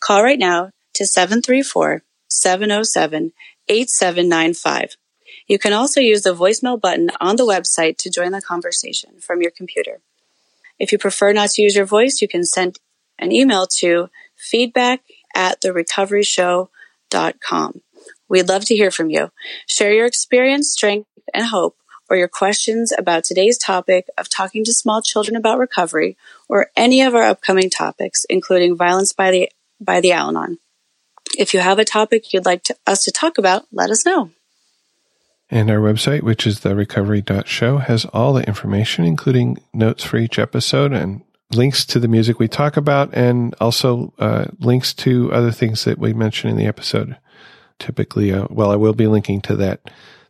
Call 0.00 0.22
right 0.22 0.38
now 0.38 0.70
to 0.94 1.06
734 1.06 2.02
707 2.28 3.32
8795. 3.68 4.96
You 5.46 5.58
can 5.58 5.72
also 5.72 6.00
use 6.00 6.22
the 6.22 6.34
voicemail 6.34 6.80
button 6.80 7.10
on 7.20 7.36
the 7.36 7.46
website 7.46 7.98
to 7.98 8.10
join 8.10 8.32
the 8.32 8.40
conversation 8.40 9.20
from 9.20 9.42
your 9.42 9.50
computer. 9.50 10.00
If 10.78 10.92
you 10.92 10.98
prefer 10.98 11.32
not 11.32 11.50
to 11.50 11.62
use 11.62 11.76
your 11.76 11.86
voice, 11.86 12.20
you 12.20 12.28
can 12.28 12.44
send 12.44 12.78
an 13.18 13.32
email 13.32 13.66
to 13.78 14.10
feedback 14.36 15.00
at 15.34 15.62
therecoveryshow.com. 15.62 17.80
We'd 18.28 18.48
love 18.48 18.64
to 18.64 18.74
hear 18.74 18.90
from 18.90 19.10
you. 19.10 19.30
Share 19.66 19.92
your 19.92 20.06
experience, 20.06 20.70
strength, 20.70 21.08
and 21.32 21.46
hope 21.46 21.76
or 22.08 22.16
your 22.16 22.28
questions 22.28 22.92
about 22.96 23.24
today's 23.24 23.58
topic 23.58 24.06
of 24.18 24.28
talking 24.28 24.64
to 24.64 24.72
small 24.72 25.02
children 25.02 25.36
about 25.36 25.58
recovery 25.58 26.16
or 26.48 26.68
any 26.76 27.00
of 27.00 27.14
our 27.14 27.22
upcoming 27.22 27.70
topics, 27.70 28.24
including 28.28 28.76
violence 28.76 29.12
by 29.12 29.30
the, 29.30 29.50
by 29.80 30.00
the 30.00 30.12
Al 30.12 30.28
Anon. 30.28 30.58
If 31.38 31.54
you 31.54 31.60
have 31.60 31.78
a 31.78 31.84
topic 31.84 32.32
you'd 32.32 32.46
like 32.46 32.62
to, 32.64 32.76
us 32.86 33.04
to 33.04 33.12
talk 33.12 33.38
about, 33.38 33.66
let 33.72 33.90
us 33.90 34.04
know. 34.04 34.30
And 35.50 35.70
our 35.70 35.78
website, 35.78 36.22
which 36.22 36.46
is 36.46 36.60
therecovery.show, 36.60 37.78
has 37.78 38.04
all 38.06 38.32
the 38.32 38.46
information, 38.46 39.04
including 39.04 39.58
notes 39.72 40.02
for 40.02 40.16
each 40.16 40.38
episode 40.38 40.92
and 40.92 41.22
links 41.52 41.84
to 41.86 42.00
the 42.00 42.08
music 42.08 42.38
we 42.38 42.48
talk 42.48 42.76
about, 42.76 43.12
and 43.14 43.54
also 43.60 44.12
uh, 44.18 44.46
links 44.58 44.94
to 44.94 45.32
other 45.32 45.52
things 45.52 45.84
that 45.84 45.98
we 45.98 46.12
mention 46.12 46.50
in 46.50 46.56
the 46.56 46.66
episode. 46.66 47.16
Typically, 47.78 48.32
uh, 48.32 48.46
well, 48.50 48.70
I 48.70 48.76
will 48.76 48.94
be 48.94 49.06
linking 49.06 49.40
to 49.42 49.56
that 49.56 49.80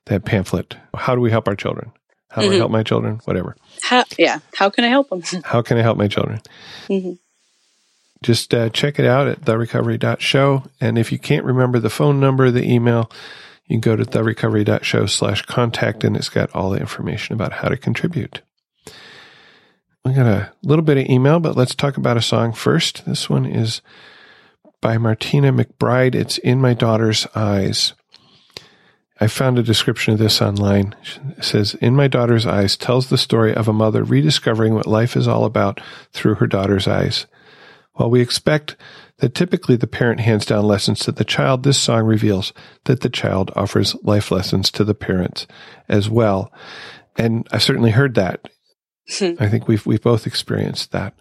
that 0.06 0.24
pamphlet. 0.24 0.76
How 0.94 1.14
do 1.14 1.20
we 1.20 1.31
help 1.31 1.48
our 1.48 1.56
children? 1.56 1.93
How 2.31 2.43
do 2.43 2.48
mm-hmm. 2.48 2.55
I 2.55 2.59
help 2.59 2.70
my 2.72 2.82
children? 2.82 3.20
Whatever. 3.24 3.56
How, 3.82 4.05
yeah. 4.18 4.40
How 4.55 4.68
can 4.70 4.85
I 4.85 4.89
help 4.89 5.09
them? 5.09 5.22
How 5.44 5.62
can 5.62 5.78
I 5.78 5.82
help 5.82 5.97
my 5.97 6.09
children? 6.09 6.40
Mm-hmm. 6.89 7.12
Just 8.22 8.55
uh, 8.55 8.70
check 8.70 8.98
it 8.98 9.06
out 9.06 9.28
at 9.28 9.43
therecovery.show. 9.43 10.64
And 10.81 10.98
if 10.98 11.12
you 11.12 11.18
can't 11.18 11.44
remember 11.44 11.78
the 11.78 11.90
phone 11.90 12.20
number, 12.20 12.51
the 12.51 12.64
email, 12.64 13.10
you 13.66 13.74
can 13.74 13.81
go 13.81 13.97
to 13.97 14.05
therecovery.show 14.05 15.06
slash 15.06 15.43
contact 15.43 16.05
and 16.05 16.16
it's 16.16 16.28
got 16.28 16.55
all 16.55 16.70
the 16.70 16.81
information 16.81 17.35
about 17.35 17.52
how 17.52 17.68
to 17.68 17.76
contribute. 17.76 18.43
We 20.05 20.12
got 20.12 20.26
a 20.26 20.52
little 20.62 20.85
bit 20.85 20.98
of 20.98 21.09
email, 21.09 21.40
but 21.40 21.56
let's 21.56 21.74
talk 21.74 21.97
about 21.97 22.16
a 22.16 22.22
song 22.22 22.52
first. 22.52 23.06
This 23.06 23.31
one 23.31 23.47
is 23.47 23.81
by 24.82 24.98
Martina 24.98 25.52
McBride. 25.52 26.14
It's 26.14 26.36
In 26.39 26.60
My 26.60 26.74
Daughter's 26.74 27.26
Eyes. 27.35 27.94
I 29.20 29.28
found 29.28 29.59
a 29.59 29.62
description 29.62 30.12
of 30.12 30.19
this 30.19 30.43
online. 30.43 30.95
It 31.39 31.45
says, 31.45 31.74
In 31.74 31.95
My 31.95 32.09
Daughter's 32.09 32.47
Eyes 32.47 32.77
tells 32.77 33.09
the 33.09 33.19
story 33.19 33.55
of 33.55 33.69
a 33.69 33.73
mother 33.73 34.03
rediscovering 34.03 34.74
what 34.74 34.86
life 34.86 35.16
is 35.16 35.28
all 35.28 35.45
about 35.45 35.81
through 36.12 36.36
her 36.36 36.47
daughter's 36.47 36.89
eyes. 36.89 37.27
While 37.93 38.11
we 38.11 38.20
expect 38.20 38.77
that 39.19 39.35
typically 39.35 39.77
the 39.77 39.86
parent 39.86 40.20
hands 40.20 40.45
down 40.45 40.65
lessons 40.65 40.99
to 41.01 41.12
the 41.12 41.24
child, 41.24 41.62
this 41.62 41.78
song 41.78 42.05
reveals 42.05 42.53
that 42.85 43.01
the 43.03 43.09
child 43.09 43.53
offers 43.55 43.95
life 44.03 44.32
lessons 44.32 44.70
to 44.73 44.85
the 44.85 44.95
parents 44.95 45.47
as 45.89 46.11
well. 46.11 46.53
And 47.16 47.47
I've 47.53 47.62
certainly 47.62 47.93
heard 47.93 48.16
that. 48.16 48.49
Hmm. 49.19 49.35
I 49.39 49.49
think 49.49 49.69
we've 49.69 49.85
we've 49.86 50.03
both 50.03 50.27
experienced 50.27 50.91
that. 50.93 51.15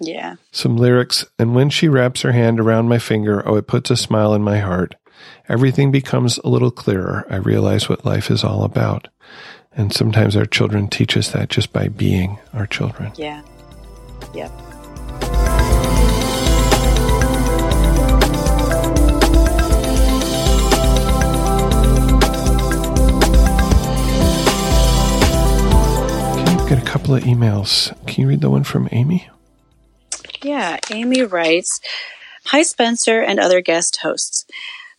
Yeah. 0.00 0.36
Some 0.50 0.76
lyrics, 0.76 1.26
and 1.38 1.54
when 1.54 1.68
she 1.68 1.88
wraps 1.88 2.22
her 2.22 2.32
hand 2.32 2.58
around 2.58 2.88
my 2.88 2.98
finger, 2.98 3.46
oh, 3.46 3.56
it 3.56 3.66
puts 3.66 3.90
a 3.90 3.96
smile 3.96 4.34
in 4.34 4.42
my 4.42 4.58
heart. 4.58 4.94
Everything 5.48 5.90
becomes 5.90 6.38
a 6.38 6.48
little 6.48 6.70
clearer. 6.70 7.26
I 7.28 7.36
realize 7.36 7.88
what 7.88 8.04
life 8.04 8.30
is 8.30 8.44
all 8.44 8.64
about. 8.64 9.08
And 9.76 9.92
sometimes 9.92 10.36
our 10.36 10.46
children 10.46 10.88
teach 10.88 11.16
us 11.16 11.32
that 11.32 11.48
just 11.48 11.72
by 11.72 11.88
being 11.88 12.38
our 12.52 12.66
children. 12.66 13.12
Yeah. 13.16 13.42
Yep. 14.34 14.52
Get 26.68 26.82
a 26.82 26.86
couple 26.86 27.14
of 27.14 27.24
emails. 27.24 27.94
Can 28.06 28.22
you 28.22 28.28
read 28.28 28.40
the 28.40 28.48
one 28.48 28.64
from 28.64 28.88
Amy? 28.90 29.28
Yeah, 30.42 30.78
Amy 30.90 31.22
writes 31.22 31.80
Hi, 32.46 32.62
Spencer 32.62 33.20
and 33.20 33.38
other 33.38 33.60
guest 33.60 33.98
hosts. 34.02 34.46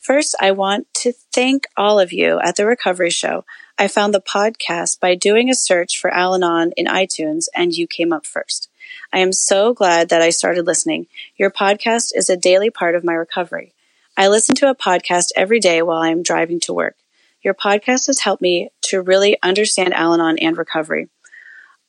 First, 0.06 0.36
I 0.40 0.52
want 0.52 0.86
to 1.02 1.14
thank 1.34 1.66
all 1.76 2.00
of 2.00 2.14
you 2.14 2.40
at 2.40 2.58
the 2.58 2.68
Recovery 2.68 3.10
Show. 3.10 3.44
I 3.80 3.88
found 3.88 4.14
the 4.14 4.22
podcast 4.22 5.00
by 5.00 5.16
doing 5.16 5.50
a 5.50 5.56
search 5.56 5.98
for 5.98 6.14
Al 6.14 6.36
Anon 6.36 6.74
in 6.78 6.86
iTunes, 6.86 7.48
and 7.56 7.74
you 7.74 7.88
came 7.88 8.14
up 8.14 8.24
first. 8.24 8.70
I 9.12 9.18
am 9.18 9.34
so 9.34 9.74
glad 9.74 10.10
that 10.10 10.22
I 10.22 10.30
started 10.30 10.68
listening. 10.68 11.08
Your 11.38 11.50
podcast 11.50 12.12
is 12.14 12.30
a 12.30 12.38
daily 12.38 12.70
part 12.70 12.94
of 12.94 13.04
my 13.04 13.14
recovery. 13.14 13.74
I 14.16 14.28
listen 14.28 14.54
to 14.58 14.70
a 14.70 14.76
podcast 14.76 15.32
every 15.36 15.60
day 15.60 15.82
while 15.82 16.04
I 16.04 16.10
am 16.10 16.22
driving 16.22 16.60
to 16.60 16.74
work. 16.74 16.98
Your 17.42 17.56
podcast 17.56 18.06
has 18.06 18.20
helped 18.20 18.44
me 18.44 18.70
to 18.84 19.02
really 19.02 19.38
understand 19.42 19.96
Al 19.96 20.14
Anon 20.14 20.38
and 20.38 20.56
recovery. 20.56 21.10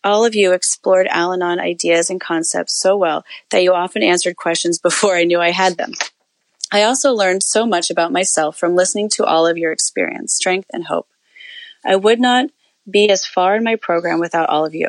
All 0.02 0.24
of 0.24 0.34
you 0.34 0.54
explored 0.54 1.06
Al 1.08 1.34
Anon 1.34 1.60
ideas 1.60 2.08
and 2.08 2.18
concepts 2.18 2.80
so 2.80 2.96
well 2.96 3.26
that 3.50 3.62
you 3.62 3.74
often 3.74 4.02
answered 4.02 4.36
questions 4.36 4.78
before 4.78 5.16
I 5.16 5.24
knew 5.24 5.38
I 5.38 5.50
had 5.50 5.76
them. 5.76 5.92
I 6.72 6.82
also 6.82 7.12
learned 7.12 7.42
so 7.42 7.64
much 7.64 7.90
about 7.90 8.12
myself 8.12 8.58
from 8.58 8.74
listening 8.74 9.08
to 9.10 9.24
all 9.24 9.46
of 9.46 9.56
your 9.56 9.72
experience, 9.72 10.34
strength, 10.34 10.68
and 10.72 10.86
hope. 10.86 11.08
I 11.84 11.96
would 11.96 12.20
not 12.20 12.50
be 12.90 13.08
as 13.08 13.26
far 13.26 13.56
in 13.56 13.64
my 13.64 13.76
program 13.76 14.18
without 14.18 14.48
all 14.48 14.64
of 14.64 14.74
you. 14.74 14.88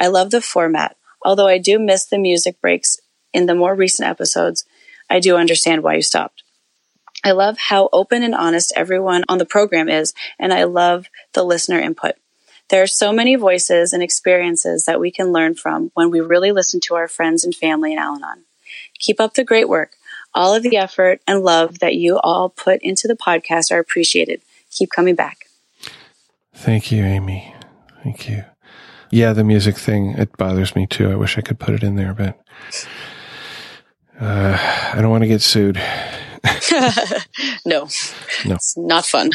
I 0.00 0.08
love 0.08 0.30
the 0.30 0.40
format. 0.40 0.96
Although 1.24 1.46
I 1.46 1.58
do 1.58 1.78
miss 1.78 2.04
the 2.04 2.18
music 2.18 2.60
breaks 2.60 2.98
in 3.32 3.46
the 3.46 3.54
more 3.54 3.74
recent 3.74 4.08
episodes, 4.08 4.64
I 5.08 5.20
do 5.20 5.36
understand 5.36 5.82
why 5.82 5.94
you 5.94 6.02
stopped. 6.02 6.42
I 7.24 7.32
love 7.32 7.58
how 7.58 7.88
open 7.92 8.22
and 8.22 8.34
honest 8.34 8.72
everyone 8.76 9.24
on 9.28 9.38
the 9.38 9.46
program 9.46 9.88
is, 9.88 10.12
and 10.38 10.52
I 10.52 10.64
love 10.64 11.06
the 11.32 11.42
listener 11.42 11.80
input. 11.80 12.14
There 12.68 12.82
are 12.82 12.88
so 12.88 13.12
many 13.12 13.36
voices 13.36 13.92
and 13.92 14.02
experiences 14.02 14.84
that 14.84 15.00
we 15.00 15.10
can 15.10 15.32
learn 15.32 15.54
from 15.54 15.90
when 15.94 16.10
we 16.10 16.20
really 16.20 16.52
listen 16.52 16.80
to 16.80 16.94
our 16.94 17.08
friends 17.08 17.44
and 17.44 17.54
family 17.54 17.92
in 17.92 17.98
Al 17.98 18.16
Anon. 18.16 18.44
Keep 18.98 19.20
up 19.20 19.34
the 19.34 19.44
great 19.44 19.68
work. 19.68 19.96
All 20.36 20.54
of 20.54 20.62
the 20.62 20.76
effort 20.76 21.22
and 21.26 21.42
love 21.42 21.78
that 21.78 21.94
you 21.94 22.18
all 22.18 22.50
put 22.50 22.82
into 22.82 23.08
the 23.08 23.16
podcast 23.16 23.72
are 23.72 23.78
appreciated. 23.78 24.42
Keep 24.70 24.90
coming 24.90 25.14
back. 25.14 25.48
Thank 26.54 26.92
you, 26.92 27.02
Amy. 27.02 27.54
Thank 28.02 28.28
you. 28.28 28.44
Yeah, 29.10 29.32
the 29.32 29.44
music 29.44 29.78
thing, 29.78 30.10
it 30.10 30.36
bothers 30.36 30.76
me 30.76 30.86
too. 30.86 31.10
I 31.10 31.14
wish 31.16 31.38
I 31.38 31.40
could 31.40 31.58
put 31.58 31.74
it 31.74 31.82
in 31.82 31.96
there, 31.96 32.12
but 32.12 32.38
uh, 34.20 34.58
I 34.92 35.00
don't 35.00 35.10
want 35.10 35.22
to 35.22 35.28
get 35.28 35.40
sued. 35.40 35.76
no. 37.64 37.88
No. 38.44 38.54
It's 38.54 38.76
not 38.76 39.06
fun. 39.06 39.30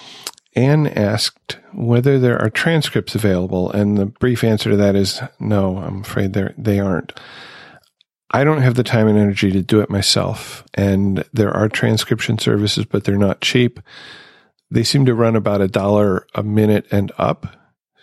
Anne 0.56 0.86
asked 0.88 1.58
whether 1.72 2.18
there 2.18 2.40
are 2.40 2.50
transcripts 2.50 3.14
available, 3.14 3.70
and 3.70 3.96
the 3.96 4.06
brief 4.06 4.44
answer 4.44 4.70
to 4.70 4.76
that 4.76 4.94
is 4.94 5.20
no, 5.38 5.78
I'm 5.78 6.00
afraid 6.00 6.32
they 6.32 6.52
they 6.58 6.80
aren't. 6.80 7.12
I 8.32 8.44
don't 8.44 8.62
have 8.62 8.74
the 8.74 8.82
time 8.82 9.08
and 9.08 9.18
energy 9.18 9.52
to 9.52 9.62
do 9.62 9.80
it 9.80 9.90
myself. 9.90 10.64
And 10.74 11.24
there 11.32 11.52
are 11.52 11.68
transcription 11.68 12.38
services, 12.38 12.84
but 12.84 13.04
they're 13.04 13.16
not 13.16 13.40
cheap. 13.40 13.80
They 14.70 14.84
seem 14.84 15.04
to 15.06 15.14
run 15.14 15.36
about 15.36 15.60
a 15.60 15.68
dollar 15.68 16.26
a 16.34 16.42
minute 16.42 16.86
and 16.90 17.12
up. 17.18 17.46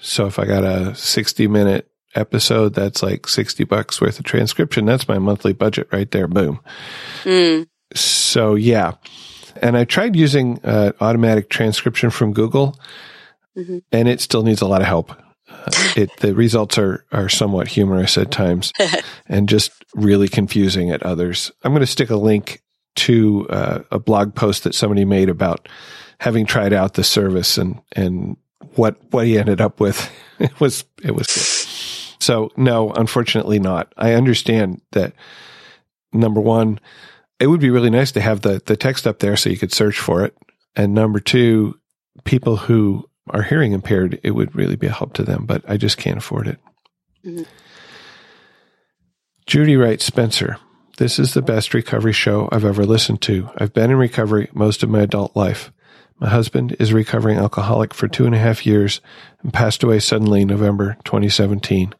So 0.02 0.28
if 0.28 0.38
I 0.38 0.46
got 0.46 0.64
a 0.64 0.94
60 0.94 1.48
minute 1.48 1.90
episode, 2.16 2.76
that's 2.76 3.02
like 3.02 3.28
60 3.28 3.64
bucks 3.64 4.00
worth 4.00 4.20
of 4.20 4.26
transcription. 4.26 4.86
That's 4.86 5.08
my 5.08 5.18
monthly 5.18 5.54
budget 5.54 5.90
right 5.92 6.10
there. 6.12 6.28
Boom. 6.28 6.60
Mm. 7.24 7.68
So 7.96 8.56
yeah. 8.56 8.94
And 9.62 9.76
I 9.76 9.84
tried 9.84 10.16
using 10.16 10.60
uh, 10.64 10.92
automatic 11.02 11.50
transcription 11.50 12.12
from 12.12 12.34
Google 12.34 12.80
mm-hmm. 13.58 13.80
and 13.92 14.08
it 14.08 14.22
still 14.22 14.44
needs 14.44 14.62
a 14.62 14.68
lot 14.68 14.82
of 14.82 14.88
help. 14.88 15.12
Uh, 15.76 15.94
it 15.96 16.18
the 16.18 16.34
results 16.34 16.78
are 16.78 17.06
are 17.12 17.30
somewhat 17.30 17.68
humorous 17.68 18.18
at 18.18 18.32
times 18.32 18.72
and 19.28 19.50
just 19.50 19.72
really 19.96 20.28
confusing 20.28 20.92
at 20.92 21.04
others. 21.04 21.52
I'm 21.64 21.72
going 21.72 21.82
to 21.82 21.88
stick 21.88 22.10
a 22.10 22.16
link 22.16 22.62
to 22.96 23.48
uh, 23.50 23.80
a 23.92 24.00
blog 24.00 24.36
post 24.36 24.64
that 24.64 24.76
somebody 24.76 25.06
made 25.06 25.30
about 25.30 25.68
having 26.20 26.46
tried 26.46 26.74
out 26.74 26.96
the 26.96 27.04
service 27.04 27.58
and 27.58 27.82
and 27.94 28.38
what 28.76 28.98
what 29.12 29.26
he 29.26 29.38
ended 29.38 29.62
up 29.62 29.80
with. 29.80 30.10
It 30.40 30.58
was 30.62 30.86
it 31.04 31.14
was 31.14 31.28
good. 31.28 32.24
So 32.24 32.50
no, 32.56 32.92
unfortunately 32.92 33.60
not. 33.60 33.94
I 33.98 34.14
understand 34.14 34.82
that 34.94 35.12
number 36.14 36.40
one, 36.40 36.80
it 37.42 37.48
would 37.48 37.60
be 37.60 37.70
really 37.70 37.90
nice 37.90 38.14
to 38.14 38.22
have 38.22 38.40
the 38.40 38.62
the 38.66 38.78
text 38.78 39.06
up 39.06 39.20
there 39.20 39.36
so 39.36 39.50
you 39.50 39.58
could 39.58 39.74
search 39.74 40.00
for 40.00 40.24
it. 40.24 40.34
And 40.78 40.94
number 40.94 41.20
two, 41.20 41.78
people 42.24 42.56
who 42.56 43.09
are 43.30 43.44
hearing 43.44 43.74
impaired, 43.74 44.20
it 44.24 44.32
would 44.32 44.56
really 44.56 44.76
be 44.76 44.88
a 44.88 44.92
help 44.92 45.14
to 45.14 45.24
them, 45.24 45.46
but 45.46 45.64
I 45.68 45.78
just 45.78 45.98
can't 45.98 46.18
afford 46.18 46.48
it. 46.48 46.60
Mm-hmm. 47.26 47.44
Judy 49.46 49.78
writes 49.78 50.06
Spencer, 50.06 50.58
this 50.98 51.18
is 51.18 51.34
the 51.34 51.42
best 51.42 51.74
recovery 51.74 52.14
show 52.14 52.50
I've 52.52 52.66
ever 52.66 52.86
listened 52.86 53.22
to. 53.24 53.50
I've 53.58 53.74
been 53.74 53.90
in 53.90 53.98
recovery 53.98 54.50
most 54.54 54.84
of 54.84 54.90
my 54.90 55.02
adult 55.02 55.36
life. 55.36 55.72
My 56.20 56.30
husband 56.30 56.76
is 56.78 56.92
a 56.92 56.96
recovering 56.96 57.38
alcoholic 57.38 57.94
for 57.94 58.08
two 58.08 58.26
and 58.26 58.36
a 58.36 58.40
half 58.40 58.66
years 58.66 59.00
and 59.42 59.54
passed 59.54 59.82
away 59.82 60.00
suddenly 60.00 60.42
in 60.42 60.50
November 60.50 60.98
2017. 61.06 61.96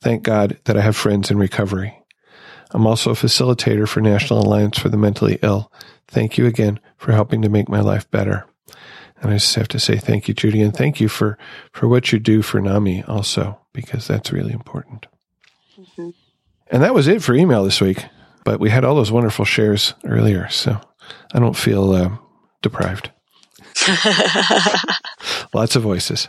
Thank 0.00 0.22
God 0.22 0.58
that 0.64 0.78
I 0.78 0.80
have 0.80 0.96
friends 0.96 1.30
in 1.30 1.36
recovery. 1.36 1.96
I'm 2.70 2.86
also 2.86 3.10
a 3.10 3.14
facilitator 3.14 3.86
for 3.86 4.00
National 4.00 4.40
Alliance 4.40 4.78
for 4.78 4.88
the 4.88 4.96
Mentally 4.96 5.38
Ill. 5.42 5.70
Thank 6.08 6.38
you 6.38 6.46
again 6.46 6.80
for 6.96 7.12
helping 7.12 7.42
to 7.42 7.48
make 7.48 7.68
my 7.68 7.80
life 7.80 8.10
better. 8.10 8.46
And 9.20 9.30
I 9.30 9.34
just 9.34 9.54
have 9.54 9.68
to 9.68 9.78
say 9.78 9.96
thank 9.96 10.28
you, 10.28 10.34
Judy, 10.34 10.62
and 10.62 10.74
thank 10.74 11.00
you 11.00 11.08
for, 11.08 11.36
for 11.72 11.88
what 11.88 12.12
you 12.12 12.18
do 12.18 12.42
for 12.42 12.60
NAMI 12.60 13.04
also, 13.04 13.60
because 13.72 14.06
that's 14.06 14.32
really 14.32 14.52
important. 14.52 15.06
Mm-hmm. 15.78 16.10
And 16.70 16.82
that 16.82 16.94
was 16.94 17.08
it 17.08 17.22
for 17.22 17.34
email 17.34 17.64
this 17.64 17.80
week. 17.80 18.04
But 18.44 18.60
we 18.60 18.70
had 18.70 18.84
all 18.84 18.94
those 18.94 19.12
wonderful 19.12 19.44
shares 19.44 19.94
earlier, 20.04 20.48
so 20.48 20.80
I 21.34 21.38
don't 21.38 21.56
feel 21.56 21.92
uh, 21.92 22.16
deprived. 22.62 23.10
Lots 25.54 25.76
of 25.76 25.82
voices. 25.82 26.28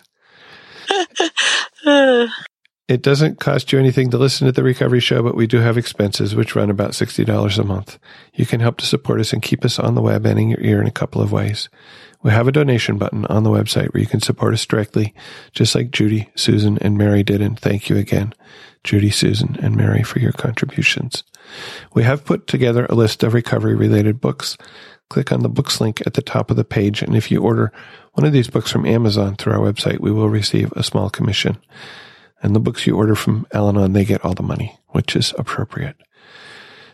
it 2.88 3.02
doesn't 3.02 3.40
cost 3.40 3.72
you 3.72 3.80
anything 3.80 4.10
to 4.12 4.18
listen 4.18 4.46
to 4.46 4.52
the 4.52 4.64
recovery 4.64 5.00
show, 5.00 5.24
but 5.24 5.36
we 5.36 5.48
do 5.48 5.60
have 5.60 5.78
expenses 5.78 6.36
which 6.36 6.56
run 6.56 6.70
about 6.70 6.92
$60 6.92 7.58
a 7.58 7.64
month. 7.64 7.98
You 8.34 8.46
can 8.46 8.60
help 8.60 8.78
to 8.78 8.86
support 8.86 9.20
us 9.22 9.32
and 9.32 9.42
keep 9.42 9.64
us 9.64 9.80
on 9.80 9.96
the 9.96 10.02
web 10.02 10.26
and 10.26 10.40
in 10.40 10.50
your 10.50 10.62
ear 10.62 10.82
in 10.82 10.88
a 10.88 10.92
couple 10.92 11.22
of 11.22 11.32
ways. 11.32 11.70
We 12.24 12.32
have 12.32 12.48
a 12.48 12.52
donation 12.52 12.98
button 12.98 13.26
on 13.26 13.44
the 13.44 13.50
website 13.50 13.94
where 13.94 14.02
you 14.02 14.08
can 14.08 14.22
support 14.22 14.54
us 14.54 14.66
directly, 14.66 15.14
just 15.54 15.74
like 15.74 15.92
Judy, 15.92 16.30
Susan, 16.36 16.78
and 16.80 16.98
Mary 16.98 17.24
did. 17.24 17.42
And 17.42 17.60
thank 17.60 17.90
you 17.90 17.98
again, 17.98 18.34
Judy, 18.84 19.10
Susan, 19.10 19.58
and 19.62 19.76
Mary 19.76 20.04
for 20.04 20.20
your 20.20 20.32
contributions. 20.32 21.24
We 21.94 22.04
have 22.04 22.26
put 22.26 22.48
together 22.48 22.86
a 22.86 22.96
list 22.96 23.24
of 23.24 23.34
recovery 23.34 23.76
related 23.76 24.22
books 24.22 24.58
click 25.12 25.32
on 25.34 25.42
the 25.42 25.50
books 25.50 25.82
link 25.82 26.02
at 26.06 26.14
the 26.14 26.22
top 26.22 26.50
of 26.50 26.56
the 26.56 26.64
page. 26.64 27.02
And 27.02 27.16
if 27.16 27.30
you 27.30 27.42
order 27.42 27.74
one 28.14 28.26
of 28.26 28.32
these 28.32 28.50
books 28.50 28.72
from 28.72 28.86
Amazon 28.86 29.36
through 29.36 29.54
our 29.54 29.60
website, 29.60 30.00
we 30.00 30.12
will 30.12 30.30
receive 30.30 30.72
a 30.72 30.84
small 30.84 31.10
commission. 31.10 31.58
And 32.42 32.56
the 32.56 32.62
books 32.62 32.88
you 32.88 32.96
order 32.96 33.14
from 33.14 33.46
Al 33.52 33.68
Anon, 33.68 33.92
they 33.92 34.06
get 34.06 34.24
all 34.24 34.34
the 34.34 34.42
money, 34.42 34.80
which 34.88 35.16
is 35.16 35.34
appropriate. 35.38 35.98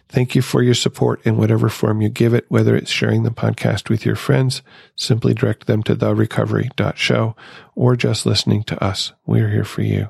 Thank 0.09 0.35
you 0.35 0.41
for 0.41 0.63
your 0.63 0.73
support 0.73 1.21
in 1.25 1.37
whatever 1.37 1.67
form 1.67 2.01
you 2.01 2.09
give 2.09 2.33
it, 2.33 2.45
whether 2.47 2.75
it's 2.75 2.91
sharing 2.91 3.23
the 3.23 3.29
podcast 3.29 3.89
with 3.89 4.05
your 4.05 4.15
friends, 4.15 4.61
simply 4.95 5.33
direct 5.33 5.67
them 5.67 5.83
to 5.83 5.95
therecovery.show, 5.95 7.35
or 7.75 7.95
just 7.95 8.25
listening 8.25 8.63
to 8.63 8.81
us. 8.83 9.11
We're 9.25 9.49
here 9.49 9.65
for 9.65 9.81
you. 9.81 10.09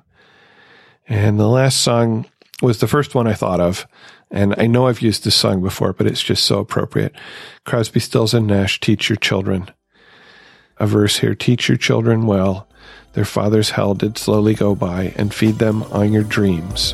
And 1.07 1.40
the 1.40 1.48
last 1.48 1.82
song 1.82 2.26
was 2.61 2.80
the 2.80 2.88
first 2.88 3.15
one 3.15 3.28
I 3.28 3.34
thought 3.34 3.60
of. 3.60 3.88
And 4.30 4.53
I 4.57 4.68
know 4.68 4.88
I've 4.88 5.02
used 5.02 5.24
this 5.24 5.36
song 5.36 5.61
before, 5.61 5.94
but 5.94 6.06
it's 6.06 6.24
just 6.24 6.44
so 6.44 6.60
appropriate. 6.60 7.15
Crosby, 7.65 7.99
Stills, 7.99 8.34
and 8.34 8.48
Nash, 8.48 8.80
teach 8.80 9.10
your 9.10 9.15
children. 9.15 9.72
A 10.78 10.86
verse 10.86 11.19
here, 11.19 11.34
teach 11.34 11.69
your 11.69 11.78
children 11.78 12.28
well. 12.28 12.68
Their 13.14 13.26
father's 13.26 13.72
hell 13.72 13.95
did 13.95 14.18
slowly 14.18 14.53
go 14.53 14.76
by, 14.76 15.14
and 15.15 15.34
feed 15.34 15.60
them 15.60 15.84
on 15.84 16.14
your 16.14 16.24
dreams. 16.24 16.94